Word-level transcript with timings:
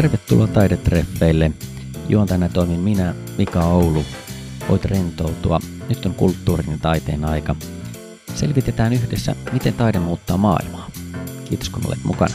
Tervetuloa 0.00 0.46
taidetreffeille. 0.46 1.50
Juontajana 2.08 2.48
toimin 2.48 2.80
minä, 2.80 3.14
Mika 3.38 3.64
Oulu. 3.64 4.04
Voit 4.68 4.84
rentoutua. 4.84 5.60
Nyt 5.88 6.06
on 6.06 6.14
kulttuurin 6.14 6.70
ja 6.70 6.78
taiteen 6.82 7.24
aika. 7.24 7.56
Selvitetään 8.34 8.92
yhdessä, 8.92 9.36
miten 9.52 9.74
taide 9.74 9.98
muuttaa 9.98 10.36
maailmaa. 10.36 10.90
Kiitos 11.48 11.68
kun 11.68 11.86
olet 11.86 11.98
mukana. 12.04 12.34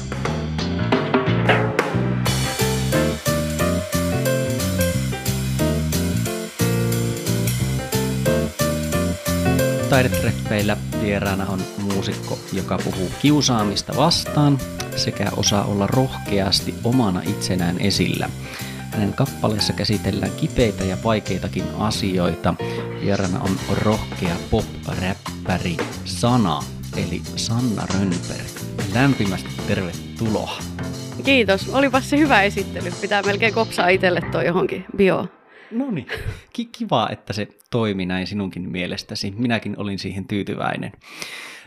Taidetreffeillä 9.90 10.78
vieraana 11.06 11.46
on 11.46 11.62
muusikko, 11.78 12.40
joka 12.54 12.78
puhuu 12.78 13.12
kiusaamista 13.22 13.94
vastaan 13.98 14.58
sekä 14.96 15.32
osaa 15.38 15.64
olla 15.64 15.88
rohkeasti 15.88 16.76
omana 16.84 17.22
itsenään 17.22 17.82
esillä. 17.82 18.30
Hänen 18.92 19.14
kappaleessa 19.14 19.74
käsitellään 19.74 20.32
kipeitä 20.32 20.84
ja 20.84 20.98
vaikeitakin 21.04 21.64
asioita. 21.80 22.56
Vieraana 23.02 23.40
on 23.40 23.52
rohkea 23.82 24.36
pop-räppäri 24.52 25.78
Sana, 26.06 26.64
eli 26.98 27.22
Sanna 27.36 27.88
Rönnberg. 27.94 28.50
Lämpimästi 28.94 29.50
tervetuloa. 29.68 30.58
Kiitos. 31.24 31.70
Olipas 31.70 32.10
se 32.10 32.18
hyvä 32.18 32.42
esittely. 32.42 32.92
Pitää 33.02 33.22
melkein 33.22 33.54
kopsaa 33.54 33.90
itselle 33.90 34.22
toi 34.32 34.46
johonkin 34.46 34.86
bio. 34.98 35.28
No 35.72 35.92
niin, 35.92 36.08
kiva, 36.78 37.10
että 37.12 37.34
se 37.34 37.48
toimi 37.72 38.06
näin 38.06 38.28
sinunkin 38.28 38.70
mielestäsi. 38.70 39.34
Minäkin 39.38 39.80
olin 39.80 40.00
siihen 40.00 40.28
tyytyväinen. 40.28 40.92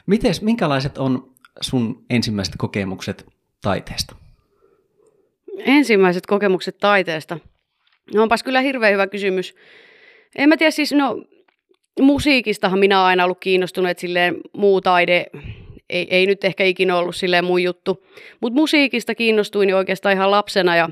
Mites, 0.06 0.42
minkälaiset 0.42 0.98
on 0.98 1.30
sun 1.60 2.04
ensimmäiset 2.10 2.54
kokemukset 2.58 3.26
taiteesta? 3.62 4.16
Ensimmäiset 5.58 6.26
kokemukset 6.26 6.78
taiteesta? 6.78 7.38
No 8.14 8.22
onpas 8.22 8.42
kyllä 8.42 8.60
hirveän 8.60 8.92
hyvä 8.92 9.06
kysymys. 9.06 9.54
En 10.36 10.48
mä 10.48 10.56
tiedä 10.56 10.70
siis, 10.70 10.92
no 10.92 11.24
musiikistahan 12.00 12.78
minä 12.78 12.98
olen 12.98 13.08
aina 13.08 13.24
ollut 13.24 13.40
kiinnostunut, 13.40 13.90
että 13.90 14.00
silleen 14.00 14.36
muu 14.52 14.80
taide 14.80 15.26
ei, 15.90 16.06
ei 16.10 16.26
nyt 16.26 16.44
ehkä 16.44 16.64
ikinä 16.64 16.96
ollut 16.96 17.16
silleen 17.16 17.44
mun 17.44 17.62
juttu. 17.62 18.04
Mutta 18.40 18.54
musiikista 18.54 19.14
kiinnostuin 19.14 19.68
jo 19.68 19.76
oikeastaan 19.76 20.14
ihan 20.14 20.30
lapsena 20.30 20.76
ja 20.76 20.90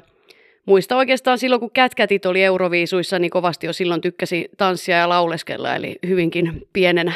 muista 0.66 0.96
oikeastaan 0.96 1.38
silloin, 1.38 1.60
kun 1.60 1.70
kätkätit 1.70 2.26
oli 2.26 2.44
Euroviisuissa, 2.44 3.18
niin 3.18 3.30
kovasti 3.30 3.66
jo 3.66 3.72
silloin 3.72 4.00
tykkäsi 4.00 4.48
tanssia 4.56 4.96
ja 4.96 5.08
lauleskella, 5.08 5.74
eli 5.74 5.98
hyvinkin 6.06 6.68
pienenä. 6.72 7.12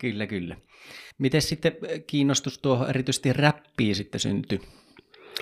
Kyllä, 0.00 0.26
kyllä. 0.26 0.56
Miten 1.18 1.42
sitten 1.42 1.72
kiinnostus 2.06 2.58
tuohon 2.58 2.90
erityisesti 2.90 3.32
räppiin 3.32 3.94
sitten 3.94 4.20
syntyi? 4.20 4.60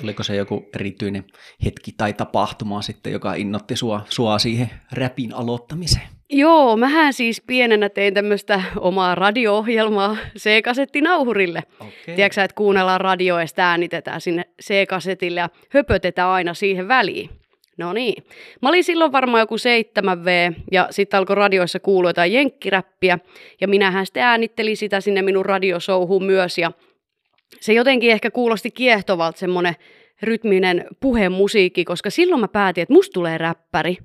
Oliko 0.03 0.23
se 0.23 0.37
joku 0.37 0.69
erityinen 0.75 1.25
hetki 1.65 1.93
tai 1.93 2.13
tapahtuma 2.13 2.83
sitten, 2.83 3.13
joka 3.13 3.35
innotti 3.35 3.77
sua, 3.77 4.07
sua 4.09 4.39
siihen 4.39 4.71
räpin 4.93 5.35
aloittamiseen? 5.35 6.16
Joo, 6.31 6.77
mähän 6.77 7.13
siis 7.13 7.43
pienenä 7.47 7.89
tein 7.89 8.15
tämmöistä 8.15 8.63
omaa 8.77 9.15
radio-ohjelmaa 9.15 10.17
C-kasettinauhurille. 10.39 11.63
Okay. 11.81 12.15
Tiedätkö 12.17 12.43
että 12.43 12.55
kuunnellaan 12.55 13.01
radio 13.01 13.41
ja 13.41 13.47
sitä 13.47 13.71
äänitetään 13.71 14.21
sinne 14.21 14.45
C-kasetille 14.63 15.41
ja 15.41 15.49
höpötetään 15.71 16.29
aina 16.29 16.55
siihen 16.55 16.89
väliin. 16.89 17.31
No 17.79 17.93
niin. 17.93 18.25
Mä 18.63 18.69
olin 18.69 18.85
silloin 18.85 19.13
varmaan 19.13 19.41
joku 19.41 19.57
7V 19.57 20.61
ja 20.73 20.89
sitten 20.91 21.19
alkoi 21.19 21.37
radioissa 21.37 21.81
kuulua 21.81 22.11
jotain 22.11 22.33
jenkkiräppiä 22.33 23.19
ja 23.61 23.69
minähän 23.69 24.07
sitten 24.07 24.23
äänittelin 24.23 24.77
sitä 24.77 25.01
sinne 25.01 25.23
minun 25.23 25.47
radiosouhuun 25.47 26.25
myös 26.25 26.59
ja 26.59 26.73
se 27.61 27.73
jotenkin 27.73 28.11
ehkä 28.11 28.31
kuulosti 28.31 28.71
kiehtovalta 28.71 29.39
semmoinen 29.39 29.75
rytminen 30.23 30.87
puhemusiikki, 31.01 31.85
koska 31.85 32.11
silloin 32.11 32.41
mä 32.41 32.49
päätin, 32.49 32.83
että 32.83 32.95
musta 32.95 33.13
tulee 33.13 33.39
räppäri. 33.39 33.99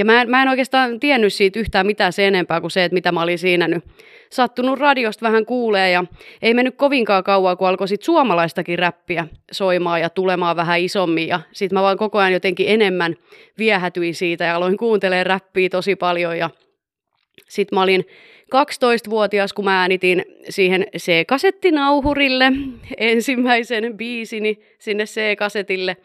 Ja 0.00 0.04
mä 0.04 0.22
en, 0.22 0.30
mä 0.30 0.42
en 0.42 0.48
oikeastaan 0.48 1.00
tiennyt 1.00 1.32
siitä 1.32 1.58
yhtään 1.58 1.86
mitään 1.86 2.12
se 2.12 2.26
enempää 2.26 2.60
kuin 2.60 2.70
se, 2.70 2.84
että 2.84 2.94
mitä 2.94 3.12
mä 3.12 3.22
olin 3.22 3.38
siinä 3.38 3.68
nyt. 3.68 3.84
Sattunut 4.30 4.78
radiosta 4.78 5.26
vähän 5.26 5.46
kuulee 5.46 5.90
ja 5.90 6.04
ei 6.42 6.54
mennyt 6.54 6.76
kovinkaan 6.76 7.24
kauan, 7.24 7.56
kun 7.56 7.68
alkoi 7.68 7.88
sit 7.88 8.02
suomalaistakin 8.02 8.78
räppiä 8.78 9.26
soimaan 9.52 10.00
ja 10.00 10.10
tulemaan 10.10 10.56
vähän 10.56 10.80
isommin. 10.80 11.28
Ja 11.28 11.40
sitten 11.52 11.78
mä 11.78 11.82
vaan 11.82 11.96
koko 11.96 12.18
ajan 12.18 12.32
jotenkin 12.32 12.68
enemmän 12.68 13.16
viehätyin 13.58 14.14
siitä 14.14 14.44
ja 14.44 14.54
aloin 14.54 14.76
kuuntelemaan 14.76 15.26
räppiä 15.26 15.68
tosi 15.68 15.96
paljon. 15.96 16.38
Ja 16.38 16.50
sitten 17.48 17.76
mä 17.76 17.82
olin 17.82 18.06
12-vuotias, 18.54 19.52
kun 19.52 19.64
mä 19.64 19.80
äänitin 19.80 20.24
siihen 20.48 20.86
C-kasettinauhurille 20.98 22.52
ensimmäisen 22.96 23.96
biisini 23.96 24.58
sinne 24.78 25.04
C-kasetille. 25.04 25.96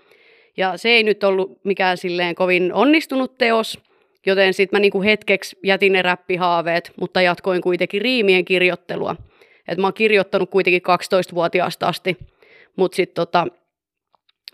Ja 0.57 0.77
se 0.77 0.89
ei 0.89 1.03
nyt 1.03 1.23
ollut 1.23 1.59
mikään 1.63 1.97
silleen 1.97 2.35
kovin 2.35 2.73
onnistunut 2.73 3.37
teos, 3.37 3.84
joten 4.25 4.53
sitten 4.53 4.77
mä 4.77 4.81
niinku 4.81 5.01
hetkeksi 5.01 5.57
jätin 5.63 5.93
ne 5.93 6.01
räppihaaveet, 6.01 6.91
mutta 6.99 7.21
jatkoin 7.21 7.61
kuitenkin 7.61 8.01
riimien 8.01 8.45
kirjoittelua. 8.45 9.15
Et 9.67 9.77
mä 9.77 9.87
oon 9.87 9.93
kirjoittanut 9.93 10.49
kuitenkin 10.49 10.81
12-vuotiaasta 10.81 11.87
asti, 11.87 12.17
mutta 12.75 12.95
sitten 12.95 13.15
tota, 13.15 13.47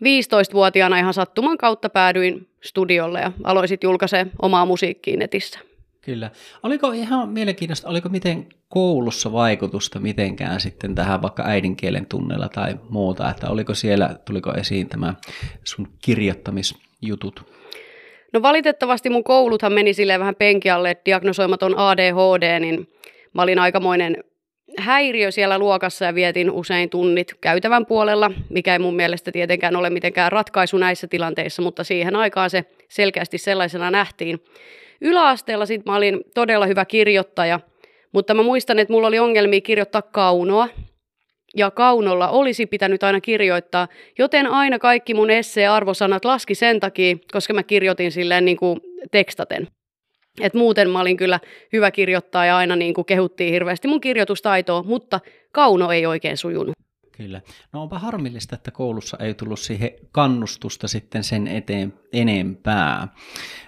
15-vuotiaana 0.02 0.98
ihan 0.98 1.14
sattuman 1.14 1.58
kautta 1.58 1.90
päädyin 1.90 2.48
studiolle 2.64 3.20
ja 3.20 3.32
aloin 3.44 3.68
sitten 3.68 3.88
julkaisemaan 3.88 4.32
omaa 4.42 4.66
musiikkiin 4.66 5.20
netissä. 5.20 5.60
Kyllä. 6.02 6.32
Oliko 6.64 6.92
ihan 6.92 7.30
mielenkiintoista, 7.30 7.90
oliko 7.90 8.10
miten 8.10 8.48
koulussa 8.70 9.32
vaikutusta 9.32 10.00
mitenkään 10.00 10.60
sitten 10.60 10.96
tähän 10.96 11.22
vaikka 11.22 11.44
äidinkielen 11.46 12.06
tunnella 12.06 12.50
tai 12.50 12.80
muuta, 12.90 13.30
että 13.30 13.50
oliko 13.50 13.74
siellä, 13.74 14.16
tuliko 14.26 14.54
esiin 14.54 14.90
tämä 14.90 15.14
sun 15.64 15.88
kirjoittamisjutut? 16.02 17.61
No 18.34 18.42
valitettavasti 18.42 19.10
mun 19.10 19.24
kouluthan 19.24 19.74
meni 19.74 19.94
silleen 19.94 20.20
vähän 20.20 20.36
penkialle, 20.36 20.92
että 20.92 21.06
diagnosoimaton 21.06 21.78
ADHD, 21.78 22.60
niin 22.60 22.88
mä 23.34 23.42
olin 23.42 23.60
aikamoinen 23.60 24.24
häiriö 24.78 25.32
siellä 25.32 25.60
luokassa 25.60 26.06
ja 26.06 26.16
vietin 26.16 26.52
usein 26.52 26.90
tunnit 26.90 27.34
käytävän 27.42 27.86
puolella, 27.86 28.32
mikä 28.50 28.74
ei 28.74 28.80
mun 28.80 28.96
mielestä 28.96 29.32
tietenkään 29.32 29.76
ole 29.76 29.90
mitenkään 29.90 30.32
ratkaisu 30.32 30.78
näissä 30.78 31.08
tilanteissa, 31.08 31.62
mutta 31.62 31.84
siihen 31.84 32.16
aikaan 32.16 32.50
se 32.50 32.66
selkeästi 32.90 33.38
sellaisena 33.38 33.92
nähtiin. 33.92 34.40
Yläasteella 35.02 35.66
sitten 35.66 35.92
mä 35.92 35.98
olin 35.98 36.22
todella 36.36 36.66
hyvä 36.66 36.86
kirjoittaja, 36.86 37.60
mutta 38.12 38.34
mä 38.34 38.44
muistan, 38.44 38.80
että 38.80 38.94
mulla 38.94 39.08
oli 39.08 39.20
ongelmia 39.20 39.62
kirjoittaa 39.62 40.02
kaunoa, 40.02 40.68
ja 41.58 41.72
kaunolla 41.72 42.30
olisi 42.30 42.66
pitänyt 42.66 43.04
aina 43.04 43.22
kirjoittaa, 43.22 43.88
joten 44.18 44.48
aina 44.48 44.80
kaikki 44.80 45.14
mun 45.14 45.30
essee-arvosanat 45.30 46.26
laski 46.26 46.56
sen 46.56 46.80
takia, 46.80 47.16
koska 47.32 47.54
mä 47.54 47.64
kirjoitin 47.64 48.12
silleen 48.12 48.46
niin 48.46 48.58
kuin 48.58 48.80
tekstaten. 49.12 49.68
Et 50.42 50.54
muuten 50.54 50.90
mä 50.90 51.02
olin 51.02 51.18
kyllä 51.18 51.40
hyvä 51.74 51.92
kirjoittaa 51.92 52.46
ja 52.46 52.58
aina 52.58 52.76
niin 52.76 52.94
kuin 52.94 53.06
kehuttiin 53.06 53.54
hirveästi 53.54 53.88
mun 53.88 54.02
kirjoitustaitoa, 54.02 54.84
mutta 54.84 55.20
kauno 55.52 55.92
ei 55.92 56.06
oikein 56.06 56.38
sujunut. 56.38 56.76
Kyllä. 57.22 57.42
No 57.74 57.82
onpa 57.82 58.00
harmillista, 58.00 58.56
että 58.56 58.72
koulussa 58.72 59.18
ei 59.20 59.34
tullut 59.34 59.60
siihen 59.60 59.92
kannustusta 60.12 60.88
sitten 60.88 61.24
sen 61.24 61.48
eteen 61.48 61.94
enempää. 62.14 63.08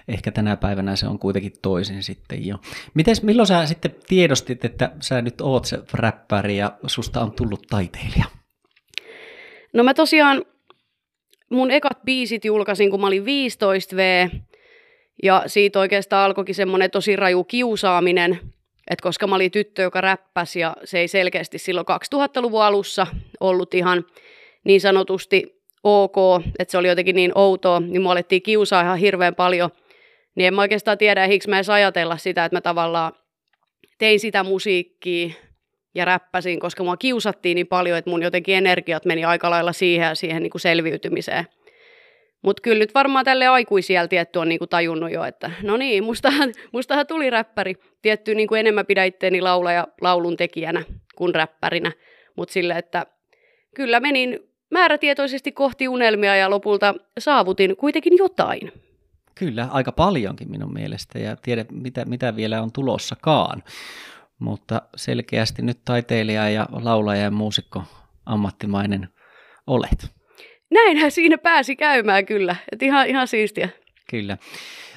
Ehkä 0.08 0.32
tänä 0.32 0.56
päivänä 0.56 0.96
se 0.96 1.06
on 1.06 1.18
kuitenkin 1.18 1.52
toisin 1.62 2.02
sitten 2.02 2.46
jo. 2.46 2.56
Mites, 2.94 3.22
milloin 3.22 3.46
sä 3.46 3.66
sitten 3.66 3.94
tiedostit, 4.06 4.64
että 4.64 4.92
sä 5.00 5.22
nyt 5.22 5.40
oot 5.40 5.64
se 5.64 5.78
räppäri 5.92 6.56
ja 6.56 6.78
susta 6.86 7.20
on 7.20 7.32
tullut 7.32 7.66
taiteilija? 7.70 8.24
No 9.72 9.84
mä 9.84 9.94
tosiaan, 9.94 10.44
mun 11.50 11.70
ekat 11.70 12.02
biisit 12.04 12.44
julkaisin, 12.44 12.90
kun 12.90 13.00
mä 13.00 13.06
olin 13.06 13.24
15V, 13.24 14.30
ja 15.22 15.42
siitä 15.46 15.78
oikeastaan 15.78 16.24
alkoikin 16.24 16.54
semmoinen 16.54 16.90
tosi 16.90 17.16
raju 17.16 17.44
kiusaaminen, 17.44 18.40
et 18.90 19.00
koska 19.00 19.26
mä 19.26 19.34
olin 19.34 19.50
tyttö, 19.50 19.82
joka 19.82 20.00
räppäsi 20.00 20.60
ja 20.60 20.76
se 20.84 20.98
ei 20.98 21.08
selkeästi 21.08 21.58
silloin 21.58 21.86
2000-luvun 22.14 22.62
alussa 22.62 23.06
ollut 23.40 23.74
ihan 23.74 24.04
niin 24.64 24.80
sanotusti 24.80 25.62
ok, 25.84 26.16
että 26.58 26.72
se 26.72 26.78
oli 26.78 26.88
jotenkin 26.88 27.16
niin 27.16 27.32
outoa, 27.34 27.80
niin 27.80 28.02
mua 28.02 28.12
alettiin 28.12 28.42
kiusaa 28.42 28.82
ihan 28.82 28.98
hirveän 28.98 29.34
paljon. 29.34 29.70
Niin 30.34 30.46
en 30.46 30.54
mä 30.54 30.60
oikeastaan 30.60 30.98
tiedä, 30.98 31.24
eikö 31.24 31.50
mä 31.50 31.56
edes 31.56 31.70
ajatella 31.70 32.16
sitä, 32.16 32.44
että 32.44 32.56
mä 32.56 32.60
tavallaan 32.60 33.12
tein 33.98 34.20
sitä 34.20 34.44
musiikkia 34.44 35.34
ja 35.94 36.04
räppäsin, 36.04 36.60
koska 36.60 36.84
mua 36.84 36.96
kiusattiin 36.96 37.54
niin 37.54 37.66
paljon, 37.66 37.98
että 37.98 38.10
mun 38.10 38.22
jotenkin 38.22 38.54
energiat 38.54 39.04
meni 39.04 39.24
aika 39.24 39.50
lailla 39.50 39.72
siihen 39.72 40.06
ja 40.06 40.14
siihen 40.14 40.42
niin 40.42 40.50
kuin 40.50 40.60
selviytymiseen. 40.60 41.46
Mutta 42.44 42.60
kyllä 42.60 42.78
nyt 42.78 42.94
varmaan 42.94 43.24
tälle 43.24 43.46
aikuisieltä 43.46 44.08
tietty 44.08 44.38
on 44.38 44.48
niinku 44.48 44.66
tajunnut 44.66 45.12
jo, 45.12 45.24
että 45.24 45.50
no 45.62 45.76
niin, 45.76 46.04
mustahan, 46.04 46.52
mustahan 46.72 47.06
tuli 47.06 47.30
räppäri. 47.30 47.74
Tietty 48.02 48.34
niinku 48.34 48.54
enemmän 48.54 48.86
pidä 48.86 49.04
itteeni 49.04 49.40
laulaja 49.40 49.86
laulun 50.00 50.36
tekijänä 50.36 50.82
kuin 51.16 51.34
räppärinä. 51.34 51.92
Mutta 52.36 52.52
sille, 52.52 52.74
että 52.74 53.06
kyllä 53.74 54.00
menin 54.00 54.40
määrätietoisesti 54.70 55.52
kohti 55.52 55.88
unelmia 55.88 56.36
ja 56.36 56.50
lopulta 56.50 56.94
saavutin 57.18 57.76
kuitenkin 57.76 58.16
jotain. 58.18 58.72
Kyllä, 59.34 59.68
aika 59.70 59.92
paljonkin 59.92 60.50
minun 60.50 60.72
mielestä 60.72 61.18
ja 61.18 61.36
tiedä 61.36 61.64
mitä, 61.70 62.04
mitä 62.04 62.36
vielä 62.36 62.62
on 62.62 62.72
tulossakaan. 62.72 63.62
Mutta 64.38 64.82
selkeästi 64.96 65.62
nyt 65.62 65.78
taiteilija 65.84 66.50
ja 66.50 66.66
laulaja 66.70 67.22
ja 67.22 67.30
muusikko 67.30 67.82
ammattimainen 68.26 69.08
olet. 69.66 70.14
Näinhän 70.70 71.10
siinä 71.10 71.38
pääsi 71.38 71.76
käymään 71.76 72.26
kyllä. 72.26 72.56
Et 72.72 72.82
ihan, 72.82 73.06
ihan 73.06 73.28
siistiä. 73.28 73.68
Kyllä. 74.10 74.36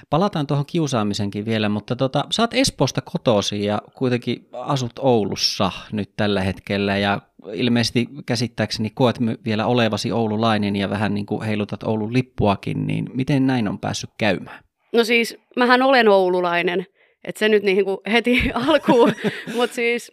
Palataan 0.09 0.47
tuohon 0.47 0.65
kiusaamisenkin 0.65 1.45
vielä, 1.45 1.69
mutta 1.69 1.95
tota, 1.95 2.25
sä 2.31 2.43
oot 2.43 2.53
Espoosta 2.53 3.01
kotosi 3.01 3.65
ja 3.65 3.81
kuitenkin 3.93 4.47
asut 4.53 4.91
Oulussa 4.99 5.71
nyt 5.91 6.09
tällä 6.17 6.41
hetkellä 6.41 6.97
ja 6.97 7.21
ilmeisesti 7.53 8.07
käsittääkseni 8.25 8.89
koet 8.89 9.15
vielä 9.45 9.65
olevasi 9.65 10.11
oululainen 10.11 10.75
ja 10.75 10.89
vähän 10.89 11.13
niin 11.13 11.25
kuin 11.25 11.41
heilutat 11.41 11.83
Oulun 11.83 12.13
lippuakin, 12.13 12.87
niin 12.87 13.09
miten 13.13 13.47
näin 13.47 13.67
on 13.67 13.79
päässyt 13.79 14.09
käymään? 14.17 14.63
No 14.93 15.03
siis, 15.03 15.37
mähän 15.55 15.81
olen 15.81 16.07
oululainen, 16.07 16.85
että 17.23 17.39
se 17.39 17.49
nyt 17.49 17.63
niin 17.63 17.85
kuin 17.85 17.97
heti 18.11 18.51
alkuun, 18.67 19.13
mutta 19.55 19.75
siis 19.75 20.11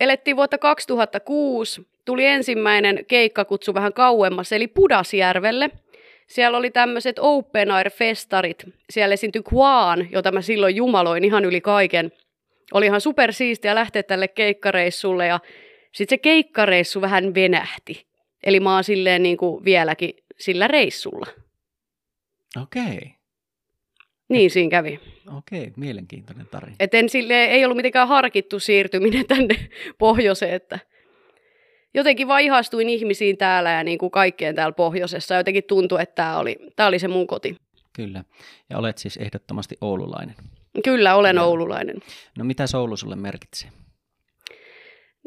elettiin 0.00 0.36
vuotta 0.36 0.58
2006, 0.58 1.86
tuli 2.04 2.26
ensimmäinen 2.26 3.04
keikkakutsu 3.08 3.74
vähän 3.74 3.92
kauemmas, 3.92 4.52
eli 4.52 4.66
Pudasjärvelle– 4.66 5.70
siellä 6.26 6.58
oli 6.58 6.70
tämmöiset 6.70 7.16
open 7.18 7.70
air-festarit. 7.70 8.72
Siellä 8.90 9.12
esiintyi 9.12 9.42
Kwaan, 9.42 10.08
jota 10.10 10.32
mä 10.32 10.42
silloin 10.42 10.76
jumaloin 10.76 11.24
ihan 11.24 11.44
yli 11.44 11.60
kaiken. 11.60 12.12
Oli 12.72 12.86
ihan 12.86 13.00
supersiistiä 13.00 13.74
lähteä 13.74 14.02
tälle 14.02 14.28
keikkareissulle 14.28 15.26
ja 15.26 15.40
sitten 15.92 16.16
se 16.16 16.18
keikkareissu 16.18 17.00
vähän 17.00 17.34
venähti. 17.34 18.06
Eli 18.44 18.60
mä 18.60 18.74
oon 18.74 18.84
silleen 18.84 19.22
niin 19.22 19.36
kuin 19.36 19.64
vieläkin 19.64 20.14
sillä 20.38 20.68
reissulla. 20.68 21.26
Okei. 22.62 22.82
Okay. 22.82 23.08
Niin 24.28 24.50
siinä 24.50 24.70
kävi. 24.70 25.00
Okei, 25.36 25.72
mielenkiintoinen 25.76 26.46
tarina. 26.50 26.76
Et 26.80 26.94
en 26.94 27.08
sille, 27.08 27.44
ei 27.44 27.64
ollut 27.64 27.76
mitenkään 27.76 28.08
harkittu 28.08 28.60
siirtyminen 28.60 29.26
tänne 29.26 29.54
pohjoiseen, 29.98 30.54
että 30.54 30.78
jotenkin 31.94 32.28
vaan 32.28 32.40
ihastuin 32.40 32.88
ihmisiin 32.88 33.36
täällä 33.36 33.70
ja 33.70 33.84
niin 33.84 33.98
kuin 33.98 34.10
kaikkeen 34.10 34.54
täällä 34.54 34.72
pohjoisessa. 34.72 35.34
Jotenkin 35.34 35.64
tuntui, 35.64 36.02
että 36.02 36.14
tämä 36.14 36.38
oli, 36.38 36.58
tämä 36.76 36.86
oli 36.86 36.98
se 36.98 37.08
mun 37.08 37.26
koti. 37.26 37.56
Kyllä. 37.92 38.24
Ja 38.70 38.78
olet 38.78 38.98
siis 38.98 39.16
ehdottomasti 39.16 39.76
oululainen. 39.80 40.34
Kyllä, 40.84 41.14
olen 41.14 41.36
ja. 41.36 41.42
oululainen. 41.42 41.96
No 42.38 42.44
mitä 42.44 42.64
Oulu 42.74 42.96
sulle 42.96 43.16
merkitsee? 43.16 43.70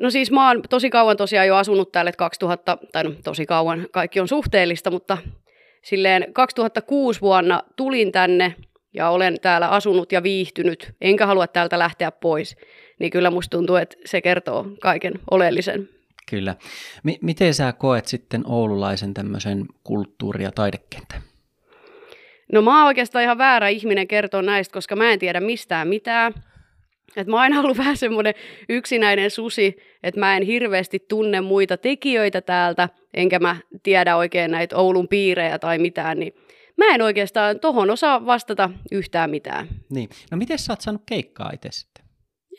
No 0.01 0.09
siis 0.09 0.31
mä 0.31 0.47
oon 0.47 0.61
tosi 0.69 0.89
kauan 0.89 1.17
tosiaan 1.17 1.47
jo 1.47 1.55
asunut 1.55 1.91
täällä, 1.91 2.09
että 2.09 2.17
2000, 2.17 2.77
tai 2.91 3.03
no 3.03 3.11
tosi 3.23 3.45
kauan, 3.45 3.87
kaikki 3.91 4.19
on 4.19 4.27
suhteellista, 4.27 4.91
mutta 4.91 5.17
silleen 5.83 6.33
2006 6.33 7.21
vuonna 7.21 7.63
tulin 7.75 8.11
tänne 8.11 8.55
ja 8.93 9.09
olen 9.09 9.37
täällä 9.41 9.67
asunut 9.67 10.11
ja 10.11 10.23
viihtynyt, 10.23 10.93
enkä 11.01 11.25
halua 11.25 11.47
täältä 11.47 11.79
lähteä 11.79 12.11
pois, 12.11 12.55
niin 12.99 13.11
kyllä 13.11 13.29
musta 13.31 13.57
tuntuu, 13.57 13.75
että 13.75 13.97
se 14.05 14.21
kertoo 14.21 14.65
kaiken 14.81 15.13
oleellisen 15.31 15.89
Kyllä. 16.29 16.55
M- 17.03 17.09
miten 17.21 17.53
sä 17.53 17.73
koet 17.73 18.05
sitten 18.05 18.41
oululaisen 18.45 19.13
tämmöisen 19.13 19.65
kulttuuri- 19.83 20.43
ja 20.43 20.51
taidekentän? 20.51 21.21
No 22.51 22.61
mä 22.61 22.77
oon 22.77 22.87
oikeastaan 22.87 23.23
ihan 23.23 23.37
väärä 23.37 23.67
ihminen 23.67 24.07
kertoa 24.07 24.41
näistä, 24.41 24.73
koska 24.73 24.95
mä 24.95 25.11
en 25.11 25.19
tiedä 25.19 25.39
mistään 25.39 25.87
mitään. 25.87 26.33
Et 27.15 27.27
mä 27.27 27.35
oon 27.35 27.41
aina 27.41 27.59
ollut 27.59 27.77
vähän 27.83 27.97
semmoinen 27.97 28.33
yksinäinen 28.69 29.31
susi, 29.31 29.77
että 30.03 30.19
mä 30.19 30.37
en 30.37 30.43
hirveästi 30.43 30.99
tunne 31.09 31.41
muita 31.41 31.77
tekijöitä 31.77 32.41
täältä, 32.41 32.89
enkä 33.13 33.39
mä 33.39 33.55
tiedä 33.83 34.15
oikein 34.15 34.51
näitä 34.51 34.77
Oulun 34.77 35.07
piirejä 35.07 35.59
tai 35.59 35.77
mitään, 35.77 36.19
niin 36.19 36.33
mä 36.77 36.85
en 36.95 37.01
oikeastaan 37.01 37.59
tohon 37.59 37.89
osaa 37.89 38.25
vastata 38.25 38.69
yhtään 38.91 39.29
mitään. 39.29 39.67
Niin. 39.89 40.09
No 40.31 40.37
miten 40.37 40.59
sä 40.59 40.73
oot 40.73 40.81
saanut 40.81 41.01
keikkaa 41.05 41.51
itse 41.53 41.69
sitten? 41.71 42.06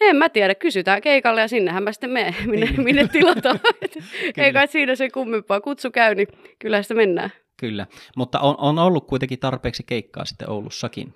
En 0.01 0.17
mä 0.17 0.29
tiedä, 0.29 0.55
kysytään 0.55 1.01
keikalle 1.01 1.41
ja 1.41 1.49
sinnehän 1.49 1.83
mä 1.83 1.93
sitten 1.93 2.11
menen, 2.11 2.35
minne, 2.47 2.67
niin. 2.67 2.83
minne 2.83 3.09
tilataan. 3.09 3.61
Ei 4.37 4.53
kai 4.53 4.69
siinä 4.69 4.95
se 4.95 5.11
kummempaa. 5.11 5.61
Kutsu 5.61 5.91
käy, 5.91 6.15
niin 6.15 6.29
kyllä 6.59 6.83
sitä 6.83 6.95
mennään. 6.95 7.33
Kyllä, 7.57 7.87
mutta 8.17 8.41
on, 8.41 8.55
on 8.59 8.79
ollut 8.79 9.07
kuitenkin 9.07 9.39
tarpeeksi 9.39 9.83
keikkaa 9.87 10.25
sitten 10.25 10.51
Oulussakin. 10.51 11.15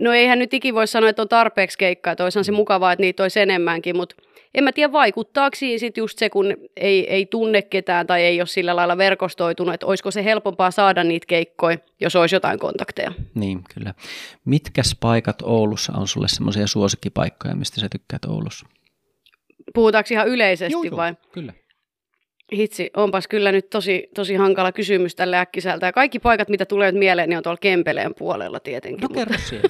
No 0.00 0.12
eihän 0.12 0.38
nyt 0.38 0.54
ikin 0.54 0.74
voi 0.74 0.86
sanoa, 0.86 1.10
että 1.10 1.22
on 1.22 1.28
tarpeeksi 1.28 1.78
keikkaa, 1.78 2.12
että 2.12 2.42
se 2.42 2.52
mukavaa, 2.52 2.92
että 2.92 3.00
niitä 3.00 3.22
olisi 3.22 3.40
enemmänkin, 3.40 3.96
mutta 3.96 4.16
en 4.54 4.64
mä 4.64 4.72
tiedä 4.72 4.92
vaikuttaako 4.92 5.56
siinä 5.56 5.78
sitten 5.78 6.02
just 6.02 6.18
se, 6.18 6.30
kun 6.30 6.54
ei, 6.76 7.10
ei 7.10 7.26
tunne 7.26 7.62
ketään 7.62 8.06
tai 8.06 8.22
ei 8.22 8.40
ole 8.40 8.46
sillä 8.46 8.76
lailla 8.76 8.98
verkostoitunut, 8.98 9.74
että 9.74 9.86
olisiko 9.86 10.10
se 10.10 10.24
helpompaa 10.24 10.70
saada 10.70 11.04
niitä 11.04 11.26
keikkoja, 11.26 11.78
jos 12.00 12.16
olisi 12.16 12.36
jotain 12.36 12.58
kontakteja. 12.58 13.12
Niin, 13.34 13.60
kyllä. 13.74 13.94
Mitkäs 14.44 14.96
paikat 15.00 15.42
Oulussa 15.42 15.92
on 15.96 16.08
sulle 16.08 16.28
semmoisia 16.28 16.66
suosikkipaikkoja, 16.66 17.56
mistä 17.56 17.80
sä 17.80 17.88
tykkäät 17.88 18.24
Oulussa? 18.24 18.66
Puhutaanko 19.74 20.08
ihan 20.10 20.28
yleisesti 20.28 20.72
joo, 20.72 20.82
joo, 20.82 20.96
vai? 20.96 21.14
kyllä. 21.32 21.52
Hitsi, 22.52 22.90
onpas 22.96 23.28
kyllä 23.28 23.52
nyt 23.52 23.70
tosi, 23.70 24.08
tosi 24.14 24.34
hankala 24.34 24.72
kysymys 24.72 25.14
tälle 25.14 25.38
äkkiseltä. 25.38 25.86
Ja 25.86 25.92
kaikki 25.92 26.18
paikat, 26.18 26.48
mitä 26.48 26.66
tulee 26.66 26.92
mieleen, 26.92 27.28
niin 27.28 27.36
on 27.36 27.42
tuolla 27.42 27.58
Kempeleen 27.60 28.14
puolella 28.18 28.60
tietenkin. 28.60 29.00
No 29.02 29.08
kerro 29.08 29.34
sieltä. 29.48 29.68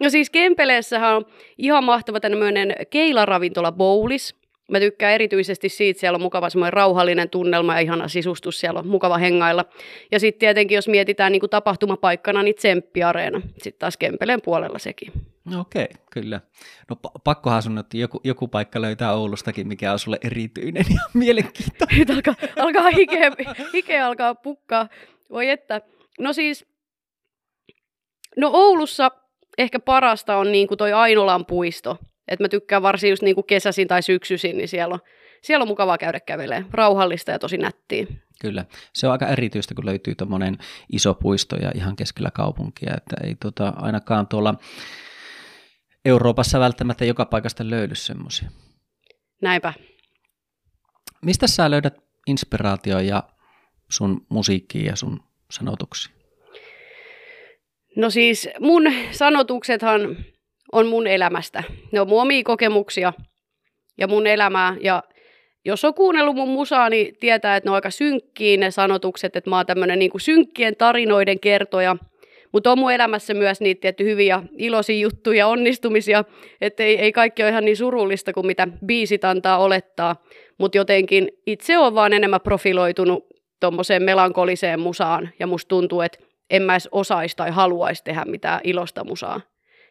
No 0.00 0.10
siis 0.10 0.30
Kempeleessähän 0.30 1.16
on 1.16 1.26
ihan 1.58 1.84
mahtava 1.84 2.20
tämmöinen 2.20 2.74
keilaravintola 2.90 3.72
Bowlis. 3.72 4.40
Mä 4.70 4.80
tykkään 4.80 5.14
erityisesti 5.14 5.68
siitä, 5.68 6.00
siellä 6.00 6.16
on 6.16 6.22
mukava 6.22 6.50
semmoinen 6.50 6.72
rauhallinen 6.72 7.30
tunnelma 7.30 7.74
ja 7.74 7.80
ihana 7.80 8.08
sisustus, 8.08 8.60
siellä 8.60 8.80
on 8.80 8.86
mukava 8.86 9.18
hengailla. 9.18 9.64
Ja 10.12 10.20
sitten 10.20 10.40
tietenkin, 10.40 10.76
jos 10.76 10.88
mietitään 10.88 11.32
niin 11.32 11.40
kuin 11.40 11.50
tapahtumapaikkana, 11.50 12.42
niin 12.42 12.54
Tsemppi-areena, 12.54 13.40
sitten 13.62 13.78
taas 13.78 13.96
Kempeleen 13.96 14.42
puolella 14.42 14.78
sekin. 14.78 15.12
No 15.44 15.60
okei, 15.60 15.82
okay, 15.84 16.04
kyllä. 16.10 16.40
No 16.90 16.96
pakkohan 17.24 17.62
sun, 17.62 17.78
että 17.78 17.96
joku, 17.96 18.20
joku 18.24 18.48
paikka 18.48 18.80
löytää 18.80 19.14
Oulustakin, 19.14 19.68
mikä 19.68 19.92
on 19.92 19.98
sulle 19.98 20.18
erityinen 20.24 20.84
ja 20.88 21.00
mielenkiintoinen. 21.14 21.98
Nyt 21.98 22.10
alkaa, 22.10 22.34
alkaa 22.58 22.90
hikeä, 22.90 23.30
hikeä 23.72 24.06
alkaa 24.06 24.34
pukkaa. 24.34 24.88
Voi 25.30 25.48
että. 25.48 25.80
No 26.18 26.32
siis, 26.32 26.66
no 28.36 28.50
Oulussa 28.52 29.10
ehkä 29.60 29.80
parasta 29.80 30.36
on 30.36 30.52
niin 30.52 30.68
kuin 30.68 30.78
toi 30.78 30.92
Ainolan 30.92 31.46
puisto. 31.46 31.98
Että 32.28 32.44
mä 32.44 32.48
tykkään 32.48 32.82
varsin 32.82 33.10
just 33.10 33.22
niin 33.22 33.34
kuin 33.34 33.46
kesäisin 33.46 33.88
tai 33.88 34.02
syksyisin, 34.02 34.56
niin 34.56 34.68
siellä 34.68 34.94
on, 34.94 35.00
siellä 35.42 35.62
on 35.62 35.68
mukavaa 35.68 35.98
käydä 35.98 36.20
kävelemään. 36.20 36.66
Rauhallista 36.70 37.30
ja 37.30 37.38
tosi 37.38 37.58
nättiä. 37.58 38.06
Kyllä. 38.40 38.64
Se 38.94 39.06
on 39.06 39.12
aika 39.12 39.28
erityistä, 39.28 39.74
kun 39.74 39.86
löytyy 39.86 40.14
tuommoinen 40.14 40.58
iso 40.92 41.14
puisto 41.14 41.56
ja 41.56 41.72
ihan 41.74 41.96
keskellä 41.96 42.30
kaupunkia. 42.30 42.94
Että 42.96 43.16
ei 43.24 43.34
tota, 43.34 43.72
ainakaan 43.76 44.26
tuolla 44.26 44.54
Euroopassa 46.04 46.60
välttämättä 46.60 47.04
joka 47.04 47.24
paikasta 47.24 47.70
löydy 47.70 47.94
semmoisia. 47.94 48.50
Näinpä. 49.42 49.72
Mistä 51.22 51.46
sä 51.46 51.70
löydät 51.70 51.94
inspiraatio 52.26 52.98
ja 52.98 53.22
sun 53.90 54.26
musiikkiin 54.28 54.84
ja 54.84 54.96
sun 54.96 55.22
sanotuksiin? 55.50 56.19
No 57.96 58.10
siis 58.10 58.48
mun 58.60 58.92
sanotuksethan 59.10 60.16
on 60.72 60.86
mun 60.86 61.06
elämästä. 61.06 61.62
Ne 61.92 62.00
on 62.00 62.08
mun 62.08 62.22
omia 62.22 62.42
kokemuksia 62.44 63.12
ja 63.98 64.08
mun 64.08 64.26
elämää. 64.26 64.76
Ja 64.80 65.02
jos 65.64 65.84
on 65.84 65.94
kuunnellut 65.94 66.36
mun 66.36 66.48
musaa, 66.48 66.90
niin 66.90 67.16
tietää, 67.20 67.56
että 67.56 67.66
ne 67.66 67.70
on 67.70 67.74
aika 67.74 67.90
synkkiä 67.90 68.56
ne 68.56 68.70
sanotukset, 68.70 69.36
että 69.36 69.50
mä 69.50 69.56
oon 69.56 69.66
tämmönen 69.66 69.98
niin 69.98 70.10
synkkien 70.20 70.76
tarinoiden 70.76 71.40
kertoja– 71.40 71.96
mutta 72.52 72.72
on 72.72 72.78
mun 72.78 72.92
elämässä 72.92 73.34
myös 73.34 73.60
niitä 73.60 73.80
tietty 73.80 74.04
hyviä 74.04 74.42
iloisia 74.58 74.98
juttuja, 74.98 75.46
onnistumisia, 75.46 76.24
että 76.60 76.82
ei, 76.82 76.98
ei 76.98 77.12
kaikki 77.12 77.42
ole 77.42 77.50
ihan 77.50 77.64
niin 77.64 77.76
surullista 77.76 78.32
kuin 78.32 78.46
mitä 78.46 78.68
biisit 78.86 79.24
antaa 79.24 79.58
olettaa. 79.58 80.16
Mutta 80.58 80.78
jotenkin 80.78 81.28
itse 81.46 81.78
on 81.78 81.94
vaan 81.94 82.12
enemmän 82.12 82.40
profiloitunut 82.40 83.26
tuommoiseen 83.60 84.02
melankoliseen 84.02 84.80
musaan 84.80 85.28
ja 85.38 85.46
musta 85.46 85.68
tuntuu, 85.68 86.00
että 86.00 86.18
en 86.50 86.62
mä 86.62 86.74
edes 86.74 86.88
osaisi 86.92 87.36
tai 87.36 87.50
haluaisi 87.50 88.04
tehdä 88.04 88.24
mitään 88.24 88.60
ilosta 88.64 89.04
musaa. 89.04 89.40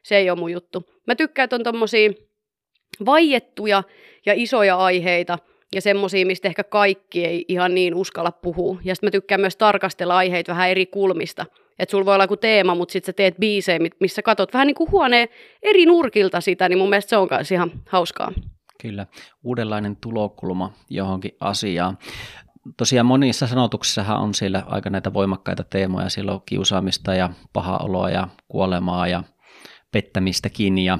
Se 0.03 0.17
ei 0.17 0.29
ole 0.29 0.39
mun 0.39 0.51
juttu. 0.51 0.83
Mä 1.07 1.15
tykkään, 1.15 1.43
että 1.43 1.55
on 1.55 1.63
tommosia 1.63 2.11
vaiettuja 3.05 3.83
ja 4.25 4.33
isoja 4.35 4.77
aiheita 4.77 5.37
ja 5.75 5.81
semmosia, 5.81 6.25
mistä 6.25 6.47
ehkä 6.47 6.63
kaikki 6.63 7.25
ei 7.25 7.45
ihan 7.47 7.75
niin 7.75 7.95
uskalla 7.95 8.31
puhua. 8.31 8.79
Ja 8.83 8.95
sitten 8.95 9.07
mä 9.07 9.11
tykkään 9.11 9.41
myös 9.41 9.57
tarkastella 9.57 10.17
aiheita 10.17 10.51
vähän 10.51 10.69
eri 10.69 10.85
kulmista. 10.85 11.45
Että 11.79 11.91
sulla 11.91 12.05
voi 12.05 12.13
olla 12.13 12.23
joku 12.23 12.37
teema, 12.37 12.75
mutta 12.75 12.91
sitten 12.91 13.11
sä 13.11 13.13
teet 13.13 13.35
biisejä, 13.39 13.79
missä 13.99 14.21
katot 14.21 14.53
vähän 14.53 14.67
niin 14.67 14.75
kuin 14.75 14.91
huoneen 14.91 15.27
eri 15.63 15.85
nurkilta 15.85 16.41
sitä, 16.41 16.69
niin 16.69 16.79
mun 16.79 16.89
mielestä 16.89 17.09
se 17.09 17.17
on 17.17 17.27
myös 17.31 17.51
ihan 17.51 17.71
hauskaa. 17.89 18.31
Kyllä, 18.81 19.07
uudenlainen 19.43 19.95
tulokulma 19.95 20.73
johonkin 20.89 21.31
asiaan. 21.39 21.97
Tosiaan 22.77 23.05
monissa 23.05 23.47
sanotuksissahan 23.47 24.19
on 24.19 24.33
siellä 24.33 24.63
aika 24.67 24.89
näitä 24.89 25.13
voimakkaita 25.13 25.63
teemoja. 25.63 26.09
Siellä 26.09 26.31
on 26.31 26.41
kiusaamista 26.45 27.13
ja 27.13 27.29
paha 27.53 27.77
oloa 27.77 28.09
ja 28.09 28.27
kuolemaa 28.47 29.07
ja 29.07 29.23
pettämistäkin. 29.91 30.77
Ja 30.77 30.99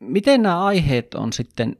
miten 0.00 0.42
nämä 0.42 0.64
aiheet 0.64 1.14
on 1.14 1.32
sitten 1.32 1.76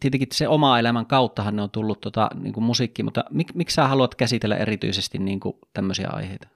tietenkin 0.00 0.28
se 0.32 0.48
oma 0.48 0.78
elämän 0.78 1.06
kauttahan 1.06 1.56
ne 1.56 1.62
on 1.62 1.70
tullut 1.70 2.00
tota, 2.00 2.30
niin 2.34 2.52
kuin 2.52 2.64
musiikki, 2.64 3.02
mutta 3.02 3.24
mik, 3.30 3.54
miksi 3.54 3.74
sä 3.74 3.88
haluat 3.88 4.14
käsitellä 4.14 4.56
erityisesti 4.56 5.18
niin 5.18 5.40
kuin 5.40 5.54
tämmöisiä 5.72 6.08
aiheita? 6.12 6.48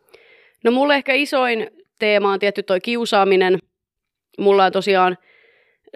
No 0.64 0.70
mulle 0.70 0.94
ehkä 0.94 1.14
isoin 1.14 1.70
teema 1.98 2.32
on 2.32 2.38
tietty 2.38 2.62
toi 2.62 2.80
kiusaaminen. 2.80 3.58
Mulla 4.38 4.64
on 4.64 4.72
tosiaan 4.72 5.16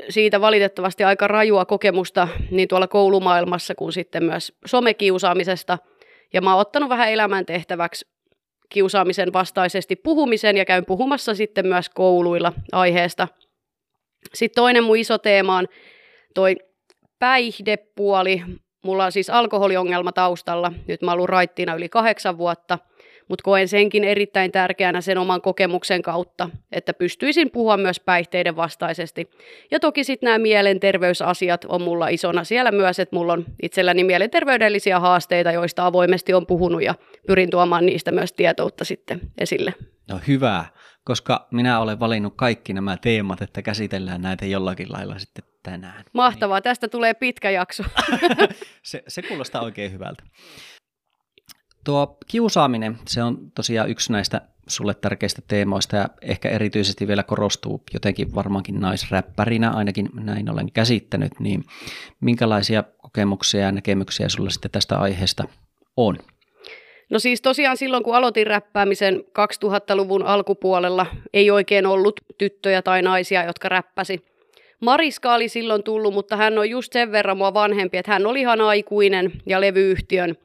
siitä 0.08 0.40
valitettavasti 0.40 1.04
aika 1.04 1.28
rajua 1.28 1.64
kokemusta 1.64 2.28
niin 2.50 2.68
tuolla 2.68 2.88
koulumaailmassa 2.88 3.74
kuin 3.74 3.92
sitten 3.92 4.24
myös 4.24 4.52
somekiusaamisesta. 4.66 5.78
Ja 6.32 6.40
mä 6.40 6.52
oon 6.52 6.60
ottanut 6.60 6.88
vähän 6.88 7.10
elämän 7.10 7.46
tehtäväksi 7.46 8.06
kiusaamisen 8.68 9.32
vastaisesti 9.32 9.96
puhumisen 9.96 10.56
ja 10.56 10.64
käyn 10.64 10.84
puhumassa 10.84 11.34
sitten 11.34 11.66
myös 11.66 11.88
kouluilla 11.88 12.52
aiheesta. 12.72 13.28
Sitten 14.34 14.62
toinen 14.62 14.84
mun 14.84 14.96
iso 14.96 15.18
teema 15.18 15.56
on 15.56 15.66
toi 16.34 16.56
päihdepuoli. 17.18 18.42
Mulla 18.84 19.04
on 19.04 19.12
siis 19.12 19.30
alkoholiongelma 19.30 20.12
taustalla. 20.12 20.72
Nyt 20.88 21.02
mä 21.02 21.10
oon 21.10 21.14
ollut 21.16 21.30
raittina 21.30 21.74
yli 21.74 21.88
kahdeksan 21.88 22.38
vuotta– 22.38 22.78
mutta 23.28 23.42
koen 23.42 23.68
senkin 23.68 24.04
erittäin 24.04 24.52
tärkeänä 24.52 25.00
sen 25.00 25.18
oman 25.18 25.40
kokemuksen 25.40 26.02
kautta, 26.02 26.50
että 26.72 26.94
pystyisin 26.94 27.50
puhua 27.50 27.76
myös 27.76 28.00
päihteiden 28.00 28.56
vastaisesti. 28.56 29.30
Ja 29.70 29.80
toki 29.80 30.04
sitten 30.04 30.26
nämä 30.26 30.38
mielenterveysasiat 30.38 31.64
on 31.64 31.82
mulla 31.82 32.08
isona 32.08 32.44
siellä 32.44 32.70
myös, 32.70 32.98
että 32.98 33.16
mulla 33.16 33.32
on 33.32 33.44
itselläni 33.62 34.04
mielenterveydellisiä 34.04 35.00
haasteita, 35.00 35.52
joista 35.52 35.86
avoimesti 35.86 36.34
on 36.34 36.46
puhunut 36.46 36.82
ja 36.82 36.94
pyrin 37.26 37.50
tuomaan 37.50 37.86
niistä 37.86 38.12
myös 38.12 38.32
tietoutta 38.32 38.84
sitten 38.84 39.20
esille. 39.38 39.74
No 40.08 40.20
hyvä, 40.28 40.64
koska 41.04 41.48
minä 41.50 41.80
olen 41.80 42.00
valinnut 42.00 42.34
kaikki 42.36 42.72
nämä 42.72 42.96
teemat, 42.96 43.42
että 43.42 43.62
käsitellään 43.62 44.22
näitä 44.22 44.46
jollakin 44.46 44.92
lailla 44.92 45.18
sitten 45.18 45.44
tänään. 45.62 46.04
Mahtavaa, 46.12 46.56
niin. 46.56 46.62
tästä 46.62 46.88
tulee 46.88 47.14
pitkä 47.14 47.50
jakso. 47.50 47.82
se, 48.82 49.02
se 49.08 49.22
kuulostaa 49.22 49.62
oikein 49.62 49.92
hyvältä. 49.92 50.24
Tuo 51.84 52.16
kiusaaminen, 52.26 52.98
se 53.06 53.22
on 53.22 53.50
tosiaan 53.54 53.90
yksi 53.90 54.12
näistä 54.12 54.40
sulle 54.66 54.94
tärkeistä 54.94 55.42
teemoista 55.48 55.96
ja 55.96 56.08
ehkä 56.22 56.48
erityisesti 56.48 57.08
vielä 57.08 57.22
korostuu 57.22 57.82
jotenkin 57.94 58.34
varmaankin 58.34 58.80
naisräppärinä, 58.80 59.70
ainakin 59.70 60.08
näin 60.20 60.50
olen 60.50 60.72
käsittänyt, 60.72 61.40
niin 61.40 61.64
minkälaisia 62.20 62.84
kokemuksia 62.98 63.60
ja 63.60 63.72
näkemyksiä 63.72 64.28
sulla 64.28 64.50
sitten 64.50 64.70
tästä 64.70 64.98
aiheesta 64.98 65.44
on? 65.96 66.18
No 67.10 67.18
siis 67.18 67.42
tosiaan 67.42 67.76
silloin, 67.76 68.04
kun 68.04 68.16
aloitin 68.16 68.46
räppäämisen 68.46 69.24
2000-luvun 69.64 70.22
alkupuolella, 70.22 71.06
ei 71.34 71.50
oikein 71.50 71.86
ollut 71.86 72.20
tyttöjä 72.38 72.82
tai 72.82 73.02
naisia, 73.02 73.44
jotka 73.44 73.68
räppäsi. 73.68 74.24
Mariska 74.80 75.34
oli 75.34 75.48
silloin 75.48 75.82
tullut, 75.82 76.14
mutta 76.14 76.36
hän 76.36 76.58
on 76.58 76.70
just 76.70 76.92
sen 76.92 77.12
verran 77.12 77.36
mua 77.36 77.54
vanhempi, 77.54 77.98
että 77.98 78.12
hän 78.12 78.26
oli 78.26 78.40
ihan 78.40 78.60
aikuinen 78.60 79.32
ja 79.46 79.60
levyyhtiön 79.60 80.36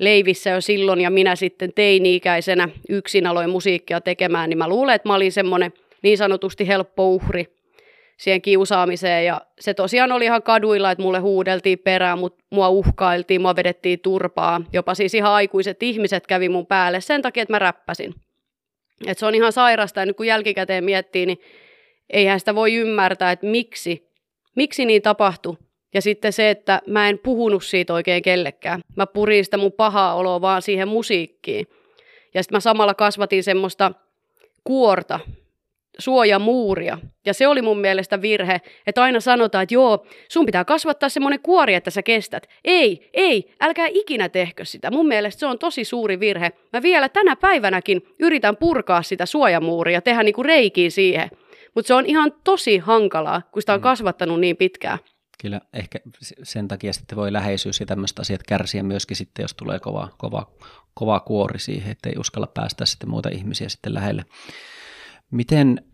leivissä 0.00 0.50
jo 0.50 0.60
silloin 0.60 1.00
ja 1.00 1.10
minä 1.10 1.36
sitten 1.36 1.72
teini-ikäisenä 1.74 2.68
yksin 2.88 3.26
aloin 3.26 3.50
musiikkia 3.50 4.00
tekemään, 4.00 4.50
niin 4.50 4.58
mä 4.58 4.68
luulen, 4.68 4.94
että 4.94 5.08
mä 5.08 5.14
olin 5.14 5.32
semmoinen 5.32 5.72
niin 6.02 6.18
sanotusti 6.18 6.68
helppo 6.68 7.08
uhri 7.08 7.46
siihen 8.16 8.42
kiusaamiseen 8.42 9.26
ja 9.26 9.40
se 9.60 9.74
tosiaan 9.74 10.12
oli 10.12 10.24
ihan 10.24 10.42
kaduilla, 10.42 10.90
että 10.90 11.02
mulle 11.02 11.18
huudeltiin 11.18 11.78
perään, 11.78 12.18
mutta 12.18 12.44
mua 12.50 12.68
uhkailtiin, 12.68 13.40
mua 13.42 13.56
vedettiin 13.56 14.00
turpaa, 14.00 14.60
jopa 14.72 14.94
siis 14.94 15.14
ihan 15.14 15.32
aikuiset 15.32 15.82
ihmiset 15.82 16.26
kävi 16.26 16.48
mun 16.48 16.66
päälle 16.66 17.00
sen 17.00 17.22
takia, 17.22 17.42
että 17.42 17.52
mä 17.52 17.58
räppäsin. 17.58 18.14
Et 19.06 19.18
se 19.18 19.26
on 19.26 19.34
ihan 19.34 19.52
sairasta 19.52 20.00
ja 20.00 20.06
nyt 20.06 20.16
kun 20.16 20.26
jälkikäteen 20.26 20.84
miettii, 20.84 21.26
niin 21.26 21.38
eihän 22.10 22.40
sitä 22.40 22.54
voi 22.54 22.74
ymmärtää, 22.74 23.32
että 23.32 23.46
miksi, 23.46 24.10
miksi 24.56 24.84
niin 24.84 25.02
tapahtui. 25.02 25.56
Ja 25.94 26.02
sitten 26.02 26.32
se, 26.32 26.50
että 26.50 26.82
mä 26.86 27.08
en 27.08 27.18
puhunut 27.18 27.64
siitä 27.64 27.94
oikein 27.94 28.22
kellekään. 28.22 28.80
Mä 28.96 29.06
purin 29.06 29.44
sitä 29.44 29.56
mun 29.56 29.72
pahaa 29.72 30.14
oloa 30.14 30.40
vaan 30.40 30.62
siihen 30.62 30.88
musiikkiin. 30.88 31.66
Ja 32.34 32.42
sitten 32.42 32.56
mä 32.56 32.60
samalla 32.60 32.94
kasvatin 32.94 33.44
semmoista 33.44 33.92
kuorta, 34.64 35.20
suojamuuria. 35.98 36.98
Ja 37.26 37.34
se 37.34 37.46
oli 37.46 37.62
mun 37.62 37.78
mielestä 37.78 38.22
virhe, 38.22 38.60
että 38.86 39.02
aina 39.02 39.20
sanotaan, 39.20 39.62
että 39.62 39.74
joo, 39.74 40.06
sun 40.28 40.46
pitää 40.46 40.64
kasvattaa 40.64 41.08
semmoinen 41.08 41.40
kuori, 41.40 41.74
että 41.74 41.90
sä 41.90 42.02
kestät. 42.02 42.46
Ei, 42.64 43.10
ei, 43.12 43.54
älkää 43.60 43.86
ikinä 43.90 44.28
tehkö 44.28 44.64
sitä. 44.64 44.90
Mun 44.90 45.08
mielestä 45.08 45.40
se 45.40 45.46
on 45.46 45.58
tosi 45.58 45.84
suuri 45.84 46.20
virhe. 46.20 46.52
Mä 46.72 46.82
vielä 46.82 47.08
tänä 47.08 47.36
päivänäkin 47.36 48.02
yritän 48.18 48.56
purkaa 48.56 49.02
sitä 49.02 49.26
suojamuuria, 49.26 50.02
tehdä 50.02 50.22
niinku 50.22 50.42
reikiin 50.42 50.90
siihen. 50.90 51.30
Mutta 51.74 51.86
se 51.86 51.94
on 51.94 52.06
ihan 52.06 52.32
tosi 52.44 52.78
hankalaa, 52.78 53.42
kun 53.52 53.62
sitä 53.62 53.72
on 53.72 53.80
mm. 53.80 53.82
kasvattanut 53.82 54.40
niin 54.40 54.56
pitkään. 54.56 54.98
Kyllä 55.42 55.60
ehkä 55.72 55.98
sen 56.42 56.68
takia 56.68 56.92
sitten 56.92 57.16
voi 57.16 57.32
läheisyys 57.32 57.80
ja 57.80 57.86
tämmöiset 57.86 58.18
asiat 58.18 58.42
kärsiä 58.42 58.82
myöskin 58.82 59.16
sitten, 59.16 59.42
jos 59.42 59.54
tulee 59.54 59.78
kova, 59.78 60.08
kova, 60.18 60.46
kova 60.94 61.20
kuori 61.20 61.58
siihen, 61.58 61.92
että 61.92 62.08
ei 62.08 62.14
uskalla 62.18 62.46
päästä 62.46 62.86
sitten 62.86 63.10
muita 63.10 63.28
ihmisiä 63.28 63.68
sitten 63.68 63.94
lähelle. 63.94 64.24
Miten 65.30 65.84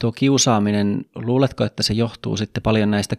tuo 0.00 0.12
kiusaaminen, 0.12 1.04
luuletko, 1.14 1.64
että 1.64 1.82
se 1.82 1.94
johtuu 1.94 2.36
sitten 2.36 2.62
paljon 2.62 2.90
näistä 2.90 3.16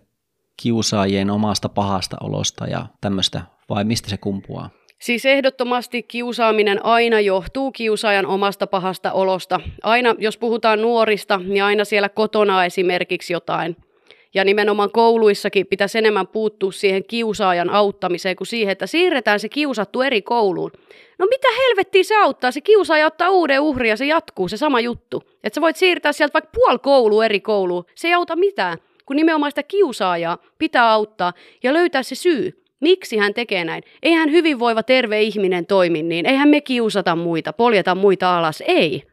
kiusaajien 0.57 1.29
omasta 1.29 1.69
pahasta 1.69 2.17
olosta 2.19 2.67
ja 2.67 2.85
tämmöistä, 3.01 3.41
vai 3.69 3.83
mistä 3.83 4.09
se 4.09 4.17
kumpuaa? 4.17 4.69
Siis 4.99 5.25
ehdottomasti 5.25 6.03
kiusaaminen 6.03 6.85
aina 6.85 7.19
johtuu 7.19 7.71
kiusaajan 7.71 8.25
omasta 8.25 8.67
pahasta 8.67 9.11
olosta. 9.11 9.59
Aina, 9.83 10.15
jos 10.17 10.37
puhutaan 10.37 10.81
nuorista, 10.81 11.37
niin 11.37 11.63
aina 11.63 11.85
siellä 11.85 12.09
kotona 12.09 12.65
esimerkiksi 12.65 13.33
jotain– 13.33 13.75
ja 14.33 14.45
nimenomaan 14.45 14.91
kouluissakin 14.91 15.67
pitäisi 15.67 15.97
enemmän 15.97 16.27
puuttua 16.27 16.71
siihen 16.71 17.03
kiusaajan 17.03 17.69
auttamiseen 17.69 18.35
kuin 18.35 18.47
siihen, 18.47 18.71
että 18.71 18.87
siirretään 18.87 19.39
se 19.39 19.49
kiusattu 19.49 20.01
eri 20.01 20.21
kouluun. 20.21 20.71
No 21.19 21.25
mitä 21.29 21.47
helvettiä 21.57 22.03
se 22.03 22.15
auttaa? 22.15 22.51
Se 22.51 22.61
kiusaaja 22.61 23.07
ottaa 23.07 23.29
uuden 23.29 23.61
uhrin 23.61 23.89
ja 23.89 23.97
se 23.97 24.05
jatkuu, 24.05 24.47
se 24.47 24.57
sama 24.57 24.79
juttu. 24.79 25.23
Että 25.43 25.55
sä 25.55 25.61
voit 25.61 25.75
siirtää 25.75 26.11
sieltä 26.11 26.33
vaikka 26.33 26.51
puoli 26.53 26.79
koulua 26.79 27.25
eri 27.25 27.39
kouluun. 27.39 27.85
Se 27.95 28.07
ei 28.07 28.13
auta 28.13 28.35
mitään, 28.35 28.77
kun 29.05 29.15
nimenomaan 29.15 29.51
sitä 29.51 29.63
kiusaajaa 29.63 30.37
pitää 30.57 30.91
auttaa 30.91 31.33
ja 31.63 31.73
löytää 31.73 32.03
se 32.03 32.15
syy. 32.15 32.63
Miksi 32.79 33.17
hän 33.17 33.33
tekee 33.33 33.65
näin? 33.65 33.83
Eihän 34.03 34.31
hyvinvoiva 34.31 34.83
terve 34.83 35.21
ihminen 35.21 35.65
toimi 35.65 36.03
niin. 36.03 36.25
Eihän 36.25 36.49
me 36.49 36.61
kiusata 36.61 37.15
muita, 37.15 37.53
poljeta 37.53 37.95
muita 37.95 38.37
alas. 38.37 38.63
Ei. 38.67 39.03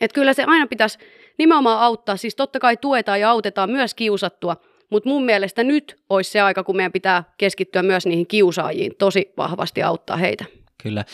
Et 0.00 0.12
kyllä 0.12 0.32
se 0.32 0.44
aina 0.46 0.66
pitäisi 0.66 0.98
nimenomaan 1.38 1.80
auttaa. 1.80 2.16
Siis 2.16 2.34
totta 2.34 2.60
kai 2.60 2.76
tuetaan 2.76 3.20
ja 3.20 3.30
autetaan 3.30 3.70
myös 3.70 3.94
kiusattua, 3.94 4.56
mutta 4.90 5.08
mun 5.08 5.24
mielestä 5.24 5.64
nyt 5.64 5.96
olisi 6.10 6.30
se 6.30 6.40
aika, 6.40 6.64
kun 6.64 6.76
meidän 6.76 6.92
pitää 6.92 7.24
keskittyä 7.38 7.82
myös 7.82 8.06
niihin 8.06 8.26
kiusaajiin, 8.26 8.92
tosi 8.98 9.32
vahvasti 9.36 9.82
auttaa 9.82 10.16
heitä. 10.16 10.44
Kyllä. 10.82 11.04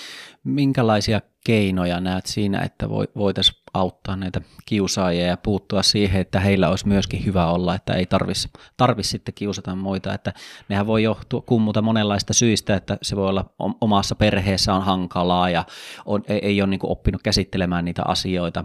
Minkälaisia 0.44 1.20
keinoja 1.44 2.00
näet 2.00 2.26
siinä, 2.26 2.60
että 2.60 2.88
voitaisiin 3.16 3.62
auttaa 3.74 4.16
näitä 4.16 4.40
kiusaajia 4.66 5.26
ja 5.26 5.36
puuttua 5.36 5.82
siihen, 5.82 6.20
että 6.20 6.40
heillä 6.40 6.68
olisi 6.68 6.88
myöskin 6.88 7.24
hyvä 7.24 7.46
olla, 7.46 7.74
että 7.74 7.92
ei 7.92 8.06
tarvitsisi 8.06 8.50
tarvis 8.76 9.10
sitten 9.10 9.34
kiusata 9.34 9.76
muita. 9.76 10.14
Että 10.14 10.32
nehän 10.68 10.86
voi 10.86 11.02
johtua 11.02 11.40
kummuta 11.40 11.82
monenlaista 11.82 12.34
syistä, 12.34 12.76
että 12.76 12.98
se 13.02 13.16
voi 13.16 13.28
olla 13.28 13.54
omassa 13.80 14.14
perheessä 14.14 14.74
on 14.74 14.82
hankalaa 14.82 15.50
ja 15.50 15.64
on, 16.06 16.22
ei, 16.28 16.38
ei 16.42 16.62
ole 16.62 16.70
niin 16.70 16.80
oppinut 16.82 17.22
käsittelemään 17.22 17.84
niitä 17.84 18.02
asioita 18.06 18.64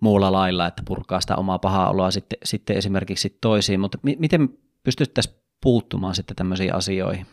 muulla 0.00 0.32
lailla, 0.32 0.66
että 0.66 0.82
purkaa 0.86 1.20
sitä 1.20 1.36
omaa 1.36 1.58
pahaa 1.58 1.90
oloa 1.90 2.10
sitten, 2.10 2.38
sitten 2.44 2.76
esimerkiksi 2.76 3.38
toisiin. 3.40 3.80
Mutta 3.80 3.98
mi- 4.02 4.16
miten 4.18 4.48
pystyttäisiin 4.82 5.36
puuttumaan 5.60 6.14
sitten 6.14 6.36
tämmöisiin 6.36 6.74
asioihin? 6.74 7.26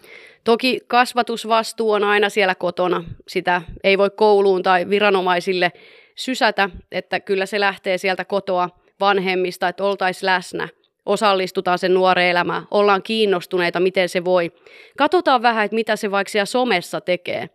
Toki 0.43 0.79
kasvatusvastuu 0.87 1.91
on 1.91 2.03
aina 2.03 2.29
siellä 2.29 2.55
kotona. 2.55 3.03
Sitä 3.27 3.61
ei 3.83 3.97
voi 3.97 4.09
kouluun 4.09 4.63
tai 4.63 4.89
viranomaisille 4.89 5.71
sysätä, 6.15 6.69
että 6.91 7.19
kyllä 7.19 7.45
se 7.45 7.59
lähtee 7.59 7.97
sieltä 7.97 8.25
kotoa 8.25 8.69
vanhemmista, 8.99 9.67
että 9.67 9.83
oltaisiin 9.83 10.25
läsnä, 10.25 10.67
osallistutaan 11.05 11.79
sen 11.79 11.93
nuoren 11.93 12.25
elämään, 12.25 12.67
ollaan 12.71 13.03
kiinnostuneita, 13.03 13.79
miten 13.79 14.09
se 14.09 14.25
voi. 14.25 14.51
Katsotaan 14.97 15.41
vähän, 15.41 15.65
että 15.65 15.75
mitä 15.75 15.95
se 15.95 16.11
vaikka 16.11 16.31
siellä 16.31 16.45
somessa 16.45 17.01
tekee. 17.01 17.49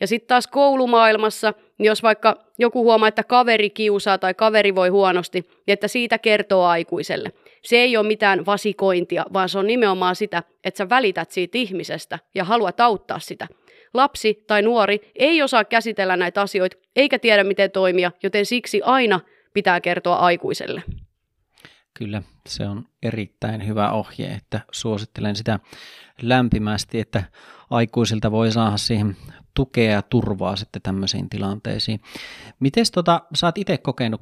Ja 0.00 0.06
sitten 0.06 0.28
taas 0.28 0.46
koulumaailmassa, 0.46 1.54
jos 1.78 2.02
vaikka 2.02 2.36
joku 2.58 2.84
huomaa, 2.84 3.08
että 3.08 3.24
kaveri 3.24 3.70
kiusaa 3.70 4.18
tai 4.18 4.34
kaveri 4.34 4.74
voi 4.74 4.88
huonosti, 4.88 5.40
niin 5.40 5.72
että 5.72 5.88
siitä 5.88 6.18
kertoo 6.18 6.64
aikuiselle. 6.64 7.32
Se 7.64 7.76
ei 7.76 7.96
ole 7.96 8.06
mitään 8.06 8.46
vasikointia, 8.46 9.24
vaan 9.32 9.48
se 9.48 9.58
on 9.58 9.66
nimenomaan 9.66 10.16
sitä, 10.16 10.42
että 10.64 10.78
sä 10.78 10.88
välität 10.88 11.30
siitä 11.30 11.58
ihmisestä 11.58 12.18
ja 12.34 12.44
haluat 12.44 12.80
auttaa 12.80 13.18
sitä. 13.18 13.46
Lapsi 13.94 14.44
tai 14.46 14.62
nuori 14.62 15.12
ei 15.14 15.42
osaa 15.42 15.64
käsitellä 15.64 16.16
näitä 16.16 16.40
asioita 16.40 16.76
eikä 16.96 17.18
tiedä 17.18 17.44
miten 17.44 17.70
toimia, 17.70 18.12
joten 18.22 18.46
siksi 18.46 18.82
aina 18.84 19.20
pitää 19.52 19.80
kertoa 19.80 20.16
aikuiselle. 20.16 20.82
Kyllä, 21.94 22.22
se 22.48 22.66
on 22.66 22.84
erittäin 23.02 23.66
hyvä 23.66 23.90
ohje, 23.90 24.26
että 24.26 24.60
suosittelen 24.72 25.36
sitä 25.36 25.58
lämpimästi, 26.22 27.00
että 27.00 27.24
aikuisilta 27.70 28.30
voi 28.30 28.52
saada 28.52 28.76
siihen 28.76 29.16
tukea 29.54 29.92
ja 29.92 30.02
turvaa 30.02 30.56
sitten 30.56 30.82
tämmöisiin 30.82 31.30
tilanteisiin. 31.30 32.00
Miten 32.60 32.84
tota, 32.94 33.20
sä 33.34 33.46
oot 33.46 33.58
itse 33.58 33.78
kokenut 33.78 34.20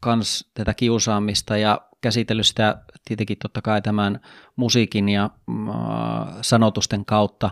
kans 0.00 0.50
tätä 0.54 0.74
kiusaamista 0.74 1.56
ja 1.56 1.80
käsitellyt 2.00 2.46
sitä 2.46 2.78
tietenkin 3.04 3.38
totta 3.42 3.62
kai 3.62 3.82
tämän 3.82 4.20
musiikin 4.56 5.08
ja 5.08 5.24
äh, 5.24 6.36
sanotusten 6.42 7.04
kautta. 7.04 7.50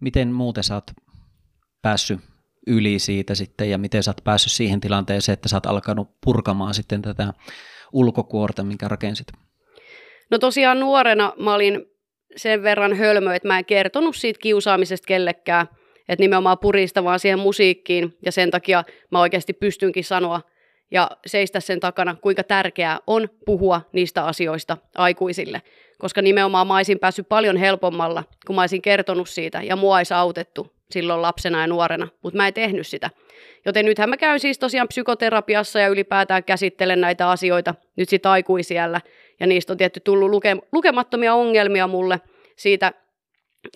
Miten 0.00 0.32
muuten 0.32 0.64
sä 0.64 0.74
oot 0.74 0.90
päässyt 1.82 2.20
yli 2.66 2.98
siitä 2.98 3.34
sitten 3.34 3.70
ja 3.70 3.78
miten 3.78 4.02
sä 4.02 4.10
oot 4.10 4.24
päässyt 4.24 4.52
siihen 4.52 4.80
tilanteeseen, 4.80 5.34
että 5.34 5.48
sä 5.48 5.56
oot 5.56 5.66
alkanut 5.66 6.08
purkamaan 6.24 6.74
sitten 6.74 7.02
tätä 7.02 7.32
ulkokuorta, 7.92 8.64
minkä 8.64 8.88
rakensit? 8.88 9.26
No 10.30 10.38
tosiaan 10.38 10.80
nuorena 10.80 11.32
mä 11.38 11.54
olin 11.54 11.86
sen 12.36 12.62
verran 12.62 12.96
hölmö, 12.96 13.34
että 13.34 13.48
mä 13.48 13.58
en 13.58 13.64
kertonut 13.64 14.16
siitä 14.16 14.40
kiusaamisesta 14.42 15.06
kellekään. 15.06 15.66
että 16.08 16.22
nimenomaan 16.22 16.58
purista 16.58 17.04
vaan 17.04 17.20
siihen 17.20 17.38
musiikkiin 17.38 18.18
ja 18.24 18.32
sen 18.32 18.50
takia 18.50 18.84
mä 19.10 19.20
oikeasti 19.20 19.52
pystynkin 19.52 20.04
sanoa 20.04 20.40
ja 20.90 21.10
seistä 21.26 21.60
sen 21.60 21.80
takana, 21.80 22.16
kuinka 22.20 22.42
tärkeää 22.42 22.98
on 23.06 23.28
puhua 23.46 23.80
niistä 23.92 24.24
asioista 24.24 24.76
aikuisille. 24.94 25.62
Koska 25.98 26.22
nimenomaan 26.22 26.66
mä 26.66 26.76
olisin 26.76 26.98
päässyt 26.98 27.28
paljon 27.28 27.56
helpommalla, 27.56 28.24
kun 28.46 28.56
mä 28.56 28.62
olisin 28.62 28.82
kertonut 28.82 29.28
siitä 29.28 29.62
ja 29.62 29.76
mua 29.76 29.96
olisi 29.96 30.14
autettu 30.14 30.74
silloin 30.90 31.22
lapsena 31.22 31.60
ja 31.60 31.66
nuorena, 31.66 32.08
mutta 32.22 32.36
mä 32.36 32.48
en 32.48 32.54
tehnyt 32.54 32.86
sitä. 32.86 33.10
Joten 33.66 33.84
nythän 33.84 34.10
mä 34.10 34.16
käyn 34.16 34.40
siis 34.40 34.58
tosiaan 34.58 34.88
psykoterapiassa 34.88 35.80
ja 35.80 35.88
ylipäätään 35.88 36.44
käsittelen 36.44 37.00
näitä 37.00 37.30
asioita 37.30 37.74
nyt 37.96 38.08
sitten 38.08 38.30
aikuisiellä. 38.30 39.00
Ja 39.40 39.46
niistä 39.46 39.72
on 39.72 39.76
tietty 39.76 40.00
tullut 40.00 40.30
luke- 40.30 40.66
lukemattomia 40.72 41.34
ongelmia 41.34 41.86
mulle 41.86 42.20
siitä 42.56 42.92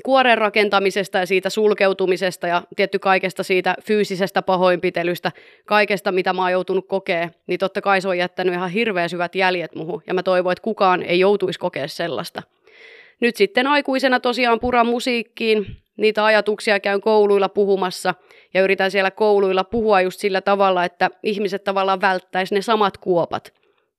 kuoren 0.04 0.38
rakentamisesta 0.38 1.18
ja 1.18 1.26
siitä 1.26 1.50
sulkeutumisesta 1.50 2.47
ja 2.47 2.62
tietty 2.76 2.99
kaikesta 2.99 3.42
siitä 3.42 3.75
fyysisestä 3.85 4.42
pahoinpitelystä, 4.42 5.33
kaikesta 5.66 6.12
mitä 6.12 6.33
mä 6.33 6.42
oon 6.42 6.52
joutunut 6.52 6.88
kokea, 6.88 7.30
niin 7.47 7.59
totta 7.59 7.80
kai 7.80 8.00
se 8.00 8.09
on 8.09 8.18
jättänyt 8.18 8.54
ihan 8.54 8.71
hirveän 8.71 9.09
syvät 9.09 9.35
jäljet 9.35 9.75
muhun 9.75 10.02
ja 10.07 10.14
mä 10.14 10.23
toivon, 10.23 10.52
että 10.52 10.62
kukaan 10.62 11.02
ei 11.02 11.21
joutuisi 11.21 11.59
kokea 11.59 11.88
sellaista. 11.88 12.42
Nyt 13.21 13.37
sitten 13.37 13.66
aikuisena 13.66 14.21
tosiaan 14.21 14.61
puran 14.61 14.87
musiikkiin, 14.87 15.66
niitä 15.97 16.25
ajatuksia 16.25 16.80
käyn 16.80 17.00
kouluilla 17.00 17.49
puhumassa 17.49 18.14
ja 18.54 18.62
yritän 18.62 18.90
siellä 18.90 19.11
kouluilla 19.11 19.64
puhua 19.64 20.00
just 20.00 20.21
sillä 20.21 20.40
tavalla, 20.40 20.85
että 20.85 21.11
ihmiset 21.23 21.64
tavallaan 21.64 22.00
välttäisi 22.00 22.54
ne 22.54 22.62
samat 22.62 22.99
kuopat. 22.99 23.52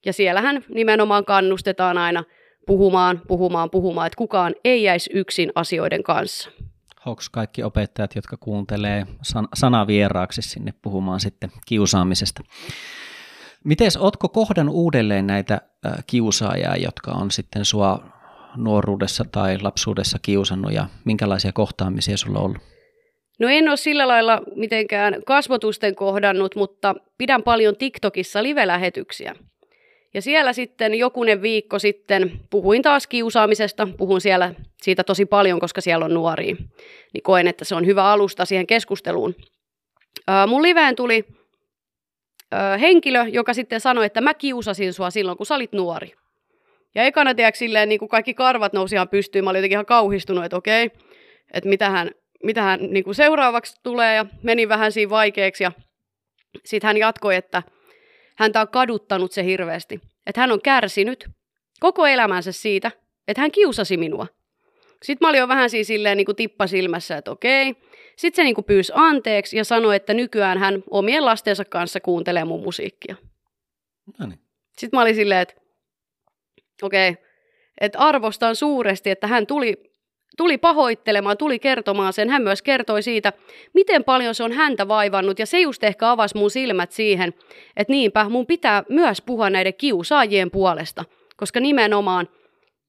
Ja 0.05 0.13
siellähän 0.13 0.63
nimenomaan 0.69 1.25
kannustetaan 1.25 1.97
aina 1.97 2.23
puhumaan, 2.69 3.21
puhumaan, 3.27 3.69
puhumaan, 3.69 4.07
että 4.07 4.17
kukaan 4.17 4.55
ei 4.63 4.83
jäisi 4.83 5.09
yksin 5.13 5.51
asioiden 5.55 6.03
kanssa. 6.03 6.49
Onko 7.05 7.21
kaikki 7.31 7.63
opettajat, 7.63 8.15
jotka 8.15 8.37
kuuntelee 8.37 9.05
san- 9.21 9.47
sanavieraaksi 9.53 10.41
sinne 10.41 10.73
puhumaan 10.81 11.19
sitten 11.19 11.51
kiusaamisesta? 11.65 12.43
Miten 13.63 13.91
ootko 13.99 14.29
kohdannut 14.29 14.75
uudelleen 14.75 15.27
näitä 15.27 15.53
äh, 15.53 15.93
kiusaajia, 16.07 16.75
jotka 16.75 17.11
on 17.11 17.31
sitten 17.31 17.65
sua 17.65 18.03
nuoruudessa 18.55 19.25
tai 19.31 19.57
lapsuudessa 19.61 20.17
kiusannut 20.21 20.73
ja 20.73 20.85
minkälaisia 21.05 21.51
kohtaamisia 21.51 22.17
sulla 22.17 22.39
on 22.39 22.45
ollut? 22.45 22.61
No 23.39 23.47
en 23.47 23.69
ole 23.69 23.77
sillä 23.77 24.07
lailla 24.07 24.41
mitenkään 24.55 25.15
kasvotusten 25.25 25.95
kohdannut, 25.95 26.55
mutta 26.55 26.95
pidän 27.17 27.43
paljon 27.43 27.75
TikTokissa 27.77 28.43
live-lähetyksiä. 28.43 29.35
Ja 30.13 30.21
siellä 30.21 30.53
sitten 30.53 30.95
jokunen 30.95 31.41
viikko 31.41 31.79
sitten 31.79 32.31
puhuin 32.49 32.81
taas 32.81 33.07
kiusaamisesta, 33.07 33.87
puhun 33.97 34.21
siellä 34.21 34.53
siitä 34.81 35.03
tosi 35.03 35.25
paljon, 35.25 35.59
koska 35.59 35.81
siellä 35.81 36.05
on 36.05 36.13
nuoria. 36.13 36.55
Niin 37.13 37.23
koen, 37.23 37.47
että 37.47 37.65
se 37.65 37.75
on 37.75 37.85
hyvä 37.85 38.11
alusta 38.11 38.45
siihen 38.45 38.67
keskusteluun. 38.67 39.35
Ää, 40.27 40.47
mun 40.47 40.61
liveen 40.61 40.95
tuli 40.95 41.25
ää, 42.51 42.77
henkilö, 42.77 43.25
joka 43.27 43.53
sitten 43.53 43.79
sanoi, 43.79 44.05
että 44.05 44.21
mä 44.21 44.33
kiusasin 44.33 44.93
sua 44.93 45.09
silloin, 45.09 45.37
kun 45.37 45.45
sä 45.45 45.55
olit 45.55 45.73
nuori. 45.73 46.13
Ja 46.95 47.03
ekana, 47.03 47.35
tiedätkö, 47.35 47.57
silleen, 47.57 47.89
niin 47.89 47.99
kuin 47.99 48.09
kaikki 48.09 48.33
karvat 48.33 48.73
nousi 48.73 48.95
ihan 48.95 49.09
pystyyn. 49.09 49.43
Mä 49.43 49.49
olin 49.49 49.59
jotenkin 49.59 49.75
ihan 49.75 49.85
kauhistunut, 49.85 50.45
että 50.45 50.57
okei, 50.57 50.91
että 51.53 51.69
mitähän, 51.69 52.11
mitähän 52.43 52.79
niin 52.81 53.03
kuin 53.03 53.15
seuraavaksi 53.15 53.75
tulee. 53.83 54.15
Ja 54.15 54.25
meni 54.43 54.69
vähän 54.69 54.91
siinä 54.91 55.09
vaikeaksi. 55.09 55.63
Ja 55.63 55.71
sitten 56.65 56.87
hän 56.87 56.97
jatkoi, 56.97 57.35
että 57.35 57.63
häntä 58.39 58.61
on 58.61 58.67
kaduttanut 58.67 59.31
se 59.31 59.43
hirveästi. 59.43 60.01
Että 60.25 60.41
hän 60.41 60.51
on 60.51 60.61
kärsinyt 60.61 61.29
koko 61.79 62.07
elämänsä 62.07 62.51
siitä, 62.51 62.91
että 63.27 63.41
hän 63.41 63.51
kiusasi 63.51 63.97
minua. 63.97 64.27
Sitten 65.03 65.25
mä 65.25 65.29
olin 65.29 65.39
jo 65.39 65.47
vähän 65.47 65.69
siis 65.69 65.87
silleen 65.87 66.17
niin 66.17 66.25
kuin 66.25 66.35
tippasilmässä, 66.35 67.17
että 67.17 67.31
okei. 67.31 67.75
Sitten 68.15 68.35
se 68.35 68.43
niin 68.43 68.55
kuin 68.55 68.65
pyysi 68.65 68.91
anteeksi 68.95 69.57
ja 69.57 69.63
sanoi, 69.63 69.95
että 69.95 70.13
nykyään 70.13 70.57
hän 70.57 70.83
omien 70.89 71.25
lastensa 71.25 71.65
kanssa 71.65 71.99
kuuntelee 71.99 72.45
mun 72.45 72.63
musiikkia. 72.63 73.15
No 74.19 74.27
niin. 74.27 74.39
Sitten 74.77 74.97
mä 74.97 75.01
olin 75.01 75.15
silleen, 75.15 75.41
että 75.41 75.53
okei, 76.81 77.17
että 77.81 77.99
arvostan 77.99 78.55
suuresti, 78.55 79.09
että 79.09 79.27
hän 79.27 79.47
tuli, 79.47 79.88
tuli 80.39 80.57
pahoittelemaan, 80.57 81.37
tuli 81.37 81.59
kertomaan 81.59 82.13
sen. 82.13 82.29
Hän 82.29 82.41
myös 82.41 82.61
kertoi 82.61 83.03
siitä, 83.03 83.33
miten 83.73 84.03
paljon 84.03 84.35
se 84.35 84.43
on 84.43 84.51
häntä 84.51 84.87
vaivannut 84.87 85.39
ja 85.39 85.45
se 85.45 85.59
just 85.59 85.83
ehkä 85.83 86.11
avasi 86.11 86.37
mun 86.37 86.51
silmät 86.51 86.91
siihen, 86.91 87.33
että 87.75 87.91
niinpä 87.91 88.29
mun 88.29 88.45
pitää 88.45 88.83
myös 88.89 89.21
puhua 89.21 89.49
näiden 89.49 89.73
kiusaajien 89.73 90.51
puolesta, 90.51 91.05
koska 91.37 91.59
nimenomaan 91.59 92.27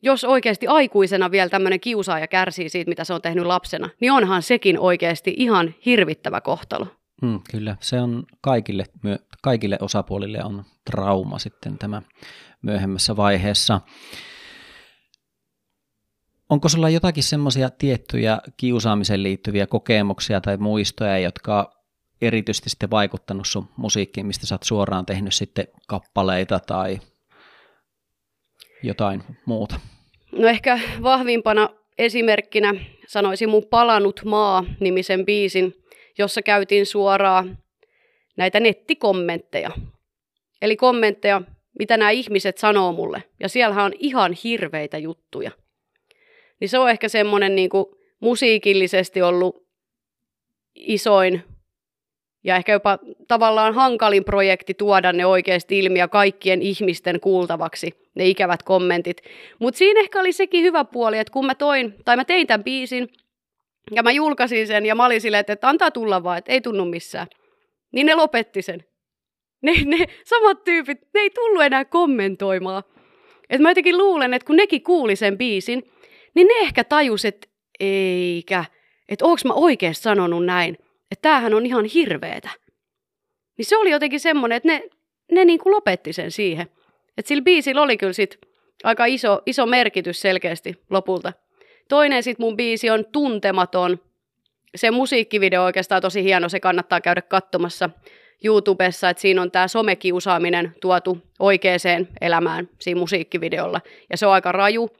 jos 0.02 0.24
oikeasti 0.24 0.66
aikuisena 0.66 1.30
vielä 1.30 1.48
tämmöinen 1.48 1.80
kiusaaja 1.80 2.26
kärsii 2.26 2.68
siitä, 2.68 2.88
mitä 2.88 3.04
se 3.04 3.14
on 3.14 3.22
tehnyt 3.22 3.46
lapsena, 3.46 3.88
niin 4.00 4.12
onhan 4.12 4.42
sekin 4.42 4.78
oikeasti 4.78 5.34
ihan 5.36 5.74
hirvittävä 5.86 6.40
kohtalo. 6.40 6.86
Mm, 7.22 7.40
kyllä, 7.50 7.76
se 7.80 8.00
on 8.00 8.24
kaikille, 8.40 8.84
kaikille 9.42 9.78
osapuolille 9.80 10.44
on 10.44 10.64
trauma 10.90 11.38
sitten 11.38 11.78
tämä 11.78 12.02
myöhemmässä 12.62 13.16
vaiheessa. 13.16 13.80
Onko 16.50 16.68
sulla 16.68 16.88
jotakin 16.88 17.22
semmoisia 17.22 17.70
tiettyjä 17.70 18.38
kiusaamiseen 18.56 19.22
liittyviä 19.22 19.66
kokemuksia 19.66 20.40
tai 20.40 20.56
muistoja, 20.56 21.18
jotka 21.18 21.72
erityisesti 22.20 22.70
sitten 22.70 22.90
vaikuttanut 22.90 23.46
sun 23.46 23.68
musiikkiin, 23.76 24.26
mistä 24.26 24.46
sä 24.46 24.54
oot 24.54 24.62
suoraan 24.62 25.06
tehnyt 25.06 25.34
sitten 25.34 25.68
kappaleita 25.88 26.60
tai 26.60 27.00
jotain 28.82 29.22
muuta? 29.46 29.80
No 30.32 30.48
ehkä 30.48 30.80
vahvimpana 31.02 31.68
esimerkkinä 31.98 32.74
sanoisin 33.08 33.48
mun 33.48 33.66
Palanut 33.70 34.20
maa-nimisen 34.24 35.26
biisin, 35.26 35.74
jossa 36.18 36.42
käytiin 36.42 36.86
suoraan 36.86 37.58
näitä 38.36 38.60
nettikommentteja. 38.60 39.70
Eli 40.62 40.76
kommentteja 40.76 41.42
mitä 41.78 41.96
nämä 41.96 42.10
ihmiset 42.10 42.58
sanoo 42.58 42.92
mulle. 42.92 43.22
Ja 43.40 43.48
siellähän 43.48 43.84
on 43.84 43.92
ihan 43.98 44.32
hirveitä 44.44 44.98
juttuja. 44.98 45.50
Niin 46.60 46.68
se 46.68 46.78
on 46.78 46.90
ehkä 46.90 47.08
semmoinen 47.08 47.54
niin 47.54 47.70
kuin 47.70 47.86
musiikillisesti 48.20 49.22
ollut 49.22 49.66
isoin 50.74 51.42
ja 52.44 52.56
ehkä 52.56 52.72
jopa 52.72 52.98
tavallaan 53.28 53.74
hankalin 53.74 54.24
projekti 54.24 54.74
tuoda 54.74 55.12
ne 55.12 55.26
oikeasti 55.26 55.78
ilmi 55.78 55.98
ja 55.98 56.08
kaikkien 56.08 56.62
ihmisten 56.62 57.20
kuultavaksi, 57.20 58.10
ne 58.14 58.26
ikävät 58.26 58.62
kommentit. 58.62 59.16
Mutta 59.58 59.78
siinä 59.78 60.00
ehkä 60.00 60.20
oli 60.20 60.32
sekin 60.32 60.64
hyvä 60.64 60.84
puoli, 60.84 61.18
että 61.18 61.32
kun 61.32 61.46
mä 61.46 61.54
toin, 61.54 61.94
tai 62.04 62.16
mä 62.16 62.24
tein 62.24 62.46
tämän 62.46 62.64
biisin, 62.64 63.08
ja 63.90 64.02
mä 64.02 64.10
julkaisin 64.10 64.66
sen, 64.66 64.86
ja 64.86 64.94
mä 64.94 65.06
olin 65.06 65.20
silleen, 65.20 65.44
että 65.48 65.68
antaa 65.68 65.90
tulla 65.90 66.22
vaan, 66.22 66.38
että 66.38 66.52
ei 66.52 66.60
tunnu 66.60 66.84
missään. 66.84 67.26
Niin 67.92 68.06
ne 68.06 68.14
lopetti 68.14 68.62
sen 68.62 68.84
ne, 69.62 69.72
ne 69.84 70.06
samat 70.24 70.64
tyypit, 70.64 71.00
ne 71.14 71.20
ei 71.20 71.30
tullut 71.30 71.62
enää 71.62 71.84
kommentoimaan. 71.84 72.82
Et 73.50 73.60
mä 73.60 73.70
jotenkin 73.70 73.98
luulen, 73.98 74.34
että 74.34 74.46
kun 74.46 74.56
nekin 74.56 74.82
kuuli 74.82 75.16
sen 75.16 75.38
biisin, 75.38 75.90
niin 76.34 76.46
ne 76.46 76.54
ehkä 76.54 76.84
tajus, 76.84 77.24
että 77.24 77.48
eikä, 77.80 78.64
että 79.08 79.24
onko 79.24 79.40
mä 79.44 79.54
oikeasti 79.54 80.02
sanonut 80.02 80.44
näin, 80.44 80.78
että 81.10 81.22
tämähän 81.22 81.54
on 81.54 81.66
ihan 81.66 81.84
hirveetä. 81.84 82.50
Niin 83.58 83.66
se 83.66 83.76
oli 83.76 83.90
jotenkin 83.90 84.20
semmoinen, 84.20 84.56
että 84.56 84.68
ne, 84.68 84.82
ne 85.32 85.44
niin 85.44 85.58
kuin 85.58 85.74
lopetti 85.74 86.12
sen 86.12 86.30
siihen. 86.30 86.66
Että 87.18 87.28
sillä 87.28 87.42
biisillä 87.42 87.82
oli 87.82 87.96
kyllä 87.96 88.12
sit 88.12 88.38
aika 88.84 89.04
iso, 89.04 89.42
iso 89.46 89.66
merkitys 89.66 90.20
selkeästi 90.20 90.82
lopulta. 90.90 91.32
Toinen 91.88 92.22
sit 92.22 92.38
mun 92.38 92.56
biisi 92.56 92.90
on 92.90 93.04
Tuntematon. 93.12 94.00
Se 94.74 94.90
musiikkivideo 94.90 95.64
oikeastaan 95.64 96.02
tosi 96.02 96.24
hieno, 96.24 96.48
se 96.48 96.60
kannattaa 96.60 97.00
käydä 97.00 97.22
katsomassa. 97.22 97.90
YouTubessa, 98.44 99.10
että 99.10 99.20
siinä 99.20 99.42
on 99.42 99.50
tämä 99.50 99.68
somekiusaaminen 99.68 100.74
tuotu 100.80 101.18
oikeaan 101.38 102.08
elämään 102.20 102.68
siinä 102.78 103.00
musiikkivideolla. 103.00 103.80
Ja 104.10 104.16
se 104.16 104.26
on 104.26 104.32
aika 104.32 104.52
raju, 104.52 104.90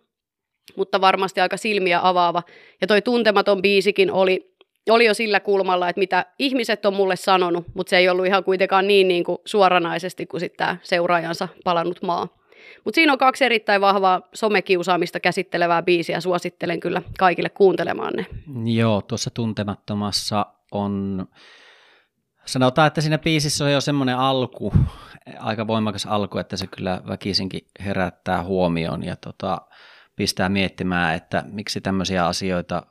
mutta 0.77 1.01
varmasti 1.01 1.41
aika 1.41 1.57
silmiä 1.57 2.01
avaava. 2.03 2.43
Ja 2.81 2.87
toi 2.87 3.03
tuntematon 3.03 3.63
biisikin 3.63 4.13
oli, 4.13 4.55
oli 4.91 5.05
jo 5.05 5.15
sillä 5.15 5.41
kulmalla, 5.41 5.89
että 5.89 6.01
mitä 6.01 6.27
ihmiset 6.39 6.87
on 6.87 6.95
mulle 6.95 7.17
sanonut, 7.17 7.65
mutta 7.75 7.91
se 7.91 7.99
ei 7.99 8.09
ollut 8.09 8.27
ihan 8.27 8.45
kuitenkaan 8.45 8.87
niin, 8.87 9.09
niin 9.09 9.25
kuin 9.25 9.39
suoranaisesti 9.45 10.27
kuin 10.27 10.41
sitten 10.41 10.67
tämä 10.67 10.77
seuraajansa 10.83 11.49
palannut 11.65 12.03
maa. 12.03 12.29
Mutta 12.85 12.95
siinä 12.95 13.13
on 13.13 13.19
kaksi 13.19 13.45
erittäin 13.45 13.81
vahvaa 13.81 14.29
somekiusaamista 14.35 15.21
käsittelevää 15.21 15.83
biisiä. 15.83 16.21
Suosittelen 16.21 16.81
kyllä 16.81 17.03
kaikille 17.19 17.49
kuuntelemaan 17.49 18.13
ne. 18.17 18.27
Joo, 18.65 19.03
tuossa 19.03 19.31
tuntemattomassa 19.31 20.47
on 20.73 21.27
Sanotaan, 22.47 22.87
että 22.87 23.01
siinä 23.01 23.19
biisissä 23.19 23.65
on 23.65 23.73
jo 23.73 23.81
semmoinen 23.81 24.19
alku, 24.19 24.73
aika 25.39 25.67
voimakas 25.67 26.07
alku, 26.07 26.39
että 26.39 26.57
se 26.57 26.67
kyllä 26.67 27.01
väkisinkin 27.09 27.61
herättää 27.85 28.45
huomioon 28.45 29.05
ja 29.05 29.17
tota, 29.17 29.61
pistää 30.17 30.49
miettimään, 30.49 31.17
että 31.17 31.45
miksi 31.53 31.81
tämmöisiä 31.81 32.27
asioita 32.27 32.87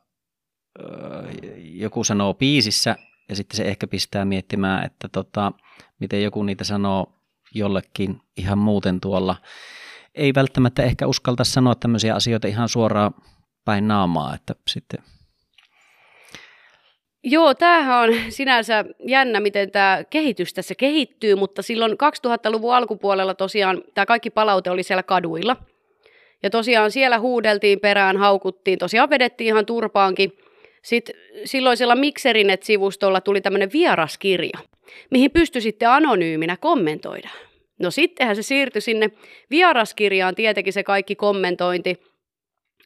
joku 1.57 2.03
sanoo 2.03 2.33
biisissä 2.33 2.95
ja 3.29 3.35
sitten 3.35 3.57
se 3.57 3.63
ehkä 3.63 3.87
pistää 3.87 4.25
miettimään, 4.25 4.85
että 4.85 5.09
tota, 5.09 5.51
miten 5.99 6.23
joku 6.23 6.43
niitä 6.43 6.63
sanoo 6.63 7.13
jollekin 7.55 8.21
ihan 8.37 8.57
muuten 8.57 8.99
tuolla. 9.01 9.35
Ei 10.15 10.33
välttämättä 10.35 10.83
ehkä 10.83 11.07
uskalta 11.07 11.43
sanoa 11.43 11.75
tämmöisiä 11.75 12.15
asioita 12.15 12.47
ihan 12.47 12.69
suoraan 12.69 13.13
päin 13.65 13.87
naamaa, 13.87 14.35
että 14.35 14.55
sitten 14.67 15.03
Joo, 17.23 17.53
tämähän 17.53 18.03
on 18.03 18.09
sinänsä 18.29 18.85
jännä, 19.07 19.39
miten 19.39 19.71
tämä 19.71 20.03
kehitys 20.09 20.53
tässä 20.53 20.75
kehittyy, 20.75 21.35
mutta 21.35 21.61
silloin 21.61 21.91
2000-luvun 21.91 22.75
alkupuolella 22.75 23.33
tosiaan 23.33 23.81
tämä 23.93 24.05
kaikki 24.05 24.29
palaute 24.29 24.71
oli 24.71 24.83
siellä 24.83 25.03
kaduilla. 25.03 25.57
Ja 26.43 26.49
tosiaan 26.49 26.91
siellä 26.91 27.19
huudeltiin 27.19 27.79
perään, 27.79 28.17
haukuttiin, 28.17 28.79
tosiaan 28.79 29.09
vedettiin 29.09 29.47
ihan 29.47 29.65
turpaankin. 29.65 30.37
Sitten 30.83 31.15
silloisella 31.45 31.95
Mikserinet-sivustolla 31.95 33.21
tuli 33.21 33.41
tämmöinen 33.41 33.69
vieraskirja, 33.73 34.59
mihin 35.11 35.31
pystyi 35.31 35.61
sitten 35.61 35.89
anonyyminä 35.89 36.57
kommentoida. 36.57 37.29
No 37.79 37.91
sittenhän 37.91 38.35
se 38.35 38.41
siirtyi 38.41 38.81
sinne 38.81 39.09
vieraskirjaan 39.49 40.35
tietenkin 40.35 40.73
se 40.73 40.83
kaikki 40.83 41.15
kommentointi– 41.15 41.95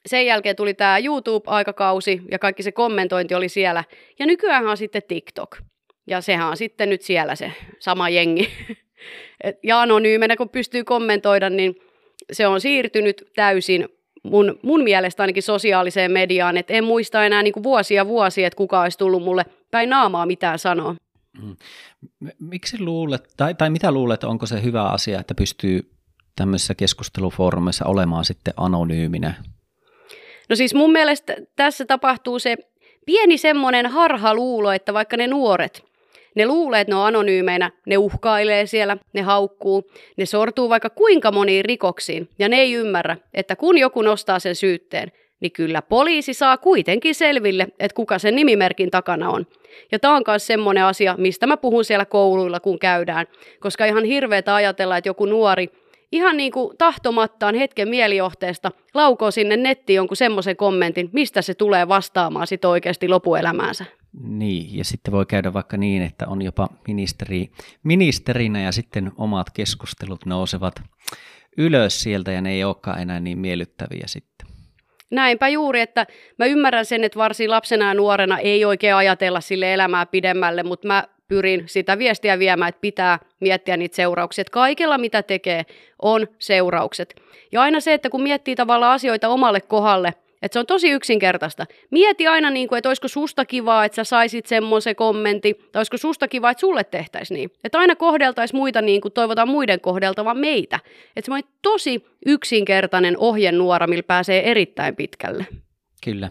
sen 0.06 0.26
jälkeen 0.26 0.56
tuli 0.56 0.74
tämä 0.74 0.98
YouTube-aikakausi 0.98 2.22
ja 2.32 2.39
kaikki 2.39 2.63
se 2.63 2.72
kommentointi 2.72 3.36
oli 3.36 3.50
siellä. 3.50 3.84
Ja 4.20 4.26
nykyään 4.26 4.68
on 4.68 4.78
sitten 4.78 5.02
TikTok. 5.08 5.58
Ja 6.08 6.22
sehän 6.22 6.48
on 6.48 6.58
sitten 6.58 6.89
nyt 6.89 7.02
siellä 7.02 7.36
se 7.36 7.52
sama 7.80 8.10
jengi. 8.10 8.50
ja 9.63 9.82
anonyymenä 9.82 10.36
kun 10.36 10.50
pystyy 10.50 10.84
kommentoida, 10.84 11.50
niin 11.50 11.76
se 12.32 12.47
on 12.47 12.62
siirtynyt 12.62 13.32
täysin 13.36 13.89
mun, 14.23 14.60
mun 14.62 14.84
mielestä 14.84 15.23
ainakin 15.23 15.43
sosiaaliseen 15.43 16.12
mediaan. 16.12 16.58
Et 16.58 16.71
en 16.71 16.84
muista 16.84 17.26
enää 17.26 17.43
niin 17.43 17.54
kuin 17.54 17.63
vuosia 17.63 18.08
vuosia, 18.08 18.47
että 18.47 18.58
kuka 18.58 18.82
olisi 18.82 18.97
tullut 18.97 19.23
mulle 19.23 19.45
päin 19.71 19.89
naamaa 19.89 20.26
mitään 20.26 20.60
sanoa. 20.60 20.95
Mm. 21.41 21.56
Miksi 22.39 22.82
luulet, 22.82 23.34
tai, 23.38 23.56
tai 23.56 23.69
mitä 23.69 23.91
luulet, 23.91 24.23
onko 24.23 24.45
se 24.45 24.63
hyvä 24.63 24.84
asia, 24.84 25.19
että 25.19 25.36
pystyy 25.36 25.91
tämmöisissä 26.36 26.76
keskustelufoorumeissa 26.76 27.86
olemaan 27.86 28.26
sitten 28.26 28.54
anonyyminä? 28.58 29.34
No 30.49 30.56
siis 30.56 30.73
mun 30.73 30.91
mielestä 30.91 31.36
tässä 31.56 31.86
tapahtuu 31.86 32.39
se 32.39 32.58
pieni 33.06 33.38
semmoinen 33.38 33.86
harhaluulo, 33.86 34.71
että 34.71 34.93
vaikka 34.93 35.17
ne 35.17 35.28
nuoret, 35.28 35.84
ne 36.36 36.46
luulee, 36.46 36.82
että 36.82 36.91
ne 36.91 36.96
on 36.96 37.06
anonyymeinä, 37.06 37.72
ne 37.86 37.98
uhkailee 37.98 38.65
siellä, 38.65 38.98
ne 39.13 39.22
haukkuu, 39.22 39.91
ne 40.17 40.26
sortuu 40.26 40.69
vaikka 40.69 40.89
kuinka 40.89 41.32
moniin 41.32 41.65
rikoksiin, 41.65 42.30
ja 42.39 42.50
ne 42.50 42.58
ei 42.58 42.74
ymmärrä, 42.74 43.17
että 43.34 43.56
kun 43.56 43.78
joku 43.78 44.02
nostaa 44.02 44.39
sen 44.39 44.56
syytteen, 44.56 45.12
niin 45.39 45.52
kyllä 45.52 45.82
poliisi 45.82 46.34
saa 46.34 46.58
kuitenkin 46.58 47.15
selville, 47.15 47.67
että 47.80 47.96
kuka 47.96 48.19
sen 48.19 48.36
nimimerkin 48.36 48.91
takana 48.91 49.30
on. 49.30 49.48
Ja 49.91 50.00
tämä 50.00 50.15
on 50.15 50.24
myös 50.28 50.48
semmoinen 50.48 50.84
asia, 50.84 51.15
mistä 51.17 51.48
mä 51.48 51.58
puhun 51.58 51.86
siellä 51.86 52.06
kouluilla, 52.06 52.60
kun 52.60 52.80
käydään, 52.80 53.28
koska 53.60 53.86
ihan 53.86 54.04
hirveetä 54.04 54.56
ajatella, 54.56 54.98
että 54.98 55.10
joku 55.10 55.26
nuori 55.26 55.69
ihan 56.13 56.38
niin 56.38 56.52
kuin 56.52 56.78
tahtomattaan 56.78 57.56
hetken 57.56 57.89
mielijohteesta 57.89 58.72
laukoo 58.93 59.32
sinne 59.32 59.58
nettiin 59.58 59.96
jonkun 59.96 60.17
semmoisen 60.17 60.56
kommentin, 60.56 61.10
mistä 61.12 61.41
se 61.41 61.54
tulee 61.54 61.88
vastaamaan 61.88 62.48
sitten 62.48 62.69
oikeasti 62.69 63.08
lopuelämäänsä. 63.08 63.86
Niin, 64.21 64.78
ja 64.78 64.84
sitten 64.84 65.12
voi 65.12 65.26
käydä 65.26 65.54
vaikka 65.54 65.78
niin, 65.78 66.02
että 66.04 66.28
on 66.28 66.41
jopa 66.41 66.69
ministeri, 66.88 67.52
ministerinä 67.84 68.62
ja 68.62 68.71
sitten 68.71 69.12
omat 69.17 69.47
keskustelut 69.54 70.26
nousevat 70.26 70.82
ylös 71.58 72.02
sieltä 72.02 72.32
ja 72.32 72.41
ne 72.41 72.52
ei 72.52 72.63
olekaan 72.63 73.02
enää 73.02 73.19
niin 73.19 73.39
miellyttäviä 73.39 74.04
sitten. 74.06 74.47
Näinpä 75.12 75.47
juuri, 75.47 75.82
että 75.82 76.08
mä 76.39 76.45
ymmärrän 76.45 76.86
sen, 76.86 77.04
että 77.04 77.19
varsin 77.19 77.49
lapsena 77.49 77.88
ja 77.88 77.93
nuorena 77.93 78.39
ei 78.39 78.65
oikein 78.65 78.95
ajatella 78.95 79.41
sille 79.41 79.73
elämää 79.73 80.06
pidemmälle, 80.06 80.63
mutta 80.63 80.88
mä 80.88 81.04
pyrin 81.28 81.63
sitä 81.65 81.97
viestiä 81.97 82.39
viemään, 82.39 82.69
että 82.69 82.82
pitää 82.82 83.19
miettiä 83.39 83.78
niitä 83.78 83.95
seurauksia. 83.95 84.41
Että 84.41 84.52
kaikella, 84.52 84.97
mitä 84.97 85.23
tekee, 85.23 85.65
on 86.02 86.28
seuraukset. 86.39 87.15
Ja 87.52 87.62
aina 87.62 87.80
se, 87.80 87.93
että 87.93 88.10
kun 88.10 88.23
miettii 88.23 88.56
tavallaan 88.56 88.93
asioita 88.93 89.30
omalle 89.30 89.62
kohdalle, 89.62 90.13
että 90.44 90.54
se 90.54 90.60
on 90.60 90.66
tosi 90.66 90.90
yksinkertaista. 90.90 91.66
Mieti 91.92 92.28
aina, 92.28 92.50
niin 92.50 92.68
kuin, 92.68 92.78
että 92.78 92.90
olisiko 92.90 93.08
susta 93.08 93.46
kivaa, 93.46 93.86
että 93.86 93.96
sä 93.96 94.04
saisit 94.04 94.46
semmoisen 94.46 94.96
kommentti, 94.96 95.54
tai 95.54 95.80
olisiko 95.80 95.98
susta 95.98 96.28
kivaa, 96.28 96.52
että 96.52 96.62
sulle 96.62 96.84
tehtäisiin 96.84 97.36
niin. 97.36 97.52
Että 97.64 97.80
aina 97.80 97.96
kohdeltaisiin 97.96 98.58
muita 98.58 98.82
niin 98.82 99.02
kuin 99.02 99.12
toivotaan 99.12 99.48
muiden 99.48 99.82
kohdeltavan 99.82 100.38
meitä. 100.38 100.80
Että 101.16 101.26
se 101.26 101.34
on 101.34 101.42
tosi 101.62 102.06
yksinkertainen 102.26 103.18
ohjenuora, 103.18 103.88
millä 103.88 104.04
pääsee 104.04 104.52
erittäin 104.52 104.96
pitkälle. 104.96 105.46
Kyllä. 106.04 106.30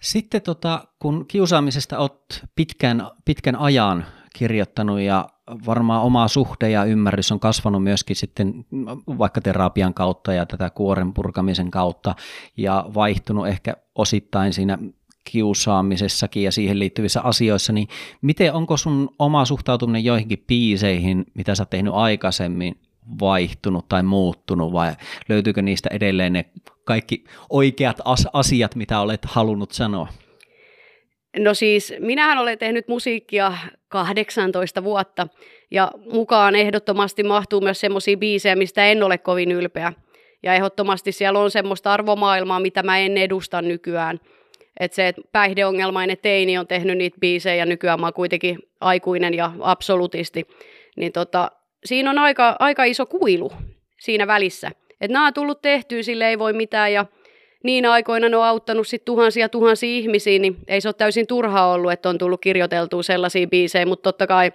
Sitten 0.00 0.42
tota, 0.42 0.84
kun 0.98 1.26
kiusaamisesta 1.28 1.98
olet 1.98 2.44
pitkän, 2.56 3.10
pitkän 3.24 3.56
ajan 3.56 4.06
kirjoittanut 4.38 5.00
ja 5.00 5.28
varmaan 5.66 6.02
oma 6.02 6.28
suhde 6.28 6.70
ja 6.70 6.84
ymmärrys 6.84 7.32
on 7.32 7.40
kasvanut 7.40 7.82
myöskin 7.82 8.16
sitten 8.16 8.64
vaikka 9.18 9.40
terapian 9.40 9.94
kautta 9.94 10.32
ja 10.32 10.46
tätä 10.46 10.70
kuoren 10.70 11.12
purkamisen 11.12 11.70
kautta 11.70 12.14
ja 12.56 12.86
vaihtunut 12.94 13.48
ehkä 13.48 13.76
osittain 13.94 14.52
siinä 14.52 14.78
kiusaamisessakin 15.24 16.42
ja 16.42 16.52
siihen 16.52 16.78
liittyvissä 16.78 17.20
asioissa, 17.20 17.72
niin 17.72 17.88
miten 18.22 18.52
onko 18.52 18.76
sun 18.76 19.08
oma 19.18 19.44
suhtautuminen 19.44 20.04
joihinkin 20.04 20.44
biiseihin, 20.46 21.24
mitä 21.34 21.54
sä 21.54 21.62
oot 21.62 21.70
tehnyt 21.70 21.94
aikaisemmin, 21.94 22.76
vaihtunut 23.20 23.88
tai 23.88 24.02
muuttunut 24.02 24.72
vai 24.72 24.92
löytyykö 25.28 25.62
niistä 25.62 25.88
edelleen 25.92 26.32
ne 26.32 26.44
kaikki 26.84 27.24
oikeat 27.50 27.98
asiat, 28.32 28.74
mitä 28.74 29.00
olet 29.00 29.24
halunnut 29.24 29.72
sanoa? 29.72 30.08
No 31.36 31.54
siis, 31.54 31.94
minähän 31.98 32.38
olen 32.38 32.58
tehnyt 32.58 32.88
musiikkia 32.88 33.52
18 33.88 34.84
vuotta 34.84 35.28
ja 35.70 35.90
mukaan 36.12 36.56
ehdottomasti 36.56 37.22
mahtuu 37.22 37.60
myös 37.60 37.80
semmoisia 37.80 38.16
biisejä, 38.16 38.56
mistä 38.56 38.86
en 38.86 39.02
ole 39.02 39.18
kovin 39.18 39.52
ylpeä. 39.52 39.92
Ja 40.42 40.54
ehdottomasti 40.54 41.12
siellä 41.12 41.38
on 41.38 41.50
semmoista 41.50 41.92
arvomaailmaa, 41.92 42.60
mitä 42.60 42.82
mä 42.82 42.98
en 42.98 43.18
edusta 43.18 43.62
nykyään. 43.62 44.20
Että 44.80 44.94
se, 44.94 45.08
että 45.08 45.22
päihdeongelmainen 45.32 46.18
teini 46.22 46.58
on 46.58 46.66
tehnyt 46.66 46.98
niitä 46.98 47.16
biisejä 47.20 47.66
nykyään 47.66 48.00
mä 48.00 48.06
oon 48.06 48.12
kuitenkin 48.14 48.58
aikuinen 48.80 49.34
ja 49.34 49.52
absolutisti, 49.60 50.46
niin 50.96 51.12
tota, 51.12 51.50
siinä 51.84 52.10
on 52.10 52.18
aika, 52.18 52.56
aika 52.58 52.84
iso 52.84 53.06
kuilu 53.06 53.52
siinä 54.00 54.26
välissä. 54.26 54.70
Että 55.00 55.12
nämä 55.12 55.26
on 55.26 55.34
tullut 55.34 55.62
tehtyä, 55.62 56.02
sille 56.02 56.28
ei 56.28 56.38
voi 56.38 56.52
mitään 56.52 56.92
ja 56.92 57.06
niin 57.64 57.86
aikoina 57.86 58.28
ne 58.28 58.36
on 58.36 58.44
auttanut 58.44 58.88
sit 58.88 59.04
tuhansia 59.04 59.48
tuhansia 59.48 59.90
ihmisiä, 59.90 60.38
niin 60.38 60.56
ei 60.68 60.80
se 60.80 60.88
ole 60.88 60.94
täysin 60.94 61.26
turha 61.26 61.66
ollut, 61.66 61.92
että 61.92 62.08
on 62.08 62.18
tullut 62.18 62.40
kirjoiteltua 62.40 63.02
sellaisia 63.02 63.46
biisejä, 63.46 63.86
mutta 63.86 64.02
totta 64.02 64.26
kai 64.26 64.52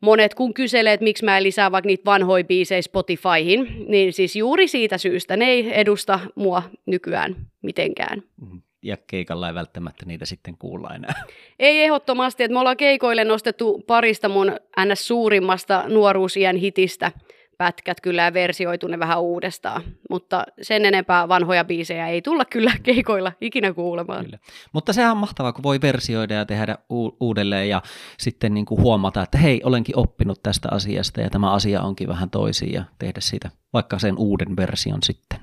monet 0.00 0.34
kun 0.34 0.54
kyselee, 0.54 0.92
että 0.92 1.04
miksi 1.04 1.24
mä 1.24 1.36
en 1.36 1.42
lisää 1.42 1.72
vaikka 1.72 1.86
niitä 1.86 2.04
vanhoja 2.04 2.44
biisejä 2.44 2.82
Spotifyhin, 2.82 3.84
niin 3.88 4.12
siis 4.12 4.36
juuri 4.36 4.68
siitä 4.68 4.98
syystä 4.98 5.36
ne 5.36 5.44
ei 5.44 5.80
edusta 5.80 6.20
mua 6.34 6.62
nykyään 6.86 7.36
mitenkään. 7.62 8.22
Mm-hmm 8.40 8.62
ja 8.82 8.96
keikalla 9.06 9.48
ei 9.48 9.54
välttämättä 9.54 10.06
niitä 10.06 10.24
sitten 10.24 10.58
kuulla 10.58 10.94
enää. 10.94 11.24
Ei 11.58 11.82
ehdottomasti, 11.82 12.42
että 12.42 12.52
me 12.52 12.58
ollaan 12.58 12.76
keikoille 12.76 13.24
nostettu 13.24 13.84
parista 13.86 14.28
mun 14.28 14.56
ns. 14.86 15.08
suurimmasta 15.08 15.84
nuoruusien 15.88 16.56
hitistä 16.56 17.12
pätkät 17.60 18.00
kyllä 18.00 18.22
ja 18.22 18.34
versioitu 18.34 18.86
ne 18.86 18.98
vähän 18.98 19.20
uudestaan, 19.20 19.82
mutta 20.10 20.44
sen 20.62 20.84
enempää 20.84 21.28
vanhoja 21.28 21.64
biisejä 21.64 22.08
ei 22.08 22.22
tulla 22.22 22.44
kyllä 22.44 22.72
keikoilla 22.82 23.32
ikinä 23.40 23.72
kuulemaan. 23.72 24.24
Kyllä. 24.24 24.38
Mutta 24.72 24.92
sehän 24.92 25.10
on 25.10 25.16
mahtavaa, 25.16 25.52
kun 25.52 25.62
voi 25.62 25.80
versioida 25.80 26.34
ja 26.34 26.46
tehdä 26.46 26.78
u- 26.90 27.16
uudelleen 27.20 27.68
ja 27.68 27.82
sitten 28.18 28.54
niin 28.54 28.66
kuin 28.66 28.80
huomata, 28.80 29.22
että 29.22 29.38
hei, 29.38 29.60
olenkin 29.64 29.98
oppinut 29.98 30.42
tästä 30.42 30.68
asiasta 30.70 31.20
ja 31.20 31.30
tämä 31.30 31.52
asia 31.52 31.82
onkin 31.82 32.08
vähän 32.08 32.30
toisin 32.30 32.72
ja 32.72 32.84
tehdä 32.98 33.20
siitä 33.20 33.50
vaikka 33.72 33.98
sen 33.98 34.18
uuden 34.18 34.56
version 34.56 34.98
sitten. 35.02 35.38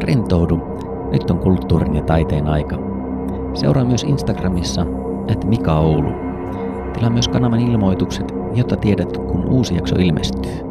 Rentoudu. 0.00 0.85
Nyt 1.12 1.30
on 1.30 1.38
kulttuurin 1.38 1.94
ja 1.94 2.02
taiteen 2.02 2.46
aika. 2.46 2.78
Seuraa 3.54 3.84
myös 3.84 4.02
Instagramissa, 4.02 4.86
että 5.28 5.46
Mika 5.46 5.78
Oulu. 5.78 6.10
Tilaa 6.92 7.10
myös 7.10 7.28
kanavan 7.28 7.60
ilmoitukset, 7.60 8.32
jotta 8.54 8.76
tiedät, 8.76 9.16
kun 9.16 9.44
uusi 9.44 9.74
jakso 9.74 9.96
ilmestyy. 9.96 10.66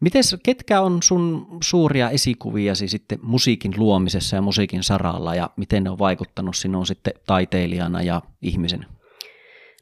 Mites, 0.00 0.36
ketkä 0.42 0.80
on 0.80 1.02
sun 1.02 1.46
suuria 1.62 2.10
esikuviasi 2.10 2.88
sitten 2.88 3.18
musiikin 3.22 3.72
luomisessa 3.76 4.36
ja 4.36 4.42
musiikin 4.42 4.82
saralla 4.82 5.34
ja 5.34 5.50
miten 5.56 5.84
ne 5.84 5.90
on 5.90 5.98
vaikuttanut 5.98 6.56
sinuun 6.56 6.86
sitten 6.86 7.14
taiteilijana 7.26 8.02
ja 8.02 8.22
ihmisen? 8.42 8.86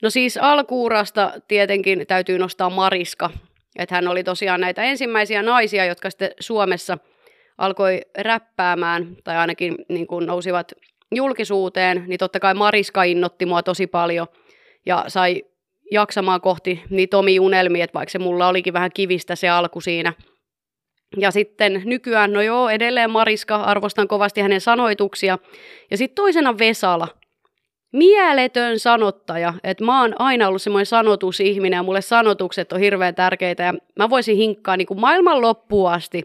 No 0.03 0.11
siis 0.11 0.37
alkuurasta 0.37 1.33
tietenkin 1.49 2.07
täytyy 2.07 2.39
nostaa 2.39 2.71
Mariska, 2.71 3.31
että 3.77 3.95
hän 3.95 4.09
oli 4.09 4.25
tosiaan 4.25 4.61
näitä 4.61 4.83
ensimmäisiä 4.83 5.43
naisia, 5.43 5.85
jotka 5.85 6.11
sitten 6.11 6.31
Suomessa 6.41 6.99
alkoi 7.59 8.01
räppäämään 8.19 9.17
tai 9.25 9.37
ainakin 9.37 9.75
niin 9.89 10.07
kuin 10.07 10.27
nousivat 10.27 10.73
julkisuuteen, 11.15 12.05
niin 12.07 12.19
totta 12.19 12.41
kai 12.41 12.55
Mariska 12.55 13.03
innotti 13.03 13.47
mua 13.47 13.63
tosi 13.63 13.87
paljon 13.87 14.27
ja 14.87 15.05
sai 15.09 15.43
jaksamaan 15.91 16.41
kohti 16.41 16.83
niitä 16.91 17.19
omia 17.19 17.43
unelmia, 17.43 17.85
että 17.85 17.95
vaikka 17.95 18.11
se 18.11 18.19
mulla 18.19 18.49
olikin 18.49 18.73
vähän 18.73 18.91
kivistä 18.95 19.37
se 19.37 19.49
alku 19.49 19.81
siinä. 19.81 20.13
Ja 21.17 21.31
sitten 21.31 21.83
nykyään, 21.85 22.33
no 22.33 22.43
joo, 22.43 22.69
edelleen 22.69 23.11
Mariska, 23.11 23.57
arvostan 23.57 24.09
kovasti 24.09 24.41
hänen 24.41 24.61
sanoituksia. 24.61 25.39
Ja 25.91 25.97
sitten 25.97 26.15
toisena 26.15 26.59
Vesala, 26.59 27.09
mieletön 27.93 28.79
sanottaja, 28.79 29.55
että 29.65 29.85
mä 29.85 30.01
oon 30.01 30.15
aina 30.19 30.49
ollut 30.49 30.63
semmoinen 30.63 30.87
sanotusihminen 30.87 31.77
ja 31.77 31.83
mulle 31.83 32.01
sanotukset 32.01 32.73
on 32.73 32.81
hirveän 32.81 33.15
tärkeitä 33.15 33.63
ja 33.63 33.75
mä 33.97 34.11
voisin 34.11 34.37
hinkkaa 34.37 34.77
niin 34.77 34.87
kuin 34.87 35.01
maailman 35.01 35.41
loppuun 35.41 35.93
asti 35.93 36.25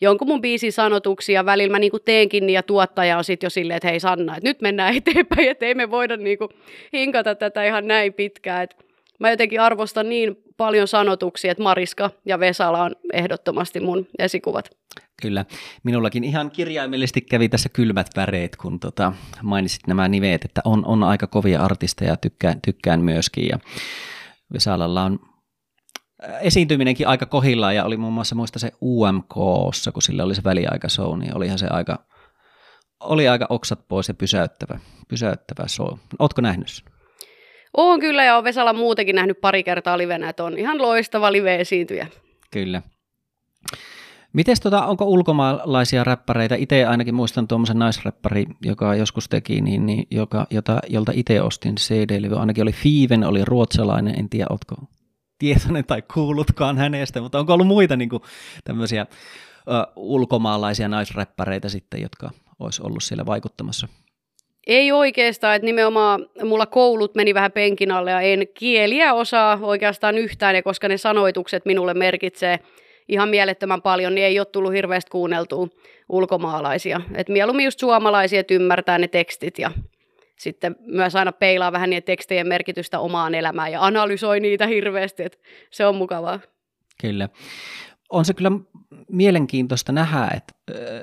jonkun 0.00 0.28
mun 0.28 0.40
biisin 0.40 0.72
sanotuksia, 0.72 1.44
välillä 1.44 1.72
mä 1.72 1.78
niin 1.78 1.90
kuin 1.90 2.02
teenkin 2.04 2.50
ja 2.50 2.62
tuottaja 2.62 3.18
on 3.18 3.24
sitten 3.24 3.46
jo 3.46 3.50
silleen, 3.50 3.76
että 3.76 3.88
hei 3.88 4.00
Sanna, 4.00 4.36
että 4.36 4.48
nyt 4.48 4.60
mennään 4.60 4.96
eteenpäin, 4.96 5.48
että 5.48 5.66
ei 5.66 5.74
me 5.74 5.90
voida 5.90 6.16
niin 6.16 6.38
kuin 6.38 6.50
hinkata 6.92 7.34
tätä 7.34 7.64
ihan 7.64 7.86
näin 7.86 8.12
pitkään, 8.14 8.62
että 8.62 8.76
mä 9.20 9.30
jotenkin 9.30 9.60
arvostan 9.60 10.08
niin 10.08 10.36
paljon 10.56 10.88
sanotuksia, 10.88 11.50
että 11.50 11.62
Mariska 11.62 12.10
ja 12.24 12.40
Vesala 12.40 12.82
on 12.82 12.92
ehdottomasti 13.12 13.80
mun 13.80 14.06
esikuvat. 14.18 14.70
Kyllä. 15.22 15.44
Minullakin 15.82 16.24
ihan 16.24 16.50
kirjaimellisesti 16.50 17.20
kävi 17.20 17.48
tässä 17.48 17.68
kylmät 17.68 18.10
väreet, 18.16 18.56
kun 18.56 18.80
tota, 18.80 19.12
mainitsit 19.42 19.86
nämä 19.86 20.08
nimet, 20.08 20.44
että 20.44 20.60
on, 20.64 20.86
on 20.86 21.02
aika 21.02 21.26
kovia 21.26 21.62
artisteja, 21.62 22.16
tykkään, 22.16 22.60
tykkään 22.60 23.00
myöskin. 23.00 23.48
Ja 23.48 23.58
Vesalalla 24.52 25.02
on 25.02 25.18
äh, 26.24 26.34
esiintyminenkin 26.40 27.08
aika 27.08 27.26
kohillaan 27.26 27.76
ja 27.76 27.84
oli 27.84 27.96
muun 27.96 28.12
muassa 28.12 28.34
muista 28.34 28.58
se 28.58 28.72
UMKssa, 28.82 29.92
kun 29.92 30.02
sillä 30.02 30.24
oli 30.24 30.34
se 30.34 30.44
väliaikashow, 30.44 31.18
niin 31.18 31.36
olihan 31.36 31.58
se 31.58 31.66
aika, 31.66 32.04
oli 33.00 33.28
aika 33.28 33.46
oksat 33.48 33.88
pois 33.88 34.08
ja 34.08 34.14
pysäyttävä, 34.14 34.78
pysäyttävä 35.08 35.68
show. 35.68 35.98
Ootko 36.18 36.40
nähnyt 36.40 36.68
sen? 36.68 36.93
Oon 37.76 38.00
kyllä 38.00 38.24
ja 38.24 38.36
on 38.36 38.44
Vesala 38.44 38.72
muutenkin 38.72 39.16
nähnyt 39.16 39.40
pari 39.40 39.62
kertaa 39.62 39.98
livenä, 39.98 40.28
että 40.28 40.44
on 40.44 40.58
ihan 40.58 40.82
loistava 40.82 41.32
live-esiintyjä. 41.32 42.06
Kyllä. 42.50 42.82
Miten 44.32 44.56
tota, 44.62 44.86
onko 44.86 45.04
ulkomaalaisia 45.04 46.04
räppäreitä? 46.04 46.54
Itse 46.54 46.84
ainakin 46.84 47.14
muistan 47.14 47.48
tuommoisen 47.48 47.78
naisräppäri, 47.78 48.46
joka 48.62 48.94
joskus 48.94 49.28
teki, 49.28 49.60
niin, 49.60 49.86
niin 49.86 50.06
joka, 50.10 50.46
jota, 50.50 50.80
jolta 50.88 51.12
itse 51.14 51.42
ostin 51.42 51.74
CD-levy. 51.74 52.38
Ainakin 52.38 52.62
oli 52.62 52.72
Fiiven, 52.72 53.24
oli 53.24 53.44
ruotsalainen, 53.44 54.18
en 54.18 54.28
tiedä, 54.28 54.46
oletko 54.50 54.76
tietoinen 55.38 55.84
tai 55.84 56.02
kuullutkaan 56.14 56.78
hänestä, 56.78 57.20
mutta 57.20 57.38
onko 57.38 57.52
ollut 57.52 57.66
muita 57.66 57.96
niin 57.96 58.08
kuin, 58.08 58.22
tämmöisiä 58.64 59.06
ö, 59.68 59.92
ulkomaalaisia 59.96 60.88
naisräppäreitä 60.88 61.68
sitten, 61.68 62.02
jotka 62.02 62.30
olisi 62.58 62.82
ollut 62.82 63.02
siellä 63.02 63.26
vaikuttamassa? 63.26 63.88
Ei 64.66 64.92
oikeastaan, 64.92 65.56
että 65.56 65.66
nimenomaan 65.66 66.26
mulla 66.42 66.66
koulut 66.66 67.14
meni 67.14 67.34
vähän 67.34 67.52
penkin 67.52 67.90
alle 67.90 68.10
ja 68.10 68.20
en 68.20 68.48
kieliä 68.54 69.14
osaa 69.14 69.58
oikeastaan 69.62 70.18
yhtään, 70.18 70.54
ja 70.54 70.62
koska 70.62 70.88
ne 70.88 70.96
sanoitukset 70.96 71.64
minulle 71.64 71.94
merkitsee 71.94 72.58
ihan 73.08 73.28
mielettömän 73.28 73.82
paljon, 73.82 74.14
niin 74.14 74.26
ei 74.26 74.38
ole 74.38 74.46
tullut 74.46 74.72
hirveästi 74.72 75.10
kuunneltua 75.10 75.68
ulkomaalaisia. 76.08 77.00
Et 77.14 77.28
mieluummin 77.28 77.64
just 77.64 77.78
suomalaisia, 77.78 78.40
että 78.40 78.54
ymmärtää 78.54 78.98
ne 78.98 79.08
tekstit 79.08 79.58
ja 79.58 79.70
sitten 80.38 80.76
myös 80.80 81.16
aina 81.16 81.32
peilaa 81.32 81.72
vähän 81.72 81.90
niiden 81.90 82.02
tekstien 82.02 82.48
merkitystä 82.48 82.98
omaan 82.98 83.34
elämään 83.34 83.72
ja 83.72 83.84
analysoi 83.84 84.40
niitä 84.40 84.66
hirveästi, 84.66 85.22
että 85.22 85.38
se 85.70 85.86
on 85.86 85.96
mukavaa. 85.96 86.40
Kyllä 87.00 87.28
on 88.14 88.24
se 88.24 88.34
kyllä 88.34 88.52
mielenkiintoista 89.08 89.92
nähdä, 89.92 90.28
että 90.36 90.54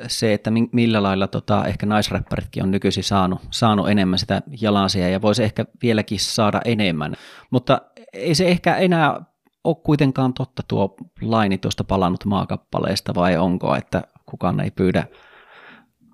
se, 0.08 0.34
että 0.34 0.52
millä 0.71 1.04
lailla 1.04 1.28
tota, 1.28 1.65
ehkä 1.65 1.86
naisräppäritkin 1.86 2.63
on 2.63 2.71
nykyisin 2.71 3.04
saanut, 3.04 3.39
saanut 3.52 3.89
enemmän 3.89 4.19
sitä 4.19 4.41
jalansia 4.62 5.10
ja 5.10 5.21
voisi 5.21 5.43
ehkä 5.43 5.65
vieläkin 5.82 6.19
saada 6.19 6.62
enemmän. 6.65 7.15
Mutta 7.50 7.82
ei 8.13 8.36
se 8.36 8.47
ehkä 8.47 8.76
enää 8.76 9.21
ole 9.63 9.76
kuitenkaan 9.84 10.34
totta 10.34 10.63
tuo 10.67 10.95
laini 11.21 11.58
tuosta 11.58 11.84
palannut 11.84 12.26
maakappaleesta 12.26 13.15
vai 13.15 13.38
onko, 13.38 13.76
että 13.76 14.04
kukaan 14.26 14.60
ei 14.60 14.71
pyydä 14.71 15.04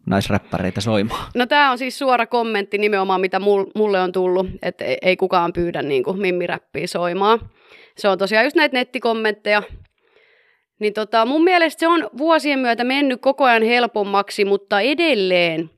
naisräppäreitä 0.06 0.82
soimaan? 0.82 1.32
No 1.36 1.46
tämä 1.46 1.72
on 1.72 1.78
siis 1.78 2.00
suora 2.00 2.28
kommentti 2.28 2.78
nimenomaan, 2.78 3.22
mitä 3.22 3.40
mulle 3.76 4.02
on 4.02 4.12
tullut, 4.12 4.48
että 4.62 4.86
ei 5.02 5.18
kukaan 5.18 5.54
pyydä 5.54 5.82
niin 5.82 6.04
kuin 6.04 6.22
mimmiräppiä 6.22 6.88
soimaan. 6.88 7.40
Se 7.98 8.08
on 8.08 8.18
tosiaan 8.18 8.46
just 8.46 8.56
näitä 8.56 8.78
nettikommentteja, 8.78 9.64
niin 10.80 10.94
tota, 10.94 11.26
mun 11.26 11.44
mielestä 11.44 11.80
se 11.80 11.88
on 11.88 12.10
vuosien 12.18 12.60
myötä 12.60 12.84
mennyt 12.84 13.22
koko 13.22 13.44
ajan 13.44 13.63
helpommaksi, 13.63 14.46
mutta 14.46 14.82
edelleen 14.82 15.70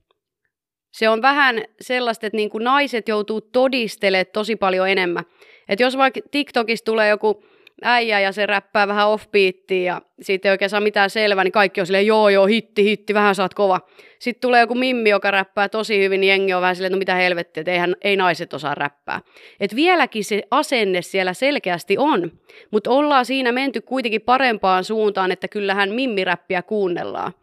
se 0.91 1.09
on 1.09 1.21
vähän 1.21 1.63
sellaista, 1.81 2.27
että 2.27 2.37
niin 2.37 2.49
kuin 2.49 2.63
naiset 2.63 3.07
joutuu 3.07 3.41
todistelemaan 3.41 4.25
tosi 4.33 4.55
paljon 4.55 4.89
enemmän. 4.89 5.23
Että 5.69 5.83
jos 5.83 5.97
vaikka 5.97 6.19
TikTokissa 6.31 6.85
tulee 6.85 7.09
joku 7.09 7.43
äijä 7.81 8.19
ja 8.19 8.31
se 8.31 8.45
räppää 8.45 8.87
vähän 8.87 9.07
offbeattia 9.07 9.83
ja 9.93 10.01
siitä 10.21 10.47
ei 10.47 10.51
oikein 10.51 10.69
saa 10.69 10.81
mitään 10.81 11.09
selvää, 11.09 11.43
niin 11.43 11.51
kaikki 11.51 11.81
on 11.81 11.87
silleen, 11.87 12.07
joo 12.07 12.29
joo, 12.29 12.45
hitti, 12.45 12.83
hitti, 12.83 13.13
vähän 13.13 13.35
saat 13.35 13.53
kova. 13.53 13.81
Sitten 14.19 14.41
tulee 14.41 14.59
joku 14.59 14.75
mimmi, 14.75 15.09
joka 15.09 15.31
räppää 15.31 15.69
tosi 15.69 15.99
hyvin, 15.99 16.21
niin 16.21 16.29
jengi 16.29 16.53
on 16.53 16.61
vähän 16.61 16.75
silleen, 16.75 16.91
no 16.91 16.97
mitä 16.97 17.15
helvettiä, 17.15 17.61
että 17.61 17.71
eihän, 17.71 17.95
ei 18.01 18.15
naiset 18.15 18.53
osaa 18.53 18.75
räppää. 18.75 19.21
Et 19.59 19.75
vieläkin 19.75 20.23
se 20.23 20.43
asenne 20.51 21.01
siellä 21.01 21.33
selkeästi 21.33 21.97
on, 21.97 22.31
mutta 22.71 22.91
ollaan 22.91 23.25
siinä 23.25 23.51
menty 23.51 23.81
kuitenkin 23.81 24.21
parempaan 24.21 24.83
suuntaan, 24.83 25.31
että 25.31 25.47
kyllähän 25.47 25.91
mimmiräppiä 25.91 26.61
kuunnellaan. 26.61 27.33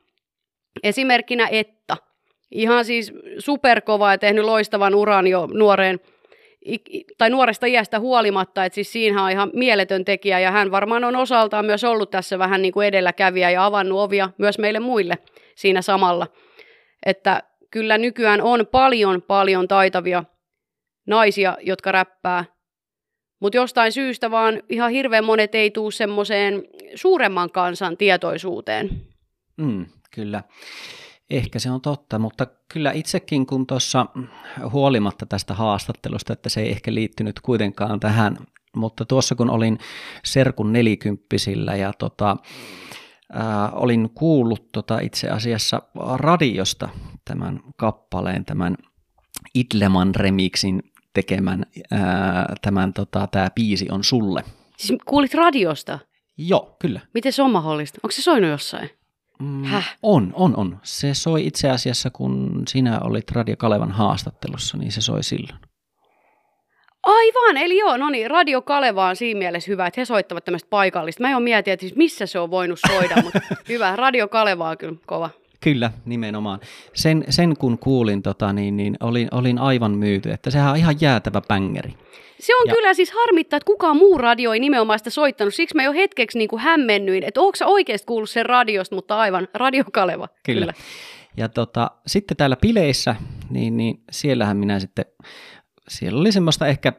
Esimerkkinä 0.82 1.48
Etta. 1.50 1.96
Ihan 2.50 2.84
siis 2.84 3.12
superkova 3.38 4.10
ja 4.10 4.18
tehnyt 4.18 4.44
loistavan 4.44 4.94
uran 4.94 5.26
jo 5.26 5.48
nuoreen 5.52 6.00
tai 7.18 7.30
nuoresta 7.30 7.66
iästä 7.66 8.00
huolimatta, 8.00 8.64
että 8.64 8.74
siis 8.74 8.92
siinä 8.92 9.24
on 9.24 9.30
ihan 9.30 9.50
mieletön 9.54 10.04
tekijä 10.04 10.40
ja 10.40 10.50
hän 10.50 10.70
varmaan 10.70 11.04
on 11.04 11.16
osaltaan 11.16 11.66
myös 11.66 11.84
ollut 11.84 12.10
tässä 12.10 12.38
vähän 12.38 12.62
niin 12.62 12.72
kuin 12.72 12.86
edelläkävijä 12.86 13.50
ja 13.50 13.64
avannut 13.64 13.98
ovia 13.98 14.30
myös 14.38 14.58
meille 14.58 14.80
muille 14.80 15.18
siinä 15.56 15.82
samalla. 15.82 16.26
Että 17.06 17.42
kyllä 17.70 17.98
nykyään 17.98 18.40
on 18.40 18.66
paljon 18.66 19.22
paljon 19.22 19.68
taitavia 19.68 20.24
naisia, 21.06 21.56
jotka 21.60 21.92
räppää, 21.92 22.44
mutta 23.40 23.56
jostain 23.56 23.92
syystä 23.92 24.30
vaan 24.30 24.62
ihan 24.68 24.90
hirveän 24.90 25.24
monet 25.24 25.54
ei 25.54 25.70
tuu 25.70 25.90
semmoiseen 25.90 26.64
suuremman 26.94 27.50
kansan 27.50 27.96
tietoisuuteen. 27.96 28.90
Mm, 29.56 29.86
kyllä. 30.14 30.42
Ehkä 31.30 31.58
se 31.58 31.70
on 31.70 31.80
totta, 31.80 32.18
mutta 32.18 32.46
kyllä 32.72 32.92
itsekin 32.92 33.46
kun 33.46 33.66
tuossa 33.66 34.06
huolimatta 34.72 35.26
tästä 35.26 35.54
haastattelusta, 35.54 36.32
että 36.32 36.48
se 36.48 36.60
ei 36.60 36.70
ehkä 36.70 36.94
liittynyt 36.94 37.40
kuitenkaan 37.40 38.00
tähän, 38.00 38.36
mutta 38.76 39.04
tuossa 39.04 39.34
kun 39.34 39.50
olin 39.50 39.78
Serkun 40.24 40.72
nelikymppisillä 40.72 41.76
ja 41.76 41.92
tota, 41.98 42.36
ää, 43.32 43.70
olin 43.70 44.10
kuullut 44.14 44.72
tota 44.72 44.98
itse 45.00 45.28
asiassa 45.28 45.82
radiosta 46.14 46.88
tämän 47.24 47.60
kappaleen, 47.76 48.44
tämän 48.44 48.76
Idleman 49.54 50.14
remixin 50.14 50.82
tekemän 51.14 51.66
ää, 51.90 52.54
tämän, 52.62 52.92
tota, 52.92 53.26
tämä 53.26 53.50
biisi 53.54 53.86
on 53.90 54.04
sulle. 54.04 54.44
Siis 54.76 54.98
kuulit 55.06 55.34
radiosta? 55.34 55.98
Joo, 56.38 56.76
kyllä. 56.78 57.00
Miten 57.14 57.32
se 57.32 57.42
on 57.42 57.50
mahdollista? 57.50 57.98
Onko 58.02 58.10
se 58.10 58.22
soinut 58.22 58.50
jossain? 58.50 58.90
Mm, 59.38 59.64
Häh? 59.64 59.96
On, 60.02 60.32
on, 60.34 60.56
on. 60.56 60.78
Se 60.82 61.14
soi 61.14 61.46
itse 61.46 61.70
asiassa, 61.70 62.10
kun 62.10 62.62
sinä 62.68 63.00
olit 63.00 63.30
Radio 63.30 63.56
Kalevan 63.56 63.92
haastattelussa, 63.92 64.76
niin 64.76 64.92
se 64.92 65.00
soi 65.00 65.22
silloin. 65.22 65.60
Aivan, 67.02 67.56
eli 67.56 67.78
joo, 67.78 67.96
no 67.96 68.10
niin, 68.10 68.30
Radio 68.30 68.62
Kaleva 68.62 69.08
on 69.08 69.16
siinä 69.16 69.38
mielessä 69.38 69.70
hyvä, 69.70 69.86
että 69.86 70.00
he 70.00 70.04
soittavat 70.04 70.44
tämmöistä 70.44 70.70
paikallista. 70.70 71.22
Mä 71.22 71.28
en 71.28 71.36
ole 71.36 71.44
miettiä, 71.44 71.74
että 71.74 71.80
siis 71.80 71.96
missä 71.96 72.26
se 72.26 72.38
on 72.38 72.50
voinut 72.50 72.78
soida, 72.86 73.22
mutta 73.22 73.40
hyvä, 73.68 73.96
Radio 73.96 74.28
Kaleva 74.28 74.70
on 74.70 74.78
kyllä 74.78 74.98
kova. 75.06 75.30
Kyllä, 75.60 75.90
nimenomaan. 76.04 76.60
Sen, 76.94 77.24
sen 77.28 77.56
kun 77.56 77.78
kuulin, 77.78 78.22
tota, 78.22 78.52
niin, 78.52 78.76
niin 78.76 78.96
olin, 79.00 79.28
olin 79.30 79.58
aivan 79.58 79.92
myyty, 79.92 80.30
että 80.30 80.50
sehän 80.50 80.70
on 80.70 80.76
ihan 80.76 80.96
jäätävä 81.00 81.40
pängeri. 81.48 81.94
Se 82.40 82.56
on 82.56 82.66
ja... 82.66 82.74
kyllä 82.74 82.94
siis 82.94 83.10
harmittaa, 83.10 83.56
että 83.56 83.66
kukaan 83.66 83.96
muu 83.96 84.18
radio 84.18 84.52
ei 84.52 84.60
nimenomaan 84.60 84.98
sitä 84.98 85.10
soittanut. 85.10 85.54
Siksi 85.54 85.74
mä 85.74 85.82
jo 85.82 85.92
hetkeksi 85.92 86.38
niin 86.38 86.48
kuin 86.48 86.62
hämmennyin, 86.62 87.24
että 87.24 87.40
onko 87.40 87.56
sä 87.56 87.66
oikeasti 87.66 88.06
kuullut 88.06 88.30
sen 88.30 88.46
radiosta, 88.46 88.94
mutta 88.94 89.18
aivan, 89.18 89.48
Radio 89.54 89.84
Kaleva. 89.92 90.28
Kyllä. 90.44 90.60
kyllä. 90.60 90.74
Ja 91.36 91.48
tota, 91.48 91.90
sitten 92.06 92.36
täällä 92.36 92.56
bileissä, 92.56 93.16
niin, 93.50 93.76
niin 93.76 94.02
siellähän 94.10 94.56
minä 94.56 94.80
sitten, 94.80 95.04
siellä 95.88 96.20
oli 96.20 96.32
semmoista 96.32 96.66
ehkä, 96.66 96.92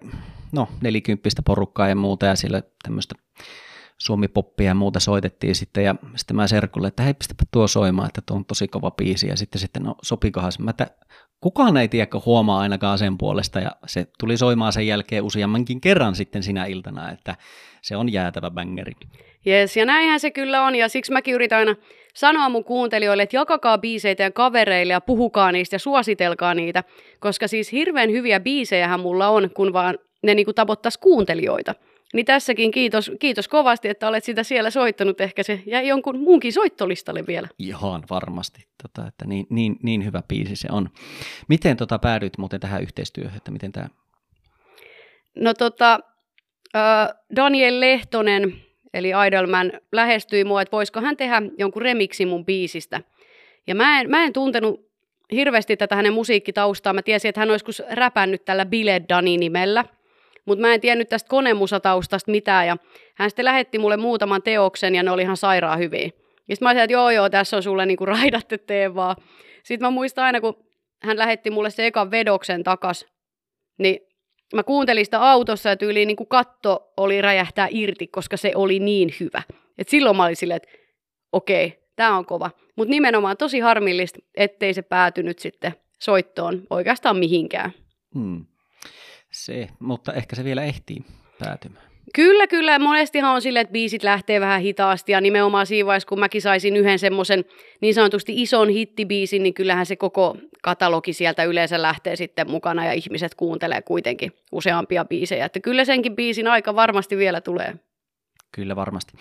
no 0.51 0.67
nelikymppistä 0.81 1.41
porukkaa 1.41 1.89
ja 1.89 1.95
muuta, 1.95 2.25
ja 2.25 2.35
siellä 2.35 2.61
tämmöistä 2.83 3.15
suomipoppia 3.97 4.67
ja 4.67 4.73
muuta 4.73 4.99
soitettiin 4.99 5.55
sitten, 5.55 5.83
ja 5.83 5.95
sitten 6.15 6.35
mä 6.35 6.47
Serkulle, 6.47 6.87
että 6.87 7.03
hei, 7.03 7.13
pistäpä 7.13 7.43
tuo 7.51 7.67
soimaan, 7.67 8.07
että 8.07 8.21
tuo 8.25 8.37
on 8.37 8.45
tosi 8.45 8.67
kova 8.67 8.91
biisi, 8.91 9.27
ja 9.27 9.37
sitten 9.37 9.61
sitten, 9.61 9.83
no 9.83 9.95
sopikohan 10.01 10.51
se, 10.51 10.61
mä, 10.61 10.69
että 10.69 10.87
kukaan 11.41 11.77
ei 11.77 11.87
tiedä, 11.87 12.07
huomaa 12.25 12.59
ainakaan 12.59 12.97
sen 12.97 13.17
puolesta, 13.17 13.59
ja 13.59 13.71
se 13.85 14.07
tuli 14.19 14.37
soimaan 14.37 14.73
sen 14.73 14.87
jälkeen 14.87 15.23
useammankin 15.23 15.81
kerran 15.81 16.15
sitten 16.15 16.43
sinä 16.43 16.65
iltana, 16.65 17.11
että 17.11 17.35
se 17.81 17.95
on 17.95 18.13
jäätävä 18.13 18.51
bängeri. 18.51 18.93
Jes, 19.45 19.77
ja 19.77 19.85
näinhän 19.85 20.19
se 20.19 20.31
kyllä 20.31 20.63
on, 20.63 20.75
ja 20.75 20.89
siksi 20.89 21.11
mäkin 21.11 21.35
yritän 21.35 21.59
aina 21.59 21.75
sanoa 22.15 22.49
mun 22.49 22.63
kuuntelijoille, 22.63 23.23
että 23.23 23.35
jakakaa 23.35 23.77
biiseitä 23.77 24.23
ja 24.23 24.31
kavereille 24.31 24.93
ja 24.93 25.01
puhukaa 25.01 25.51
niistä 25.51 25.75
ja 25.75 25.79
suositelkaa 25.79 26.53
niitä, 26.53 26.83
koska 27.19 27.47
siis 27.47 27.71
hirveän 27.71 28.11
hyviä 28.11 28.39
biisejähän 28.39 28.99
mulla 28.99 29.27
on, 29.27 29.49
kun 29.55 29.73
vaan 29.73 29.97
ne 30.23 30.35
niinku 30.35 30.53
tavoittaisi 30.53 30.99
kuuntelijoita. 30.99 31.75
Niin 32.13 32.25
tässäkin 32.25 32.71
kiitos, 32.71 33.11
kiitos 33.19 33.47
kovasti, 33.47 33.89
että 33.89 34.07
olet 34.07 34.23
sitä 34.23 34.43
siellä 34.43 34.69
soittanut. 34.69 35.21
Ehkä 35.21 35.43
se 35.43 35.63
jäi 35.65 35.87
jonkun 35.87 36.19
muunkin 36.19 36.53
soittolistalle 36.53 37.27
vielä. 37.27 37.47
Ihan 37.59 38.03
varmasti, 38.09 38.67
tota, 38.83 39.07
että 39.07 39.25
niin, 39.25 39.47
niin, 39.49 39.75
niin 39.83 40.05
hyvä 40.05 40.23
biisi 40.27 40.55
se 40.55 40.67
on. 40.71 40.89
Miten 41.47 41.77
tota, 41.77 41.99
päädyit 41.99 42.37
muuten 42.37 42.59
tähän 42.59 42.81
yhteistyöhön, 42.81 43.37
että 43.37 43.51
miten 43.51 43.71
tämä? 43.71 43.87
No 45.35 45.53
tota, 45.53 45.99
Daniel 47.35 47.79
Lehtonen, 47.79 48.55
eli 48.93 49.11
Idolman, 49.27 49.71
lähestyi 49.91 50.43
mua, 50.43 50.61
että 50.61 50.71
voisiko 50.71 51.01
hän 51.01 51.17
tehdä 51.17 51.41
jonkun 51.57 51.81
remiksi 51.81 52.25
mun 52.25 52.45
biisistä. 52.45 53.01
Ja 53.67 53.75
mä 53.75 54.01
en, 54.01 54.09
mä 54.09 54.23
en 54.23 54.33
tuntenut 54.33 54.87
hirveästi 55.31 55.77
tätä 55.77 55.95
hänen 55.95 56.13
musiikkitaustaa. 56.13 56.93
Mä 56.93 57.01
tiesin, 57.01 57.29
että 57.29 57.41
hän 57.41 57.51
olisi 57.51 57.83
räpännyt 57.89 58.45
tällä 58.45 58.65
Bile 58.65 59.01
Dani 59.09 59.37
nimellä– 59.37 59.85
mutta 60.47 60.61
mä 60.61 60.73
en 60.73 60.81
tiennyt 60.81 61.09
tästä 61.09 61.29
konemusataustasta 61.29 62.31
mitään 62.31 62.67
ja 62.67 62.77
hän 63.15 63.29
sitten 63.29 63.45
lähetti 63.45 63.79
mulle 63.79 63.97
muutaman 63.97 64.43
teoksen 64.43 64.95
ja 64.95 65.03
ne 65.03 65.11
oli 65.11 65.21
ihan 65.21 65.37
sairaan 65.37 65.79
hyviä. 65.79 66.09
Ja 66.47 66.55
sitten 66.55 66.65
mä 66.65 66.69
ajattelin, 66.69 66.83
että 66.83 66.93
joo 66.93 67.09
joo, 67.09 67.29
tässä 67.29 67.57
on 67.57 67.63
sulle 67.63 67.85
niinku 67.85 68.05
raidat, 68.05 68.47
tee 68.67 68.95
vaan. 68.95 69.15
Sitten 69.63 69.87
mä 69.87 69.91
muistan 69.91 70.25
aina, 70.25 70.41
kun 70.41 70.67
hän 71.03 71.17
lähetti 71.17 71.49
mulle 71.49 71.69
se 71.69 71.87
ekan 71.87 72.11
vedoksen 72.11 72.63
takas, 72.63 73.05
niin 73.77 73.99
mä 74.55 74.63
kuuntelin 74.63 75.05
sitä 75.05 75.21
autossa 75.31 75.69
ja 75.69 75.77
tyyliin 75.77 76.07
niin 76.07 76.15
kuin 76.15 76.27
katto 76.27 76.93
oli 76.97 77.21
räjähtää 77.21 77.67
irti, 77.71 78.07
koska 78.07 78.37
se 78.37 78.51
oli 78.55 78.79
niin 78.79 79.13
hyvä. 79.19 79.41
Et 79.77 79.89
silloin 79.89 80.17
mä 80.17 80.23
olin 80.23 80.35
silleen, 80.35 80.55
että 80.63 80.69
okei, 81.31 81.79
tämä 81.95 82.17
on 82.17 82.25
kova. 82.25 82.49
Mutta 82.75 82.89
nimenomaan 82.91 83.37
tosi 83.37 83.59
harmillista, 83.59 84.19
ettei 84.35 84.73
se 84.73 84.81
päätynyt 84.81 85.39
sitten 85.39 85.73
soittoon 85.99 86.63
oikeastaan 86.69 87.17
mihinkään. 87.17 87.71
Hmm. 88.13 88.45
Se, 89.45 89.67
mutta 89.79 90.13
ehkä 90.13 90.35
se 90.35 90.43
vielä 90.43 90.63
ehtii 90.63 91.05
päätymään. 91.39 91.85
Kyllä, 92.15 92.47
kyllä. 92.47 92.79
Monestihan 92.79 93.33
on 93.33 93.41
silleen, 93.41 93.61
että 93.61 93.71
biisit 93.71 94.03
lähtee 94.03 94.39
vähän 94.39 94.61
hitaasti 94.61 95.11
ja 95.11 95.21
nimenomaan 95.21 95.65
siinä 95.65 95.87
vaiheessa, 95.87 96.07
kun 96.07 96.19
mäkin 96.19 96.41
saisin 96.41 96.75
yhden 96.75 96.99
semmoisen 96.99 97.45
niin 97.81 97.93
sanotusti 97.93 98.41
ison 98.41 98.69
hittibiisin, 98.69 99.43
niin 99.43 99.53
kyllähän 99.53 99.85
se 99.85 99.95
koko 99.95 100.37
katalogi 100.63 101.13
sieltä 101.13 101.43
yleensä 101.43 101.81
lähtee 101.81 102.15
sitten 102.15 102.51
mukana 102.51 102.85
ja 102.85 102.93
ihmiset 102.93 103.35
kuuntelee 103.35 103.81
kuitenkin 103.81 104.31
useampia 104.51 105.05
biisejä. 105.05 105.45
Että 105.45 105.59
kyllä 105.59 105.85
senkin 105.85 106.15
biisin 106.15 106.47
aika 106.47 106.75
varmasti 106.75 107.17
vielä 107.17 107.41
tulee. 107.41 107.75
Kyllä 108.51 108.75
varmasti. 108.75 109.13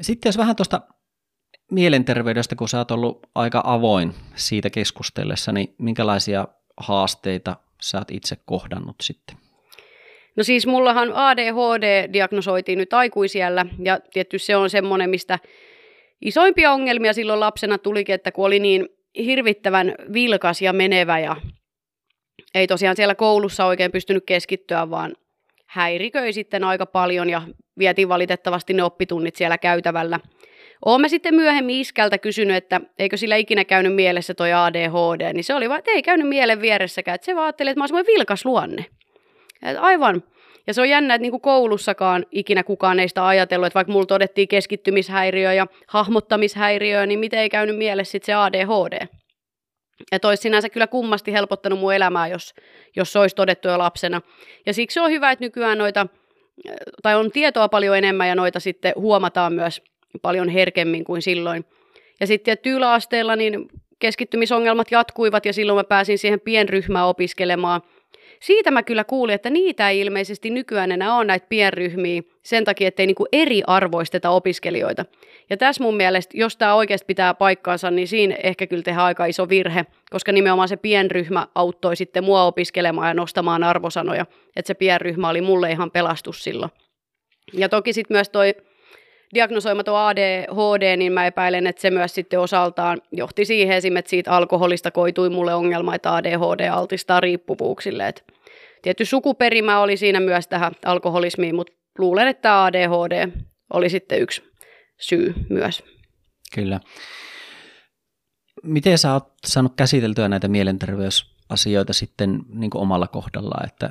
Sitten 0.00 0.28
jos 0.28 0.38
vähän 0.38 0.56
tuosta 0.56 0.80
mielenterveydestä, 1.70 2.56
kun 2.56 2.68
sä 2.68 2.78
oot 2.78 2.90
ollut 2.90 3.26
aika 3.34 3.62
avoin 3.64 4.14
siitä 4.34 4.70
keskustellessa, 4.70 5.52
niin 5.52 5.74
minkälaisia 5.78 6.48
haasteita 6.76 7.56
sä 7.82 7.98
oot 7.98 8.10
itse 8.10 8.36
kohdannut 8.44 8.96
sitten? 9.02 9.36
No 10.36 10.44
siis 10.44 10.66
mullahan 10.66 11.12
ADHD 11.12 12.12
diagnosoitiin 12.12 12.78
nyt 12.78 12.92
aikuisiellä 12.92 13.66
ja 13.82 14.00
tietty 14.12 14.38
se 14.38 14.56
on 14.56 14.70
semmoinen, 14.70 15.10
mistä 15.10 15.38
isoimpia 16.20 16.72
ongelmia 16.72 17.12
silloin 17.12 17.40
lapsena 17.40 17.78
tulikin, 17.78 18.14
että 18.14 18.32
kun 18.32 18.46
oli 18.46 18.58
niin 18.58 18.88
hirvittävän 19.16 19.94
vilkas 20.12 20.62
ja 20.62 20.72
menevä 20.72 21.18
ja 21.18 21.36
ei 22.54 22.66
tosiaan 22.66 22.96
siellä 22.96 23.14
koulussa 23.14 23.66
oikein 23.66 23.92
pystynyt 23.92 24.24
keskittyä, 24.26 24.90
vaan 24.90 25.16
häiriköi 25.66 26.32
sitten 26.32 26.64
aika 26.64 26.86
paljon 26.86 27.30
ja 27.30 27.42
vietiin 27.78 28.08
valitettavasti 28.08 28.74
ne 28.74 28.82
oppitunnit 28.82 29.36
siellä 29.36 29.58
käytävällä. 29.58 30.20
Olemme 30.84 31.08
sitten 31.08 31.34
myöhemmin 31.34 31.80
iskältä 31.80 32.18
kysynyt, 32.18 32.56
että 32.56 32.80
eikö 32.98 33.16
sillä 33.16 33.36
ikinä 33.36 33.64
käynyt 33.64 33.94
mielessä 33.94 34.34
toi 34.34 34.52
ADHD, 34.52 35.32
niin 35.32 35.44
se 35.44 35.54
oli 35.54 35.68
vaan, 35.68 35.78
että 35.78 35.90
ei 35.90 36.02
käynyt 36.02 36.28
mielen 36.28 36.60
vieressäkään, 36.60 37.14
että 37.14 37.24
se 37.24 37.34
vaan 37.34 37.44
ajatteli, 37.44 37.70
että 37.70 37.78
mä 37.78 37.82
oon 37.82 37.88
semmoinen 37.88 38.14
vilkas 38.14 38.44
luonne. 38.44 38.86
Et 39.62 39.76
aivan. 39.80 40.22
Ja 40.66 40.74
se 40.74 40.80
on 40.80 40.88
jännä, 40.88 41.14
että 41.14 41.22
niin 41.22 41.30
kuin 41.30 41.40
koulussakaan 41.40 42.26
ikinä 42.30 42.62
kukaan 42.62 43.00
ei 43.00 43.08
sitä 43.08 43.26
ajatellut, 43.26 43.66
että 43.66 43.74
vaikka 43.74 43.92
mulla 43.92 44.06
todettiin 44.06 44.48
keskittymishäiriö 44.48 45.52
ja 45.52 45.66
hahmottamishäiriö, 45.88 47.06
niin 47.06 47.18
miten 47.18 47.40
ei 47.40 47.48
käynyt 47.48 47.76
mielessä 47.76 48.12
sitten 48.12 48.26
se 48.26 48.34
ADHD. 48.34 49.06
Että 50.12 50.28
olisi 50.28 50.40
sinänsä 50.40 50.68
kyllä 50.68 50.86
kummasti 50.86 51.32
helpottanut 51.32 51.78
mun 51.78 51.94
elämää, 51.94 52.28
jos, 52.28 52.54
jos 52.96 53.12
se 53.12 53.18
olisi 53.18 53.36
todettu 53.36 53.68
jo 53.68 53.78
lapsena. 53.78 54.20
Ja 54.66 54.74
siksi 54.74 55.00
on 55.00 55.10
hyvä, 55.10 55.30
että 55.30 55.44
nykyään 55.44 55.78
noita, 55.78 56.06
tai 57.02 57.14
on 57.14 57.30
tietoa 57.30 57.68
paljon 57.68 57.98
enemmän 57.98 58.28
ja 58.28 58.34
noita 58.34 58.60
sitten 58.60 58.92
huomataan 58.96 59.52
myös 59.52 59.82
paljon 60.22 60.48
herkemmin 60.48 61.04
kuin 61.04 61.22
silloin. 61.22 61.64
Ja 62.20 62.26
sitten 62.26 62.58
yläasteella 62.66 63.36
niin 63.36 63.68
keskittymisongelmat 63.98 64.90
jatkuivat 64.90 65.46
ja 65.46 65.52
silloin 65.52 65.76
mä 65.76 65.84
pääsin 65.84 66.18
siihen 66.18 66.40
pienryhmään 66.40 67.06
opiskelemaan. 67.06 67.80
Siitä 68.40 68.70
mä 68.70 68.82
kyllä 68.82 69.04
kuulin, 69.04 69.34
että 69.34 69.50
niitä 69.50 69.90
ei 69.90 70.00
ilmeisesti 70.00 70.50
nykyään 70.50 70.92
enää 70.92 71.16
ole 71.16 71.24
näitä 71.24 71.46
pienryhmiä 71.48 72.22
sen 72.42 72.64
takia, 72.64 72.88
ettei 72.88 73.06
niinku 73.06 73.26
eriarvoisteta 73.32 74.30
opiskelijoita. 74.30 75.04
Ja 75.50 75.56
tässä 75.56 75.82
mun 75.82 75.96
mielestä, 75.96 76.36
jos 76.36 76.56
tämä 76.56 76.74
oikeasti 76.74 77.06
pitää 77.06 77.34
paikkaansa, 77.34 77.90
niin 77.90 78.08
siinä 78.08 78.36
ehkä 78.42 78.66
kyllä 78.66 78.82
tehdään 78.82 79.06
aika 79.06 79.26
iso 79.26 79.48
virhe, 79.48 79.86
koska 80.10 80.32
nimenomaan 80.32 80.68
se 80.68 80.76
pienryhmä 80.76 81.46
auttoi 81.54 81.96
sitten 81.96 82.24
mua 82.24 82.44
opiskelemaan 82.44 83.08
ja 83.08 83.14
nostamaan 83.14 83.64
arvosanoja. 83.64 84.26
Että 84.56 84.66
se 84.66 84.74
pienryhmä 84.74 85.28
oli 85.28 85.40
mulle 85.40 85.70
ihan 85.70 85.90
pelastus 85.90 86.44
silloin. 86.44 86.70
Ja 87.52 87.68
toki 87.68 87.92
sitten 87.92 88.14
myös 88.14 88.28
toi 88.28 88.54
diagnosoimaton 89.34 89.98
ADHD, 89.98 90.96
niin 90.96 91.12
mä 91.12 91.26
epäilen, 91.26 91.66
että 91.66 91.82
se 91.82 91.90
myös 91.90 92.14
sitten 92.14 92.40
osaltaan 92.40 93.00
johti 93.12 93.44
siihen 93.44 93.76
esimerkiksi, 93.76 93.98
että 93.98 94.10
siitä 94.10 94.32
alkoholista 94.32 94.90
koitui 94.90 95.30
mulle 95.30 95.54
ongelma, 95.54 95.94
että 95.94 96.14
ADHD 96.14 96.68
altistaa 96.68 97.20
riippuvuuksille. 97.20 98.08
Et 98.08 98.24
tietty 98.82 99.04
sukuperimä 99.04 99.80
oli 99.80 99.96
siinä 99.96 100.20
myös 100.20 100.48
tähän 100.48 100.72
alkoholismiin, 100.84 101.54
mutta 101.54 101.72
luulen, 101.98 102.28
että 102.28 102.64
ADHD 102.64 103.28
oli 103.72 103.88
sitten 103.90 104.20
yksi 104.20 104.42
syy 105.00 105.34
myös. 105.50 105.84
Kyllä. 106.54 106.80
Miten 108.62 108.98
sä 108.98 109.12
oot 109.12 109.32
saanut 109.46 109.72
käsiteltyä 109.76 110.28
näitä 110.28 110.48
mielenterveysasioita 110.48 111.92
sitten 111.92 112.40
niin 112.48 112.70
omalla 112.74 113.08
kohdalla, 113.08 113.64
että 113.64 113.90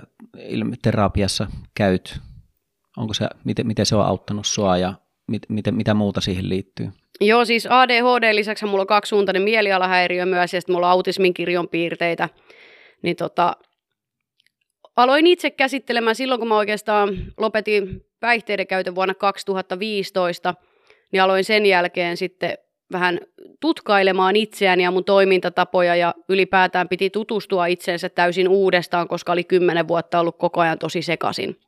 terapiassa 0.82 1.48
käyt, 1.76 2.20
onko 2.98 3.14
se, 3.14 3.28
miten, 3.44 3.68
miten 3.68 3.86
se 3.86 3.96
on 3.96 4.06
auttanut 4.06 4.46
sua 4.46 4.78
ja 4.78 4.94
mit, 5.32 5.44
mit, 5.50 5.66
mitä 5.72 5.94
muuta 5.94 6.22
siihen 6.22 6.50
liittyy? 6.50 6.90
Joo, 7.22 7.46
siis 7.46 7.68
ADHD 7.70 8.36
lisäksi 8.36 8.66
mulla 8.66 8.82
on 8.82 8.88
kaksisuuntainen 8.88 9.42
mielialahäiriö 9.42 10.26
myös, 10.26 10.54
ja 10.54 10.62
sitten 10.62 10.76
mulla 10.76 10.88
on 10.88 10.92
autismin 10.92 11.34
kirjon 11.34 11.70
piirteitä. 11.70 12.30
Niin 13.02 13.16
tota, 13.16 13.56
aloin 14.96 15.28
itse 15.28 15.52
käsittelemään 15.52 16.16
silloin, 16.16 16.40
kun 16.40 16.48
mä 16.48 16.58
oikeastaan 16.58 17.18
lopetin 17.38 18.02
päihteiden 18.20 18.68
käytön 18.68 18.96
vuonna 18.96 19.14
2015, 19.14 20.54
niin 21.12 21.22
aloin 21.22 21.44
sen 21.44 21.66
jälkeen 21.66 22.18
sitten 22.18 22.58
vähän 22.92 23.20
tutkailemaan 23.60 24.36
itseäni 24.36 24.84
ja 24.84 24.92
mun 24.92 25.06
toimintatapoja 25.06 25.96
ja 25.96 26.14
ylipäätään 26.30 26.90
piti 26.90 27.10
tutustua 27.10 27.66
itseensä 27.66 28.10
täysin 28.10 28.48
uudestaan, 28.48 29.08
koska 29.08 29.32
oli 29.32 29.44
kymmenen 29.44 29.88
vuotta 29.88 30.20
ollut 30.20 30.38
koko 30.38 30.62
ajan 30.62 30.80
tosi 30.80 31.02
sekasin. 31.02 31.60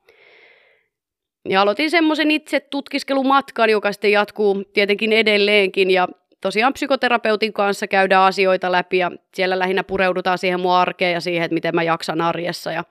Ja 1.49 1.61
aloitin 1.61 1.91
semmoisen 1.91 2.31
itse 2.31 2.59
tutkiskelumatkan, 2.59 3.69
joka 3.69 3.91
sitten 3.91 4.11
jatkuu 4.11 4.63
tietenkin 4.73 5.13
edelleenkin 5.13 5.91
ja 5.91 6.07
tosiaan 6.41 6.73
psykoterapeutin 6.73 7.53
kanssa 7.53 7.87
käydään 7.87 8.23
asioita 8.23 8.71
läpi 8.71 8.97
ja 8.97 9.11
siellä 9.33 9.59
lähinnä 9.59 9.83
pureudutaan 9.83 10.37
siihen 10.37 10.59
mun 10.59 10.73
arkeen 10.73 11.13
ja 11.13 11.21
siihen, 11.21 11.43
että 11.43 11.53
miten 11.53 11.75
mä 11.75 11.83
jaksan 11.83 12.21
arjessa 12.21 12.71
ja 12.71 12.83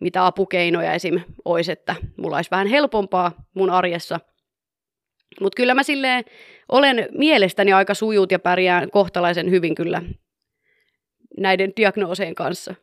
mitä 0.00 0.26
apukeinoja 0.26 0.92
esim. 0.92 1.20
olisi, 1.44 1.72
että 1.72 1.94
mulla 2.16 2.36
olisi 2.36 2.50
vähän 2.50 2.66
helpompaa 2.66 3.32
mun 3.54 3.70
arjessa. 3.70 4.20
Mutta 5.40 5.56
kyllä 5.56 5.74
mä 5.74 5.82
silleen 5.82 6.24
olen 6.68 7.08
mielestäni 7.18 7.72
aika 7.72 7.94
sujut 7.94 8.32
ja 8.32 8.38
pärjään 8.38 8.90
kohtalaisen 8.90 9.50
hyvin 9.50 9.74
kyllä 9.74 10.02
näiden 11.36 11.72
diagnooseen 11.76 12.34
kanssa. 12.34 12.74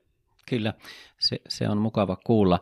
Kyllä, 0.50 0.74
se, 1.20 1.38
se 1.48 1.70
on 1.70 1.78
mukava 1.78 2.18
kuulla. 2.26 2.60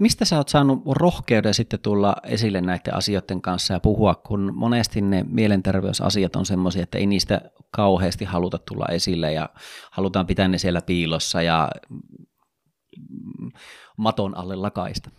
Mistä 0.00 0.24
sä 0.24 0.36
oot 0.36 0.48
saanut 0.48 0.82
rohkeuden 0.86 1.54
sitten 1.54 1.80
tulla 1.80 2.16
esille 2.24 2.60
näiden 2.60 2.94
asioiden 2.94 3.42
kanssa 3.42 3.74
ja 3.74 3.80
puhua, 3.80 4.14
kun 4.14 4.52
monesti 4.54 5.00
ne 5.00 5.24
mielenterveysasiat 5.28 6.36
on 6.36 6.46
semmoisia, 6.46 6.82
että 6.82 6.98
ei 6.98 7.06
niistä 7.06 7.40
kauheasti 7.70 8.24
haluta 8.24 8.58
tulla 8.58 8.86
esille 8.90 9.32
ja 9.32 9.48
halutaan 9.90 10.26
pitää 10.26 10.48
ne 10.48 10.58
siellä 10.58 10.80
piilossa 10.82 11.42
ja 11.42 11.68
maton 13.96 14.36
alle 14.36 14.56
lakaista? 14.56 15.10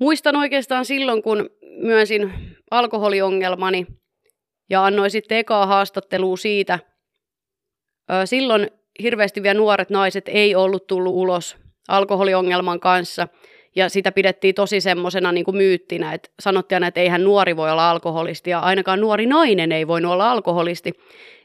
Muistan 0.00 0.36
oikeastaan 0.36 0.84
silloin, 0.84 1.22
kun 1.22 1.50
myönsin 1.82 2.32
alkoholiongelmani 2.70 3.86
ja 4.70 4.84
annoin 4.84 5.10
sitten 5.10 5.38
ekaa 5.38 5.66
haastattelua 5.66 6.36
siitä. 6.36 6.78
Silloin 8.24 8.70
hirveästi 9.02 9.42
vielä 9.42 9.58
nuoret 9.58 9.90
naiset 9.90 10.24
ei 10.28 10.54
ollut 10.54 10.86
tullut 10.86 11.14
ulos 11.14 11.56
alkoholiongelman 11.88 12.80
kanssa. 12.80 13.28
Ja 13.76 13.88
sitä 13.88 14.12
pidettiin 14.12 14.54
tosi 14.54 14.80
semmoisena 14.80 15.32
niin 15.32 15.44
kuin 15.44 15.56
myyttinä, 15.56 16.12
että 16.12 16.30
sanottiin 16.40 16.76
aina, 16.76 16.86
että 16.86 17.00
eihän 17.00 17.24
nuori 17.24 17.56
voi 17.56 17.70
olla 17.70 17.90
alkoholisti 17.90 18.50
ja 18.50 18.58
ainakaan 18.58 19.00
nuori 19.00 19.26
nainen 19.26 19.72
ei 19.72 19.86
voi 19.86 20.04
olla 20.04 20.30
alkoholisti. 20.30 20.92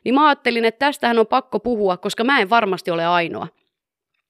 Niin 0.04 0.16
mä 0.16 0.28
ajattelin, 0.28 0.66
että 0.66 0.86
tästähän 0.86 1.20
on 1.20 1.28
pakko 1.28 1.60
puhua, 1.60 1.98
koska 1.98 2.24
mä 2.24 2.40
en 2.40 2.50
varmasti 2.50 2.92
ole 2.92 3.06
ainoa. 3.06 3.48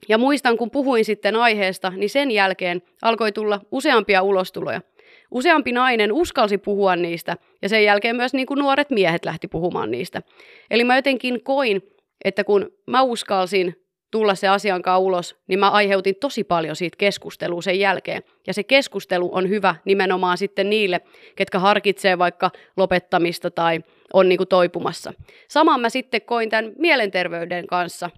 Ja 0.07 0.17
muistan, 0.17 0.57
kun 0.57 0.71
puhuin 0.71 1.05
sitten 1.05 1.35
aiheesta, 1.35 1.89
niin 1.89 2.09
sen 2.09 2.31
jälkeen 2.31 2.81
alkoi 3.01 3.31
tulla 3.31 3.61
useampia 3.71 4.21
ulostuloja. 4.21 4.81
useampi 5.31 5.71
nainen 5.71 6.11
uskalsi 6.11 6.57
puhua 6.57 6.95
niistä 6.95 7.37
ja 7.61 7.69
sen 7.69 7.83
jälkeen 7.83 8.15
myös 8.15 8.33
niin 8.33 8.47
kuin 8.47 8.59
nuoret 8.59 8.89
miehet 8.89 9.25
lähti 9.25 9.47
puhumaan 9.47 9.91
niistä. 9.91 10.21
Eli 10.71 10.83
mä 10.83 10.95
jotenkin 10.95 11.43
koin, 11.43 11.81
että 12.25 12.43
kun 12.43 12.71
mä 12.87 13.01
uskalsin 13.01 13.75
tulla 14.11 14.35
se 14.35 14.47
asian 14.47 14.81
ulos, 14.99 15.35
niin 15.47 15.59
mä 15.59 15.69
aiheutin 15.69 16.15
tosi 16.21 16.43
paljon 16.43 16.75
siitä 16.75 16.97
keskustelua 16.97 17.61
sen 17.61 17.79
jälkeen. 17.79 18.23
Ja 18.47 18.53
se 18.53 18.63
keskustelu 18.63 19.29
on 19.35 19.49
hyvä 19.49 19.75
nimenomaan 19.85 20.37
sitten 20.37 20.69
niille, 20.69 21.01
ketkä 21.35 21.59
harkitsee 21.59 22.17
vaikka 22.17 22.51
lopettamista 22.77 23.51
tai 23.51 23.79
on 24.13 24.29
niin 24.29 24.37
kuin 24.37 24.47
toipumassa. 24.47 25.13
Saman 25.47 25.81
mä 25.81 25.89
sitten 25.89 26.21
koin 26.21 26.49
tämän 26.49 26.71
mielenterveyden 26.77 27.67
kanssa, 27.67 28.09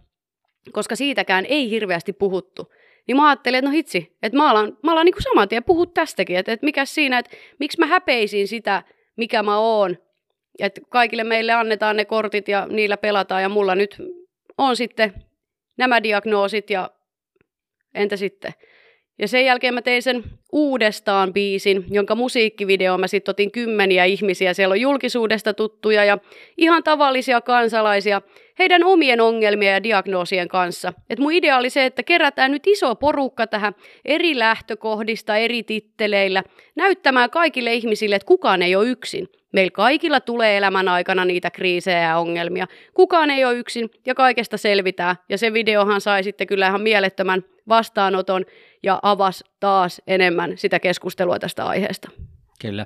koska 0.72 0.96
siitäkään 0.96 1.46
ei 1.46 1.70
hirveästi 1.70 2.14
puhuttu. 2.14 2.72
Niin 3.08 3.18
mä 3.18 3.30
ajattelin, 3.30 3.58
että 3.58 3.70
no 3.70 3.74
hitsi, 3.74 4.18
että 4.24 4.38
mä 4.38 4.50
alan, 4.50 4.78
mä 4.84 4.92
alan 4.92 5.06
niin 5.06 5.14
kuin 5.14 5.24
saman 5.24 5.50
tien 5.50 5.64
puhua 5.64 5.86
tästäkin, 5.86 6.38
että, 6.38 6.52
että 6.52 6.66
mikä 6.66 6.86
siinä, 6.86 7.20
että 7.20 7.32
miksi 7.60 7.80
mä 7.80 7.86
häpeisin 7.86 8.48
sitä, 8.48 8.84
mikä 9.18 9.44
mä 9.44 9.58
oon. 9.58 9.98
Että 10.62 10.82
kaikille 10.90 11.24
meille 11.24 11.54
annetaan 11.54 11.98
ne 11.98 12.06
kortit 12.06 12.48
ja 12.48 12.68
niillä 12.70 12.98
pelataan 12.98 13.42
ja 13.42 13.50
mulla 13.50 13.76
nyt 13.76 13.98
on 14.58 14.76
sitten 14.76 15.14
nämä 15.78 16.04
diagnoosit 16.04 16.70
ja 16.70 16.92
entä 17.94 18.18
sitten? 18.18 18.54
Ja 19.20 19.28
sen 19.28 19.46
jälkeen 19.46 19.74
mä 19.74 19.82
tein 19.82 20.02
sen 20.04 20.24
uudestaan 20.52 21.34
biisin, 21.34 21.86
jonka 21.90 22.16
musiikkivideo 22.16 22.98
mä 22.98 23.08
sitten 23.08 23.32
otin 23.32 23.52
kymmeniä 23.52 24.06
ihmisiä. 24.06 24.54
Siellä 24.54 24.74
on 24.74 24.82
julkisuudesta 24.82 25.54
tuttuja 25.54 26.06
ja 26.06 26.18
ihan 26.58 26.84
tavallisia 26.84 27.42
kansalaisia 27.42 28.22
heidän 28.60 28.84
omien 28.84 29.22
ongelmien 29.22 29.74
ja 29.74 29.84
diagnoosien 29.84 30.48
kanssa. 30.48 30.94
Et 31.10 31.20
mun 31.20 31.32
idea 31.32 31.58
oli 31.58 31.70
se, 31.70 31.86
että 31.86 32.04
kerätään 32.04 32.52
nyt 32.52 32.68
iso 32.68 32.96
porukka 32.96 33.48
tähän 33.48 33.76
eri 34.06 34.40
lähtökohdista, 34.40 35.38
eri 35.38 35.64
titteleillä, 35.64 36.44
näyttämään 36.76 37.30
kaikille 37.30 37.74
ihmisille, 37.74 38.16
että 38.16 38.26
kukaan 38.26 38.62
ei 38.62 38.76
ole 38.76 38.90
yksin. 38.90 39.28
Meillä 39.52 39.72
kaikilla 39.72 40.20
tulee 40.20 40.58
elämän 40.58 40.88
aikana 40.88 41.26
niitä 41.26 41.52
kriisejä 41.52 42.02
ja 42.02 42.18
ongelmia. 42.18 42.68
Kukaan 42.94 43.30
ei 43.30 43.46
ole 43.46 43.58
yksin 43.58 43.90
ja 44.06 44.16
kaikesta 44.16 44.58
selvitään. 44.58 45.16
Ja 45.30 45.38
se 45.38 45.54
videohan 45.54 46.02
sai 46.02 46.24
sitten 46.24 46.48
kyllä 46.48 46.68
ihan 46.68 46.82
mielettömän 46.82 47.44
vastaanoton 47.68 48.46
ja 48.84 49.00
avasi 49.04 49.44
taas 49.60 50.02
enemmän 50.08 50.58
sitä 50.58 50.80
keskustelua 50.80 51.40
tästä 51.40 51.66
aiheesta. 51.66 52.10
Kyllä. 52.62 52.86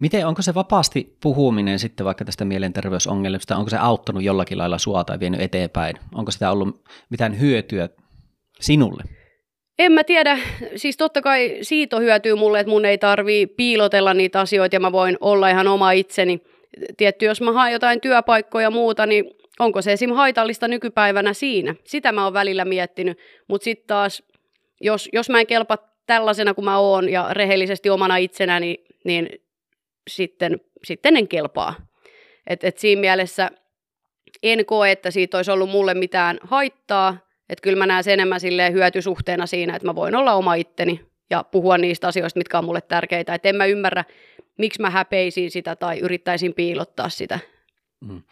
Miten, 0.00 0.26
onko 0.26 0.42
se 0.42 0.54
vapaasti 0.54 1.16
puhuminen 1.22 1.78
sitten 1.78 2.06
vaikka 2.06 2.24
tästä 2.24 2.44
mielenterveysongelmista, 2.44 3.56
onko 3.56 3.70
se 3.70 3.76
auttanut 3.76 4.22
jollakin 4.22 4.58
lailla 4.58 4.78
sua 4.78 5.04
tai 5.04 5.20
vienyt 5.20 5.40
eteenpäin? 5.40 5.96
Onko 6.14 6.30
sitä 6.30 6.50
ollut 6.50 6.88
mitään 7.10 7.40
hyötyä 7.40 7.88
sinulle? 8.60 9.15
En 9.78 9.92
mä 9.92 10.04
tiedä, 10.04 10.38
siis 10.76 10.96
totta 10.96 11.22
kai 11.22 11.58
siitä 11.62 11.98
hyötyy 11.98 12.34
mulle, 12.34 12.60
että 12.60 12.70
mun 12.70 12.84
ei 12.84 12.98
tarvii 12.98 13.46
piilotella 13.46 14.14
niitä 14.14 14.40
asioita 14.40 14.76
ja 14.76 14.80
mä 14.80 14.92
voin 14.92 15.16
olla 15.20 15.48
ihan 15.48 15.68
oma 15.68 15.92
itseni. 15.92 16.40
Tietty, 16.96 17.24
jos 17.24 17.40
mä 17.40 17.52
haen 17.52 17.72
jotain 17.72 18.00
työpaikkoja 18.00 18.66
ja 18.66 18.70
muuta, 18.70 19.06
niin 19.06 19.24
onko 19.58 19.82
se 19.82 19.92
esim. 19.92 20.10
haitallista 20.10 20.68
nykypäivänä 20.68 21.32
siinä? 21.32 21.74
Sitä 21.84 22.12
mä 22.12 22.24
oon 22.24 22.32
välillä 22.32 22.64
miettinyt, 22.64 23.18
mutta 23.48 23.64
sitten 23.64 23.86
taas, 23.86 24.22
jos, 24.80 25.08
jos 25.12 25.30
mä 25.30 25.40
en 25.40 25.46
kelpa 25.46 25.78
tällaisena 26.06 26.54
kuin 26.54 26.64
mä 26.64 26.78
oon 26.78 27.08
ja 27.08 27.28
rehellisesti 27.30 27.90
omana 27.90 28.16
itsenäni, 28.16 28.84
niin, 29.04 29.28
sitten, 30.08 30.60
sitten 30.84 31.16
en 31.16 31.28
kelpaa. 31.28 31.74
Et, 32.46 32.64
et 32.64 32.78
siinä 32.78 33.00
mielessä 33.00 33.50
en 34.42 34.66
koe, 34.66 34.90
että 34.90 35.10
siitä 35.10 35.36
olisi 35.36 35.50
ollut 35.50 35.70
mulle 35.70 35.94
mitään 35.94 36.38
haittaa, 36.42 37.25
että 37.48 37.62
kyllä 37.62 37.78
mä 37.78 37.86
näen 37.86 38.04
sen 38.04 38.12
enemmän 38.12 38.40
silleen 38.40 38.72
hyötysuhteena 38.72 39.46
siinä, 39.46 39.76
että 39.76 39.88
mä 39.88 39.94
voin 39.94 40.14
olla 40.14 40.34
oma 40.34 40.54
itteni 40.54 41.06
ja 41.30 41.44
puhua 41.44 41.78
niistä 41.78 42.08
asioista, 42.08 42.38
mitkä 42.38 42.58
on 42.58 42.64
mulle 42.64 42.80
tärkeitä. 42.80 43.34
Että 43.34 43.48
en 43.48 43.56
mä 43.56 43.66
ymmärrä, 43.66 44.04
miksi 44.58 44.82
mä 44.82 44.90
häpeisin 44.90 45.50
sitä 45.50 45.76
tai 45.76 45.98
yrittäisin 45.98 46.54
piilottaa 46.54 47.08
sitä. 47.08 47.38
Mm. 48.00 48.22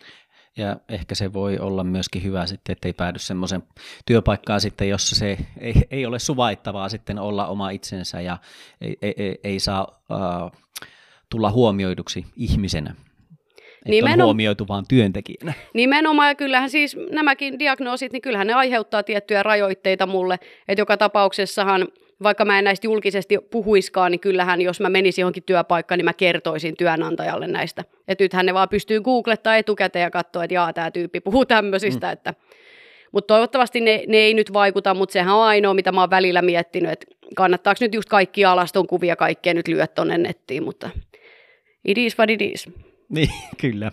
Ja 0.57 0.77
ehkä 0.89 1.15
se 1.15 1.33
voi 1.33 1.59
olla 1.59 1.85
myöskin 1.85 2.23
hyvä 2.23 2.47
sitten, 2.47 2.73
ettei 2.73 2.93
päädy 2.93 3.19
semmoisen 3.19 3.63
työpaikkaan 4.07 4.61
sitten, 4.61 4.89
jossa 4.89 5.17
se 5.17 5.39
ei, 5.61 5.75
ei 5.91 6.07
ole 6.07 6.19
suvaittavaa 6.19 6.89
sitten 6.89 7.19
olla 7.19 7.47
oma 7.47 7.71
itsensä 7.71 8.21
ja 8.21 8.39
ei, 8.81 8.97
ei, 9.03 9.39
ei 9.45 9.61
saa 9.61 10.03
uh, 10.11 10.61
tulla 11.31 11.51
huomioiduksi 11.51 12.27
ihmisenä. 12.37 12.95
Nimenom- 13.89 14.21
on 14.21 14.25
huomioitu 14.25 14.69
vaan 14.69 14.85
työntekijänä. 14.89 15.53
Nimenomaan, 15.75 16.29
ja 16.29 16.35
kyllähän 16.35 16.71
siis 16.71 16.97
nämäkin 17.11 17.59
diagnoosit, 17.59 18.13
niin 18.13 18.23
kyllähän 18.23 18.47
ne 18.47 18.53
aiheuttaa 18.53 19.03
tiettyjä 19.03 19.43
rajoitteita 19.43 20.07
mulle, 20.07 20.35
että 20.69 20.81
joka 20.81 20.97
tapauksessahan 20.97 21.89
vaikka 22.23 22.45
mä 22.45 22.59
en 22.59 22.65
näistä 22.65 22.87
julkisesti 22.87 23.39
puhuiskaan, 23.51 24.11
niin 24.11 24.21
kyllähän 24.21 24.61
jos 24.61 24.81
mä 24.81 24.89
menisin 24.89 25.23
johonkin 25.23 25.43
työpaikkaan, 25.43 25.99
niin 25.99 26.05
mä 26.05 26.13
kertoisin 26.13 26.77
työnantajalle 26.77 27.47
näistä. 27.47 27.85
Että 28.09 28.25
nythän 28.25 28.47
ne 28.47 28.55
vaan 28.55 28.69
pystyy 28.69 29.01
googlettaa 29.01 29.57
etukäteen 29.57 30.03
ja 30.03 30.11
katsoa, 30.11 30.45
että 30.45 30.55
jaa, 30.55 30.73
tämä 30.73 30.91
tyyppi 30.91 31.21
puhuu 31.21 31.45
tämmöisistä, 31.45 32.07
mm. 32.07 32.13
että 32.13 32.35
mutta 33.13 33.35
toivottavasti 33.35 33.81
ne, 33.81 34.05
ne 34.09 34.17
ei 34.17 34.35
nyt 34.35 34.53
vaikuta, 34.53 34.95
mutta 34.95 35.13
sehän 35.13 35.35
on 35.35 35.43
ainoa, 35.43 35.75
mitä 35.75 35.93
mä 35.93 36.01
oon 36.01 36.11
välillä 36.11 36.43
miettinyt, 36.43 36.93
että 36.93 37.07
kannattaako 37.37 37.79
nyt 37.81 37.95
just 37.95 38.09
kaikki 38.09 38.45
alaston 38.45 38.87
kuvia 38.87 39.17
kaikkea 39.17 39.55
nyt 39.55 39.69
lyödä 39.69 39.87
tonne 39.87 40.19
nettiin, 40.19 40.63
mutta 40.63 40.91
it 41.85 41.99
is 41.99 42.19
what 42.19 42.31
it 42.31 42.43
is. 42.43 42.69
Niin, 43.15 43.31
kyllä. 43.61 43.93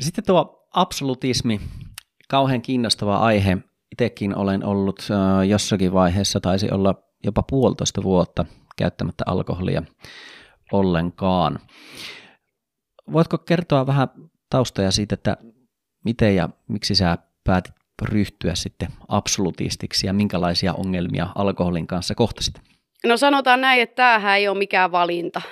Sitten 0.00 0.24
tuo 0.24 0.68
absolutismi, 0.74 1.60
kauhean 2.28 2.62
kiinnostava 2.62 3.16
aihe. 3.16 3.58
Itsekin 3.92 4.36
olen 4.36 4.64
ollut 4.64 5.08
jossakin 5.48 5.92
vaiheessa, 5.92 6.40
taisi 6.40 6.70
olla 6.70 6.94
jopa 7.24 7.42
puolitoista 7.42 8.02
vuotta 8.02 8.44
käyttämättä 8.76 9.24
alkoholia 9.26 9.82
ollenkaan. 10.72 11.58
Voitko 13.12 13.38
kertoa 13.38 13.86
vähän 13.86 14.08
taustoja 14.50 14.90
siitä, 14.90 15.14
että 15.14 15.36
miten 16.04 16.36
ja 16.36 16.48
miksi 16.68 16.94
sä 16.94 17.18
päätit 17.44 17.74
ryhtyä 18.02 18.54
sitten 18.54 18.88
absolutistiksi 19.08 20.06
ja 20.06 20.12
minkälaisia 20.12 20.74
ongelmia 20.74 21.28
alkoholin 21.34 21.86
kanssa 21.86 22.14
kohtasit? 22.14 22.54
No 23.04 23.16
sanotaan 23.16 23.60
näin, 23.60 23.82
että 23.82 23.94
tämähän 23.94 24.36
ei 24.36 24.48
ole 24.48 24.58
mikään 24.58 24.92
valinta, 24.92 25.42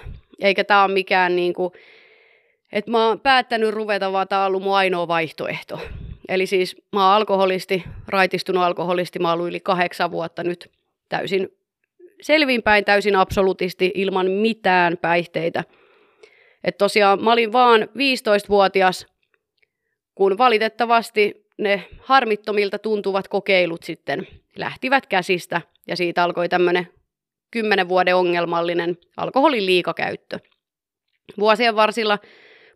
eikä 0.41 0.65
tämä 0.65 0.85
ole 0.85 0.93
mikään 0.93 1.37
niin 1.37 1.55
kuin 1.55 1.73
että 2.75 2.91
mä 2.91 3.09
oon 3.09 3.21
päättänyt 3.21 3.75
ruveta, 3.75 4.13
vaan 4.13 4.29
tämä 4.29 4.41
on 4.41 4.47
ollut 4.47 4.63
mun 4.63 4.77
ainoa 4.77 5.09
vaihtoehto. 5.09 5.81
Eli 6.29 6.47
siis 6.47 6.77
mä 6.93 7.07
oon 7.07 7.17
alkoholisti, 7.17 7.85
raitistunut 8.09 8.63
alkoholisti, 8.63 9.19
mä 9.19 9.29
oon 9.29 9.35
ollut 9.35 9.49
yli 9.49 9.61
kahdeksan 9.61 10.11
vuotta 10.11 10.45
nyt 10.45 10.71
täysin 11.09 11.49
selvinpäin, 12.23 12.85
täysin 12.85 13.17
absoluutisti, 13.17 13.93
ilman 13.95 14.31
mitään 14.31 14.99
päihteitä. 14.99 15.65
Että 16.65 16.79
tosiaan 16.79 17.25
mä 17.25 17.33
olin 17.33 17.53
vaan 17.53 17.83
15-vuotias, 17.83 19.07
kun 20.15 20.39
valitettavasti 20.39 21.47
ne 21.59 21.85
harmittomilta 22.01 22.79
tuntuvat 22.79 23.29
kokeilut 23.29 23.83
sitten 23.83 24.27
lähtivät 24.57 25.07
käsistä 25.07 25.61
ja 25.87 25.97
siitä 25.97 26.25
alkoi 26.25 26.49
tämmöinen 26.49 26.89
kymmenen 27.51 27.89
vuoden 27.89 28.17
ongelmallinen 28.17 28.99
alkoholin 29.17 29.67
liikakäyttö. 29.67 30.39
Vuosien 31.39 31.77
varsilla 31.77 32.19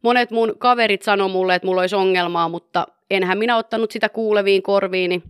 monet 0.02 0.30
mun 0.30 0.54
kaverit 0.58 1.02
sanoi 1.02 1.28
mulle, 1.28 1.54
että 1.54 1.66
mulla 1.66 1.80
olisi 1.80 1.96
ongelmaa, 1.96 2.48
mutta 2.48 2.86
enhän 3.10 3.38
minä 3.38 3.56
ottanut 3.56 3.90
sitä 3.90 4.08
kuuleviin 4.08 4.62
korviini. 4.62 5.22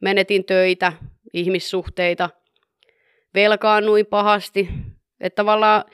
Menetin 0.00 0.44
töitä, 0.44 0.92
ihmissuhteita, 1.32 2.30
velkaannuin 3.34 4.06
pahasti. 4.06 4.68
Että 5.20 5.36
tavallaan 5.36 5.84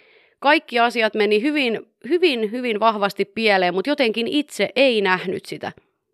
kaikki 0.40 0.78
asiat 0.78 1.14
meni 1.14 1.42
hyvin, 1.42 1.80
hyvin, 2.08 2.50
hyvin 2.50 2.80
vahvasti 2.80 3.24
pieleen, 3.24 3.74
mutta 3.74 3.90
jotenkin 3.90 4.28
itse 4.28 4.68
ei 4.76 5.00
nähnyt 5.00 5.44
sitä. 5.44 5.72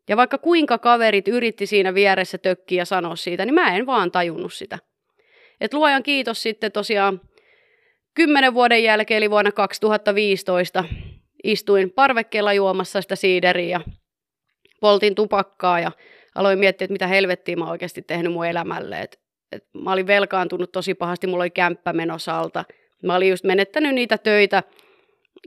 Ja 0.08 0.16
vaikka 0.16 0.38
kuinka 0.38 0.78
kaverit 0.78 1.28
yritti 1.28 1.66
siinä 1.66 1.94
vieressä 1.94 2.38
tökkiä 2.38 2.84
sanoa 2.84 3.16
siitä, 3.16 3.44
niin 3.44 3.54
mä 3.54 3.76
en 3.76 3.86
vaan 3.86 4.10
tajunnut 4.10 4.52
sitä. 4.52 4.78
Et 5.60 5.74
luojan 5.74 6.02
kiitos 6.02 6.42
sitten 6.42 6.72
tosiaan 6.72 7.20
kymmenen 8.14 8.54
vuoden 8.54 8.82
jälkeen, 8.82 9.18
eli 9.18 9.30
vuonna 9.30 9.52
2015, 9.52 10.84
istuin 11.44 11.90
parvekkeella 11.90 12.52
juomassa 12.52 13.02
sitä 13.02 13.16
siideriä 13.16 13.68
ja 13.68 13.80
poltin 14.80 15.14
tupakkaa 15.14 15.80
ja 15.80 15.92
aloin 16.34 16.58
miettiä, 16.58 16.84
että 16.84 16.92
mitä 16.92 17.06
helvettiä 17.06 17.56
mä 17.56 17.70
oikeasti 17.70 18.02
tehnyt 18.02 18.32
mun 18.32 18.46
elämälle. 18.46 19.00
Et, 19.00 19.20
et 19.52 19.64
mä 19.84 19.92
olin 19.92 20.06
velkaantunut 20.06 20.72
tosi 20.72 20.94
pahasti, 20.94 21.26
mulla 21.26 21.42
oli 21.42 21.50
kämppä 21.50 21.92
menosalta. 21.92 22.64
Mä 23.02 23.16
olin 23.16 23.30
just 23.30 23.44
menettänyt 23.44 23.94
niitä 23.94 24.18
töitä, 24.18 24.62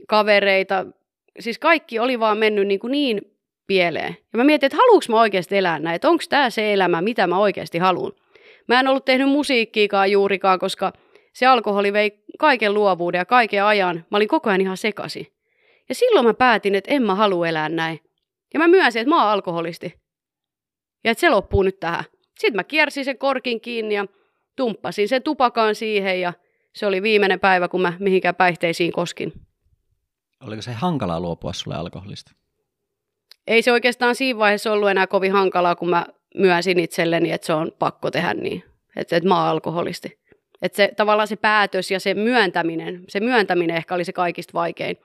kavereita. 0.08 0.86
Siis 1.40 1.58
kaikki 1.58 1.98
oli 1.98 2.20
vaan 2.20 2.38
mennyt 2.38 2.66
niin, 2.66 2.80
kuin 2.80 2.90
niin 2.90 3.36
pieleen. 3.66 4.16
Ja 4.32 4.36
mä 4.36 4.44
mietin, 4.44 4.66
että 4.66 4.76
haluanko 4.76 5.04
mä 5.08 5.20
oikeasti 5.20 5.56
elää 5.56 5.78
näin, 5.78 5.96
että 5.96 6.08
onko 6.08 6.24
tämä 6.28 6.50
se 6.50 6.72
elämä, 6.72 7.02
mitä 7.02 7.26
mä 7.26 7.38
oikeasti 7.38 7.78
haluan. 7.78 8.12
Mä 8.68 8.80
en 8.80 8.88
ollut 8.88 9.04
tehnyt 9.04 9.28
musiikkiikaan 9.28 10.10
juurikaan, 10.10 10.58
koska 10.58 10.92
se 11.32 11.46
alkoholi 11.46 11.92
vei 11.92 12.24
kaiken 12.38 12.74
luovuuden 12.74 13.18
ja 13.18 13.24
kaiken 13.24 13.64
ajan. 13.64 14.04
Mä 14.10 14.16
olin 14.16 14.28
koko 14.28 14.50
ajan 14.50 14.60
ihan 14.60 14.76
sekasi. 14.76 15.32
Ja 15.88 15.94
silloin 15.94 16.26
mä 16.26 16.34
päätin, 16.34 16.74
että 16.74 16.90
en 16.90 17.02
mä 17.02 17.14
halua 17.14 17.48
elää 17.48 17.68
näin. 17.68 18.00
Ja 18.54 18.58
mä 18.58 18.68
myönsin, 18.68 19.00
että 19.00 19.14
mä 19.14 19.22
oon 19.22 19.32
alkoholisti. 19.32 19.94
Ja 21.04 21.10
että 21.10 21.20
se 21.20 21.30
loppuu 21.30 21.62
nyt 21.62 21.80
tähän. 21.80 22.04
Sitten 22.38 22.56
mä 22.56 22.64
kiersin 22.64 23.04
sen 23.04 23.18
korkin 23.18 23.60
kiinni 23.60 23.94
ja 23.94 24.06
tumppasin 24.56 25.08
sen 25.08 25.22
tupakaan 25.22 25.74
siihen 25.74 26.20
ja 26.20 26.32
se 26.74 26.86
oli 26.86 27.02
viimeinen 27.02 27.40
päivä, 27.40 27.68
kun 27.68 27.82
mä 27.82 27.92
mihinkään 27.98 28.34
päihteisiin 28.34 28.92
koskin. 28.92 29.32
Oliko 30.40 30.62
se 30.62 30.72
hankalaa 30.72 31.20
luopua 31.20 31.52
sulle 31.52 31.76
alkoholista? 31.76 32.32
Ei 33.46 33.62
se 33.62 33.72
oikeastaan 33.72 34.14
siinä 34.14 34.38
vaiheessa 34.38 34.72
ollut 34.72 34.90
enää 34.90 35.06
kovin 35.06 35.32
hankalaa, 35.32 35.76
kun 35.76 35.90
mä 35.90 36.06
myönsin 36.34 36.78
itselleni, 36.78 37.32
että 37.32 37.46
se 37.46 37.52
on 37.52 37.72
pakko 37.78 38.10
tehdä 38.10 38.34
niin, 38.34 38.64
että, 38.96 39.16
että 39.16 39.28
mä 39.28 39.38
oon 39.38 39.48
alkoholisti. 39.48 40.18
Että 40.62 40.76
se, 40.76 40.92
tavallaan 40.96 41.28
se 41.28 41.36
päätös 41.36 41.90
ja 41.90 42.00
se 42.00 42.14
myöntäminen, 42.14 43.04
se 43.08 43.20
myöntäminen 43.20 43.76
ehkä 43.76 43.94
oli 43.94 44.04
se 44.04 44.12
kaikista 44.12 44.52
vaikein. 44.54 44.96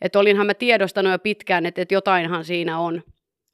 Että 0.00 0.18
olinhan 0.18 0.46
mä 0.46 0.54
tiedostanut 0.54 1.12
jo 1.12 1.18
pitkään, 1.18 1.66
että, 1.66 1.82
että 1.82 1.94
jotainhan 1.94 2.44
siinä 2.44 2.78
on. 2.78 3.02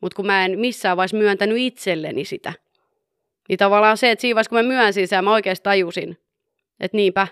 Mutta 0.01 0.17
kun 0.17 0.27
mä 0.27 0.45
en 0.45 0.61
missään 0.61 0.97
vaiheessa 0.97 1.17
myöntänyt 1.17 1.59
itselleni 1.59 2.25
sitä. 2.25 2.53
Niin 3.49 3.59
tavallaan 3.59 3.97
se, 3.97 4.11
että 4.11 4.21
siinä 4.21 4.35
vaiheessa 4.35 4.51
kun 4.51 4.59
mä 4.59 4.63
myönsin 4.63 5.09
sen, 5.09 5.25
mä 5.25 5.33
oikeasti 5.33 5.63
tajusin, 5.63 6.19
että 6.81 6.97
niinpä. 6.97 7.27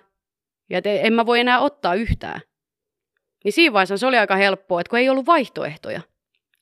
Ja 0.71 0.79
että 0.79 0.91
en 0.91 1.13
mä 1.13 1.27
voi 1.27 1.41
enää 1.41 1.61
ottaa 1.61 1.95
yhtään. 1.95 2.41
Niin 3.45 3.53
siinä 3.53 3.73
vaiheessa 3.73 3.97
se 3.97 4.07
oli 4.07 4.19
aika 4.19 4.37
helppoa, 4.37 4.81
että 4.81 4.91
kun 4.91 4.99
ei 4.99 5.09
ollut 5.09 5.27
vaihtoehtoja. 5.27 6.01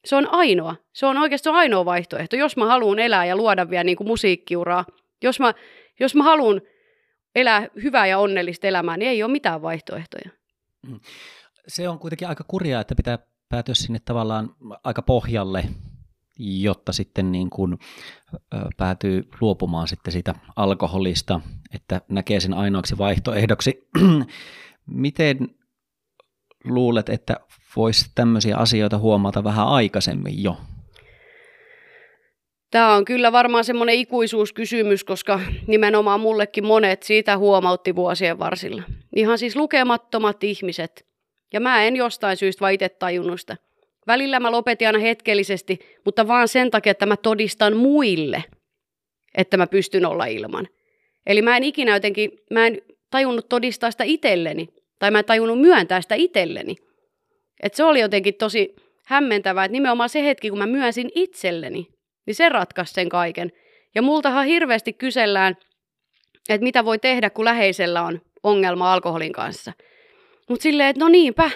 Se 0.05 0.17
on 0.17 0.29
ainoa. 0.35 0.77
Se 0.93 1.07
on 1.07 1.19
oikeasti 1.19 1.49
ainoa 1.49 1.85
vaihtoehto. 1.85 2.37
Jos 2.37 2.57
mä 2.57 2.67
haluan 2.67 2.99
elää 2.99 3.27
ja 3.27 3.37
luoda 3.37 3.71
vielä 3.71 3.85
niin 3.85 3.97
kuin 3.97 4.07
musiikkiuraa, 4.07 4.85
jos 5.23 5.41
mä, 5.41 5.55
jos 6.01 6.15
mä 6.15 6.23
haluan 6.23 6.61
elää 7.35 7.69
hyvää 7.83 8.07
ja 8.07 8.19
onnellista 8.19 8.67
elämää, 8.67 8.97
niin 8.97 9.11
ei 9.11 9.23
ole 9.23 9.33
mitään 9.33 9.63
vaihtoehtoja. 9.63 10.31
Mm. 10.89 11.01
Se 11.69 11.89
on 11.89 11.99
kuitenkin 11.99 12.29
aika 12.29 12.45
kurjaa, 12.49 12.81
että 12.81 12.95
pitää 12.95 13.19
päätyä 13.49 13.75
sinne 13.75 13.99
tavallaan 14.05 14.55
aika 14.85 15.03
pohjalle, 15.03 15.65
jotta 16.39 16.93
sitten 16.93 17.33
niin 17.33 17.51
kuin, 17.51 17.79
päätyy 18.77 19.29
luopumaan 19.41 19.89
sitten 19.89 20.13
siitä 20.13 20.35
alkoholista, 20.57 21.41
että 21.75 22.01
näkee 22.09 22.41
sen 22.41 22.55
ainoaksi 22.55 22.99
vaihtoehdoksi. 22.99 23.89
Miten 24.87 25.49
luulet, 26.65 27.09
että 27.09 27.37
voisi 27.77 28.11
tämmöisiä 28.15 28.57
asioita 28.57 28.99
huomata 28.99 29.45
vähän 29.45 29.69
aikaisemmin 29.69 30.43
jo? 30.43 30.57
Tämä 32.71 32.95
on 32.95 33.05
kyllä 33.05 33.33
varmaan 33.33 33.65
semmoinen 33.65 33.95
ikuisuuskysymys, 33.95 35.05
koska 35.05 35.41
nimenomaan 35.67 36.21
mullekin 36.21 36.67
monet 36.67 37.03
siitä 37.03 37.39
huomautti 37.39 37.97
vuosien 37.97 38.39
varsilla. 38.39 38.83
Ihan 39.17 39.39
siis 39.39 39.57
lukemattomat 39.57 40.45
ihmiset. 40.45 41.07
Ja 41.53 41.61
mä 41.61 41.85
en 41.85 41.97
jostain 41.97 42.37
syystä 42.37 42.61
vaan 42.61 42.73
itse 42.73 42.89
tajunnut 42.89 43.41
sitä. 43.41 43.57
Välillä 44.07 44.41
mä 44.41 44.53
lopetin 44.53 44.87
aina 44.87 44.99
hetkellisesti, 44.99 45.79
mutta 46.05 46.29
vaan 46.29 46.49
sen 46.49 46.71
takia, 46.71 46.91
että 46.91 47.07
mä 47.07 47.17
todistan 47.17 47.77
muille, 47.77 48.45
että 49.35 49.57
mä 49.57 49.67
pystyn 49.67 50.07
olla 50.07 50.27
ilman. 50.27 50.69
Eli 51.27 51.43
mä 51.43 51.57
en 51.57 51.65
ikinä 51.65 51.95
jotenkin, 51.95 52.31
mä 52.51 52.67
en 52.67 52.83
tajunnut 53.11 53.49
todistaa 53.49 53.91
sitä 53.91 54.05
itselleni, 54.05 54.69
tai 54.99 55.11
mä 55.11 55.19
en 55.19 55.25
tajunnut 55.25 55.61
myöntää 55.61 56.01
sitä 56.01 56.15
itselleni. 56.15 56.77
Et 57.63 57.75
se 57.75 57.85
oli 57.85 58.01
jotenkin 58.01 58.35
tosi 58.35 58.75
hämmentävää, 59.07 59.65
että 59.65 59.73
nimenomaan 59.73 60.09
se 60.09 60.25
hetki, 60.25 60.49
kun 60.49 60.59
mä 60.59 60.67
myönsin 60.67 61.11
itselleni, 61.15 61.87
niin 62.27 62.35
se 62.35 62.49
ratkaisi 62.49 62.93
sen 62.93 63.09
kaiken. 63.09 63.53
Ja 63.95 64.03
multahan 64.03 64.47
hirveästi 64.47 64.93
kysellään, 64.93 65.57
että 66.49 66.65
mitä 66.65 66.85
voi 66.85 66.99
tehdä, 66.99 67.31
kun 67.31 67.45
läheisellä 67.45 68.03
on 68.03 68.21
ongelma 68.43 68.93
alkoholin 68.93 69.33
kanssa. 69.33 69.73
Mutta 70.49 70.63
silleen, 70.63 70.89
että 70.89 71.05
no 71.05 71.09
niinpä, 71.09 71.51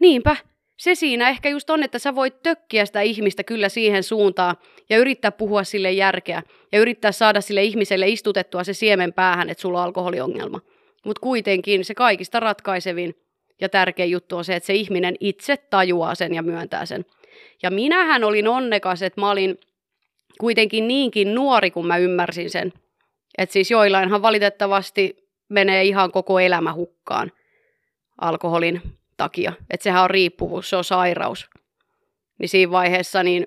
niinpä. 0.00 0.36
Se 0.76 0.94
siinä 0.94 1.28
ehkä 1.28 1.48
just 1.48 1.70
on, 1.70 1.82
että 1.82 1.98
sä 1.98 2.14
voit 2.14 2.42
tökkiä 2.42 2.86
sitä 2.86 3.00
ihmistä 3.00 3.44
kyllä 3.44 3.68
siihen 3.68 4.02
suuntaan 4.02 4.56
ja 4.90 4.98
yrittää 4.98 5.32
puhua 5.32 5.64
sille 5.64 5.92
järkeä 5.92 6.42
ja 6.72 6.80
yrittää 6.80 7.12
saada 7.12 7.40
sille 7.40 7.62
ihmiselle 7.62 8.08
istutettua 8.08 8.64
se 8.64 8.74
siemen 8.74 9.12
päähän, 9.12 9.50
että 9.50 9.62
sulla 9.62 9.78
on 9.78 9.84
alkoholiongelma. 9.84 10.60
Mutta 11.04 11.20
kuitenkin 11.20 11.84
se 11.84 11.94
kaikista 11.94 12.40
ratkaisevin 12.40 13.14
ja 13.60 13.68
tärkein 13.68 14.10
juttu 14.10 14.36
on 14.36 14.44
se, 14.44 14.56
että 14.56 14.66
se 14.66 14.74
ihminen 14.74 15.16
itse 15.20 15.56
tajuaa 15.56 16.14
sen 16.14 16.34
ja 16.34 16.42
myöntää 16.42 16.86
sen. 16.86 17.04
Ja 17.62 17.70
minähän 17.70 18.24
olin 18.24 18.48
onnekas, 18.48 19.02
että 19.02 19.20
mä 19.20 19.30
olin 19.30 19.58
kuitenkin 20.40 20.88
niinkin 20.88 21.34
nuori, 21.34 21.70
kun 21.70 21.86
mä 21.86 21.96
ymmärsin 21.96 22.50
sen. 22.50 22.72
Että 23.38 23.52
siis 23.52 23.70
joillainhan 23.70 24.22
valitettavasti 24.22 25.16
menee 25.48 25.84
ihan 25.84 26.12
koko 26.12 26.40
elämä 26.40 26.72
hukkaan 26.72 27.32
alkoholin 28.28 28.82
takia. 29.16 29.52
Että 29.70 29.84
sehän 29.84 30.02
on 30.02 30.10
riippuvuus, 30.10 30.70
se 30.70 30.76
on 30.76 30.84
sairaus. 30.84 31.50
Niin 32.38 32.48
siinä 32.48 32.72
vaiheessa 32.72 33.22
niin 33.22 33.46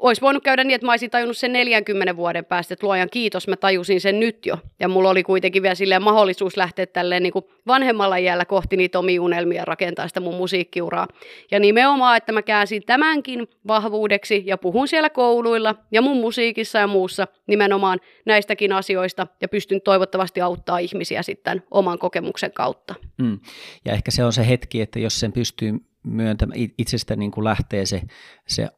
olisi 0.00 0.20
voinut 0.20 0.44
käydä 0.44 0.64
niin, 0.64 0.74
että 0.74 0.86
mä 0.86 0.92
olisin 0.92 1.10
tajunnut 1.10 1.36
sen 1.36 1.52
40 1.52 2.16
vuoden 2.16 2.44
päästä, 2.44 2.74
että 2.74 2.86
luojan 2.86 3.08
kiitos, 3.10 3.48
mä 3.48 3.56
tajusin 3.56 4.00
sen 4.00 4.20
nyt 4.20 4.46
jo. 4.46 4.58
Ja 4.80 4.88
mulla 4.88 5.10
oli 5.10 5.22
kuitenkin 5.22 5.62
vielä 5.62 5.74
silleen 5.74 6.02
mahdollisuus 6.02 6.56
lähteä 6.56 6.86
tälleen 6.86 7.22
niin 7.22 7.32
kuin 7.32 7.44
vanhemmalla 7.66 8.16
iällä 8.16 8.44
kohti 8.44 8.76
niitä 8.76 8.98
omia 8.98 9.22
unelmia 9.22 9.64
rakentaa 9.64 10.08
sitä 10.08 10.20
mun 10.20 10.34
musiikkiuraa. 10.34 11.08
Ja 11.50 11.60
nimenomaan, 11.60 12.16
että 12.16 12.32
mä 12.32 12.42
käänsin 12.42 12.82
tämänkin 12.86 13.48
vahvuudeksi 13.66 14.42
ja 14.46 14.58
puhun 14.58 14.88
siellä 14.88 15.10
kouluilla 15.10 15.74
ja 15.92 16.02
mun 16.02 16.16
musiikissa 16.16 16.78
ja 16.78 16.86
muussa 16.86 17.26
nimenomaan 17.46 18.00
näistäkin 18.26 18.72
asioista 18.72 19.26
ja 19.40 19.48
pystyn 19.48 19.80
toivottavasti 19.80 20.40
auttaa 20.40 20.78
ihmisiä 20.78 21.22
sitten 21.22 21.62
oman 21.70 21.98
kokemuksen 21.98 22.52
kautta. 22.52 22.94
Mm. 23.18 23.38
Ja 23.84 23.92
ehkä 23.92 24.10
se 24.10 24.24
on 24.24 24.32
se 24.32 24.48
hetki, 24.48 24.80
että 24.80 24.98
jos 24.98 25.20
sen 25.20 25.32
pystyy 25.32 25.72
myöntämään, 26.02 26.60
itsestä 26.78 27.16
niin 27.16 27.30
kuin 27.30 27.44
lähtee 27.44 27.86
se, 27.86 28.02
se 28.48 28.68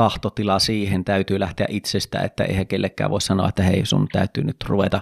tahtotila 0.00 0.58
siihen 0.58 1.04
täytyy 1.04 1.40
lähteä 1.40 1.66
itsestä, 1.70 2.20
että 2.20 2.44
eihän 2.44 2.66
kellekään 2.66 3.10
voi 3.10 3.20
sanoa, 3.20 3.48
että 3.48 3.62
hei 3.62 3.86
sun 3.86 4.06
täytyy 4.12 4.44
nyt 4.44 4.56
ruveta, 4.66 5.00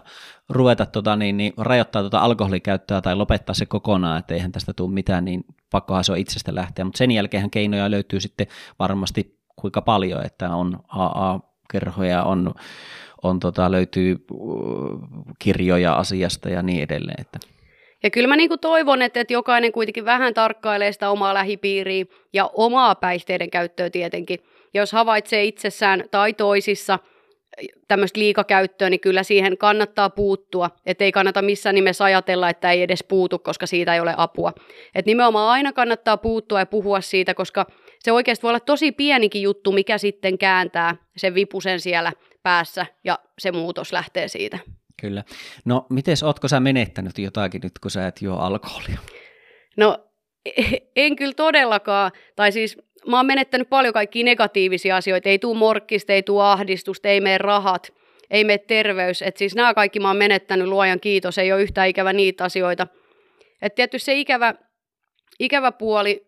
ruveta 0.48 0.86
tota, 0.86 1.16
niin, 1.16 1.36
niin, 1.36 1.52
rajoittaa 1.56 2.02
tota 2.02 2.18
alkoholikäyttöä 2.18 3.00
tai 3.00 3.16
lopettaa 3.16 3.54
se 3.54 3.66
kokonaan, 3.66 4.18
että 4.18 4.34
eihän 4.34 4.52
tästä 4.52 4.72
tule 4.72 4.92
mitään, 4.92 5.24
niin 5.24 5.44
pakkohan 5.70 6.04
se 6.04 6.12
on 6.12 6.18
itsestä 6.18 6.54
lähteä, 6.54 6.84
mutta 6.84 6.98
sen 6.98 7.10
jälkeen 7.10 7.50
keinoja 7.50 7.90
löytyy 7.90 8.20
sitten 8.20 8.46
varmasti 8.78 9.38
kuinka 9.56 9.82
paljon, 9.82 10.26
että 10.26 10.48
on 10.50 10.78
AA-kerhoja, 10.88 12.22
on, 12.22 12.54
on 13.22 13.40
tota, 13.40 13.70
löytyy 13.70 14.16
kirjoja 15.38 15.94
asiasta 15.94 16.48
ja 16.48 16.62
niin 16.62 16.82
edelleen. 16.82 17.20
Että. 17.20 17.38
Ja 18.02 18.10
kyllä 18.10 18.28
mä 18.28 18.36
niin 18.36 18.48
kuin 18.48 18.60
toivon, 18.60 19.02
että, 19.02 19.20
että 19.20 19.32
jokainen 19.32 19.72
kuitenkin 19.72 20.04
vähän 20.04 20.34
tarkkailee 20.34 20.92
sitä 20.92 21.10
omaa 21.10 21.34
lähipiiriä 21.34 22.04
ja 22.32 22.50
omaa 22.52 22.94
päihteiden 22.94 23.50
käyttöä 23.50 23.90
tietenkin. 23.90 24.38
Ja 24.74 24.82
jos 24.82 24.92
havaitsee 24.92 25.44
itsessään 25.44 26.04
tai 26.10 26.32
toisissa 26.32 26.98
tämmöistä 27.88 28.20
liikakäyttöä, 28.20 28.90
niin 28.90 29.00
kyllä 29.00 29.22
siihen 29.22 29.58
kannattaa 29.58 30.10
puuttua. 30.10 30.70
Että 30.86 31.04
ei 31.04 31.12
kannata 31.12 31.42
missään 31.42 31.74
nimessä 31.74 32.04
ajatella, 32.04 32.50
että 32.50 32.72
ei 32.72 32.82
edes 32.82 33.04
puutu, 33.08 33.38
koska 33.38 33.66
siitä 33.66 33.94
ei 33.94 34.00
ole 34.00 34.14
apua. 34.16 34.52
Että 34.94 35.08
nimenomaan 35.08 35.50
aina 35.50 35.72
kannattaa 35.72 36.16
puuttua 36.16 36.58
ja 36.58 36.66
puhua 36.66 37.00
siitä, 37.00 37.34
koska 37.34 37.66
se 37.98 38.12
oikeasti 38.12 38.42
voi 38.42 38.48
olla 38.48 38.60
tosi 38.60 38.92
pienikin 38.92 39.42
juttu, 39.42 39.72
mikä 39.72 39.98
sitten 39.98 40.38
kääntää 40.38 40.96
sen 41.16 41.34
vipusen 41.34 41.80
siellä 41.80 42.12
päässä 42.42 42.86
ja 43.04 43.18
se 43.38 43.52
muutos 43.52 43.92
lähtee 43.92 44.28
siitä. 44.28 44.58
Kyllä. 45.00 45.24
No, 45.64 45.86
miten 45.90 46.16
ootko 46.24 46.48
sä 46.48 46.60
menettänyt 46.60 47.18
jotakin 47.18 47.60
nyt, 47.64 47.78
kun 47.82 47.90
sä 47.90 48.06
et 48.06 48.22
juo 48.22 48.36
alkoholia? 48.36 48.98
No, 49.76 49.98
en 50.96 51.16
kyllä 51.16 51.34
todellakaan. 51.34 52.12
Tai 52.36 52.52
siis 52.52 52.78
mä 53.06 53.16
oon 53.16 53.26
menettänyt 53.26 53.68
paljon 53.68 53.94
kaikkia 53.94 54.24
negatiivisia 54.24 54.96
asioita. 54.96 55.28
Ei 55.28 55.38
tuu 55.38 55.54
morkkista, 55.54 56.12
ei 56.12 56.22
tuu 56.22 56.40
ahdistusta, 56.40 57.08
ei 57.08 57.20
mene 57.20 57.38
rahat, 57.38 57.92
ei 58.30 58.44
mene 58.44 58.58
terveys. 58.58 59.22
Et 59.22 59.36
siis 59.36 59.54
nämä 59.54 59.74
kaikki 59.74 60.00
mä 60.00 60.08
oon 60.08 60.16
menettänyt, 60.16 60.68
luojan 60.68 61.00
kiitos, 61.00 61.38
ei 61.38 61.52
ole 61.52 61.62
yhtään 61.62 61.88
ikävä 61.88 62.12
niitä 62.12 62.44
asioita. 62.44 62.86
Et 63.62 63.74
tietysti 63.74 64.06
se 64.06 64.14
ikävä, 64.14 64.54
ikävä 65.38 65.72
puoli 65.72 66.26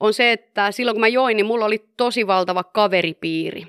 on 0.00 0.14
se, 0.14 0.32
että 0.32 0.72
silloin 0.72 0.94
kun 0.94 1.00
mä 1.00 1.08
join, 1.08 1.36
niin 1.36 1.46
mulla 1.46 1.64
oli 1.64 1.84
tosi 1.96 2.26
valtava 2.26 2.64
kaveripiiri. 2.64 3.66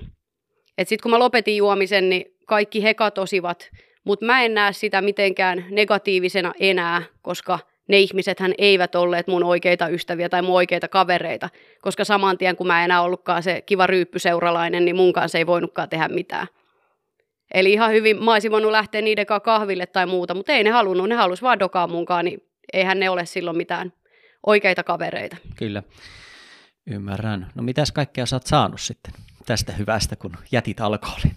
Et 0.78 0.88
sit 0.88 1.02
kun 1.02 1.10
mä 1.10 1.18
lopetin 1.18 1.56
juomisen, 1.56 2.08
niin 2.08 2.24
kaikki 2.46 2.82
he 2.82 2.94
katosivat, 2.94 3.70
mutta 4.04 4.26
mä 4.26 4.44
en 4.44 4.54
näe 4.54 4.72
sitä 4.72 5.02
mitenkään 5.02 5.64
negatiivisena 5.70 6.52
enää, 6.60 7.02
koska 7.22 7.58
ne 7.88 7.98
ihmisethän 7.98 8.54
eivät 8.58 8.94
olleet 8.94 9.26
mun 9.26 9.44
oikeita 9.44 9.88
ystäviä 9.88 10.28
tai 10.28 10.42
mun 10.42 10.54
oikeita 10.54 10.88
kavereita, 10.88 11.48
koska 11.82 12.04
saman 12.04 12.38
tien 12.38 12.56
kun 12.56 12.66
mä 12.66 12.78
en 12.78 12.84
enää 12.84 13.02
ollutkaan 13.02 13.42
se 13.42 13.62
kiva 13.62 13.86
ryyppyseuralainen, 13.86 14.84
niin 14.84 14.96
mun 14.96 15.12
kanssa 15.12 15.38
ei 15.38 15.46
voinutkaan 15.46 15.88
tehdä 15.88 16.08
mitään. 16.08 16.46
Eli 17.54 17.72
ihan 17.72 17.92
hyvin 17.92 18.24
mä 18.24 18.32
olisin 18.32 18.50
voinut 18.50 18.70
lähteä 18.70 19.02
niiden 19.02 19.26
kanssa 19.26 19.44
kahville 19.44 19.86
tai 19.86 20.06
muuta, 20.06 20.34
mutta 20.34 20.52
ei 20.52 20.64
ne 20.64 20.70
halunnut, 20.70 21.08
ne 21.08 21.14
halusi 21.14 21.42
vaan 21.42 21.58
dokaa 21.58 21.86
munkaan, 21.86 22.24
niin 22.24 22.42
eihän 22.72 23.00
ne 23.00 23.10
ole 23.10 23.26
silloin 23.26 23.56
mitään 23.56 23.92
oikeita 24.46 24.84
kavereita. 24.84 25.36
Kyllä, 25.56 25.82
ymmärrän. 26.86 27.46
No 27.54 27.62
mitäs 27.62 27.92
kaikkea 27.92 28.26
sä 28.26 28.36
oot 28.36 28.46
saanut 28.46 28.80
sitten 28.80 29.12
tästä 29.46 29.72
hyvästä, 29.72 30.16
kun 30.16 30.36
jätit 30.52 30.80
alkoholin? 30.80 31.34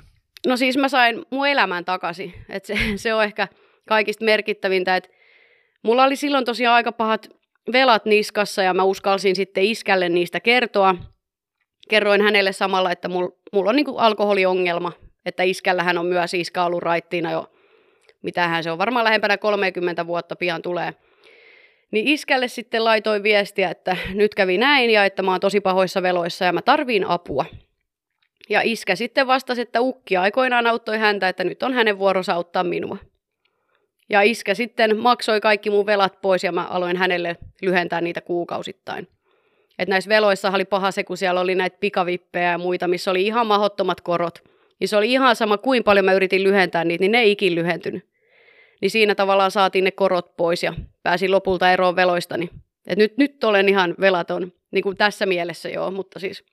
No 0.48 0.58
siis 0.58 0.78
mä 0.78 0.90
sain 0.90 1.26
mun 1.32 1.48
elämän 1.48 1.86
takaisin, 1.86 2.34
että 2.50 2.68
se, 2.68 2.78
se 2.96 3.14
on 3.14 3.24
ehkä 3.24 3.48
kaikista 3.88 4.26
merkittävintä, 4.26 4.96
että 4.96 5.10
Mulla 5.84 6.04
oli 6.04 6.16
silloin 6.16 6.46
tosiaan 6.46 6.76
aika 6.76 6.92
pahat 6.92 7.30
velat 7.72 8.06
niskassa 8.06 8.64
ja 8.64 8.74
mä 8.74 8.84
uskalsin 8.84 9.36
sitten 9.36 9.64
iskälle 9.64 10.10
niistä 10.10 10.40
kertoa. 10.40 10.96
Kerroin 11.90 12.22
hänelle 12.22 12.52
samalla, 12.52 12.92
että 12.92 13.08
mulla 13.08 13.30
mul 13.52 13.68
on 13.68 13.76
niinku 13.76 13.98
alkoholiongelma, 13.98 14.92
että 15.26 15.44
iskällähän 15.44 15.98
on 15.98 16.06
myös 16.06 16.34
iskä 16.34 16.64
ollut 16.64 16.84
raittiina 16.84 17.32
jo 17.32 17.52
mitähän 18.22 18.64
se 18.64 18.72
on, 18.72 18.78
varmaan 18.78 19.04
lähempänä 19.04 19.38
30 19.38 20.08
vuotta 20.08 20.36
pian 20.36 20.62
tulee. 20.62 20.94
Niin 21.92 22.08
iskälle 22.08 22.48
sitten 22.48 22.84
laitoin 22.84 23.24
viestiä, 23.24 23.70
että 23.70 23.98
nyt 24.14 24.36
kävi 24.36 24.58
näin 24.58 24.90
ja 24.90 25.06
että 25.06 25.24
mä 25.24 25.32
oon 25.32 25.40
tosi 25.40 25.62
pahoissa 25.62 26.02
veloissa 26.02 26.46
ja 26.46 26.54
mä 26.54 26.62
tarviin 26.62 27.08
apua. 27.08 27.46
Ja 28.50 28.62
iskä 28.62 28.96
sitten 28.96 29.28
vastasi, 29.28 29.62
että 29.62 29.82
ukki 29.82 30.18
aikoinaan 30.18 30.68
auttoi 30.68 30.98
häntä, 30.98 31.30
että 31.30 31.44
nyt 31.44 31.64
on 31.64 31.74
hänen 31.74 32.00
vuoronsa 32.00 32.34
auttaa 32.34 32.64
minua. 32.64 32.98
Ja 34.10 34.22
iskä 34.22 34.54
sitten 34.54 34.98
maksoi 34.98 35.42
kaikki 35.42 35.70
mun 35.70 35.86
velat 35.86 36.22
pois 36.22 36.44
ja 36.44 36.52
mä 36.52 36.64
aloin 36.64 36.98
hänelle 36.98 37.38
lyhentää 37.62 38.02
niitä 38.02 38.22
kuukausittain. 38.22 39.08
Et 39.80 39.90
näissä 39.90 40.10
veloissa 40.10 40.52
oli 40.52 40.66
paha 40.66 40.92
se, 40.92 41.04
kun 41.04 41.18
siellä 41.18 41.42
oli 41.42 41.56
näitä 41.56 41.78
pikavippejä 41.80 42.52
ja 42.52 42.58
muita, 42.58 42.88
missä 42.88 43.12
oli 43.12 43.28
ihan 43.28 43.48
mahottomat 43.48 44.02
korot. 44.02 44.44
Niin 44.80 44.88
se 44.88 44.98
oli 44.98 45.12
ihan 45.12 45.36
sama, 45.36 45.58
kuin 45.58 45.84
paljon 45.84 46.06
mä 46.06 46.14
yritin 46.14 46.44
lyhentää 46.44 46.84
niitä, 46.84 47.02
niin 47.02 47.12
ne 47.12 47.20
ei 47.20 47.32
ikin 47.32 47.56
lyhentynyt. 47.56 48.10
Niin 48.82 48.92
siinä 48.92 49.16
tavallaan 49.16 49.52
saatiin 49.52 49.84
ne 49.84 49.92
korot 49.92 50.38
pois 50.38 50.64
ja 50.64 50.74
pääsin 51.04 51.32
lopulta 51.32 51.72
eroon 51.72 51.96
veloistani. 51.96 52.50
Et 52.88 52.98
nyt, 52.98 53.18
nyt 53.18 53.44
olen 53.44 53.70
ihan 53.70 53.96
velaton, 54.00 54.54
niin 54.72 54.84
kuin 54.84 54.98
tässä 54.98 55.26
mielessä 55.26 55.70
joo, 55.70 55.92
mutta 55.92 56.20
siis 56.20 56.44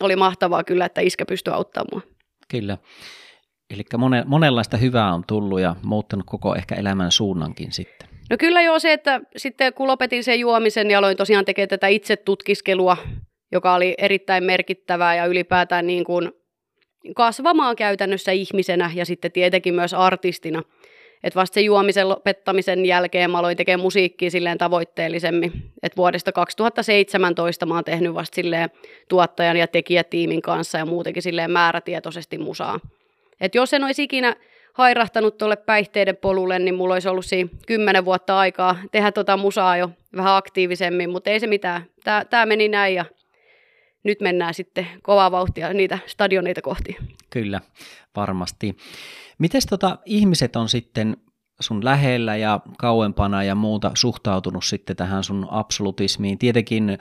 oli 0.00 0.16
mahtavaa 0.16 0.64
kyllä, 0.64 0.86
että 0.86 1.00
iskä 1.00 1.26
pystyi 1.26 1.54
auttamaan 1.54 1.88
mua. 1.92 2.16
Kyllä. 2.48 2.78
Eli 3.70 3.82
monenlaista 4.26 4.76
hyvää 4.76 5.14
on 5.14 5.24
tullut 5.26 5.60
ja 5.60 5.76
muuttanut 5.82 6.26
koko 6.26 6.54
ehkä 6.54 6.74
elämän 6.74 7.10
suunnankin 7.10 7.72
sitten. 7.72 8.08
No 8.30 8.36
kyllä 8.36 8.62
joo 8.62 8.78
se, 8.78 8.92
että 8.92 9.20
sitten 9.36 9.74
kun 9.74 9.86
lopetin 9.86 10.24
sen 10.24 10.40
juomisen, 10.40 10.88
niin 10.88 10.98
aloin 10.98 11.16
tosiaan 11.16 11.44
tekemään 11.44 11.68
tätä 11.68 11.86
itse 11.86 12.16
tutkiskelua, 12.16 12.96
joka 13.52 13.74
oli 13.74 13.94
erittäin 13.98 14.44
merkittävää 14.44 15.14
ja 15.14 15.26
ylipäätään 15.26 15.86
niin 15.86 16.04
kuin 16.04 16.32
kasvamaan 17.16 17.76
käytännössä 17.76 18.32
ihmisenä 18.32 18.90
ja 18.94 19.06
sitten 19.06 19.32
tietenkin 19.32 19.74
myös 19.74 19.94
artistina. 19.94 20.62
Et 21.24 21.36
vasta 21.36 21.54
sen 21.54 21.64
juomisen 21.64 22.08
lopettamisen 22.08 22.86
jälkeen 22.86 23.30
mä 23.30 23.38
aloin 23.38 23.56
tekemään 23.56 23.82
musiikkia 23.82 24.30
silleen 24.30 24.58
tavoitteellisemmin. 24.58 25.52
Et 25.82 25.96
vuodesta 25.96 26.32
2017 26.32 27.66
mä 27.66 27.74
oon 27.74 27.84
tehnyt 27.84 28.14
vasta 28.14 28.34
silleen 28.34 28.70
tuottajan 29.08 29.56
ja 29.56 29.66
tekijätiimin 29.66 30.42
kanssa 30.42 30.78
ja 30.78 30.86
muutenkin 30.86 31.22
silleen 31.22 31.50
määrätietoisesti 31.50 32.38
musaa. 32.38 32.80
Et 33.40 33.54
jos 33.54 33.74
en 33.74 33.84
olisi 33.84 34.02
ikinä 34.02 34.36
hairahtanut 34.72 35.38
tuolle 35.38 35.56
päihteiden 35.56 36.16
polulle, 36.16 36.58
niin 36.58 36.74
mulla 36.74 36.94
olisi 36.94 37.08
ollut 37.08 37.24
siinä 37.24 37.50
kymmenen 37.66 38.04
vuotta 38.04 38.38
aikaa 38.38 38.78
tehdä 38.92 39.12
tota 39.12 39.36
musaa 39.36 39.76
jo 39.76 39.90
vähän 40.16 40.36
aktiivisemmin, 40.36 41.10
mutta 41.10 41.30
ei 41.30 41.40
se 41.40 41.46
mitään. 41.46 41.86
Tämä 42.30 42.46
meni 42.46 42.68
näin 42.68 42.94
ja 42.94 43.04
nyt 44.02 44.20
mennään 44.20 44.54
sitten 44.54 44.86
kovaa 45.02 45.30
vauhtia 45.30 45.72
niitä 45.72 45.98
stadioneita 46.06 46.62
kohti. 46.62 46.96
Kyllä, 47.30 47.60
varmasti. 48.16 48.76
Miten 49.38 49.62
tota, 49.70 49.98
ihmiset 50.04 50.56
on 50.56 50.68
sitten 50.68 51.16
sun 51.60 51.84
lähellä 51.84 52.36
ja 52.36 52.60
kauempana 52.78 53.44
ja 53.44 53.54
muuta 53.54 53.90
suhtautunut 53.94 54.64
sitten 54.64 54.96
tähän 54.96 55.24
sun 55.24 55.46
absolutismiin? 55.50 56.38
Tietenkin 56.38 56.98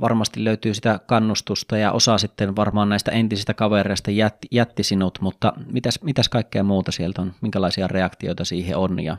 varmasti 0.00 0.44
löytyy 0.44 0.74
sitä 0.74 1.00
kannustusta 1.06 1.76
ja 1.76 1.92
osa 1.92 2.18
sitten 2.18 2.56
varmaan 2.56 2.88
näistä 2.88 3.10
entisistä 3.10 3.54
kavereista 3.54 4.10
jätti, 4.10 4.48
jätti 4.50 4.82
sinut, 4.82 5.18
mutta 5.20 5.52
mitäs, 5.72 6.02
mitäs 6.02 6.28
kaikkea 6.28 6.62
muuta 6.62 6.92
sieltä 6.92 7.22
on? 7.22 7.32
Minkälaisia 7.40 7.88
reaktioita 7.88 8.44
siihen 8.44 8.76
on 8.76 9.04
ja 9.04 9.16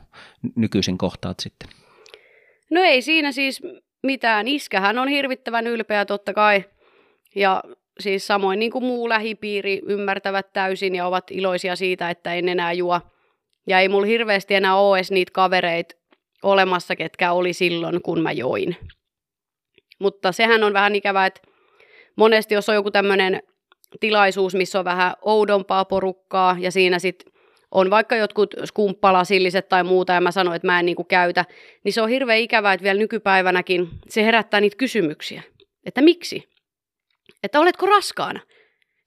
nykyisin 0.56 0.97
kohtaat 0.97 1.39
sitten? 1.39 1.70
No 2.72 2.82
ei 2.82 3.01
siinä 3.01 3.32
siis 3.32 3.62
mitään. 4.03 4.47
Iskähän 4.47 4.97
on 4.97 5.08
hirvittävän 5.08 5.68
ylpeä 5.68 6.06
totta 6.06 6.34
kai 6.34 6.64
ja 7.36 7.64
siis 7.99 8.28
samoin 8.28 8.60
niin 8.60 8.72
kuin 8.72 8.84
muu 8.84 9.10
lähipiiri 9.10 9.82
ymmärtävät 9.88 10.53
täysin 10.53 10.95
ja 10.95 11.08
ovat 11.08 11.32
iloisia 11.32 11.76
siitä, 11.76 12.10
että 12.10 12.34
en 12.34 12.49
enää 12.49 12.74
juo. 12.74 13.01
Ja 13.68 13.80
ei 13.80 13.89
mulla 13.89 14.05
hirveästi 14.05 14.55
enää 14.55 14.76
ole 14.76 14.97
edes 14.97 15.11
niitä 15.11 15.32
kavereita 15.34 15.95
olemassa, 16.43 16.95
ketkä 16.95 17.32
oli 17.32 17.53
silloin, 17.53 18.01
kun 18.01 18.22
mä 18.22 18.32
join. 18.32 18.78
Mutta 19.99 20.32
sehän 20.32 20.63
on 20.63 20.74
vähän 20.74 20.95
ikävää, 20.95 21.26
että 21.26 21.41
monesti 22.16 22.53
jos 22.53 22.70
on 22.70 22.76
joku 22.76 22.91
tämmöinen 22.91 23.43
tilaisuus, 23.99 24.55
missä 24.55 24.80
on 24.80 24.86
vähän 24.86 25.13
oudompaa 25.22 25.86
porukkaa 25.86 26.55
ja 26.59 26.72
siinä 26.72 26.99
sitten 26.99 27.34
on 27.72 27.89
vaikka 27.89 28.16
jotkut 28.16 28.53
skumppalasilliset 28.66 29.70
tai 29.70 29.84
muuta 29.84 30.13
ja 30.13 30.22
mä 30.22 30.32
sanon, 30.32 30.55
että 30.55 30.68
mä 30.68 30.80
en 30.80 30.86
niinku 30.86 31.03
käytä, 31.03 31.45
niin 31.84 31.93
se 31.93 32.01
on 32.01 32.09
hirveän 32.09 32.39
ikävää, 32.39 32.74
että 32.74 32.84
vielä 32.84 32.99
nykypäivänäkin 32.99 33.89
se 34.09 34.24
herättää 34.24 34.61
niitä 34.61 34.78
kysymyksiä. 34.78 35.43
Että 35.86 36.01
miksi? 36.01 36.49
Että 37.43 37.59
oletko 37.59 37.86
raskaana? 37.86 38.39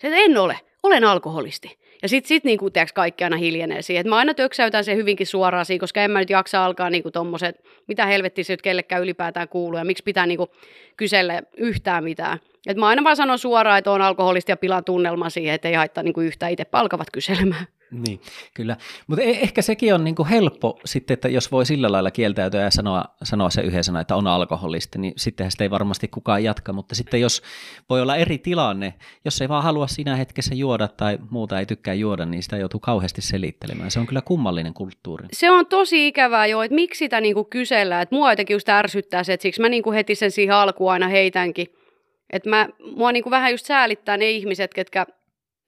Se, 0.01 0.07
että 0.07 0.19
en 0.19 0.39
ole, 0.39 0.61
olen 0.83 1.05
alkoholisti. 1.05 1.78
Ja 2.03 2.09
sitten 2.09 2.29
sit, 2.29 2.45
niinku, 2.45 2.71
tiiäks, 2.71 2.93
kaikki 2.93 3.25
aina 3.25 3.37
hiljenee 3.37 3.83
siihen. 3.83 4.01
Et 4.01 4.07
mä 4.07 4.17
aina 4.17 4.35
töksäytän 4.35 4.85
sen 4.85 4.97
hyvinkin 4.97 5.27
suoraan 5.27 5.67
siihen, 5.67 5.81
koska 5.81 6.03
en 6.03 6.11
mä 6.11 6.19
nyt 6.19 6.31
jaksa 6.31 6.65
alkaa 6.65 6.91
niinku 6.91 7.11
tommoset, 7.11 7.65
mitä 7.89 8.07
helvettiä 8.07 8.45
se 8.45 8.53
nyt 8.53 8.63
kellekään 8.63 9.03
ylipäätään 9.03 9.49
kuuluu 9.49 9.79
ja 9.79 9.85
miksi 9.85 10.05
pitää 10.05 10.27
niinku 10.27 10.49
kysellä 10.97 11.43
yhtään 11.57 12.05
mitään. 12.05 12.39
Et 12.67 12.77
mä 12.77 12.87
aina 12.87 13.05
vaan 13.05 13.17
sanon 13.17 13.39
suoraan, 13.39 13.79
että 13.79 13.91
on 13.91 14.03
alkoholisti 14.03 14.53
ja 14.53 14.57
pilan 14.57 14.85
tunnelma 14.85 15.31
siihen, 15.31 15.55
että 15.55 15.69
ei 15.69 15.75
haittaa 15.75 16.05
niinku 16.05 16.21
yhtään 16.21 16.53
itse 16.53 16.65
palkavat 16.65 17.11
kyselemään. 17.13 17.67
Niin, 17.91 18.21
kyllä. 18.55 18.77
Mutta 19.07 19.25
e- 19.25 19.43
ehkä 19.43 19.63
sekin 19.63 19.95
on 19.95 20.05
niinku 20.05 20.25
helppo 20.25 20.81
sitten, 20.85 21.15
että 21.15 21.29
jos 21.29 21.53
voi 21.53 21.67
sillä 21.67 21.93
lailla 21.93 22.11
kieltäytyä 22.11 22.63
ja 22.63 22.71
sanoa, 22.71 23.05
sanoa 23.23 23.51
se 23.51 23.61
yhden 23.61 23.85
sanan, 23.85 24.03
että 24.03 24.17
on 24.17 24.27
alkoholisti, 24.27 24.99
niin 24.99 25.13
sittenhän 25.17 25.51
sitä 25.51 25.65
ei 25.65 25.71
varmasti 25.71 26.09
kukaan 26.09 26.45
jatka. 26.45 26.73
Mutta 26.73 26.95
sitten 26.95 27.21
jos 27.21 27.43
voi 27.91 28.01
olla 28.01 28.17
eri 28.17 28.39
tilanne, 28.39 28.95
jos 29.25 29.43
ei 29.43 29.49
vaan 29.49 29.63
halua 29.63 29.87
siinä 29.87 30.17
hetkessä 30.17 30.55
juoda 30.55 30.89
tai 30.89 31.19
muuta 31.31 31.59
ei 31.59 31.67
tykkää 31.67 31.95
juoda, 31.95 32.25
niin 32.25 32.43
sitä 32.43 32.57
joutuu 32.57 32.81
kauheasti 32.81 33.23
selittelemään. 33.23 33.91
Se 33.91 34.01
on 34.01 34.07
kyllä 34.07 34.21
kummallinen 34.21 34.75
kulttuuri. 34.75 35.27
Se 35.33 35.51
on 35.51 35.67
tosi 35.67 36.09
ikävää 36.09 36.47
jo, 36.47 36.63
että 36.63 36.75
miksi 36.75 36.99
sitä 36.99 37.21
niinku 37.21 37.45
kysellään. 37.45 38.03
Että 38.03 38.15
mua 38.15 38.33
jotenkin 38.33 38.55
just 38.55 38.69
ärsyttää 38.69 39.25
se, 39.25 39.33
että 39.33 39.43
siksi 39.43 39.61
mä 39.61 39.69
niinku 39.69 39.93
heti 39.93 40.15
sen 40.15 40.31
siihen 40.31 40.55
alkuun 40.55 40.93
aina 40.93 41.09
heitänkin. 41.09 41.67
Että 42.33 42.51
mä, 42.51 42.69
mua 42.97 43.13
niinku 43.13 43.31
vähän 43.31 43.51
just 43.51 43.67
säälittää 43.67 44.17
ne 44.17 44.31
ihmiset, 44.31 44.75
ketkä 44.75 45.07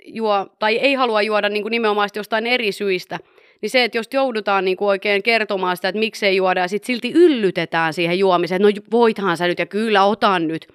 juo, 0.04 0.46
tai 0.58 0.76
ei 0.76 0.94
halua 0.94 1.22
juoda 1.22 1.48
niin 1.48 1.62
kuin 1.62 1.70
nimenomaan 1.70 2.08
jostain 2.14 2.46
eri 2.46 2.72
syistä, 2.72 3.18
niin 3.62 3.70
se, 3.70 3.84
että 3.84 3.98
jos 3.98 4.08
joudutaan 4.12 4.64
niin 4.64 4.76
kuin 4.76 4.88
oikein 4.88 5.22
kertomaan 5.22 5.76
sitä, 5.76 5.88
että 5.88 5.98
miksei 5.98 6.36
juoda, 6.36 6.60
ja 6.60 6.68
sitten 6.68 6.86
silti 6.86 7.12
yllytetään 7.12 7.92
siihen 7.92 8.18
juomiseen, 8.18 8.66
että 8.66 8.80
no 8.80 8.86
voithan 8.90 9.36
sä 9.36 9.46
nyt, 9.46 9.58
ja 9.58 9.66
kyllä 9.66 10.04
otan 10.04 10.48
nyt. 10.48 10.66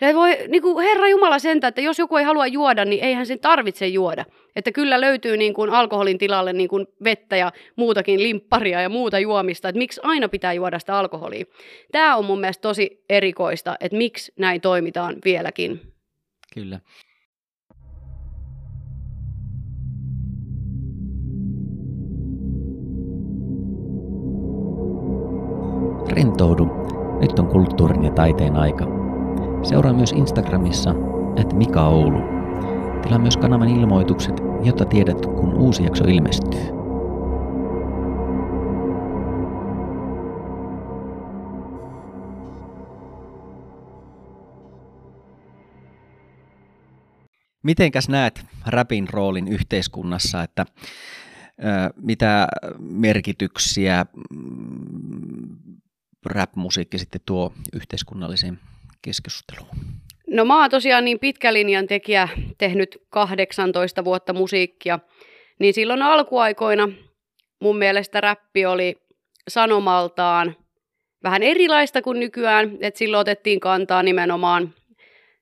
Se 0.00 0.14
voi, 0.14 0.38
niin 0.48 0.62
kuin 0.62 0.84
Herra 0.84 1.08
Jumala 1.08 1.38
sentä, 1.38 1.68
että 1.68 1.80
jos 1.80 1.98
joku 1.98 2.16
ei 2.16 2.24
halua 2.24 2.46
juoda, 2.46 2.84
niin 2.84 3.04
eihän 3.04 3.26
sen 3.26 3.40
tarvitse 3.40 3.86
juoda. 3.86 4.24
Että 4.56 4.72
kyllä 4.72 5.00
löytyy 5.00 5.36
niin 5.36 5.54
kuin 5.54 5.70
alkoholin 5.70 6.18
tilalle 6.18 6.52
niin 6.52 6.68
kuin 6.68 6.86
vettä 7.04 7.36
ja 7.36 7.52
muutakin 7.76 8.22
limpparia 8.22 8.82
ja 8.82 8.88
muuta 8.88 9.18
juomista, 9.18 9.68
että 9.68 9.78
miksi 9.78 10.00
aina 10.04 10.28
pitää 10.28 10.52
juoda 10.52 10.78
sitä 10.78 10.98
alkoholia. 10.98 11.44
Tämä 11.92 12.16
on 12.16 12.24
mun 12.24 12.40
mielestä 12.40 12.62
tosi 12.62 13.04
erikoista, 13.10 13.76
että 13.80 13.98
miksi 13.98 14.32
näin 14.38 14.60
toimitaan 14.60 15.16
vieläkin. 15.24 15.80
Kyllä. 16.54 16.80
Taiteen 28.20 28.56
aika. 28.56 28.86
Seuraa 29.62 29.92
myös 29.92 30.12
Instagramissa, 30.12 30.94
että 31.36 31.56
Mika 31.56 31.88
Oulu. 31.88 32.20
Tilaa 33.02 33.18
myös 33.18 33.36
kanavan 33.36 33.68
ilmoitukset, 33.68 34.34
jotta 34.62 34.84
tiedät, 34.84 35.26
kun 35.26 35.54
uusi 35.54 35.84
jakso 35.84 36.04
ilmestyy. 36.04 36.60
Mitenkäs 47.62 48.08
näet 48.08 48.46
rapin 48.66 49.08
roolin 49.10 49.48
yhteiskunnassa, 49.48 50.42
että 50.42 50.66
mitä 52.02 52.48
merkityksiä 52.78 54.06
rap-musiikki 56.26 56.98
sitten 56.98 57.20
tuo 57.26 57.52
yhteiskunnalliseen 57.72 58.58
keskusteluun? 59.02 59.76
No 60.26 60.44
mä 60.44 60.60
oon 60.60 60.70
tosiaan 60.70 61.04
niin 61.04 61.18
pitkälinjan 61.18 61.86
tekijä, 61.86 62.28
tehnyt 62.58 63.02
18 63.10 64.04
vuotta 64.04 64.32
musiikkia, 64.32 64.98
niin 65.58 65.74
silloin 65.74 66.02
alkuaikoina 66.02 66.88
mun 67.60 67.78
mielestä 67.78 68.20
räppi 68.20 68.66
oli 68.66 68.96
sanomaltaan 69.48 70.56
vähän 71.22 71.42
erilaista 71.42 72.02
kuin 72.02 72.20
nykyään, 72.20 72.76
että 72.80 72.98
silloin 72.98 73.20
otettiin 73.20 73.60
kantaa 73.60 74.02
nimenomaan 74.02 74.74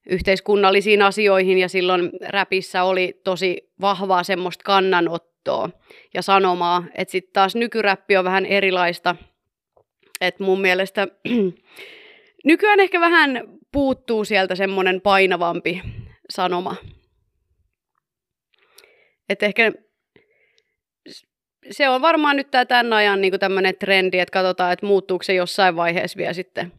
yhteiskunnallisiin 0.09 1.03
asioihin 1.03 1.59
ja 1.59 1.69
silloin 1.69 2.11
räpissä 2.29 2.83
oli 2.83 3.21
tosi 3.25 3.71
vahvaa 3.81 4.23
semmoista 4.23 4.65
kannanottoa 4.65 5.71
ja 6.15 6.23
sanomaa, 6.23 6.85
että 6.95 7.13
sitten 7.13 7.33
taas 7.33 7.57
nykyräppi 7.57 8.17
on 8.17 8.25
vähän 8.25 8.47
erilaista– 8.47 9.17
et 10.21 10.41
mun 10.41 10.61
mielestä 10.61 11.09
nykyään 12.45 12.81
ehkä 12.81 13.01
vähän 13.01 13.43
puuttuu 13.73 14.25
sieltä 14.25 14.55
semmoinen 14.55 15.01
painavampi 15.01 15.83
sanoma. 16.31 16.77
Että 19.29 19.47
ehkä 19.47 19.73
se 21.71 21.89
on 21.89 22.03
varmaan 22.03 22.37
nyt 22.37 22.51
tämä 22.51 22.65
tämän 22.65 22.93
ajan 22.93 23.21
niin 23.21 23.41
tämmöinen 23.41 23.75
trendi, 23.77 24.19
että 24.19 24.33
katsotaan, 24.33 24.73
että 24.73 24.87
muuttuuko 24.87 25.23
se 25.23 25.35
jossain 25.35 25.77
vaiheessa 25.77 26.17
vielä 26.17 26.33
sitten 26.33 26.73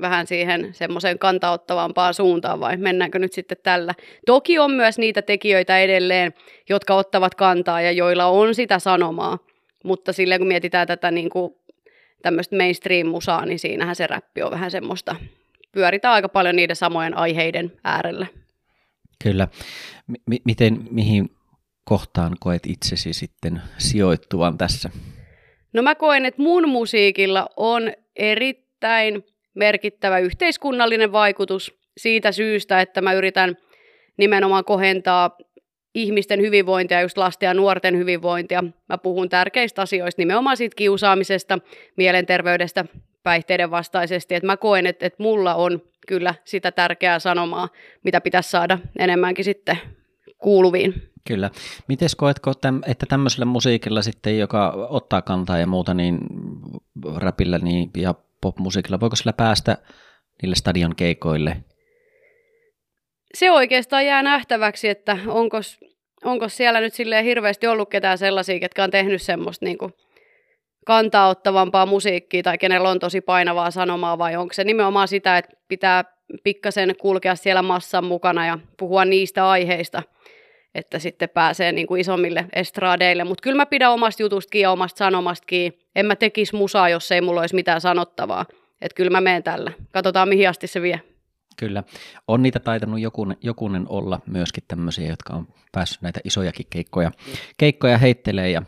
vähän 0.00 0.26
siihen 0.26 0.74
semmoiseen 0.74 1.18
kantaottavampaan 1.18 2.14
suuntaan 2.14 2.60
vai 2.60 2.76
mennäänkö 2.76 3.18
nyt 3.18 3.32
sitten 3.32 3.58
tällä. 3.62 3.94
Toki 4.26 4.58
on 4.58 4.70
myös 4.70 4.98
niitä 4.98 5.22
tekijöitä 5.22 5.78
edelleen, 5.78 6.34
jotka 6.68 6.94
ottavat 6.94 7.34
kantaa 7.34 7.80
ja 7.80 7.92
joilla 7.92 8.26
on 8.26 8.54
sitä 8.54 8.78
sanomaa, 8.78 9.38
mutta 9.84 10.12
silleen 10.12 10.40
kun 10.40 10.48
mietitään 10.48 10.86
tätä 10.86 11.10
niin 11.10 11.30
kuin 11.30 11.54
tämmöistä 12.22 12.56
mainstream-musaa, 12.56 13.46
niin 13.46 13.58
siinähän 13.58 13.96
se 13.96 14.06
räppi 14.06 14.42
on 14.42 14.50
vähän 14.50 14.70
semmoista, 14.70 15.16
pyöritään 15.72 16.14
aika 16.14 16.28
paljon 16.28 16.56
niiden 16.56 16.76
samojen 16.76 17.16
aiheiden 17.16 17.72
äärellä. 17.84 18.26
Kyllä. 19.24 19.48
M- 20.06 20.34
miten, 20.44 20.88
mihin 20.90 21.30
kohtaan 21.84 22.36
koet 22.40 22.66
itsesi 22.66 23.12
sitten 23.12 23.62
sijoittuvan 23.78 24.58
tässä? 24.58 24.90
No 25.72 25.82
mä 25.82 25.94
koen, 25.94 26.24
että 26.24 26.42
mun 26.42 26.68
musiikilla 26.68 27.46
on 27.56 27.92
erittäin 28.16 29.24
merkittävä 29.54 30.18
yhteiskunnallinen 30.18 31.12
vaikutus 31.12 31.74
siitä 31.96 32.32
syystä, 32.32 32.80
että 32.80 33.00
mä 33.00 33.12
yritän 33.12 33.56
nimenomaan 34.16 34.64
kohentaa 34.64 35.36
ihmisten 35.96 36.40
hyvinvointia, 36.40 37.00
just 37.00 37.18
lasten 37.18 37.46
ja 37.46 37.54
nuorten 37.54 37.96
hyvinvointia. 37.98 38.64
Mä 38.88 38.98
puhun 38.98 39.28
tärkeistä 39.28 39.82
asioista, 39.82 40.22
nimenomaan 40.22 40.56
siitä 40.56 40.76
kiusaamisesta, 40.76 41.58
mielenterveydestä, 41.96 42.84
päihteiden 43.22 43.70
vastaisesti. 43.70 44.34
Et 44.34 44.42
mä 44.42 44.56
koen, 44.56 44.86
että, 44.86 45.06
että 45.06 45.22
mulla 45.22 45.54
on 45.54 45.82
kyllä 46.06 46.34
sitä 46.44 46.72
tärkeää 46.72 47.18
sanomaa, 47.18 47.68
mitä 48.02 48.20
pitäisi 48.20 48.50
saada 48.50 48.78
enemmänkin 48.98 49.44
sitten 49.44 49.78
kuuluviin. 50.38 50.94
Kyllä. 51.28 51.50
Miten 51.88 52.08
koetko, 52.16 52.52
että 52.86 53.06
tämmöisellä 53.08 53.44
musiikilla 53.44 54.02
sitten, 54.02 54.38
joka 54.38 54.86
ottaa 54.90 55.22
kantaa 55.22 55.58
ja 55.58 55.66
muuta, 55.66 55.94
niin 55.94 56.18
räpillä 57.16 57.58
niin, 57.58 57.90
ja 57.96 58.14
popmusiikilla, 58.40 59.00
voiko 59.00 59.16
sillä 59.16 59.32
päästä 59.32 59.78
niille 60.42 60.56
stadion 60.56 60.96
keikoille? 60.96 61.56
Se 63.34 63.50
oikeastaan 63.50 64.06
jää 64.06 64.22
nähtäväksi, 64.22 64.88
että 64.88 65.18
onko, 65.26 65.58
onko 66.26 66.48
siellä 66.48 66.80
nyt 66.80 66.94
silleen 66.94 67.24
hirveästi 67.24 67.66
ollut 67.66 67.90
ketään 67.90 68.18
sellaisia, 68.18 68.60
ketkä 68.60 68.84
on 68.84 68.90
tehnyt 68.90 69.22
semmoista 69.22 69.64
niin 69.64 69.78
kuin 69.78 69.92
kantaa 70.86 71.28
ottavampaa 71.28 71.86
musiikkia 71.86 72.42
tai 72.42 72.58
kenellä 72.58 72.88
on 72.88 72.98
tosi 72.98 73.20
painavaa 73.20 73.70
sanomaa 73.70 74.18
vai 74.18 74.36
onko 74.36 74.54
se 74.54 74.64
nimenomaan 74.64 75.08
sitä, 75.08 75.38
että 75.38 75.56
pitää 75.68 76.04
pikkasen 76.42 76.94
kulkea 77.00 77.34
siellä 77.34 77.62
massan 77.62 78.04
mukana 78.04 78.46
ja 78.46 78.58
puhua 78.76 79.04
niistä 79.04 79.50
aiheista, 79.50 80.02
että 80.74 80.98
sitten 80.98 81.28
pääsee 81.28 81.72
niin 81.72 81.86
kuin 81.86 82.00
isommille 82.00 82.44
estradeille. 82.52 83.24
Mutta 83.24 83.42
kyllä 83.42 83.56
mä 83.56 83.66
pidän 83.66 83.92
omasta 83.92 84.22
jutustakin 84.22 84.60
ja 84.60 84.70
omasta 84.70 84.98
sanomastakin. 84.98 85.78
En 85.96 86.06
mä 86.06 86.16
tekisi 86.16 86.56
musaa, 86.56 86.88
jos 86.88 87.12
ei 87.12 87.20
mulla 87.20 87.40
olisi 87.40 87.54
mitään 87.54 87.80
sanottavaa. 87.80 88.46
Että 88.82 88.94
kyllä 88.94 89.10
mä 89.10 89.20
menen 89.20 89.42
tällä. 89.42 89.72
Katsotaan, 89.92 90.28
mihin 90.28 90.48
asti 90.48 90.66
se 90.66 90.82
vie. 90.82 91.00
Kyllä. 91.56 91.82
On 92.28 92.42
niitä 92.42 92.60
taitanut 92.60 93.00
jokunen, 93.00 93.36
jokunen 93.42 93.86
olla 93.88 94.20
myöskin 94.26 94.64
tämmöisiä, 94.68 95.08
jotka 95.08 95.34
on 95.34 95.48
päässyt 95.72 96.02
näitä 96.02 96.20
isojakin 96.24 96.66
keikkoja, 96.70 97.12
keikkoja 97.58 97.98
heittelee 97.98 98.50
ja 98.50 98.62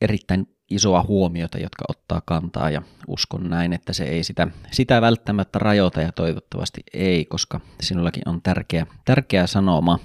erittäin 0.00 0.46
isoa 0.70 1.04
huomiota, 1.08 1.58
jotka 1.58 1.84
ottaa 1.88 2.22
kantaa 2.24 2.70
ja 2.70 2.82
uskon 3.06 3.50
näin, 3.50 3.72
että 3.72 3.92
se 3.92 4.04
ei 4.04 4.24
sitä, 4.24 4.48
sitä 4.72 5.00
välttämättä 5.00 5.58
rajoita 5.58 6.00
ja 6.00 6.12
toivottavasti 6.12 6.80
ei, 6.94 7.24
koska 7.24 7.60
sinullakin 7.80 8.28
on 8.28 8.42
tärkeä, 8.42 8.86
tärkeä 9.04 9.46
sanoma. 9.46 9.98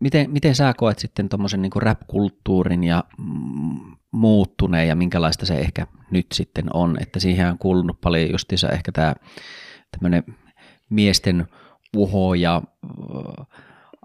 Miten, 0.00 0.30
miten 0.30 0.54
sä 0.54 0.74
koet 0.76 0.98
sitten 0.98 1.28
tuommoisen 1.28 1.62
niin 1.62 1.72
rap-kulttuurin 1.76 2.84
ja 2.84 3.04
mm, 3.18 3.96
muuttuneen 4.10 4.88
ja 4.88 4.96
minkälaista 4.96 5.46
se 5.46 5.58
ehkä 5.58 5.86
nyt 6.10 6.26
sitten 6.32 6.64
on, 6.74 6.96
että 7.00 7.20
siihen 7.20 7.50
on 7.50 7.58
kuulunut 7.58 8.00
paljon 8.00 8.30
justiinsa 8.30 8.68
ehkä 8.68 8.92
tämä 8.92 9.14
tämmöinen 9.96 10.22
miesten 10.90 11.46
uho 11.96 12.34
ja 12.34 12.62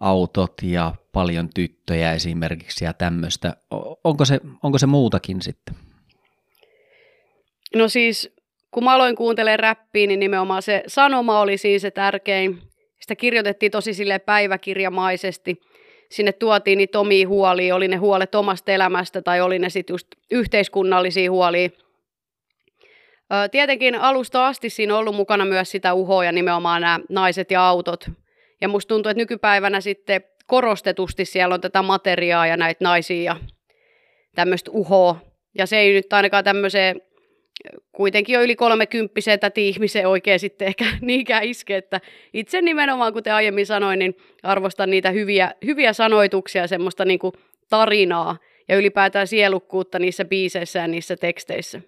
autot 0.01 0.53
ja 0.63 0.95
paljon 1.11 1.49
tyttöjä 1.53 2.13
esimerkiksi 2.13 2.85
ja 2.85 2.93
tämmöistä. 2.93 3.53
Onko 4.03 4.25
se, 4.25 4.39
onko 4.63 4.77
se 4.77 4.87
muutakin 4.87 5.41
sitten? 5.41 5.75
No 7.75 7.87
siis, 7.87 8.35
kun 8.71 8.83
mä 8.83 8.93
aloin 8.93 9.15
kuuntelemaan 9.15 9.59
räppiä, 9.59 10.07
niin 10.07 10.19
nimenomaan 10.19 10.61
se 10.61 10.83
sanoma 10.87 11.39
oli 11.39 11.57
siis 11.57 11.81
se 11.81 11.91
tärkein. 11.91 12.61
Sitä 12.99 13.15
kirjoitettiin 13.15 13.71
tosi 13.71 13.93
sille 13.93 14.19
päiväkirjamaisesti. 14.19 15.61
Sinne 16.09 16.31
tuotiin 16.31 16.77
niitä 16.77 16.99
omia 16.99 17.27
huolia, 17.27 17.75
oli 17.75 17.87
ne 17.87 17.95
huolet 17.95 18.35
omasta 18.35 18.71
elämästä 18.71 19.21
tai 19.21 19.41
oli 19.41 19.59
ne 19.59 19.69
sitten 19.69 19.93
just 19.93 20.07
yhteiskunnallisia 20.31 21.31
huolia. 21.31 21.69
Tietenkin 23.51 23.95
alusta 23.95 24.47
asti 24.47 24.69
siinä 24.69 24.93
on 24.93 24.99
ollut 24.99 25.15
mukana 25.15 25.45
myös 25.45 25.71
sitä 25.71 25.93
uhoa 25.93 26.25
ja 26.25 26.31
nimenomaan 26.31 26.81
nämä 26.81 26.99
naiset 27.09 27.51
ja 27.51 27.67
autot. 27.67 28.09
Ja 28.61 28.67
musta 28.67 28.87
tuntuu, 28.87 29.09
että 29.09 29.21
nykypäivänä 29.21 29.81
sitten 29.81 30.21
korostetusti 30.47 31.25
siellä 31.25 31.55
on 31.55 31.61
tätä 31.61 31.81
materiaa 31.81 32.47
ja 32.47 32.57
näitä 32.57 32.83
naisia 32.83 33.23
ja 33.23 33.35
tämmöistä 34.35 34.71
uhoa. 34.71 35.15
Ja 35.57 35.65
se 35.65 35.77
ei 35.77 35.93
nyt 35.93 36.13
ainakaan 36.13 36.43
tämmöiseen 36.43 37.01
kuitenkin 37.91 38.33
jo 38.33 38.41
yli 38.41 38.55
kolmekymppiseen 38.55 39.39
täti 39.39 39.69
ihmiseen 39.69 40.07
oikein 40.07 40.39
sitten 40.39 40.67
ehkä 40.67 40.85
niinkään 41.01 41.43
iske, 41.43 41.77
että 41.77 42.01
itse 42.33 42.61
nimenomaan, 42.61 43.13
kuten 43.13 43.33
aiemmin 43.33 43.65
sanoin, 43.65 43.99
niin 43.99 44.17
arvostan 44.43 44.89
niitä 44.89 45.11
hyviä, 45.11 45.51
hyviä 45.65 45.93
sanoituksia, 45.93 46.67
semmoista 46.67 47.05
niin 47.05 47.19
tarinaa 47.69 48.37
ja 48.67 48.77
ylipäätään 48.77 49.27
sielukkuutta 49.27 49.99
niissä 49.99 50.25
biiseissä 50.25 50.79
ja 50.79 50.87
niissä 50.87 51.15
teksteissä. 51.15 51.81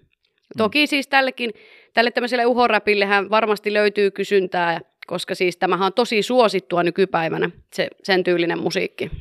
Mm. 0.55 0.57
Toki 0.57 0.87
siis 0.87 1.07
tällekin, 1.07 1.53
tälle 1.93 2.11
tämmöiselle 2.11 2.45
uhoräpillehän 2.45 3.29
varmasti 3.29 3.73
löytyy 3.73 4.11
kysyntää 4.11 4.79
koska 5.07 5.35
siis 5.35 5.57
tämähän 5.57 5.85
on 5.85 5.93
tosi 5.93 6.23
suosittua 6.23 6.83
nykypäivänä, 6.83 7.49
se, 7.73 7.87
sen 8.03 8.23
tyylinen 8.23 8.59
musiikki. 8.59 9.11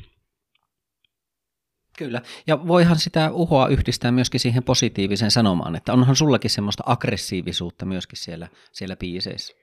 Kyllä, 1.97 2.21
ja 2.47 2.67
voihan 2.67 2.99
sitä 2.99 3.31
uhoa 3.31 3.67
yhdistää 3.67 4.11
myöskin 4.11 4.39
siihen 4.39 4.63
positiiviseen 4.63 5.31
sanomaan, 5.31 5.75
että 5.75 5.93
onhan 5.93 6.15
sullakin 6.15 6.49
semmoista 6.49 6.83
aggressiivisuutta 6.85 7.85
myöskin 7.85 8.17
siellä, 8.17 8.47
siellä 8.71 8.95
biiseissä. 8.95 9.53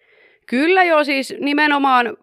Kyllä 0.46 0.84
joo, 0.84 1.04
siis 1.04 1.34
nimenomaan 1.40 2.16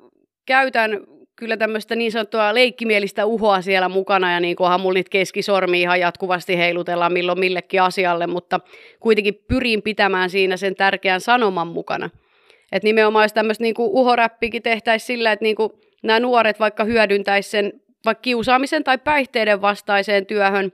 käytän 0.45 0.91
kyllä 1.39 1.57
tämmöistä 1.57 1.95
niin 1.95 2.11
sanottua 2.11 2.53
leikkimielistä 2.53 3.25
uhoa 3.25 3.61
siellä 3.61 3.89
mukana, 3.89 4.33
ja 4.33 4.39
niin 4.39 4.55
kunhan 4.55 4.81
mulla 4.81 4.93
niitä 4.93 5.09
keskisormi 5.09 5.81
ihan 5.81 5.99
jatkuvasti 5.99 6.57
heilutellaan 6.57 7.13
milloin 7.13 7.39
millekin 7.39 7.81
asialle, 7.81 8.27
mutta 8.27 8.59
kuitenkin 8.99 9.35
pyrin 9.47 9.81
pitämään 9.81 10.29
siinä 10.29 10.57
sen 10.57 10.75
tärkeän 10.75 11.21
sanoman 11.21 11.67
mukana– 11.67 12.09
että 12.71 12.87
nimenomaan 12.87 13.23
jos 13.23 13.33
tämmöistä 13.33 13.63
niinku 13.63 13.99
uhoräppikin 13.99 14.63
tehtäisiin 14.63 15.07
sillä, 15.07 15.31
että 15.31 15.43
niinku 15.43 15.79
nämä 16.03 16.19
nuoret 16.19 16.59
vaikka 16.59 16.83
hyödyntäisi 16.83 17.49
sen 17.49 17.73
vaikka 18.05 18.21
kiusaamisen 18.21 18.83
tai 18.83 18.97
päihteiden 18.97 19.61
vastaiseen 19.61 20.25
työhön, 20.25 20.71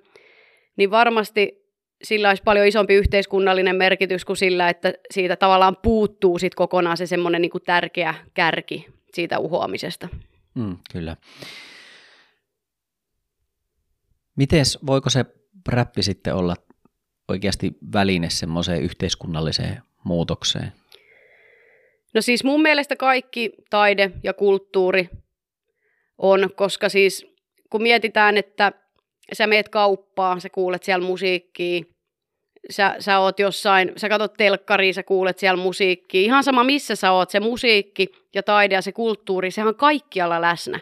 niin 0.77 0.91
varmasti 0.91 1.63
sillä 2.03 2.29
olisi 2.29 2.43
paljon 2.43 2.67
isompi 2.67 2.93
yhteiskunnallinen 2.93 3.75
merkitys 3.75 4.25
kuin 4.25 4.37
sillä, 4.37 4.69
että 4.69 4.93
siitä 5.11 5.35
tavallaan 5.35 5.77
puuttuu 5.83 6.39
sit 6.39 6.55
kokonaan 6.55 6.97
se 6.97 7.05
semmoinen 7.05 7.41
niinku 7.41 7.59
tärkeä 7.59 8.15
kärki 8.33 8.87
siitä 9.13 9.39
uhoamisesta. 9.39 10.07
Mm, 10.55 10.77
kyllä. 10.91 11.17
Miten 14.35 14.65
voiko 14.85 15.09
se 15.09 15.25
räppi 15.67 16.03
sitten 16.03 16.35
olla 16.35 16.55
oikeasti 17.27 17.71
väline 17.93 18.29
semmoiseen 18.29 18.81
yhteiskunnalliseen 18.81 19.81
muutokseen? 20.03 20.71
No 22.13 22.21
siis 22.21 22.43
mun 22.43 22.61
mielestä 22.61 22.95
kaikki 22.95 23.51
taide 23.69 24.11
ja 24.23 24.33
kulttuuri 24.33 25.09
on, 26.17 26.49
koska 26.55 26.89
siis 26.89 27.25
kun 27.69 27.81
mietitään, 27.81 28.37
että 28.37 28.71
sä 29.33 29.47
meet 29.47 29.69
kauppaan, 29.69 30.41
sä 30.41 30.49
kuulet 30.49 30.83
siellä 30.83 31.07
musiikkia, 31.07 31.83
sä, 32.69 32.95
sä 32.99 33.19
oot 33.19 33.39
jossain, 33.39 33.91
sä 33.97 34.09
katsot 34.09 34.33
telkkaria, 34.33 34.93
sä 34.93 35.03
kuulet 35.03 35.39
siellä 35.39 35.63
musiikkia, 35.63 36.21
ihan 36.21 36.43
sama 36.43 36.63
missä 36.63 36.95
sä 36.95 37.11
oot, 37.11 37.29
se 37.29 37.39
musiikki 37.39 38.07
ja 38.35 38.43
taide 38.43 38.75
ja 38.75 38.81
se 38.81 38.91
kulttuuri, 38.91 39.51
sehän 39.51 39.67
on 39.67 39.75
kaikkialla 39.75 40.41
läsnä. 40.41 40.79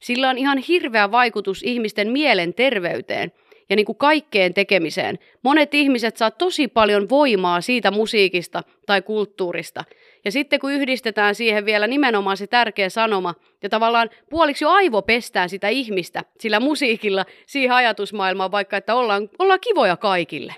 Sillä 0.00 0.30
on 0.30 0.38
ihan 0.38 0.58
hirveä 0.58 1.10
vaikutus 1.10 1.62
ihmisten 1.62 2.10
mielenterveyteen 2.10 3.32
ja 3.70 3.76
niin 3.76 3.86
kuin 3.86 3.98
kaikkeen 3.98 4.54
tekemiseen. 4.54 5.18
Monet 5.42 5.74
ihmiset 5.74 6.16
saa 6.16 6.30
tosi 6.30 6.68
paljon 6.68 7.08
voimaa 7.08 7.60
siitä 7.60 7.90
musiikista 7.90 8.62
tai 8.86 9.02
kulttuurista. 9.02 9.84
Ja 10.24 10.32
sitten 10.32 10.60
kun 10.60 10.72
yhdistetään 10.72 11.34
siihen 11.34 11.64
vielä 11.64 11.86
nimenomaan 11.86 12.36
se 12.36 12.46
tärkeä 12.46 12.88
sanoma, 12.88 13.34
ja 13.62 13.68
tavallaan 13.68 14.10
puoliksi 14.30 14.64
jo 14.64 14.70
aivopestään 14.70 15.48
sitä 15.48 15.68
ihmistä 15.68 16.24
sillä 16.38 16.60
musiikilla 16.60 17.24
siihen 17.46 17.76
ajatusmaailmaan, 17.76 18.52
vaikka 18.52 18.76
että 18.76 18.94
ollaan, 18.94 19.28
ollaan 19.38 19.60
kivoja 19.60 19.96
kaikille, 19.96 20.54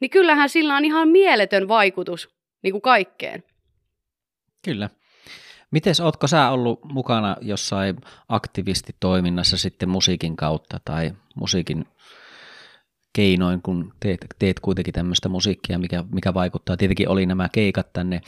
niin 0.00 0.10
kyllähän 0.10 0.48
sillä 0.48 0.76
on 0.76 0.84
ihan 0.84 1.08
mieletön 1.08 1.68
vaikutus 1.68 2.28
niin 2.62 2.72
kuin 2.72 2.82
kaikkeen. 2.82 3.44
Kyllä. 4.64 4.90
Miten 5.70 5.94
ootko 6.02 6.26
sä 6.26 6.50
ollut 6.50 6.80
mukana 6.84 7.36
jossain 7.40 7.96
aktivistitoiminnassa 8.28 9.56
sitten 9.56 9.88
musiikin 9.88 10.36
kautta 10.36 10.80
tai 10.84 11.12
musiikin 11.34 11.84
keinoin, 13.12 13.62
kun 13.62 13.92
teet, 14.00 14.26
teet 14.38 14.60
kuitenkin 14.60 14.94
tämmöistä 14.94 15.28
musiikkia, 15.28 15.78
mikä, 15.78 16.04
mikä 16.12 16.34
vaikuttaa. 16.34 16.76
Tietenkin 16.76 17.08
oli 17.08 17.26
nämä 17.26 17.48
keikat 17.48 17.92
tänne, 17.92 18.20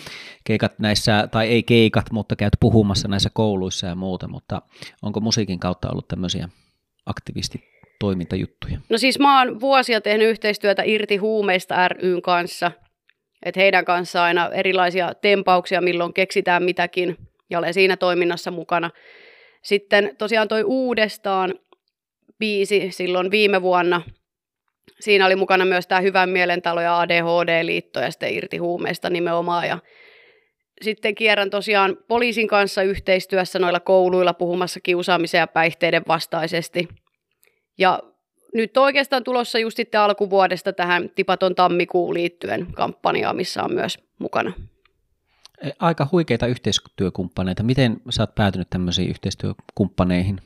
keikat 0.44 0.78
näissä, 0.78 1.28
tai 1.30 1.48
ei 1.48 1.62
keikat, 1.62 2.10
mutta 2.12 2.36
käyt 2.36 2.56
puhumassa 2.60 3.08
näissä 3.08 3.30
kouluissa 3.32 3.86
ja 3.86 3.94
muuta, 3.94 4.28
mutta 4.28 4.62
onko 5.02 5.20
musiikin 5.20 5.60
kautta 5.60 5.90
ollut 5.90 6.08
tämmöisiä 6.08 6.48
aktivistitoimintajuttuja? 7.96 8.78
No 8.88 8.98
siis 8.98 9.18
mä 9.18 9.38
oon 9.38 9.60
vuosia 9.60 10.00
tehnyt 10.00 10.28
yhteistyötä 10.28 10.82
Irti 10.82 11.16
huumeista 11.16 11.88
ryn 11.88 12.22
kanssa, 12.22 12.72
että 13.42 13.60
heidän 13.60 13.84
kanssa 13.84 14.24
aina 14.24 14.50
erilaisia 14.52 15.14
tempauksia, 15.14 15.80
milloin 15.80 16.14
keksitään 16.14 16.62
mitäkin, 16.62 17.16
ja 17.50 17.58
olen 17.58 17.74
siinä 17.74 17.96
toiminnassa 17.96 18.50
mukana. 18.50 18.90
Sitten 19.62 20.16
tosiaan 20.18 20.48
toi 20.48 20.62
uudestaan 20.62 21.54
biisi 22.38 22.88
silloin 22.90 23.30
viime 23.30 23.62
vuonna– 23.62 24.02
siinä 25.00 25.26
oli 25.26 25.36
mukana 25.36 25.64
myös 25.64 25.86
tämä 25.86 26.00
Hyvän 26.00 26.30
mielentalo 26.30 26.80
ja 26.80 27.00
ADHD-liitto 27.00 28.00
ja 28.00 28.10
sitten 28.10 28.34
irti 28.34 28.56
huumeista 28.56 29.10
nimenomaan. 29.10 29.68
Ja 29.68 29.78
sitten 30.82 31.14
kierrän 31.14 31.50
tosiaan 31.50 31.96
poliisin 32.08 32.48
kanssa 32.48 32.82
yhteistyössä 32.82 33.58
noilla 33.58 33.80
kouluilla 33.80 34.34
puhumassa 34.34 34.80
kiusaamisen 34.80 35.38
ja 35.38 35.46
päihteiden 35.46 36.02
vastaisesti. 36.08 36.88
Ja 37.78 38.02
nyt 38.54 38.76
on 38.76 38.84
oikeastaan 38.84 39.24
tulossa 39.24 39.58
just 39.58 39.76
sitten 39.76 40.00
alkuvuodesta 40.00 40.72
tähän 40.72 41.10
Tipaton 41.14 41.54
tammikuun 41.54 42.14
liittyen 42.14 42.66
kampanjaa, 42.72 43.32
missä 43.32 43.62
on 43.62 43.74
myös 43.74 43.98
mukana. 44.18 44.52
E, 45.62 45.70
aika 45.78 46.08
huikeita 46.12 46.46
yhteistyökumppaneita. 46.46 47.62
Miten 47.62 47.96
sä 48.10 48.22
oot 48.22 48.34
päätynyt 48.34 48.70
tämmöisiin 48.70 49.10
yhteistyökumppaneihin? 49.10 50.40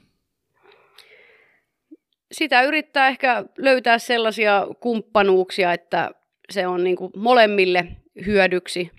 sitä 2.32 2.62
yrittää 2.62 3.08
ehkä 3.08 3.44
löytää 3.58 3.98
sellaisia 3.98 4.66
kumppanuuksia, 4.80 5.72
että 5.72 6.10
se 6.50 6.66
on 6.66 6.84
niin 6.84 6.96
kuin 6.96 7.12
molemmille 7.16 7.86
hyödyksi. 8.26 8.90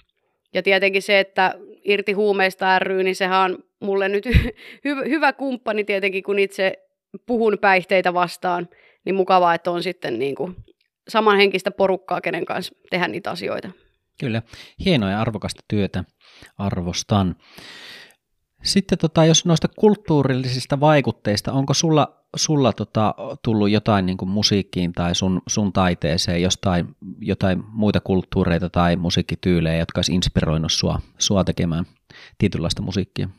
Ja 0.53 0.63
tietenkin 0.63 1.01
se, 1.01 1.19
että 1.19 1.55
irti 1.83 2.11
huumeista 2.11 2.79
ry, 2.79 3.03
niin 3.03 3.15
sehän 3.15 3.51
on 3.51 3.63
mulle 3.79 4.09
nyt 4.09 4.25
hy- 4.87 5.09
hyvä 5.09 5.33
kumppani 5.33 5.83
tietenkin, 5.83 6.23
kun 6.23 6.39
itse 6.39 6.73
puhun 7.25 7.57
päihteitä 7.61 8.13
vastaan, 8.13 8.69
niin 9.05 9.15
mukavaa, 9.15 9.53
että 9.53 9.71
on 9.71 9.83
sitten 9.83 10.19
niin 10.19 10.35
kuin 10.35 10.55
samanhenkistä 11.07 11.71
porukkaa, 11.71 12.21
kenen 12.21 12.45
kanssa 12.45 12.75
tehdä 12.89 13.07
niitä 13.07 13.31
asioita. 13.31 13.71
Kyllä, 14.19 14.41
hienoa 14.85 15.09
ja 15.09 15.21
arvokasta 15.21 15.61
työtä, 15.67 16.03
arvostan. 16.57 17.35
Sitten 18.63 18.97
tota, 18.97 19.25
jos 19.25 19.45
noista 19.45 19.67
kulttuurillisista 19.67 20.79
vaikutteista, 20.79 21.51
onko 21.51 21.73
sulla, 21.73 22.23
sulla 22.35 22.73
tota, 22.73 23.15
tullut 23.43 23.69
jotain 23.69 24.05
niin 24.05 24.17
kuin 24.17 24.29
musiikkiin 24.29 24.93
tai 24.93 25.15
sun, 25.15 25.41
sun 25.47 25.73
taiteeseen, 25.73 26.41
jostain, 26.41 26.95
jotain 27.19 27.63
muita 27.67 27.99
kulttuureita 27.99 28.69
tai 28.69 28.95
musiikkityylejä, 28.95 29.77
jotka 29.79 29.99
olisi 29.99 30.13
inspiroinut 30.13 30.71
sua, 30.71 30.99
sua 31.17 31.43
tekemään 31.43 31.85
tietynlaista 32.37 32.81
musiikkia? 32.81 33.29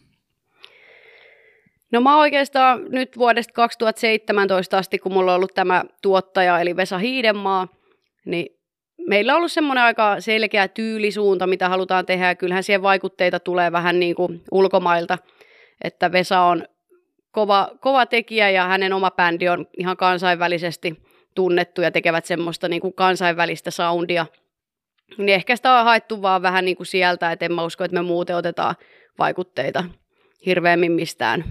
No 1.93 2.01
mä 2.01 2.19
oikeastaan 2.19 2.85
nyt 2.89 3.19
vuodesta 3.19 3.53
2017 3.53 4.79
asti, 4.79 4.99
kun 4.99 5.13
mulla 5.13 5.33
on 5.33 5.37
ollut 5.37 5.55
tämä 5.55 5.85
tuottaja, 6.03 6.61
eli 6.61 6.77
Vesa 6.77 6.99
Hiidenmaa, 6.99 7.69
niin 8.25 8.47
meillä 9.09 9.33
on 9.33 9.37
ollut 9.37 9.53
semmoinen 9.53 9.85
aika 9.85 10.21
selkeä 10.21 10.69
tyylisuunta, 10.69 11.47
mitä 11.47 11.69
halutaan 11.69 12.07
tehdä, 12.07 12.27
ja 12.27 12.35
kyllähän 12.35 12.63
siihen 12.63 12.83
vaikutteita 12.83 13.41
tulee 13.41 13.73
vähän 13.73 14.01
niin 14.01 14.15
kuin 14.15 14.43
ulkomailta, 14.53 15.19
että 15.85 16.13
Vesa 16.13 16.41
on 16.41 16.65
kova, 17.31 17.69
kova 17.81 18.07
tekijä 18.07 18.51
ja 18.51 18.67
hänen 18.67 18.93
oma 18.93 19.11
bändi 19.11 19.49
on 19.49 19.67
ihan 19.79 19.97
kansainvälisesti 19.97 21.03
tunnettu 21.35 21.83
ja 21.83 21.91
tekevät 21.91 22.25
semmoista 22.25 22.69
niin 22.69 22.81
kuin 22.81 22.95
kansainvälistä 22.95 23.71
soundia. 23.71 24.27
Niin 25.19 25.29
ehkä 25.29 25.57
sitä 25.57 25.79
on 25.79 25.85
haettu 25.85 26.23
vaan 26.23 26.43
vähän 26.43 26.65
niin 26.65 26.77
kuin 26.77 26.87
sieltä, 26.87 27.33
että 27.33 27.45
en 27.45 27.53
mä 27.53 27.65
usko, 27.65 27.85
että 27.85 27.95
me 27.95 28.03
muuten 28.03 28.37
otetaan 28.37 28.75
vaikutteita 29.19 29.85
hirveämmin 30.47 30.93
mistään 30.93 31.45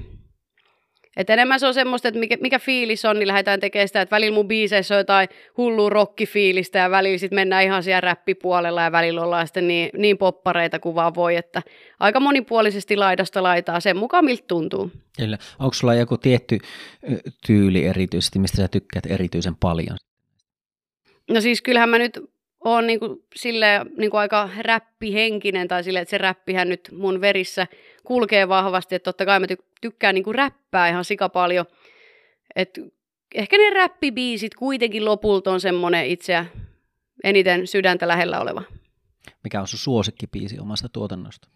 et 1.18 1.30
enemmän 1.30 1.60
se 1.60 1.68
on 1.68 1.74
semmoista, 1.74 2.08
että 2.08 2.20
mikä, 2.20 2.38
mikä 2.42 2.60
fiilis 2.60 3.06
on, 3.06 3.20
niin 3.20 3.28
lähdetään 3.28 3.60
tekemään 3.60 3.88
sitä, 3.88 4.02
että 4.02 4.16
välillä 4.16 4.36
mun 4.36 4.48
biiseissä 4.48 4.96
on 4.96 5.00
jotain 5.00 5.28
hullua 5.58 5.90
rockifiilistä 5.90 6.80
ja 6.80 6.92
välillä 6.92 7.18
sitten 7.18 7.36
mennään 7.36 7.64
ihan 7.64 7.84
siellä 7.84 8.02
räppipuolella 8.02 8.82
ja 8.82 8.92
välillä 8.92 9.22
ollaan 9.22 9.48
sitten 9.48 9.68
niin, 9.68 9.90
niin 9.98 10.18
poppareita 10.18 10.80
kuin 10.80 10.96
vaan 10.96 11.16
voi, 11.16 11.36
että 11.36 11.62
aika 12.00 12.20
monipuolisesti 12.20 12.98
laidasta 12.98 13.44
laitaa 13.44 13.80
sen 13.80 13.98
mukaan, 13.98 14.26
miltä 14.26 14.44
tuntuu. 14.48 14.92
Kyllä. 15.18 15.38
Onko 15.60 15.74
sulla 15.74 15.94
joku 15.94 16.18
tietty 16.18 16.58
tyyli 17.48 17.86
erityisesti, 17.86 18.40
mistä 18.40 18.58
sä 18.58 18.68
tykkäät 18.68 19.06
erityisen 19.06 19.56
paljon? 19.56 19.98
No 21.30 21.42
siis 21.42 21.62
kyllähän 21.62 21.90
mä 21.90 21.98
nyt 21.98 22.20
oon 22.66 22.88
niinku 22.88 23.26
sille 23.36 23.86
niinku 23.98 24.18
aika 24.18 24.50
räppihenkinen 24.60 25.68
tai 25.68 25.84
sille, 25.84 26.00
että 26.00 26.10
se 26.10 26.18
räppihän 26.18 26.70
nyt 26.70 26.90
mun 26.92 27.22
verissä 27.22 27.68
kulkee 28.04 28.48
vahvasti, 28.48 28.96
että 28.96 29.04
totta 29.04 29.26
kai 29.26 29.40
mä 29.40 29.46
tykkään 29.82 30.16
niinku 30.16 30.34
räppää 30.34 30.90
ihan 30.90 31.06
sika 31.06 31.30
paljon. 31.30 31.66
Et 32.56 32.80
ehkä 33.36 33.58
ne 33.58 33.70
räppibiisit 33.70 34.56
kuitenkin 34.56 35.06
lopulta 35.06 35.52
on 35.52 35.62
semmoinen 35.62 36.06
itseä 36.06 36.46
eniten 37.24 37.68
sydäntä 37.68 38.08
lähellä 38.08 38.40
oleva. 38.40 38.64
Mikä 39.44 39.62
on 39.62 39.68
sun 39.68 39.80
suosikkibiisi 39.80 40.60
omasta 40.60 40.90
tuotannosta? 40.90 41.48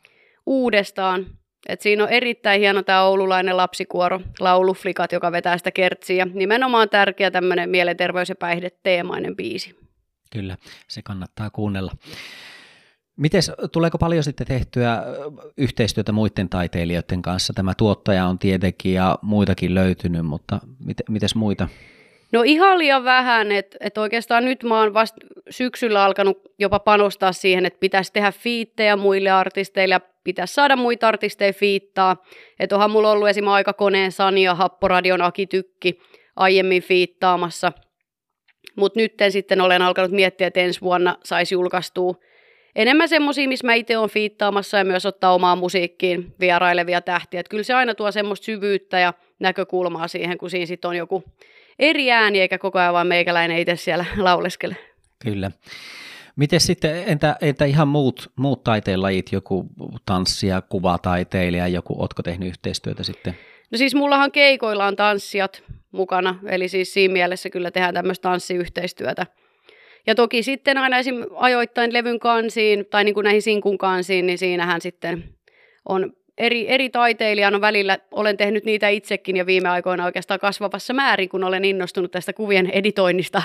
Uudestaan. 0.45 1.25
Et 1.67 1.81
siinä 1.81 2.03
on 2.03 2.09
erittäin 2.09 2.61
hieno 2.61 2.83
tämä 2.83 3.03
oululainen 3.03 3.57
lapsikuoro, 3.57 4.21
lauluflikat, 4.39 5.11
joka 5.11 5.31
vetää 5.31 5.57
sitä 5.57 5.71
kertsiä. 5.71 6.27
Nimenomaan 6.33 6.89
tärkeä 6.89 7.31
tämmöinen 7.31 7.69
mielenterveys- 7.69 8.29
ja 8.29 8.35
päihdeteemainen 8.35 9.35
biisi. 9.35 9.75
Kyllä, 10.31 10.57
se 10.87 11.01
kannattaa 11.01 11.49
kuunnella. 11.49 11.91
Mites, 13.17 13.51
tuleeko 13.71 13.97
paljon 13.97 14.23
sitten 14.23 14.47
tehtyä 14.47 15.03
yhteistyötä 15.57 16.11
muiden 16.11 16.49
taiteilijoiden 16.49 17.21
kanssa? 17.21 17.53
Tämä 17.53 17.73
tuottaja 17.77 18.25
on 18.25 18.39
tietenkin 18.39 18.93
ja 18.93 19.19
muitakin 19.21 19.75
löytynyt, 19.75 20.25
mutta 20.25 20.59
mit, 20.85 20.97
mites 21.09 21.35
muita? 21.35 21.67
No 22.31 22.43
ihan 22.43 22.77
liian 22.77 23.03
vähän, 23.03 23.51
että 23.51 23.77
et 23.79 23.97
oikeastaan 23.97 24.45
nyt 24.45 24.63
mä 24.63 24.79
oon 24.79 24.93
vasta 24.93 25.17
syksyllä 25.49 26.03
alkanut 26.03 26.37
jopa 26.59 26.79
panostaa 26.79 27.33
siihen, 27.33 27.65
että 27.65 27.79
pitäisi 27.79 28.13
tehdä 28.13 28.31
fiittejä 28.31 28.95
muille 28.95 29.29
artisteille 29.29 29.95
ja 29.95 30.01
pitäisi 30.23 30.53
saada 30.53 30.75
muita 30.75 31.07
artisteja 31.07 31.53
fiittaa. 31.53 32.23
Että 32.59 32.75
onhan 32.75 32.91
mulla 32.91 33.11
ollut 33.11 33.27
esimerkiksi 33.27 33.55
Aikakoneen 33.55 34.11
Sani 34.11 34.43
ja 34.43 34.55
Happoradion 34.55 35.21
Aki 35.21 35.47
Tykki 35.47 35.99
aiemmin 36.35 36.81
fiittaamassa– 36.81 37.71
mutta 38.75 38.99
nyt 38.99 39.13
sitten 39.29 39.61
olen 39.61 39.81
alkanut 39.81 40.11
miettiä, 40.11 40.47
että 40.47 40.59
ensi 40.59 40.81
vuonna 40.81 41.17
saisi 41.23 41.55
julkaistua 41.55 42.15
enemmän 42.75 43.09
semmoisia, 43.09 43.47
missä 43.47 43.67
mä 43.67 43.73
itse 43.73 43.97
olen 43.97 44.09
fiittaamassa 44.09 44.77
ja 44.77 44.85
myös 44.85 45.05
ottaa 45.05 45.33
omaan 45.33 45.57
musiikkiin 45.57 46.33
vierailevia 46.39 47.01
tähtiä. 47.01 47.39
Et 47.39 47.49
kyllä 47.49 47.63
se 47.63 47.73
aina 47.73 47.95
tuo 47.95 48.11
semmoista 48.11 48.45
syvyyttä 48.45 48.99
ja 48.99 49.13
näkökulmaa 49.39 50.07
siihen, 50.07 50.37
kun 50.37 50.49
siinä 50.49 50.65
sitten 50.65 50.89
on 50.89 50.95
joku 50.95 51.23
eri 51.79 52.11
ääni, 52.11 52.41
eikä 52.41 52.57
koko 52.57 52.79
ajan 52.79 52.93
vaan 52.93 53.07
meikäläinen 53.07 53.57
itse 53.57 53.75
siellä 53.75 54.05
lauleskele. 54.17 54.77
Kyllä. 55.19 55.51
Miten 56.35 56.59
sitten, 56.59 57.03
entä, 57.07 57.35
entä 57.41 57.65
ihan 57.65 57.87
muut, 57.87 58.31
muut 58.35 58.63
taiteenlajit, 58.63 59.31
joku 59.31 59.65
tanssia, 60.05 60.61
kuvataiteilija, 60.61 61.67
joku, 61.67 62.01
ootko 62.01 62.23
tehnyt 62.23 62.49
yhteistyötä 62.49 63.03
sitten? 63.03 63.37
No 63.71 63.77
siis 63.77 63.95
mullahan 63.95 64.31
keikoilla 64.31 64.85
on 64.85 64.95
tanssijat 64.95 65.63
mukana, 65.91 66.39
eli 66.45 66.67
siis 66.67 66.93
siinä 66.93 67.13
mielessä 67.13 67.49
kyllä 67.49 67.71
tehdään 67.71 67.93
tämmöistä 67.93 68.29
tanssiyhteistyötä. 68.29 69.25
Ja 70.07 70.15
toki 70.15 70.43
sitten 70.43 70.77
aina 70.77 70.97
esim. 70.97 71.15
ajoittain 71.35 71.93
levyn 71.93 72.19
kansiin 72.19 72.85
tai 72.85 73.03
niin 73.03 73.13
kuin 73.13 73.23
näihin 73.23 73.41
sinkun 73.41 73.77
kansiin, 73.77 74.25
niin 74.25 74.37
siinähän 74.37 74.81
sitten 74.81 75.23
on 75.89 76.13
eri, 76.37 76.65
eri 76.69 76.89
taiteilijan 76.89 77.61
välillä. 77.61 77.97
Olen 78.11 78.37
tehnyt 78.37 78.65
niitä 78.65 78.89
itsekin 78.89 79.37
ja 79.37 79.45
viime 79.45 79.69
aikoina 79.69 80.05
oikeastaan 80.05 80.39
kasvavassa 80.39 80.93
määrin, 80.93 81.29
kun 81.29 81.43
olen 81.43 81.65
innostunut 81.65 82.11
tästä 82.11 82.33
kuvien 82.33 82.69
editoinnista. 82.69 83.41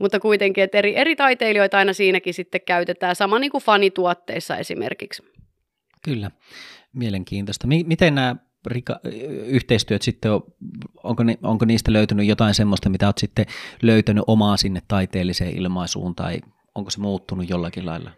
Mutta 0.00 0.20
kuitenkin, 0.20 0.64
että 0.64 0.78
eri, 0.78 0.96
eri 0.96 1.16
taiteilijoita 1.16 1.78
aina 1.78 1.92
siinäkin 1.92 2.34
sitten 2.34 2.60
käytetään, 2.66 3.16
sama 3.16 3.38
niin 3.38 3.50
kuin 3.50 3.64
fanituotteissa 3.64 4.56
esimerkiksi. 4.56 5.22
Kyllä, 6.04 6.30
mielenkiintoista. 6.92 7.66
Miten 7.66 8.14
nämä 8.14 8.36
rika- 8.68 9.00
yhteistyöt 9.46 10.02
sitten, 10.02 10.32
on, 10.32 10.42
onko, 11.02 11.22
ni, 11.22 11.38
onko 11.42 11.64
niistä 11.64 11.92
löytynyt 11.92 12.26
jotain 12.26 12.54
semmoista, 12.54 12.88
mitä 12.88 13.06
olet 13.06 13.18
sitten 13.18 13.46
löytänyt 13.82 14.24
omaa 14.26 14.56
sinne 14.56 14.82
taiteelliseen 14.88 15.56
ilmaisuun 15.56 16.14
tai 16.14 16.40
onko 16.74 16.90
se 16.90 17.00
muuttunut 17.00 17.50
jollakin 17.50 17.86
lailla? 17.86 18.10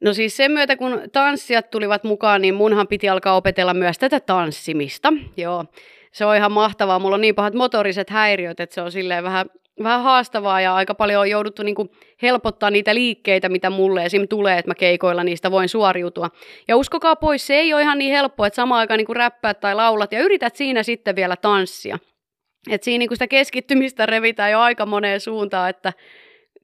No 0.00 0.12
siis 0.12 0.36
sen 0.36 0.52
myötä, 0.52 0.76
kun 0.76 1.00
tanssijat 1.12 1.70
tulivat 1.70 2.04
mukaan, 2.04 2.42
niin 2.42 2.54
munhan 2.54 2.88
piti 2.88 3.08
alkaa 3.08 3.36
opetella 3.36 3.74
myös 3.74 3.98
tätä 3.98 4.20
tanssimista. 4.20 5.12
Joo, 5.36 5.64
se 6.12 6.24
on 6.24 6.36
ihan 6.36 6.52
mahtavaa. 6.52 6.98
Mulla 6.98 7.14
on 7.14 7.20
niin 7.20 7.34
pahat 7.34 7.54
motoriset 7.54 8.10
häiriöt, 8.10 8.60
että 8.60 8.74
se 8.74 8.82
on 8.82 8.92
silleen 8.92 9.24
vähän 9.24 9.46
vähän 9.82 10.02
haastavaa 10.02 10.60
ja 10.60 10.74
aika 10.74 10.94
paljon 10.94 11.20
on 11.20 11.30
jouduttu 11.30 11.62
niin 11.62 11.74
kuin 11.74 11.90
helpottaa 12.22 12.70
niitä 12.70 12.94
liikkeitä, 12.94 13.48
mitä 13.48 13.70
mulle 13.70 14.04
esim. 14.04 14.28
tulee, 14.28 14.58
että 14.58 14.70
mä 14.70 14.74
keikoilla 14.74 15.24
niistä 15.24 15.50
voin 15.50 15.68
suoriutua. 15.68 16.30
Ja 16.68 16.76
uskokaa 16.76 17.16
pois, 17.16 17.46
se 17.46 17.54
ei 17.54 17.74
ole 17.74 17.82
ihan 17.82 17.98
niin 17.98 18.12
helppoa, 18.12 18.46
että 18.46 18.56
samaan 18.56 18.78
aikaan 18.78 18.98
niin 18.98 19.06
kuin 19.06 19.16
räppäät 19.16 19.60
tai 19.60 19.74
laulat 19.74 20.12
ja 20.12 20.20
yrität 20.20 20.56
siinä 20.56 20.82
sitten 20.82 21.16
vielä 21.16 21.36
tanssia. 21.36 21.98
Et 22.70 22.82
siinä 22.82 22.98
niin 22.98 23.10
sitä 23.12 23.28
keskittymistä 23.28 24.06
revitään 24.06 24.50
jo 24.50 24.60
aika 24.60 24.86
moneen 24.86 25.20
suuntaan, 25.20 25.70
että 25.70 25.92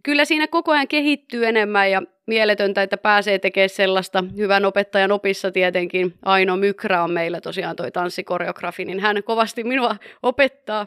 kyllä 0.03 0.25
siinä 0.25 0.47
koko 0.47 0.73
ajan 0.73 0.89
kehittyy 0.89 1.47
enemmän 1.47 1.91
ja 1.91 2.03
mieletöntä, 2.27 2.83
että 2.83 2.97
pääsee 2.97 3.39
tekemään 3.39 3.69
sellaista 3.69 4.25
hyvän 4.37 4.65
opettajan 4.65 5.13
opissa 5.13 5.51
tietenkin. 5.51 6.15
Aino 6.25 6.57
Mykrä 6.57 7.03
on 7.03 7.11
meillä 7.11 7.41
tosiaan 7.41 7.77
toi 7.77 7.91
tanssikoreografi, 7.91 8.85
niin 8.85 9.01
hän 9.01 9.23
kovasti 9.25 9.65
minua 9.65 9.97
opettaa. 10.23 10.87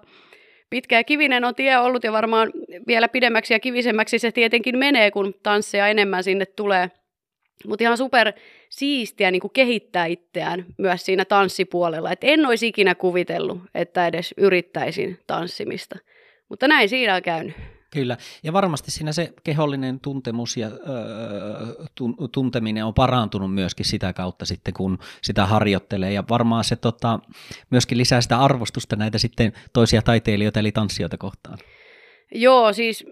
Pitkä 0.69 0.95
ja 0.95 1.03
kivinen 1.03 1.45
on 1.45 1.55
tie 1.55 1.77
ollut 1.77 2.03
ja 2.03 2.11
varmaan 2.11 2.51
vielä 2.87 3.07
pidemmäksi 3.07 3.53
ja 3.53 3.59
kivisemmäksi 3.59 4.19
se 4.19 4.31
tietenkin 4.31 4.77
menee, 4.77 5.11
kun 5.11 5.33
tansseja 5.43 5.87
enemmän 5.87 6.23
sinne 6.23 6.45
tulee. 6.45 6.91
Mutta 7.67 7.83
ihan 7.83 7.97
super 7.97 8.33
siistiä 8.69 9.31
niin 9.31 9.41
kehittää 9.53 10.05
itseään 10.05 10.65
myös 10.77 11.05
siinä 11.05 11.25
tanssipuolella. 11.25 12.11
Et 12.11 12.19
en 12.23 12.45
olisi 12.45 12.67
ikinä 12.67 12.95
kuvitellut, 12.95 13.59
että 13.75 14.07
edes 14.07 14.33
yrittäisin 14.37 15.19
tanssimista. 15.27 15.95
Mutta 16.49 16.67
näin 16.67 16.89
siinä 16.89 17.15
on 17.15 17.21
käynyt. 17.21 17.55
Kyllä, 17.91 18.17
ja 18.43 18.53
varmasti 18.53 18.91
siinä 18.91 19.11
se 19.11 19.33
kehollinen 19.43 19.99
tuntemus 19.99 20.57
ja 20.57 20.67
öö, 20.67 20.77
tunteminen 22.31 22.85
on 22.85 22.93
parantunut 22.93 23.53
myöskin 23.53 23.85
sitä 23.85 24.13
kautta 24.13 24.45
sitten, 24.45 24.73
kun 24.73 24.97
sitä 25.21 25.45
harjoittelee, 25.45 26.13
ja 26.13 26.23
varmaan 26.29 26.63
se 26.63 26.75
tota, 26.75 27.19
myöskin 27.69 27.97
lisää 27.97 28.21
sitä 28.21 28.39
arvostusta 28.39 28.95
näitä 28.95 29.17
sitten 29.17 29.53
toisia 29.73 30.01
taiteilijoita 30.01 30.59
eli 30.59 30.71
tanssijoita 30.71 31.17
kohtaan. 31.17 31.57
Joo, 32.31 32.73
siis 32.73 33.05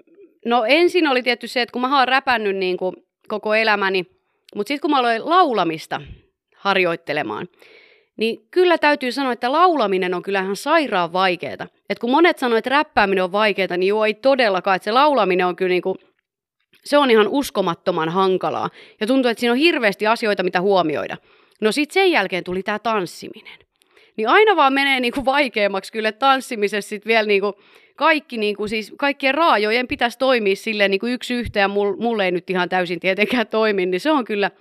no 0.46 0.66
ensin 0.68 1.08
oli 1.08 1.24
tietty 1.24 1.48
se, 1.48 1.62
että 1.62 1.74
kun 1.74 1.82
mä 1.82 2.00
oon 2.00 2.08
räpännyt 2.08 2.56
niin 2.56 2.78
kuin 2.78 2.96
koko 3.28 3.56
elämäni, 3.56 4.06
mutta 4.56 4.68
sitten 4.68 4.82
kun 4.82 4.92
mä 4.92 5.00
aloin 5.00 5.30
laulamista 5.30 6.02
harjoittelemaan, 6.56 7.48
niin 8.18 8.48
kyllä 8.52 8.78
täytyy 8.78 9.12
sanoa, 9.12 9.32
että 9.32 9.52
laulaminen 9.52 10.14
on 10.14 10.24
kyllä 10.24 10.40
ihan 10.40 10.56
sairaan 10.56 11.14
vaikeaa. 11.14 11.68
Et 11.90 12.00
kun 12.00 12.12
monet 12.12 12.38
sanoo, 12.38 12.58
että 12.58 12.70
räppääminen 12.70 13.24
on 13.24 13.32
vaikeaa, 13.32 13.78
niin 13.78 13.88
joo, 13.88 14.06
ei 14.06 14.14
todellakaan. 14.14 14.76
Että 14.76 14.84
se 14.84 14.92
laulaminen 14.92 15.48
on 15.48 15.56
kyllä 15.56 15.70
niinku, 15.70 15.96
se 16.86 16.98
on 16.98 17.12
ihan 17.12 17.28
uskomattoman 17.28 18.10
hankalaa. 18.10 18.70
Ja 19.02 19.08
tuntuu, 19.08 19.32
että 19.32 19.40
siinä 19.40 19.52
on 19.52 19.58
hirveästi 19.58 20.08
asioita, 20.08 20.44
mitä 20.44 20.62
huomioida. 20.62 21.18
No 21.62 21.72
sitten 21.72 21.94
sen 21.94 22.12
jälkeen 22.12 22.44
tuli 22.44 22.64
tämä 22.64 22.80
tanssiminen. 22.80 23.60
Niin 24.18 24.30
aina 24.30 24.56
vaan 24.56 24.74
menee 24.74 25.00
niinku 25.00 25.26
vaikeammaksi 25.26 25.92
kyllä 25.92 26.12
tanssimisessa 26.12 26.90
sitten 26.90 27.10
vielä 27.10 27.28
niinku 27.28 27.54
kaikki, 27.96 28.38
niinku, 28.38 28.68
siis 28.68 28.94
kaikkien 28.98 29.36
raajojen 29.36 29.88
pitäisi 29.88 30.18
toimia 30.18 30.56
silleen 30.56 30.92
niinku 30.92 31.08
yksi 31.08 31.34
yhteen 31.34 31.62
ja 31.62 31.68
mulle 31.98 32.26
ei 32.26 32.32
nyt 32.32 32.50
ihan 32.50 32.70
täysin 32.70 33.00
tietenkään 33.00 33.48
toimi, 33.48 33.86
niin 33.86 34.00
se 34.00 34.12
on 34.12 34.26
kyllä, 34.26 34.52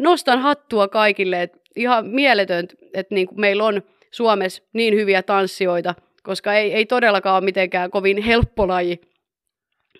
nostan 0.00 0.38
hattua 0.38 0.88
kaikille, 0.88 1.42
että 1.42 1.57
ihan 1.76 2.06
mieletöntä, 2.06 2.74
että 2.94 3.14
niin 3.14 3.26
kuin 3.26 3.40
meillä 3.40 3.64
on 3.64 3.82
Suomessa 4.10 4.62
niin 4.72 4.94
hyviä 4.94 5.22
tanssijoita, 5.22 5.94
koska 6.22 6.54
ei, 6.54 6.72
ei 6.72 6.86
todellakaan 6.86 7.36
ole 7.36 7.44
mitenkään 7.44 7.90
kovin 7.90 8.22
helppo 8.22 8.68
laji. 8.68 9.00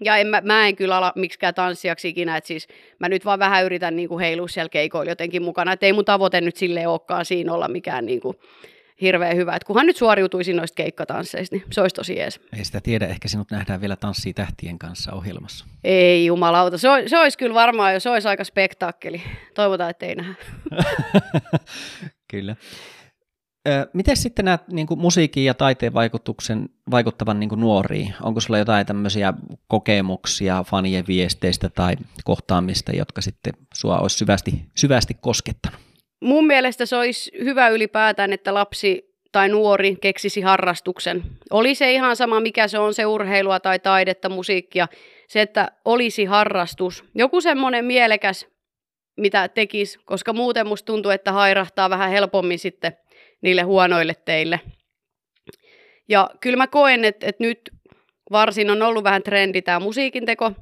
Ja 0.05 0.17
en, 0.17 0.27
mä, 0.27 0.41
mä 0.45 0.67
en 0.69 0.77
kyllä 0.77 0.97
ala 0.97 1.13
miksikään 1.17 1.55
tanssijaksi 1.55 2.09
ikinä, 2.09 2.37
että 2.37 2.49
siis 2.49 2.69
mä 2.99 3.09
nyt 3.09 3.25
vaan 3.25 3.39
vähän 3.39 3.65
yritän 3.65 3.97
niin 3.97 4.09
kuin 4.09 4.21
heilua 4.21 4.49
siellä 4.49 4.69
keikoilla 4.69 5.11
jotenkin 5.11 5.43
mukana, 5.43 5.73
että 5.73 5.87
ei 5.87 5.93
mun 5.93 6.05
tavoite 6.05 6.41
nyt 6.41 6.57
sille 6.57 6.87
olekaan 6.87 7.25
siinä 7.25 7.53
olla 7.53 7.69
mikään 7.69 8.07
niin 8.07 8.21
kuin 8.21 8.37
hirveän 9.01 9.37
hyvä. 9.37 9.57
että 9.57 9.67
kunhan 9.67 9.87
nyt 9.87 9.97
suoriutuisi 9.97 10.53
noista 10.53 10.75
keikkatansseista, 10.75 11.57
niin 11.57 11.65
se 11.71 11.81
olisi 11.81 11.95
tosi 11.95 12.17
jees. 12.17 12.41
Ei 12.59 12.65
sitä 12.65 12.81
tiedä, 12.81 13.07
ehkä 13.07 13.29
sinut 13.29 13.51
nähdään 13.51 13.81
vielä 13.81 13.97
tanssii 13.97 14.35
tähtien 14.35 14.79
kanssa 14.79 15.13
ohjelmassa. 15.13 15.65
Ei 15.85 16.27
jumalauta, 16.27 16.79
se, 16.79 16.89
se 17.07 17.19
olisi 17.19 17.39
kyllä 17.39 17.55
varmaan, 17.55 17.95
jos 17.95 18.03
se 18.03 18.11
olisi 18.11 18.29
aika 18.29 18.45
spektaakkeli. 18.45 19.23
Toivotaan, 19.55 19.91
että 19.91 20.07
ei 20.07 20.15
nähdä. 20.15 20.35
kyllä. 22.31 22.57
Miten 23.93 24.17
sitten 24.17 24.45
näet 24.45 24.69
niin 24.69 24.87
kuin 24.87 25.01
musiikin 25.01 25.45
ja 25.45 25.55
taiteen 25.55 25.95
vaikutuksen, 25.95 26.69
vaikuttavan 26.91 27.41
niin 27.41 27.49
kuin 27.49 27.61
nuoriin? 27.61 28.15
Onko 28.23 28.41
sulla 28.41 28.59
jotain 28.59 28.87
tämmöisiä 28.87 29.35
kokemuksia 29.67 30.65
fanien 30.65 31.05
viesteistä 31.07 31.69
tai 31.69 31.97
kohtaamista, 32.25 32.93
jotka 32.93 33.21
sitten 33.21 33.53
sua 33.75 33.99
olisi 33.99 34.17
syvästi, 34.17 34.65
syvästi 34.75 35.15
koskettanut? 35.15 35.88
Mun 36.21 36.47
mielestä 36.47 36.87
se 36.87 36.97
olisi 36.97 37.31
hyvä 37.45 37.69
ylipäätään, 37.69 38.33
että 38.33 38.55
lapsi 38.55 39.09
tai 39.33 39.49
nuori 39.49 39.97
keksisi 40.01 40.41
harrastuksen. 40.41 41.23
Oli 41.51 41.75
se 41.75 41.93
ihan 41.93 42.17
sama, 42.17 42.41
mikä 42.41 42.69
se 42.69 42.79
on, 42.79 42.95
se 42.95 43.07
urheilua 43.07 43.61
tai 43.61 43.79
taidetta, 43.79 44.29
musiikkia. 44.29 44.89
Se, 45.29 45.41
että 45.41 45.73
olisi 45.85 46.25
harrastus. 46.25 47.05
Joku 47.15 47.41
semmoinen 47.41 47.85
mielekäs, 47.85 48.47
mitä 49.17 49.49
tekisi, 49.49 49.99
koska 50.05 50.33
muuten 50.33 50.67
musta 50.67 50.87
tuntuu, 50.87 51.11
että 51.11 51.33
hairahtaa 51.33 51.91
vähän 51.91 52.11
helpommin 52.11 52.59
sitten 52.59 52.97
niille 53.43 53.63
huonoille 53.63 54.15
teille. 54.25 54.61
Ja 56.09 56.31
kyllä 56.41 56.57
mä 56.57 56.67
koen, 56.67 57.05
että, 57.05 57.27
että 57.27 57.45
nyt 57.45 57.71
varsin 58.31 58.71
on 58.71 58.83
ollut 58.83 59.05
vähän 59.05 59.23
trendi 59.23 59.63
tämä 59.63 59.81
musiikin 59.81 60.27
teko 60.27 60.53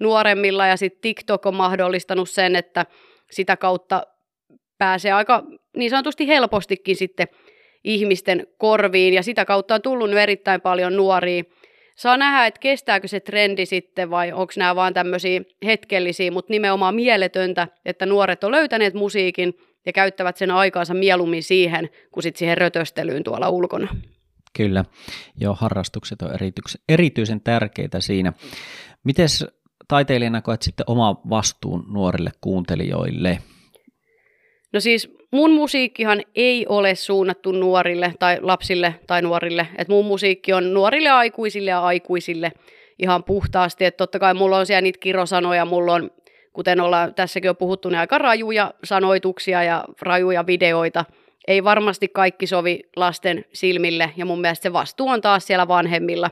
nuoremmilla 0.00 0.66
ja 0.66 0.76
sitten 0.76 1.00
TikTok 1.00 1.46
on 1.46 1.54
mahdollistanut 1.54 2.30
sen, 2.30 2.56
että 2.56 2.86
sitä 3.30 3.56
kautta 3.56 4.02
pääsee 4.78 5.12
aika 5.12 5.42
niin 5.76 5.90
sanotusti 5.90 6.28
helpostikin 6.28 6.96
sitten 6.96 7.28
ihmisten 7.84 8.46
korviin 8.58 9.14
ja 9.14 9.22
sitä 9.22 9.44
kautta 9.44 9.74
on 9.74 9.82
tullut 9.82 10.10
nyt 10.10 10.18
erittäin 10.18 10.60
paljon 10.60 10.96
nuoria. 10.96 11.44
Saa 11.96 12.16
nähdä, 12.16 12.46
että 12.46 12.60
kestääkö 12.60 13.08
se 13.08 13.20
trendi 13.20 13.66
sitten 13.66 14.10
vai 14.10 14.32
onko 14.32 14.52
nämä 14.56 14.76
vaan 14.76 14.94
tämmöisiä 14.94 15.40
hetkellisiä, 15.64 16.30
mutta 16.30 16.52
nimenomaan 16.52 16.94
mieletöntä, 16.94 17.68
että 17.84 18.06
nuoret 18.06 18.44
on 18.44 18.52
löytäneet 18.52 18.94
musiikin 18.94 19.54
ja 19.86 19.92
käyttävät 19.92 20.36
sen 20.36 20.50
aikaansa 20.50 20.94
mieluummin 20.94 21.42
siihen 21.42 21.90
kuin 22.12 22.22
sitten 22.22 22.38
siihen 22.38 22.58
rötöstelyyn 22.58 23.24
tuolla 23.24 23.48
ulkona. 23.48 23.96
Kyllä, 24.56 24.84
joo, 25.40 25.54
harrastukset 25.54 26.22
on 26.22 26.30
erityisen 26.88 27.40
tärkeitä 27.40 28.00
siinä. 28.00 28.32
Miten 29.04 29.28
taiteilijana 29.88 30.42
koet 30.42 30.62
sitten 30.62 30.84
oma 30.88 31.20
vastuun 31.30 31.84
nuorille 31.88 32.30
kuuntelijoille? 32.40 33.38
No 34.72 34.80
siis 34.80 35.16
mun 35.32 35.52
musiikkihan 35.52 36.22
ei 36.34 36.66
ole 36.68 36.94
suunnattu 36.94 37.52
nuorille 37.52 38.14
tai 38.18 38.38
lapsille 38.40 38.94
tai 39.06 39.22
nuorille. 39.22 39.68
Et 39.78 39.88
mun 39.88 40.04
musiikki 40.04 40.52
on 40.52 40.74
nuorille 40.74 41.08
aikuisille 41.08 41.70
ja 41.70 41.80
aikuisille 41.80 42.52
ihan 42.98 43.24
puhtaasti. 43.24 43.84
Että 43.84 43.96
totta 43.96 44.18
kai 44.18 44.34
mulla 44.34 44.58
on 44.58 44.66
siellä 44.66 44.80
niitä 44.80 44.98
kirosanoja, 44.98 45.64
mulla 45.64 45.92
on, 45.92 46.10
kuten 46.52 46.80
ollaan 46.80 47.14
tässäkin 47.14 47.48
jo 47.48 47.54
puhuttu, 47.54 47.88
niin 47.88 47.98
aika 47.98 48.18
rajuja 48.18 48.74
sanoituksia 48.84 49.62
ja 49.62 49.84
rajuja 50.02 50.46
videoita. 50.46 51.04
Ei 51.48 51.64
varmasti 51.64 52.08
kaikki 52.08 52.46
sovi 52.46 52.80
lasten 52.96 53.44
silmille 53.52 54.10
ja 54.16 54.26
mun 54.26 54.40
mielestä 54.40 54.62
se 54.62 54.72
vastuu 54.72 55.08
on 55.08 55.20
taas 55.20 55.46
siellä 55.46 55.68
vanhemmilla, 55.68 56.30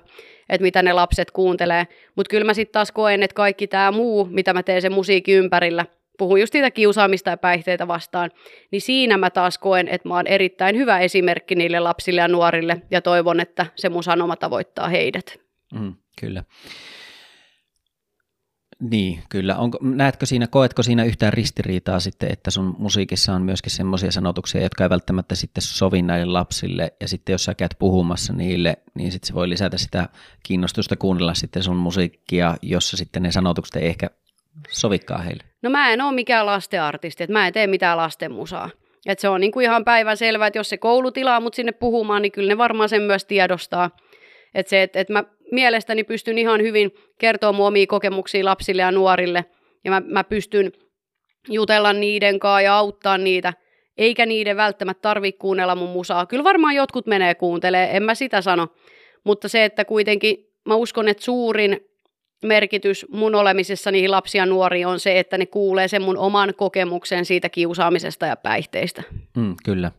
että 0.48 0.62
mitä 0.62 0.82
ne 0.82 0.92
lapset 0.92 1.30
kuuntelee. 1.30 1.86
Mutta 2.16 2.30
kyllä 2.30 2.44
mä 2.44 2.54
sitten 2.54 2.72
taas 2.72 2.92
koen, 2.92 3.22
että 3.22 3.34
kaikki 3.34 3.66
tämä 3.66 3.92
muu, 3.92 4.28
mitä 4.30 4.54
mä 4.54 4.62
teen 4.62 4.82
sen 4.82 4.92
musiikin 4.92 5.36
ympärillä, 5.36 5.86
puhun 6.18 6.40
just 6.40 6.52
siitä 6.52 6.70
kiusaamista 6.70 7.30
ja 7.30 7.36
päihteitä 7.36 7.88
vastaan, 7.88 8.30
niin 8.70 8.82
siinä 8.82 9.18
mä 9.18 9.30
taas 9.30 9.58
koen, 9.58 9.88
että 9.88 10.08
mä 10.08 10.14
oon 10.14 10.26
erittäin 10.26 10.76
hyvä 10.76 10.98
esimerkki 10.98 11.54
niille 11.54 11.80
lapsille 11.80 12.20
ja 12.20 12.28
nuorille 12.28 12.82
ja 12.90 13.02
toivon, 13.02 13.40
että 13.40 13.66
se 13.76 13.88
mun 13.88 14.04
sanoma 14.04 14.36
tavoittaa 14.36 14.88
heidät. 14.88 15.40
Mm, 15.74 15.94
kyllä. 16.20 16.44
Niin, 18.80 19.22
kyllä. 19.28 19.56
Onko, 19.56 19.78
näetkö 19.82 20.26
siinä, 20.26 20.46
koetko 20.46 20.82
siinä 20.82 21.04
yhtään 21.04 21.32
ristiriitaa 21.32 22.00
sitten, 22.00 22.32
että 22.32 22.50
sun 22.50 22.76
musiikissa 22.78 23.34
on 23.34 23.42
myöskin 23.42 23.72
semmoisia 23.72 24.12
sanotuksia, 24.12 24.62
jotka 24.62 24.84
ei 24.84 24.90
välttämättä 24.90 25.34
sitten 25.34 25.62
sovi 25.62 26.02
näille 26.02 26.32
lapsille, 26.32 26.92
ja 27.00 27.08
sitten 27.08 27.32
jos 27.32 27.44
sä 27.44 27.54
käyt 27.54 27.74
puhumassa 27.78 28.32
niille, 28.32 28.76
niin 28.94 29.12
sitten 29.12 29.26
se 29.26 29.34
voi 29.34 29.48
lisätä 29.48 29.78
sitä 29.78 30.08
kiinnostusta 30.42 30.96
kuunnella 30.96 31.34
sitten 31.34 31.62
sun 31.62 31.76
musiikkia, 31.76 32.56
jossa 32.62 32.96
sitten 32.96 33.22
ne 33.22 33.32
sanotukset 33.32 33.76
ei 33.76 33.88
ehkä 33.88 34.10
sovikkaa 34.68 35.18
heille? 35.18 35.42
No 35.62 35.70
mä 35.70 35.92
en 35.92 36.00
ole 36.00 36.14
mikään 36.14 36.46
lastenartisti, 36.46 37.24
että 37.24 37.32
mä 37.32 37.46
en 37.46 37.52
tee 37.52 37.66
mitään 37.66 37.96
lastenmusaa. 37.96 38.70
Et 39.06 39.18
se 39.18 39.28
on 39.28 39.40
niin 39.40 39.52
kuin 39.52 39.64
ihan 39.64 39.84
päivän 39.84 40.16
selvää, 40.16 40.46
että 40.46 40.58
jos 40.58 40.68
se 40.68 40.76
koulu 40.76 41.10
tilaa 41.10 41.40
mut 41.40 41.54
sinne 41.54 41.72
puhumaan, 41.72 42.22
niin 42.22 42.32
kyllä 42.32 42.48
ne 42.48 42.58
varmaan 42.58 42.88
sen 42.88 43.02
myös 43.02 43.24
tiedostaa. 43.24 43.90
Että 44.54 44.70
se, 44.70 44.82
että 44.82 45.00
et 45.00 45.08
mä 45.08 45.24
mielestäni 45.50 46.04
pystyn 46.04 46.38
ihan 46.38 46.62
hyvin 46.62 46.90
kertoa 47.18 47.52
mun 47.52 47.66
omia 47.66 47.86
kokemuksia 47.86 48.44
lapsille 48.44 48.82
ja 48.82 48.90
nuorille. 48.90 49.44
Ja 49.84 49.90
mä, 49.90 50.02
mä 50.06 50.24
pystyn 50.24 50.72
jutella 51.48 51.92
niiden 51.92 52.38
kanssa 52.38 52.60
ja 52.60 52.76
auttaa 52.76 53.18
niitä, 53.18 53.52
eikä 53.96 54.26
niiden 54.26 54.56
välttämättä 54.56 55.02
tarvitse 55.02 55.38
kuunnella 55.38 55.74
mun 55.74 55.90
musaa. 55.90 56.26
Kyllä 56.26 56.44
varmaan 56.44 56.74
jotkut 56.74 57.06
menee 57.06 57.34
kuuntelee, 57.34 57.96
en 57.96 58.02
mä 58.02 58.14
sitä 58.14 58.42
sano. 58.42 58.68
Mutta 59.24 59.48
se, 59.48 59.64
että 59.64 59.84
kuitenkin 59.84 60.36
mä 60.66 60.74
uskon, 60.74 61.08
että 61.08 61.24
suurin 61.24 61.80
merkitys 62.44 63.06
mun 63.12 63.34
olemisessa 63.34 63.90
niihin 63.90 64.10
lapsia 64.10 64.46
ja 64.80 64.88
on 64.88 65.00
se, 65.00 65.18
että 65.18 65.38
ne 65.38 65.46
kuulee 65.46 65.88
sen 65.88 66.02
mun 66.02 66.18
oman 66.18 66.54
kokemuksen 66.56 67.24
siitä 67.24 67.48
kiusaamisesta 67.48 68.26
ja 68.26 68.36
päihteistä. 68.36 69.02
Mm, 69.36 69.54
kyllä. 69.64 69.92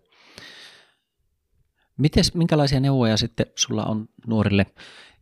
Mites, 1.97 2.33
minkälaisia 2.33 2.79
neuvoja 2.79 3.17
sitten 3.17 3.45
sulla 3.55 3.83
on 3.85 4.07
nuorille 4.27 4.65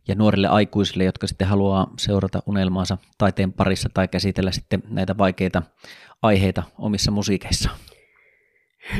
ja 0.08 0.14
nuorille 0.14 0.48
aikuisille, 0.48 1.04
jotka 1.04 1.26
sitten 1.26 1.48
haluaa 1.48 1.90
seurata 1.98 2.42
unelmaansa 2.46 2.98
taiteen 3.18 3.52
parissa 3.52 3.88
tai 3.94 4.08
käsitellä 4.08 4.52
sitten 4.52 4.82
näitä 4.88 5.18
vaikeita 5.18 5.62
aiheita 6.22 6.62
omissa 6.78 7.10
musiikeissaan? 7.10 7.76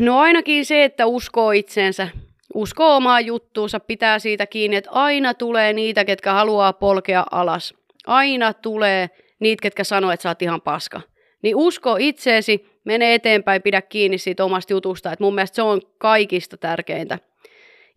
No 0.01 0.19
ainakin 0.19 0.67
se, 0.67 0.85
että 0.85 1.07
uskoo 1.07 1.51
itseensä, 1.51 2.09
uskoo 2.55 2.97
omaa 2.97 3.21
juttuunsa, 3.21 3.81
pitää 3.81 4.19
siitä 4.19 4.47
kiinni, 4.47 4.77
että 4.77 4.91
aina 4.91 5.35
tulee 5.35 5.73
niitä, 5.73 6.05
ketkä 6.05 6.33
haluaa 6.33 6.73
polkea 6.73 7.27
alas. 7.31 7.75
Aina 8.07 8.53
tulee 8.53 9.11
niitä, 9.41 9.63
ketkä 9.63 9.85
sanoo, 9.85 10.11
että 10.11 10.23
sä 10.23 10.29
oot 10.29 10.43
ihan 10.43 10.61
paska. 10.61 11.01
Niin 11.43 11.57
usko 11.57 11.97
itseesi, 11.99 12.67
mene 12.85 13.15
eteenpäin, 13.15 13.63
pidä 13.63 13.83
kiinni 13.83 14.19
siitä 14.19 14.45
omasta 14.45 14.73
jutusta. 14.73 15.13
Että 15.13 15.25
mun 15.25 15.35
mielestä 15.35 15.55
se 15.55 15.63
on 15.63 15.81
kaikista 15.99 16.57
tärkeintä. 16.57 17.19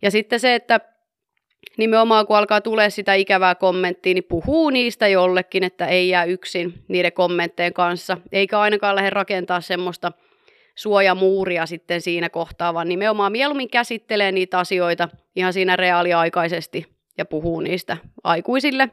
Ja 0.02 0.10
sitten 0.10 0.40
se, 0.40 0.54
että 0.54 0.80
nimenomaan 1.76 2.26
kun 2.26 2.36
alkaa 2.36 2.60
tulee 2.60 2.90
sitä 2.90 3.14
ikävää 3.14 3.54
kommenttia, 3.54 4.14
niin 4.14 4.24
puhuu 4.24 4.70
niistä 4.70 5.08
jollekin, 5.08 5.64
että 5.64 5.86
ei 5.86 6.08
jää 6.08 6.24
yksin 6.24 6.74
niiden 6.88 7.12
kommentteen 7.12 7.72
kanssa. 7.72 8.18
Eikä 8.32 8.60
ainakaan 8.60 8.96
lähde 8.96 9.10
rakentaa 9.10 9.60
semmoista 9.60 10.12
suojamuuria 10.74 11.66
sitten 11.66 12.00
siinä 12.00 12.30
kohtaa, 12.30 12.74
vaan 12.74 12.88
nimenomaan 12.88 13.32
mieluummin 13.32 13.70
käsittelee 13.70 14.32
niitä 14.32 14.58
asioita 14.58 15.08
ihan 15.36 15.52
siinä 15.52 15.76
reaaliaikaisesti 15.76 16.86
ja 17.18 17.24
puhuu 17.24 17.60
niistä 17.60 17.96
aikuisille, 18.24 18.88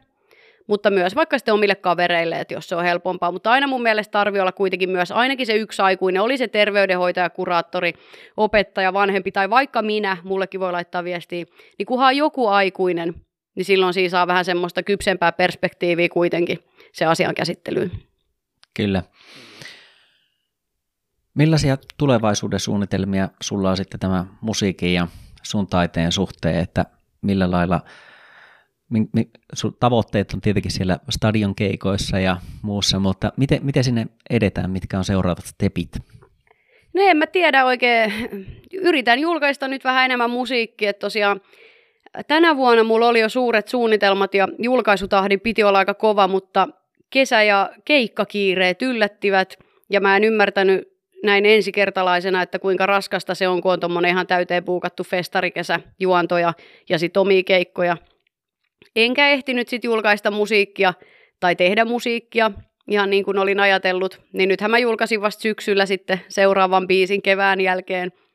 mutta 0.67 0.89
myös 0.89 1.15
vaikka 1.15 1.37
sitten 1.37 1.53
omille 1.53 1.75
kavereille, 1.75 2.39
että 2.39 2.53
jos 2.53 2.69
se 2.69 2.75
on 2.75 2.83
helpompaa. 2.83 3.31
Mutta 3.31 3.51
aina 3.51 3.67
mun 3.67 3.81
mielestä 3.81 4.11
tarvii 4.11 4.41
olla 4.41 4.51
kuitenkin 4.51 4.89
myös 4.89 5.11
ainakin 5.11 5.45
se 5.45 5.55
yksi 5.55 5.81
aikuinen, 5.81 6.21
oli 6.21 6.37
se 6.37 6.47
terveydenhoitaja, 6.47 7.29
kuraattori, 7.29 7.93
opettaja, 8.37 8.93
vanhempi 8.93 9.31
tai 9.31 9.49
vaikka 9.49 9.81
minä, 9.81 10.17
mullekin 10.23 10.59
voi 10.59 10.71
laittaa 10.71 11.03
viestiä, 11.03 11.45
niin 11.77 11.85
kunhan 11.85 12.17
joku 12.17 12.47
aikuinen, 12.47 13.13
niin 13.55 13.65
silloin 13.65 13.93
siinä 13.93 14.09
saa 14.09 14.27
vähän 14.27 14.45
semmoista 14.45 14.83
kypsempää 14.83 15.31
perspektiiviä 15.31 16.09
kuitenkin 16.09 16.59
se 16.93 17.05
asian 17.05 17.35
käsittelyyn. 17.35 17.91
Kyllä. 18.73 19.03
Millaisia 21.33 21.77
tulevaisuuden 21.97 22.59
suunnitelmia 22.59 23.29
sulla 23.41 23.69
on 23.69 23.77
sitten 23.77 23.99
tämä 23.99 24.25
musiikin 24.41 24.93
ja 24.93 25.07
sun 25.43 25.67
taiteen 25.67 26.11
suhteen, 26.11 26.59
että 26.59 26.85
millä 27.21 27.51
lailla 27.51 27.81
sun 29.53 29.77
tavoitteet 29.79 30.33
on 30.33 30.41
tietenkin 30.41 30.71
siellä 30.71 30.97
stadion 31.09 31.55
keikoissa 31.55 32.19
ja 32.19 32.37
muussa, 32.61 32.99
mutta 32.99 33.31
miten, 33.37 33.59
miten 33.65 33.83
sinne 33.83 34.07
edetään, 34.29 34.71
mitkä 34.71 34.97
on 34.97 35.05
seuraavat 35.05 35.45
stepit? 35.45 35.89
No 36.93 37.01
en 37.01 37.17
mä 37.17 37.27
tiedä 37.27 37.65
oikein. 37.65 38.13
Yritän 38.73 39.19
julkaista 39.19 39.67
nyt 39.67 39.83
vähän 39.83 40.05
enemmän 40.05 40.29
musiikkia, 40.29 40.89
että 40.89 40.99
tosiaan 40.99 41.41
tänä 42.27 42.55
vuonna 42.55 42.83
mulla 42.83 43.07
oli 43.07 43.19
jo 43.19 43.29
suuret 43.29 43.67
suunnitelmat 43.67 44.33
ja 44.33 44.47
julkaisutahdi 44.59 45.37
piti 45.37 45.63
olla 45.63 45.77
aika 45.77 45.93
kova, 45.93 46.27
mutta 46.27 46.67
kesä- 47.09 47.43
ja 47.43 47.69
keikkakiireet 47.85 48.81
yllättivät 48.81 49.53
ja 49.89 50.01
mä 50.01 50.17
en 50.17 50.23
ymmärtänyt 50.23 50.95
näin 51.23 51.45
ensikertalaisena, 51.45 52.41
että 52.41 52.59
kuinka 52.59 52.85
raskasta 52.85 53.35
se 53.35 53.47
on, 53.47 53.61
kun 53.61 53.73
on 53.73 53.79
tuommoinen 53.79 54.11
ihan 54.11 54.27
täyteen 54.27 54.63
puukattu 54.63 55.03
festarikesä, 55.03 55.79
juontoja 55.99 56.53
ja 56.89 56.99
sitten 56.99 57.21
omia 57.21 57.43
keikkoja. 57.43 57.97
Enkä 58.95 59.29
ehtinyt 59.29 59.67
sitten 59.67 59.87
julkaista 59.87 60.31
musiikkia 60.31 60.93
tai 61.39 61.55
tehdä 61.55 61.85
musiikkia, 61.85 62.51
ihan 62.87 63.09
niin 63.09 63.25
kuin 63.25 63.37
olin 63.37 63.59
ajatellut. 63.59 64.21
Niin 64.33 64.49
nythän 64.49 64.71
mä 64.71 64.79
julkaisin 64.79 65.21
vasta 65.21 65.41
syksyllä 65.41 65.85
sitten 65.85 66.21
seuraavan 66.27 66.87
biisin 66.87 67.21
kevään 67.21 67.61
jälkeen– 67.61 68.11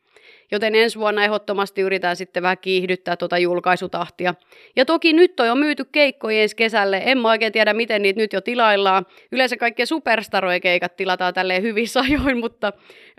joten 0.51 0.75
ensi 0.75 0.99
vuonna 0.99 1.25
ehdottomasti 1.25 1.81
yritän 1.81 2.17
sitten 2.17 2.43
vähän 2.43 2.59
kiihdyttää 2.59 3.17
tuota 3.17 3.39
julkaisutahtia. 3.39 4.35
Ja 4.77 4.85
toki 4.85 5.13
nyt 5.13 5.37
toi 5.37 5.51
on 5.51 5.59
myyty 5.59 5.85
keikkoja 5.85 6.43
ensi 6.43 6.57
kesälle, 6.57 7.03
en 7.05 7.19
mä 7.19 7.29
oikein 7.29 7.53
tiedä 7.53 7.75
miten 7.75 8.03
niitä 8.03 8.21
nyt 8.21 8.33
jo 8.33 8.41
tilaillaan. 8.41 9.07
Yleensä 9.33 9.57
kaikkien 9.57 9.87
superstarojen 9.87 10.61
keikat 10.61 10.97
tilataan 10.97 11.35
tälleen 11.35 11.63
hyvissä 11.63 12.01
ajoin, 12.01 12.39
mutta 12.39 12.73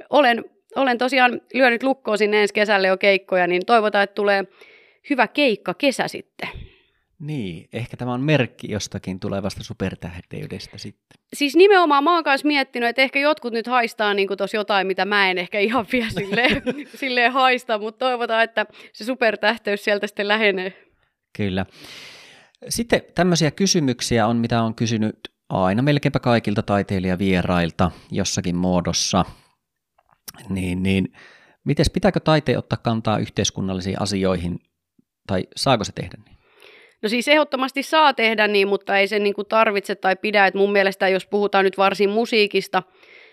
olen, 0.09 0.45
olen 0.75 0.97
tosiaan 0.97 1.41
lyönyt 1.53 1.84
lukkoon 1.84 2.17
sinne 2.17 2.41
ensi 2.41 2.53
kesälle 2.53 2.88
jo 2.88 2.97
keikkoja, 2.97 3.47
niin 3.47 3.65
toivotaan, 3.65 4.03
että 4.03 4.15
tulee 4.15 4.43
hyvä 5.09 5.27
keikka 5.27 5.73
kesä 5.73 6.07
sitten. 6.07 6.49
Niin, 7.22 7.69
ehkä 7.74 7.97
tämä 7.97 8.13
on 8.13 8.22
merkki 8.22 8.72
jostakin 8.72 9.19
tulevasta 9.19 9.63
supertähteydestä 9.63 10.78
sitten. 10.78 11.19
Siis 11.34 11.55
nimenomaan 11.55 12.03
mä 12.03 12.13
oon 12.15 12.24
kanssa 12.24 12.47
miettinyt, 12.47 12.89
että 12.89 13.01
ehkä 13.01 13.19
jotkut 13.19 13.53
nyt 13.53 13.67
haistaa 13.67 14.13
niin 14.13 14.30
tuossa 14.38 14.57
jotain, 14.57 14.88
mitä 14.88 15.05
mä 15.05 15.32
en 15.32 15.38
ehkä 15.38 15.59
ihan 15.59 15.86
vielä 15.91 16.09
silleen, 16.19 16.61
silleen 16.95 17.32
haista, 17.32 17.78
mutta 17.78 18.05
toivotaan, 18.05 18.43
että 18.43 18.65
se 18.93 19.05
supertähteys 19.05 19.84
sieltä 19.84 20.07
sitten 20.07 20.28
lähenee. 20.28 20.74
Kyllä. 21.38 21.65
Sitten 22.69 23.01
tämmöisiä 23.15 23.51
kysymyksiä 23.51 24.28
on, 24.28 24.38
mitä 24.38 24.63
on 24.63 24.76
kysynyt 24.76 25.19
aina 25.49 25.82
melkeinpä 25.82 26.19
kaikilta 26.19 26.63
taiteilijavierailta 26.63 27.91
jossakin 28.11 28.55
muodossa. 28.55 29.26
Niin, 30.49 30.84
niin 30.84 31.13
mites 31.63 31.89
pitääkö 31.89 32.19
taiteen 32.19 32.57
ottaa 32.57 32.78
kantaa 32.84 33.17
yhteiskunnallisiin 33.17 34.01
asioihin, 34.01 34.59
tai 35.28 35.47
saako 35.55 35.84
se 35.84 35.91
tehdä 35.91 36.17
niin? 36.26 36.40
No 37.02 37.10
siis 37.10 37.28
ehdottomasti 37.28 37.84
saa 37.84 38.14
tehdä 38.14 38.47
niin, 38.47 38.68
mutta 38.68 38.97
ei 38.97 39.08
se 39.08 39.20
niin 39.20 39.34
kuin 39.34 39.47
tarvitse 39.47 39.95
tai 39.95 40.16
pidä. 40.16 40.47
Et 40.47 40.54
mun 40.54 40.72
mielestä, 40.72 41.08
jos 41.08 41.26
puhutaan 41.26 41.66
nyt 41.66 41.78
varsin 41.78 42.10
musiikista, 42.10 42.84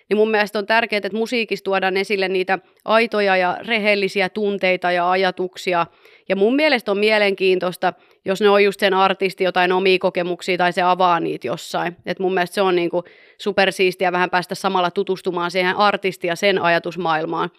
niin 0.09 0.16
mun 0.16 0.31
mielestä 0.31 0.59
on 0.59 0.66
tärkeää, 0.66 0.99
että 1.05 1.19
musiikissa 1.19 1.64
tuodaan 1.64 1.97
esille 1.97 2.29
niitä 2.29 2.59
aitoja 2.85 3.37
ja 3.37 3.59
rehellisiä 3.66 4.29
tunteita 4.29 4.93
ja 4.93 5.11
ajatuksia. 5.11 5.87
Ja 6.29 6.37
mun 6.37 6.57
mielestä 6.57 6.91
on 6.91 6.99
mielenkiintoista, 6.99 7.93
jos 8.25 8.41
ne 8.41 8.49
on 8.49 8.64
just 8.64 8.81
sen 8.81 8.95
artisti 8.95 9.45
jotain 9.45 9.73
omia 9.73 9.99
kokemuksia 9.99 10.57
tai 10.57 10.73
se 10.73 10.83
avaa 10.83 11.21
niitä 11.21 11.47
jossain. 11.47 11.97
Et 12.07 12.19
mun 12.19 12.35
mielestä 12.35 12.55
se 12.55 12.62
on 12.62 12.77
niin 12.77 12.91
kuin 12.91 13.05
supersiistiä 13.39 14.12
vähän 14.12 14.31
päästä 14.31 14.55
samalla 14.55 14.91
tutustumaan 14.91 15.51
siihen 15.51 15.77
artistiin 15.77 16.29
ja 16.29 16.37
sen 16.37 16.62
ajatusmaailmaan. 16.62 17.51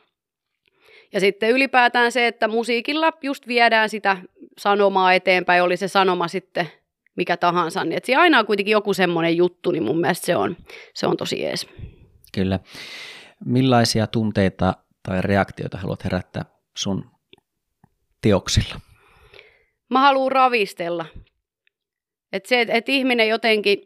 Ja 1.13 1.19
sitten 1.19 1.49
ylipäätään 1.49 2.11
se, 2.11 2.27
että 2.27 2.47
musiikilla 2.47 3.13
just 3.21 3.47
viedään 3.47 3.89
sitä 3.89 4.17
sanomaa 4.59 5.13
eteenpäin, 5.13 5.63
oli 5.63 5.77
se 5.77 5.87
sanoma 5.87 6.27
sitten 6.27 6.71
mikä 7.15 7.37
tahansa. 7.37 7.83
Niin 7.83 7.97
että 7.97 8.05
siinä 8.05 8.21
aina 8.21 8.39
on 8.39 8.45
kuitenkin 8.45 8.71
joku 8.71 8.93
semmoinen 8.93 9.37
juttu, 9.37 9.71
niin 9.71 9.83
mun 9.83 9.99
mielestä 9.99 10.25
se 10.25 10.35
on, 10.35 10.57
se 10.93 11.07
on 11.07 11.17
tosi 11.17 11.45
ees. 11.45 11.67
Kyllä. 12.33 12.59
Millaisia 13.45 14.07
tunteita 14.07 14.73
tai 15.03 15.21
reaktioita 15.21 15.77
haluat 15.77 16.03
herättää 16.03 16.45
sun 16.77 17.11
teoksilla? 18.21 18.79
Mä 19.89 19.99
haluan 19.99 20.31
ravistella. 20.31 21.05
Että 22.33 22.49
se, 22.49 22.61
että 22.61 22.73
et 22.73 22.89
ihminen 22.89 23.27
jotenkin, 23.27 23.81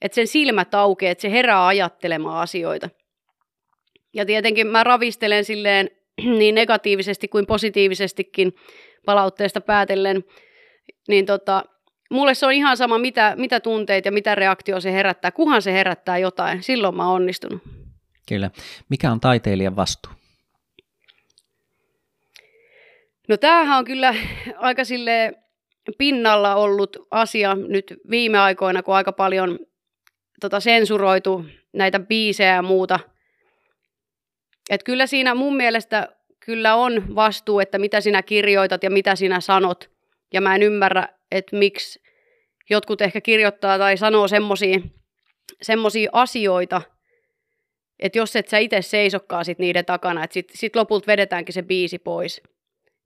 että 0.00 0.14
sen 0.14 0.26
silmät 0.26 0.74
aukeaa, 0.74 1.12
että 1.12 1.22
se 1.22 1.30
herää 1.30 1.66
ajattelemaan 1.66 2.42
asioita. 2.42 2.90
Ja 4.14 4.26
tietenkin 4.26 4.66
mä 4.66 4.84
ravistelen 4.84 5.44
silleen 5.44 5.90
niin 6.38 6.54
negatiivisesti 6.54 7.28
kuin 7.28 7.46
positiivisestikin 7.46 8.52
palautteesta 9.06 9.60
päätellen, 9.60 10.24
niin 11.08 11.26
tota, 11.26 11.64
mulle 12.10 12.34
se 12.34 12.46
on 12.46 12.52
ihan 12.52 12.76
sama, 12.76 12.98
mitä, 12.98 13.34
mitä 13.38 13.60
tunteita 13.60 14.08
ja 14.08 14.12
mitä 14.12 14.34
reaktio 14.34 14.80
se 14.80 14.92
herättää, 14.92 15.30
kuhan 15.30 15.62
se 15.62 15.72
herättää 15.72 16.18
jotain. 16.18 16.62
Silloin 16.62 16.96
mä 16.96 17.06
oon 17.06 17.14
onnistunut. 17.14 17.62
Kyllä. 18.28 18.50
Mikä 18.88 19.12
on 19.12 19.20
taiteilijan 19.20 19.76
vastuu? 19.76 20.12
No 23.28 23.36
tämähän 23.36 23.78
on 23.78 23.84
kyllä 23.84 24.14
aika 24.56 24.84
sille 24.84 25.32
pinnalla 25.98 26.54
ollut 26.54 26.96
asia 27.10 27.54
nyt 27.54 27.94
viime 28.10 28.38
aikoina, 28.38 28.82
kun 28.82 28.94
aika 28.94 29.12
paljon 29.12 29.58
tota, 30.40 30.60
sensuroitu 30.60 31.44
näitä 31.72 32.00
biisejä 32.00 32.54
ja 32.54 32.62
muuta– 32.62 32.98
et 34.70 34.82
kyllä 34.82 35.06
siinä 35.06 35.34
mun 35.34 35.56
mielestä 35.56 36.08
kyllä 36.50 36.74
on 36.74 37.14
vastuu, 37.14 37.60
että 37.60 37.78
mitä 37.78 38.00
sinä 38.00 38.22
kirjoitat 38.22 38.82
ja 38.82 38.90
mitä 38.90 39.16
sinä 39.16 39.40
sanot. 39.40 39.90
Ja 40.32 40.40
mä 40.40 40.54
en 40.54 40.62
ymmärrä, 40.62 41.08
että 41.30 41.56
miksi 41.56 42.00
jotkut 42.70 43.00
ehkä 43.00 43.20
kirjoittaa 43.20 43.78
tai 43.78 43.96
sanoo 43.96 44.26
semmoisia 45.62 46.10
asioita, 46.12 46.82
että 48.00 48.18
jos 48.18 48.36
et 48.36 48.48
sä 48.48 48.58
itse 48.58 48.82
seisokkaa 48.82 49.44
sit 49.44 49.58
niiden 49.58 49.84
takana, 49.84 50.24
että 50.24 50.34
sit, 50.34 50.50
sit 50.54 50.76
lopulta 50.76 51.06
vedetäänkin 51.06 51.52
se 51.52 51.62
biisi 51.62 51.98
pois, 51.98 52.42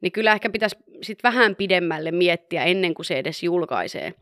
niin 0.01 0.13
kyllä 0.13 0.33
ehkä 0.33 0.51
pitäisi 0.51 0.77
sit 1.03 1.23
vähän 1.23 1.57
pidemmälle 1.57 2.11
miettiä 2.11 2.65
ennen 2.65 2.95
kuin 2.95 3.07
se 3.07 3.19
edes 3.19 3.43
julkaisee. 3.43 4.15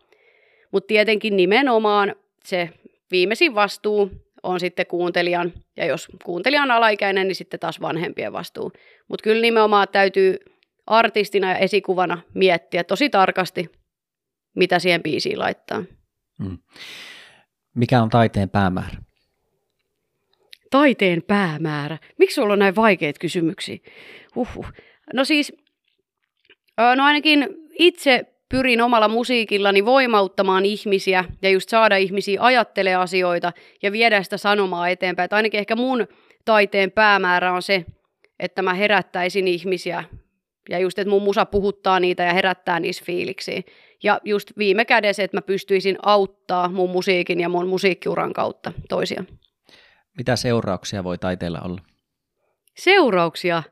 Mutta 0.71 0.87
tietenkin 0.87 1.37
nimenomaan 1.37 2.15
se 2.45 2.71
viimeisin 3.11 3.55
vastuu 3.55 4.11
on 4.43 4.61
sitten 4.61 4.87
kuuntelijan, 4.87 5.53
ja 5.77 5.87
jos 5.87 6.09
kuuntelija 6.25 6.63
on 6.63 6.71
alaikäinen, 6.71 7.29
niin 7.29 7.37
sitten 7.37 7.61
taas 7.61 7.81
vanhempien 7.81 8.33
vastuu. 8.33 8.73
Mutta 9.09 9.23
kyllä 9.23 9.43
nimenomaan 9.43 9.89
täytyy 9.93 10.39
artistina 10.87 11.49
ja 11.49 11.57
esikuvana 11.57 12.19
miettiä 12.35 12.85
tosi 12.85 13.11
tarkasti, 13.11 13.71
mitä 14.57 14.79
siihen 14.79 15.03
biisiin 15.03 15.39
laittaa. 15.39 15.85
Hmm. 16.45 16.59
Mikä 17.75 18.03
on 18.03 18.11
taiteen 18.11 18.51
päämäärä? 18.51 18.97
Taiteen 20.71 21.23
päämäärä? 21.23 21.99
Miksi 22.19 22.35
sulla 22.35 22.53
on 22.53 22.59
näin 22.59 22.77
vaikeita 22.77 23.19
kysymyksiä? 23.19 23.79
Uhuh. 24.37 24.73
No 25.15 25.25
siis, 25.25 25.53
no 26.97 27.05
ainakin 27.05 27.49
itse 27.79 28.32
pyrin 28.53 28.81
omalla 28.81 29.09
musiikillani 29.09 29.85
voimauttamaan 29.85 30.65
ihmisiä 30.65 31.25
ja 31.43 31.51
just 31.51 31.69
saada 31.69 31.97
ihmisiä 31.97 32.43
ajattelee 32.43 32.95
asioita 32.95 33.53
ja 33.83 33.93
viedä 33.93 34.23
sitä 34.23 34.37
sanomaa 34.37 34.89
eteenpäin. 34.89 35.25
Et 35.25 35.33
ainakin 35.33 35.59
ehkä 35.59 35.77
mun 35.77 36.09
taiteen 36.45 36.91
päämäärä 36.91 37.53
on 37.53 37.63
se, 37.63 37.85
että 38.39 38.63
mä 38.63 38.75
herättäisin 38.75 39.49
ihmisiä 39.49 40.05
ja 40.69 40.79
just, 40.79 40.99
että 40.99 41.11
mun 41.11 41.23
musa 41.23 41.47
puhuttaa 41.47 42.01
niitä 42.01 42.23
ja 42.23 42.33
herättää 42.33 42.81
niissä 42.81 43.05
fiiliksiä. 43.05 43.63
Ja 44.03 44.21
just 44.25 44.53
viime 44.59 44.85
kädessä, 44.85 45.23
että 45.23 45.37
mä 45.37 45.43
pystyisin 45.43 45.97
auttaa 46.03 46.69
mun 46.69 46.91
musiikin 46.91 47.41
ja 47.41 47.49
mun 47.49 47.69
musiikkiuran 47.69 48.33
kautta 48.33 48.73
toisia. 48.89 49.25
Mitä 50.17 50.37
seurauksia 50.37 51.05
voi 51.05 51.19
taiteella 51.19 51.61
olla? 51.61 51.81
Seurauksia? 52.77 53.63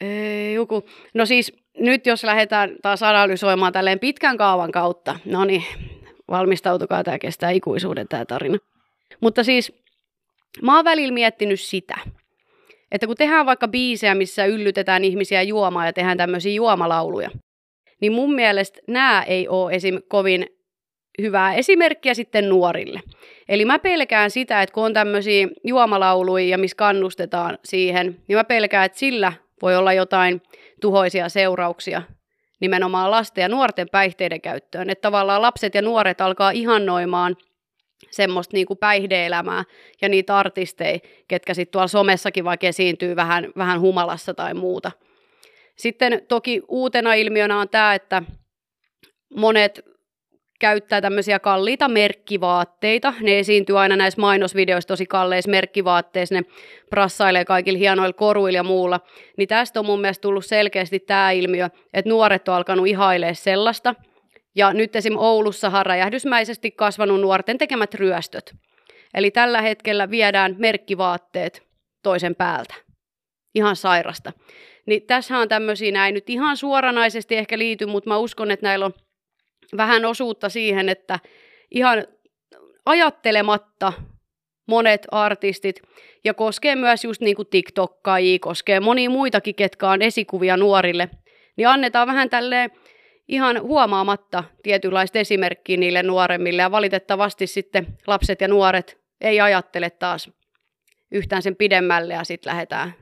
Ei, 0.00 0.54
joku. 0.54 0.84
No 1.14 1.26
siis 1.26 1.61
nyt 1.78 2.06
jos 2.06 2.24
lähdetään 2.24 2.76
taas 2.82 3.02
analysoimaan 3.02 3.72
tälleen 3.72 3.98
pitkän 3.98 4.36
kaavan 4.36 4.72
kautta, 4.72 5.18
no 5.24 5.44
niin, 5.44 5.64
valmistautukaa, 6.30 7.04
tämä 7.04 7.18
kestää 7.18 7.50
ikuisuuden 7.50 8.08
tämä 8.08 8.24
tarina. 8.24 8.58
Mutta 9.20 9.44
siis 9.44 9.82
mä 10.62 10.76
oon 10.76 10.84
välillä 10.84 11.14
miettinyt 11.14 11.60
sitä, 11.60 11.98
että 12.92 13.06
kun 13.06 13.16
tehdään 13.16 13.46
vaikka 13.46 13.68
biisejä, 13.68 14.14
missä 14.14 14.44
yllytetään 14.46 15.04
ihmisiä 15.04 15.42
juomaan 15.42 15.86
ja 15.86 15.92
tehdään 15.92 16.18
tämmöisiä 16.18 16.52
juomalauluja, 16.52 17.30
niin 18.00 18.12
mun 18.12 18.34
mielestä 18.34 18.80
nämä 18.88 19.22
ei 19.22 19.48
ole 19.48 19.72
esim. 19.72 20.00
kovin 20.08 20.46
hyvää 21.22 21.54
esimerkkiä 21.54 22.14
sitten 22.14 22.48
nuorille. 22.48 23.00
Eli 23.48 23.64
mä 23.64 23.78
pelkään 23.78 24.30
sitä, 24.30 24.62
että 24.62 24.72
kun 24.72 24.84
on 24.84 24.94
tämmöisiä 24.94 25.48
juomalauluja 25.64 26.44
ja 26.44 26.58
missä 26.58 26.76
kannustetaan 26.76 27.58
siihen, 27.64 28.16
niin 28.28 28.36
mä 28.36 28.44
pelkään, 28.44 28.86
että 28.86 28.98
sillä 28.98 29.32
voi 29.62 29.76
olla 29.76 29.92
jotain 29.92 30.42
tuhoisia 30.82 31.28
seurauksia 31.28 32.02
nimenomaan 32.60 33.10
lasten 33.10 33.42
ja 33.42 33.48
nuorten 33.48 33.88
päihteiden 33.88 34.40
käyttöön. 34.40 34.90
Että 34.90 35.02
tavallaan 35.02 35.42
lapset 35.42 35.74
ja 35.74 35.82
nuoret 35.82 36.20
alkaa 36.20 36.50
ihannoimaan 36.50 37.36
semmoista 38.10 38.56
kuin 38.66 38.78
päihdeelämää 38.78 39.64
ja 40.02 40.08
niitä 40.08 40.38
artisteja, 40.38 40.98
ketkä 41.28 41.54
sitten 41.54 41.72
tuolla 41.72 41.88
somessakin 41.88 42.44
vaikka 42.44 42.66
esiintyy 42.66 43.16
vähän, 43.16 43.48
vähän 43.56 43.80
humalassa 43.80 44.34
tai 44.34 44.54
muuta. 44.54 44.92
Sitten 45.76 46.22
toki 46.28 46.62
uutena 46.68 47.14
ilmiönä 47.14 47.58
on 47.58 47.68
tämä, 47.68 47.94
että 47.94 48.22
monet 49.36 49.91
käyttää 50.62 51.00
tämmöisiä 51.00 51.38
kalliita 51.38 51.88
merkkivaatteita. 51.88 53.14
Ne 53.20 53.38
esiintyy 53.38 53.80
aina 53.80 53.96
näissä 53.96 54.20
mainosvideoissa 54.20 54.88
tosi 54.88 55.06
kalleissa 55.06 55.50
merkkivaatteissa, 55.50 56.34
ne 56.34 56.42
prassailee 56.90 57.44
kaikilla 57.44 57.78
hienoilla 57.78 58.12
koruilla 58.12 58.56
ja 58.56 58.62
muulla. 58.62 59.00
Niin 59.36 59.48
tästä 59.48 59.80
on 59.80 59.86
mun 59.86 60.00
mielestä 60.00 60.22
tullut 60.22 60.46
selkeästi 60.46 61.00
tämä 61.00 61.30
ilmiö, 61.30 61.68
että 61.94 62.08
nuoret 62.08 62.48
on 62.48 62.54
alkanut 62.54 62.86
ihailemaan 62.86 63.34
sellaista. 63.34 63.94
Ja 64.54 64.72
nyt 64.72 64.96
esim. 64.96 65.16
Oulussa 65.16 65.68
on 65.68 65.86
räjähdysmäisesti 65.86 66.70
kasvanut 66.70 67.20
nuorten 67.20 67.58
tekemät 67.58 67.94
ryöstöt. 67.94 68.54
Eli 69.14 69.30
tällä 69.30 69.62
hetkellä 69.62 70.10
viedään 70.10 70.56
merkkivaatteet 70.58 71.62
toisen 72.02 72.34
päältä. 72.34 72.74
Ihan 73.54 73.76
sairasta. 73.76 74.32
Niin 74.86 75.02
tässä 75.02 75.38
on 75.38 75.48
tämmöisiä, 75.48 75.92
näin 75.92 76.14
nyt 76.14 76.30
ihan 76.30 76.56
suoranaisesti 76.56 77.36
ehkä 77.36 77.58
liity, 77.58 77.86
mutta 77.86 78.10
mä 78.10 78.16
uskon, 78.16 78.50
että 78.50 78.66
näillä 78.66 78.86
on 78.86 78.94
vähän 79.76 80.04
osuutta 80.04 80.48
siihen, 80.48 80.88
että 80.88 81.18
ihan 81.70 82.06
ajattelematta 82.86 83.92
monet 84.66 85.06
artistit, 85.10 85.82
ja 86.24 86.34
koskee 86.34 86.76
myös 86.76 87.04
just 87.04 87.20
niin 87.20 87.36
kuin 87.36 87.48
TikTokkaajia, 87.48 88.38
koskee 88.40 88.80
monia 88.80 89.10
muitakin, 89.10 89.54
ketkä 89.54 89.88
on 89.88 90.02
esikuvia 90.02 90.56
nuorille, 90.56 91.10
niin 91.56 91.68
annetaan 91.68 92.06
vähän 92.06 92.30
tälleen 92.30 92.70
ihan 93.28 93.62
huomaamatta 93.62 94.44
tietynlaista 94.62 95.18
esimerkkiä 95.18 95.76
niille 95.76 96.02
nuoremmille, 96.02 96.62
ja 96.62 96.70
valitettavasti 96.70 97.46
sitten 97.46 97.86
lapset 98.06 98.40
ja 98.40 98.48
nuoret 98.48 99.00
ei 99.20 99.40
ajattele 99.40 99.90
taas 99.90 100.30
yhtään 101.10 101.42
sen 101.42 101.56
pidemmälle, 101.56 102.14
ja 102.14 102.24
sitten 102.24 102.50
lähdetään 102.50 102.94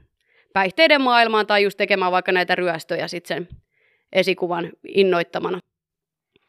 päihteiden 0.52 1.00
maailmaan 1.00 1.46
tai 1.46 1.62
just 1.62 1.76
tekemään 1.76 2.12
vaikka 2.12 2.32
näitä 2.32 2.54
ryöstöjä 2.54 3.08
sitten 3.08 3.36
sen 3.36 3.58
esikuvan 4.12 4.72
innoittamana. 4.88 5.60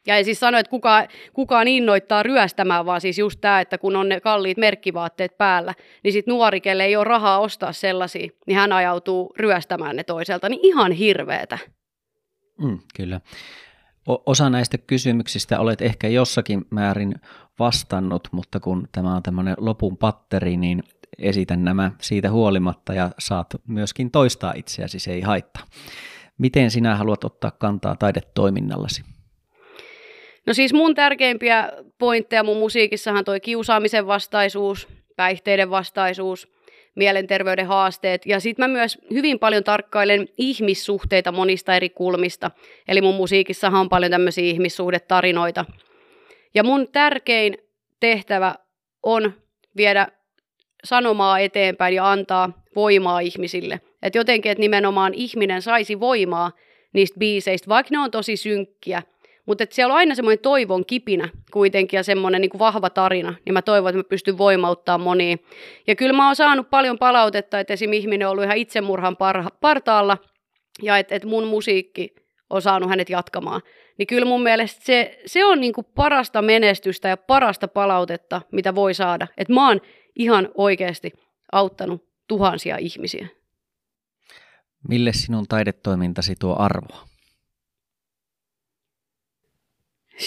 Ja 0.06 0.16
ei 0.16 0.24
siis 0.24 0.40
sano, 0.40 0.58
että 0.58 0.70
kuka, 0.70 1.06
kukaan 1.32 1.68
innoittaa 1.68 2.22
ryöstämään, 2.22 2.86
vaan 2.86 3.00
siis 3.00 3.18
just 3.18 3.40
tämä, 3.40 3.60
että 3.60 3.78
kun 3.78 3.96
on 3.96 4.08
ne 4.08 4.20
kalliit 4.20 4.58
merkkivaatteet 4.58 5.38
päällä, 5.38 5.74
niin 6.04 6.12
sitten 6.12 6.32
nuori, 6.32 6.60
kelle 6.60 6.84
ei 6.84 6.96
ole 6.96 7.04
rahaa 7.04 7.38
ostaa 7.38 7.72
sellaisia, 7.72 8.28
niin 8.46 8.56
hän 8.56 8.72
ajautuu 8.72 9.34
ryöstämään 9.36 9.96
ne 9.96 10.04
toiselta. 10.04 10.48
Niin 10.48 10.60
ihan 10.62 10.92
hirveetä. 10.92 11.58
Mm, 12.58 12.78
kyllä. 12.96 13.20
O- 14.08 14.22
osa 14.26 14.50
näistä 14.50 14.78
kysymyksistä 14.78 15.60
olet 15.60 15.82
ehkä 15.82 16.08
jossakin 16.08 16.64
määrin 16.70 17.14
vastannut, 17.58 18.28
mutta 18.32 18.60
kun 18.60 18.88
tämä 18.92 19.16
on 19.16 19.22
tämmöinen 19.22 19.54
lopun 19.58 19.96
patteri, 19.96 20.56
niin 20.56 20.82
esitän 21.18 21.64
nämä 21.64 21.92
siitä 22.00 22.30
huolimatta 22.30 22.94
ja 22.94 23.10
saat 23.18 23.46
myöskin 23.66 24.10
toistaa 24.10 24.52
itseäsi, 24.56 24.98
se 24.98 25.12
ei 25.12 25.20
haittaa. 25.20 25.62
Miten 26.38 26.70
sinä 26.70 26.96
haluat 26.96 27.24
ottaa 27.24 27.50
kantaa 27.50 27.96
taidetoiminnallasi? 27.96 29.02
No 30.46 30.54
siis 30.54 30.72
mun 30.72 30.94
tärkeimpiä 30.94 31.72
pointteja 31.98 32.42
mun 32.42 32.56
musiikissahan 32.56 33.24
toi 33.24 33.40
kiusaamisen 33.40 34.06
vastaisuus, 34.06 34.88
päihteiden 35.16 35.70
vastaisuus, 35.70 36.48
mielenterveyden 36.94 37.66
haasteet. 37.66 38.26
Ja 38.26 38.40
sitten 38.40 38.62
mä 38.70 38.78
myös 38.78 38.98
hyvin 39.10 39.38
paljon 39.38 39.64
tarkkailen 39.64 40.28
ihmissuhteita 40.38 41.32
monista 41.32 41.76
eri 41.76 41.90
kulmista. 41.90 42.50
Eli 42.88 43.00
mun 43.00 43.14
musiikissahan 43.14 43.80
on 43.80 43.88
paljon 43.88 44.10
tämmöisiä 44.10 44.44
ihmissuhdetarinoita. 44.44 45.64
Ja 46.54 46.62
mun 46.62 46.88
tärkein 46.88 47.58
tehtävä 48.00 48.54
on 49.02 49.32
viedä 49.76 50.06
sanomaa 50.84 51.38
eteenpäin 51.38 51.94
ja 51.94 52.10
antaa 52.10 52.62
voimaa 52.76 53.20
ihmisille. 53.20 53.80
Että 54.02 54.18
jotenkin, 54.18 54.52
että 54.52 54.60
nimenomaan 54.60 55.14
ihminen 55.14 55.62
saisi 55.62 56.00
voimaa 56.00 56.52
niistä 56.92 57.18
biiseistä, 57.18 57.68
vaikka 57.68 57.88
ne 57.90 57.98
on 57.98 58.10
tosi 58.10 58.36
synkkiä, 58.36 59.02
mutta 59.46 59.64
siellä 59.70 59.92
on 59.92 59.98
aina 59.98 60.14
semmoinen 60.14 60.42
toivon 60.42 60.86
kipinä 60.86 61.28
kuitenkin 61.52 61.96
ja 61.96 62.02
semmoinen 62.02 62.40
niin 62.40 62.58
vahva 62.58 62.90
tarina, 62.90 63.34
niin 63.44 63.52
mä 63.52 63.62
toivon, 63.62 63.88
että 63.88 63.98
mä 63.98 64.04
pystyn 64.04 64.38
voimauttaa 64.38 64.98
moniin. 64.98 65.44
Ja 65.86 65.96
kyllä 65.96 66.12
mä 66.12 66.26
oon 66.26 66.36
saanut 66.36 66.70
paljon 66.70 66.98
palautetta, 66.98 67.60
että 67.60 67.72
esim. 67.72 67.92
ihminen 67.92 68.28
on 68.28 68.32
ollut 68.32 68.44
ihan 68.44 68.56
itsemurhan 68.56 69.16
parha- 69.16 69.56
partaalla 69.60 70.18
ja 70.82 70.98
että 70.98 71.14
et 71.14 71.24
mun 71.24 71.46
musiikki 71.46 72.14
on 72.50 72.62
saanut 72.62 72.90
hänet 72.90 73.10
jatkamaan. 73.10 73.62
Niin 73.98 74.06
kyllä 74.06 74.24
mun 74.24 74.42
mielestä 74.42 74.84
se, 74.84 75.20
se 75.26 75.44
on 75.44 75.60
niin 75.60 75.72
parasta 75.94 76.42
menestystä 76.42 77.08
ja 77.08 77.16
parasta 77.16 77.68
palautetta, 77.68 78.42
mitä 78.52 78.74
voi 78.74 78.94
saada. 78.94 79.26
Että 79.36 79.52
mä 79.52 79.68
oon 79.68 79.80
ihan 80.16 80.48
oikeasti 80.54 81.12
auttanut 81.52 82.08
tuhansia 82.28 82.76
ihmisiä. 82.76 83.28
Mille 84.88 85.12
sinun 85.12 85.48
taidetoimintasi 85.48 86.34
tuo 86.40 86.56
arvoa? 86.58 86.98
Siis 86.98 87.12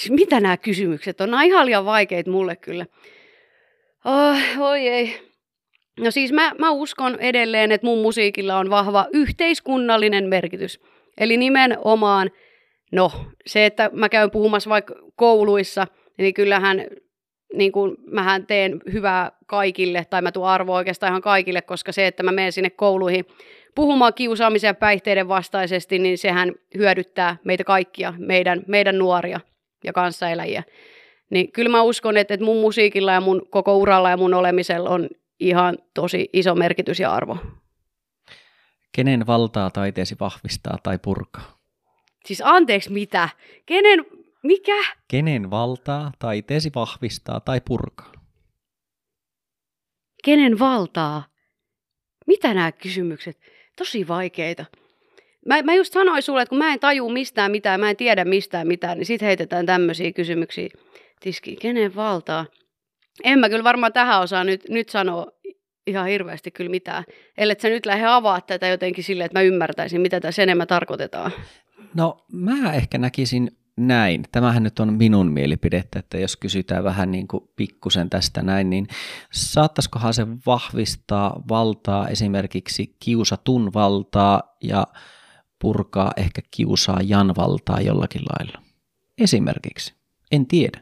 mitä 0.10 0.40
nämä 0.40 0.58
kysymykset 0.58 1.22
on? 1.22 1.32
Nämä 1.32 1.42
on 1.42 1.48
ihan 1.48 1.66
liian 1.66 1.86
vaikeita 1.86 2.32
mulle 2.32 2.56
kyllä. 2.56 2.86
Oh, 4.06 4.68
oi 4.70 4.88
ei. 4.88 5.20
No 6.00 6.12
siis 6.12 6.32
mä, 6.32 6.52
mä 6.60 6.72
uskon 6.72 7.20
edelleen, 7.20 7.72
että 7.72 7.88
mun 7.88 8.02
musiikilla 8.02 8.58
on 8.58 8.70
vahva 8.70 9.08
yhteiskunnallinen 9.14 10.30
merkitys. 10.30 10.80
Eli 11.18 11.38
nimenomaan, 11.38 12.32
no 12.92 13.12
se, 13.46 13.66
että 13.66 13.90
mä 13.94 14.10
käyn 14.10 14.32
puhumassa 14.32 14.70
vaikka 14.70 14.96
kouluissa, 15.16 15.88
niin 16.18 16.34
kyllähän 16.34 16.86
niin 17.54 17.72
kuin 17.72 17.96
mähän 18.12 18.48
teen 18.48 18.82
hyvää 18.94 19.32
kaikille, 19.48 20.06
tai 20.10 20.22
mä 20.22 20.32
tuon 20.32 20.50
arvoa 20.50 20.78
oikeastaan 20.78 21.12
ihan 21.12 21.22
kaikille, 21.22 21.62
koska 21.62 21.92
se, 21.92 22.08
että 22.08 22.24
mä 22.24 22.32
menen 22.32 22.52
sinne 22.52 22.70
kouluihin 22.70 23.26
puhumaan 23.76 24.14
kiusaamisen 24.14 24.68
ja 24.68 24.74
päihteiden 24.74 25.28
vastaisesti, 25.28 26.00
niin 26.00 26.18
sehän 26.18 26.52
hyödyttää 26.78 27.38
meitä 27.44 27.64
kaikkia, 27.64 28.14
meidän, 28.18 28.64
meidän 28.68 28.98
nuoria 28.98 29.40
ja 29.86 29.94
kanssaeläjiä. 29.94 30.64
Niin 31.30 31.52
kyllä 31.52 31.70
mä 31.70 31.82
uskon, 31.82 32.18
että, 32.18 32.34
että 32.34 32.46
mun 32.46 32.62
musiikilla 32.62 33.12
ja 33.12 33.22
mun 33.22 33.42
koko 33.50 33.78
uralla 33.78 34.10
ja 34.10 34.18
mun 34.18 34.34
olemisella 34.34 34.90
on 34.90 35.10
ihan 35.40 35.78
tosi 35.94 36.30
iso 36.34 36.56
merkitys 36.56 37.00
ja 37.00 37.14
arvo. 37.14 37.38
Kenen 38.92 39.28
valtaa 39.28 39.70
taiteesi 39.70 40.16
vahvistaa 40.20 40.78
tai 40.84 41.00
purkaa? 41.00 41.58
Siis 42.26 42.42
anteeksi 42.46 42.92
mitä? 42.92 43.30
Kenen, 43.66 44.06
mikä? 44.44 44.84
Kenen 45.08 45.52
valtaa 45.52 46.12
taiteesi 46.20 46.72
vahvistaa 46.76 47.40
tai 47.40 47.62
purkaa? 47.62 48.12
Kenen 50.24 50.60
valtaa? 50.60 51.24
Mitä 52.28 52.54
nämä 52.54 52.72
kysymykset? 52.72 53.40
Tosi 53.78 54.08
vaikeita 54.08 54.66
mä, 55.46 55.62
mä 55.62 55.74
just 55.74 55.94
sanoin 55.94 56.22
sulle, 56.22 56.42
että 56.42 56.50
kun 56.50 56.58
mä 56.58 56.74
en 56.74 56.80
taju 56.80 57.10
mistään 57.10 57.52
mitään, 57.52 57.80
mä 57.80 57.90
en 57.90 57.96
tiedä 57.96 58.26
mistään 58.26 58.68
mitään, 58.68 58.98
niin 58.98 59.06
sit 59.06 59.22
heitetään 59.22 59.66
tämmöisiä 59.66 60.12
kysymyksiä. 60.14 60.70
Tiski, 61.20 61.56
kenen 61.56 61.96
valtaa? 61.96 62.46
En 63.24 63.40
mä 63.40 63.50
kyllä 63.50 63.64
varmaan 63.64 63.94
tähän 63.94 64.22
osaa 64.22 64.44
nyt, 64.44 64.70
nyt 64.70 64.90
sanoa 64.90 65.28
ihan 65.88 66.08
hirveästi 66.08 66.52
kyllä 66.52 66.72
mitään. 66.72 67.04
Ellei 67.38 67.56
sä 67.60 67.70
nyt 67.70 67.86
lähde 67.86 68.06
avaa 68.06 68.42
tätä 68.42 68.68
jotenkin 68.68 69.04
silleen, 69.04 69.26
että 69.26 69.40
mä 69.40 69.44
ymmärtäisin, 69.44 70.02
mitä 70.02 70.20
tässä 70.20 70.44
enemmän 70.44 70.68
tarkoitetaan. 70.68 71.32
No 71.94 72.26
mä 72.32 72.74
ehkä 72.74 72.98
näkisin 72.98 73.52
näin. 73.78 74.24
Tämähän 74.32 74.64
nyt 74.64 74.80
on 74.80 74.94
minun 74.94 75.32
mielipidettä, 75.32 76.00
että 76.00 76.18
jos 76.18 76.38
kysytään 76.38 76.84
vähän 76.84 77.12
niin 77.12 77.28
kuin 77.28 77.44
pikkusen 77.56 78.10
tästä 78.10 78.42
näin, 78.42 78.70
niin 78.70 78.88
saattaisikohan 79.32 80.14
se 80.14 80.28
vahvistaa 80.46 81.44
valtaa, 81.50 82.08
esimerkiksi 82.08 82.96
kiusatun 83.00 83.74
valtaa 83.74 84.58
ja 84.64 84.88
purkaa 85.60 86.12
ehkä 86.18 86.42
kiusaajan 86.52 87.34
valtaa 87.38 87.82
jollakin 87.82 88.22
lailla? 88.22 88.62
Esimerkiksi. 89.18 89.94
En 90.32 90.48
tiedä. 90.48 90.80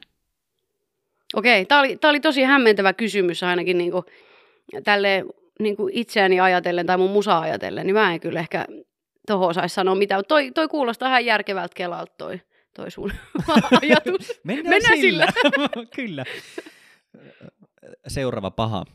Okei, 1.36 1.66
tämä 1.66 1.82
oli, 1.82 1.98
oli 2.04 2.20
tosi 2.20 2.44
hämmentävä 2.44 2.94
kysymys 2.94 3.44
ainakin 3.44 3.78
niin 3.78 3.92
kuin, 3.92 4.04
tälle 4.84 5.26
niin 5.60 5.76
kuin 5.76 5.94
itseäni 5.94 6.40
ajatellen 6.40 6.86
tai 6.86 6.98
mun 6.98 7.12
musa 7.12 7.40
ajatellen, 7.40 7.88
niin 7.88 7.96
mä 7.96 8.14
en 8.14 8.20
kyllä 8.20 8.40
ehkä 8.40 8.66
tuohon 9.28 9.50
osaisi 9.50 9.76
sanoa 9.76 9.96
mitään. 9.96 10.24
Toi, 10.28 10.52
toi 10.52 10.68
kuulostaa 10.68 11.10
ihan 11.10 11.26
järkevältä 11.26 11.74
Kelalta 11.76 12.14
toi, 12.18 12.42
toi 12.74 12.92
sun 12.92 13.12
ajatus. 13.82 14.40
Mennään, 14.44 14.70
Mennään 14.70 14.98
sillä. 14.98 15.28
sillä. 15.42 15.70
kyllä. 15.96 16.26
Seuraava 18.08 18.52
paha. 18.52 18.86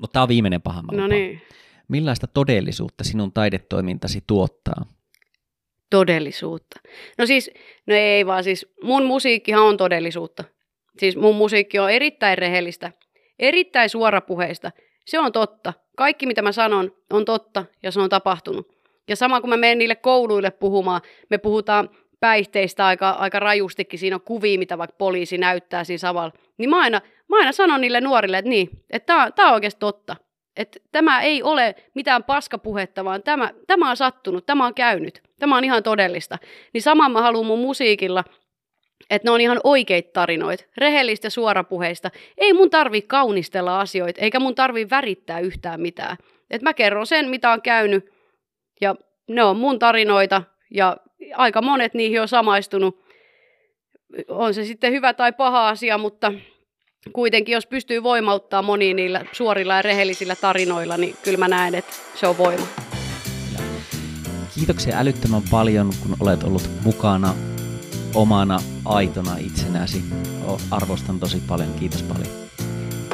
Mutta 0.00 0.12
tämä 0.12 0.22
on 0.22 0.28
viimeinen 0.28 0.62
paha. 0.62 0.82
No 0.92 1.06
niin. 1.06 1.42
Millaista 1.88 2.26
todellisuutta 2.26 3.04
sinun 3.04 3.32
taidetoimintasi 3.32 4.24
tuottaa? 4.26 4.86
Todellisuutta. 5.90 6.80
No 7.18 7.26
siis, 7.26 7.50
no 7.86 7.94
ei 7.94 8.26
vaan 8.26 8.44
siis, 8.44 8.66
mun 8.82 9.04
musiikkihan 9.04 9.62
on 9.62 9.76
todellisuutta. 9.76 10.44
Siis 10.98 11.16
mun 11.16 11.36
musiikki 11.36 11.78
on 11.78 11.90
erittäin 11.90 12.38
rehellistä, 12.38 12.92
erittäin 13.38 13.88
suorapuheista. 13.88 14.72
Se 15.06 15.18
on 15.18 15.32
totta. 15.32 15.72
Kaikki, 15.96 16.26
mitä 16.26 16.42
mä 16.42 16.52
sanon, 16.52 16.92
on 17.10 17.24
totta 17.24 17.64
ja 17.82 17.90
se 17.90 18.00
on 18.00 18.08
tapahtunut. 18.08 18.76
Ja 19.08 19.16
sama 19.16 19.40
kun 19.40 19.50
mä 19.50 19.56
menen 19.56 19.78
niille 19.78 19.94
kouluille 19.94 20.50
puhumaan, 20.50 21.00
me 21.30 21.38
puhutaan 21.38 21.90
päihteistä 22.20 22.86
aika, 22.86 23.10
aika 23.10 23.40
rajustikin, 23.40 23.98
siinä 23.98 24.16
on 24.16 24.22
kuvia, 24.22 24.58
mitä 24.58 24.78
vaikka 24.78 24.96
poliisi 24.98 25.38
näyttää 25.38 25.84
siinä 25.84 25.98
samalla. 25.98 26.32
Niin 26.58 26.70
mä 26.70 26.80
aina, 26.80 27.00
mä 27.28 27.36
aina 27.38 27.52
sanon 27.52 27.80
niille 27.80 28.00
nuorille, 28.00 28.38
että 28.38 28.48
niin, 28.48 28.70
että 28.90 29.30
tämä 29.36 29.48
on 29.48 29.54
oikeasti 29.54 29.78
totta. 29.78 30.16
Että 30.56 30.80
tämä 30.92 31.22
ei 31.22 31.42
ole 31.42 31.74
mitään 31.94 32.24
paskapuhetta, 32.24 33.04
vaan 33.04 33.22
tämä, 33.22 33.50
tämä 33.66 33.90
on 33.90 33.96
sattunut, 33.96 34.46
tämä 34.46 34.66
on 34.66 34.74
käynyt, 34.74 35.22
tämä 35.38 35.56
on 35.56 35.64
ihan 35.64 35.82
todellista. 35.82 36.38
Niin 36.72 36.82
saman 36.82 37.12
mä 37.12 37.22
haluan 37.22 37.46
mun 37.46 37.58
musiikilla, 37.58 38.24
että 39.10 39.28
ne 39.28 39.32
on 39.32 39.40
ihan 39.40 39.60
oikeita 39.64 40.10
tarinoita, 40.12 40.64
rehellistä 40.76 41.30
suorapuheista. 41.30 42.10
Ei 42.38 42.52
mun 42.52 42.70
tarvi 42.70 43.02
kaunistella 43.02 43.80
asioita, 43.80 44.20
eikä 44.20 44.40
mun 44.40 44.54
tarvi 44.54 44.90
värittää 44.90 45.40
yhtään 45.40 45.80
mitään. 45.80 46.16
Et 46.50 46.62
mä 46.62 46.74
kerron 46.74 47.06
sen, 47.06 47.28
mitä 47.28 47.50
on 47.50 47.62
käynyt, 47.62 48.12
ja 48.80 48.94
ne 49.28 49.44
on 49.44 49.56
mun 49.56 49.78
tarinoita, 49.78 50.42
ja 50.70 50.96
aika 51.34 51.62
monet 51.62 51.94
niihin 51.94 52.20
on 52.20 52.28
samaistunut. 52.28 53.06
On 54.28 54.54
se 54.54 54.64
sitten 54.64 54.92
hyvä 54.92 55.14
tai 55.14 55.32
paha 55.32 55.68
asia, 55.68 55.98
mutta 55.98 56.32
kuitenkin 57.12 57.52
jos 57.52 57.66
pystyy 57.66 58.02
voimauttaa 58.02 58.62
moniin 58.62 58.96
niillä 58.96 59.24
suorilla 59.32 59.74
ja 59.74 59.82
rehellisillä 59.82 60.36
tarinoilla, 60.36 60.96
niin 60.96 61.16
kyllä 61.22 61.38
mä 61.38 61.48
näen, 61.48 61.74
että 61.74 61.92
se 62.14 62.26
on 62.26 62.38
voima. 62.38 62.66
Kiitoksia 64.54 64.98
älyttömän 64.98 65.42
paljon, 65.50 65.92
kun 66.02 66.16
olet 66.20 66.42
ollut 66.42 66.70
mukana 66.84 67.34
omana 68.14 68.58
aitona 68.84 69.36
itsenäsi. 69.38 70.02
Arvostan 70.70 71.20
tosi 71.20 71.42
paljon. 71.48 71.74
Kiitos 71.78 72.02
paljon. 72.02 72.28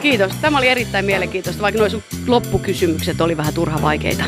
Kiitos. 0.02 0.32
Tämä 0.40 0.58
oli 0.58 0.68
erittäin 0.68 1.04
mielenkiintoista, 1.04 1.62
vaikka 1.62 1.78
nuo 1.78 1.88
sun 1.88 2.02
loppukysymykset 2.26 3.20
oli 3.20 3.36
vähän 3.36 3.54
turha 3.54 3.82
vaikeita. 3.82 4.24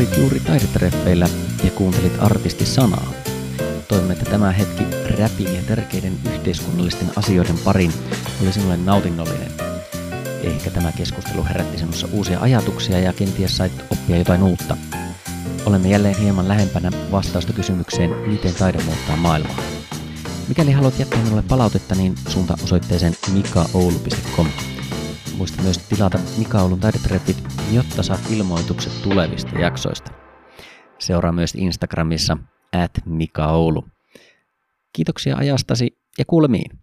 Olit 0.00 0.16
juuri 0.16 0.40
taidetreffeillä 0.40 1.28
ja 1.64 1.70
kuuntelit 1.70 2.12
artisti 2.18 2.66
sanaa. 2.66 3.12
Toivon, 3.88 4.12
että 4.12 4.30
tämä 4.30 4.52
hetki 4.52 4.84
räpin 5.18 5.54
ja 5.54 5.62
tärkeiden 5.62 6.18
yhteiskunnallisten 6.34 7.10
asioiden 7.16 7.58
parin 7.64 7.92
oli 8.42 8.52
sinulle 8.52 8.76
nautinnollinen. 8.76 9.52
Ehkä 10.42 10.70
tämä 10.70 10.92
keskustelu 10.92 11.44
herätti 11.44 11.78
sinussa 11.78 12.08
uusia 12.12 12.40
ajatuksia 12.40 12.98
ja 12.98 13.12
kenties 13.12 13.56
sait 13.56 13.72
oppia 13.90 14.16
jotain 14.16 14.42
uutta. 14.42 14.76
Olemme 15.66 15.88
jälleen 15.88 16.18
hieman 16.18 16.48
lähempänä 16.48 16.90
vastausta 17.10 17.52
kysymykseen, 17.52 18.10
miten 18.10 18.54
taide 18.54 18.78
muuttaa 18.84 19.16
maailmaa. 19.16 19.62
Mikäli 20.48 20.72
haluat 20.72 20.98
jättää 20.98 21.22
minulle 21.22 21.42
palautetta, 21.42 21.94
niin 21.94 22.14
suunta 22.28 22.56
osoitteeseen 22.62 23.16
mikaoulu.com. 23.32 24.46
Muista 25.40 25.62
myös 25.62 25.78
tilata 25.78 26.18
Mika 26.38 26.62
Oulun 26.62 26.80
taidetreffit, 26.80 27.36
jotta 27.72 28.02
saat 28.02 28.20
ilmoitukset 28.30 29.02
tulevista 29.02 29.58
jaksoista. 29.58 30.12
Seuraa 30.98 31.32
myös 31.32 31.54
Instagramissa 31.54 32.36
at 32.72 32.90
Mika 33.04 33.46
Oulu. 33.46 33.84
Kiitoksia 34.92 35.36
ajastasi 35.36 35.98
ja 36.18 36.24
kuulemiin. 36.24 36.78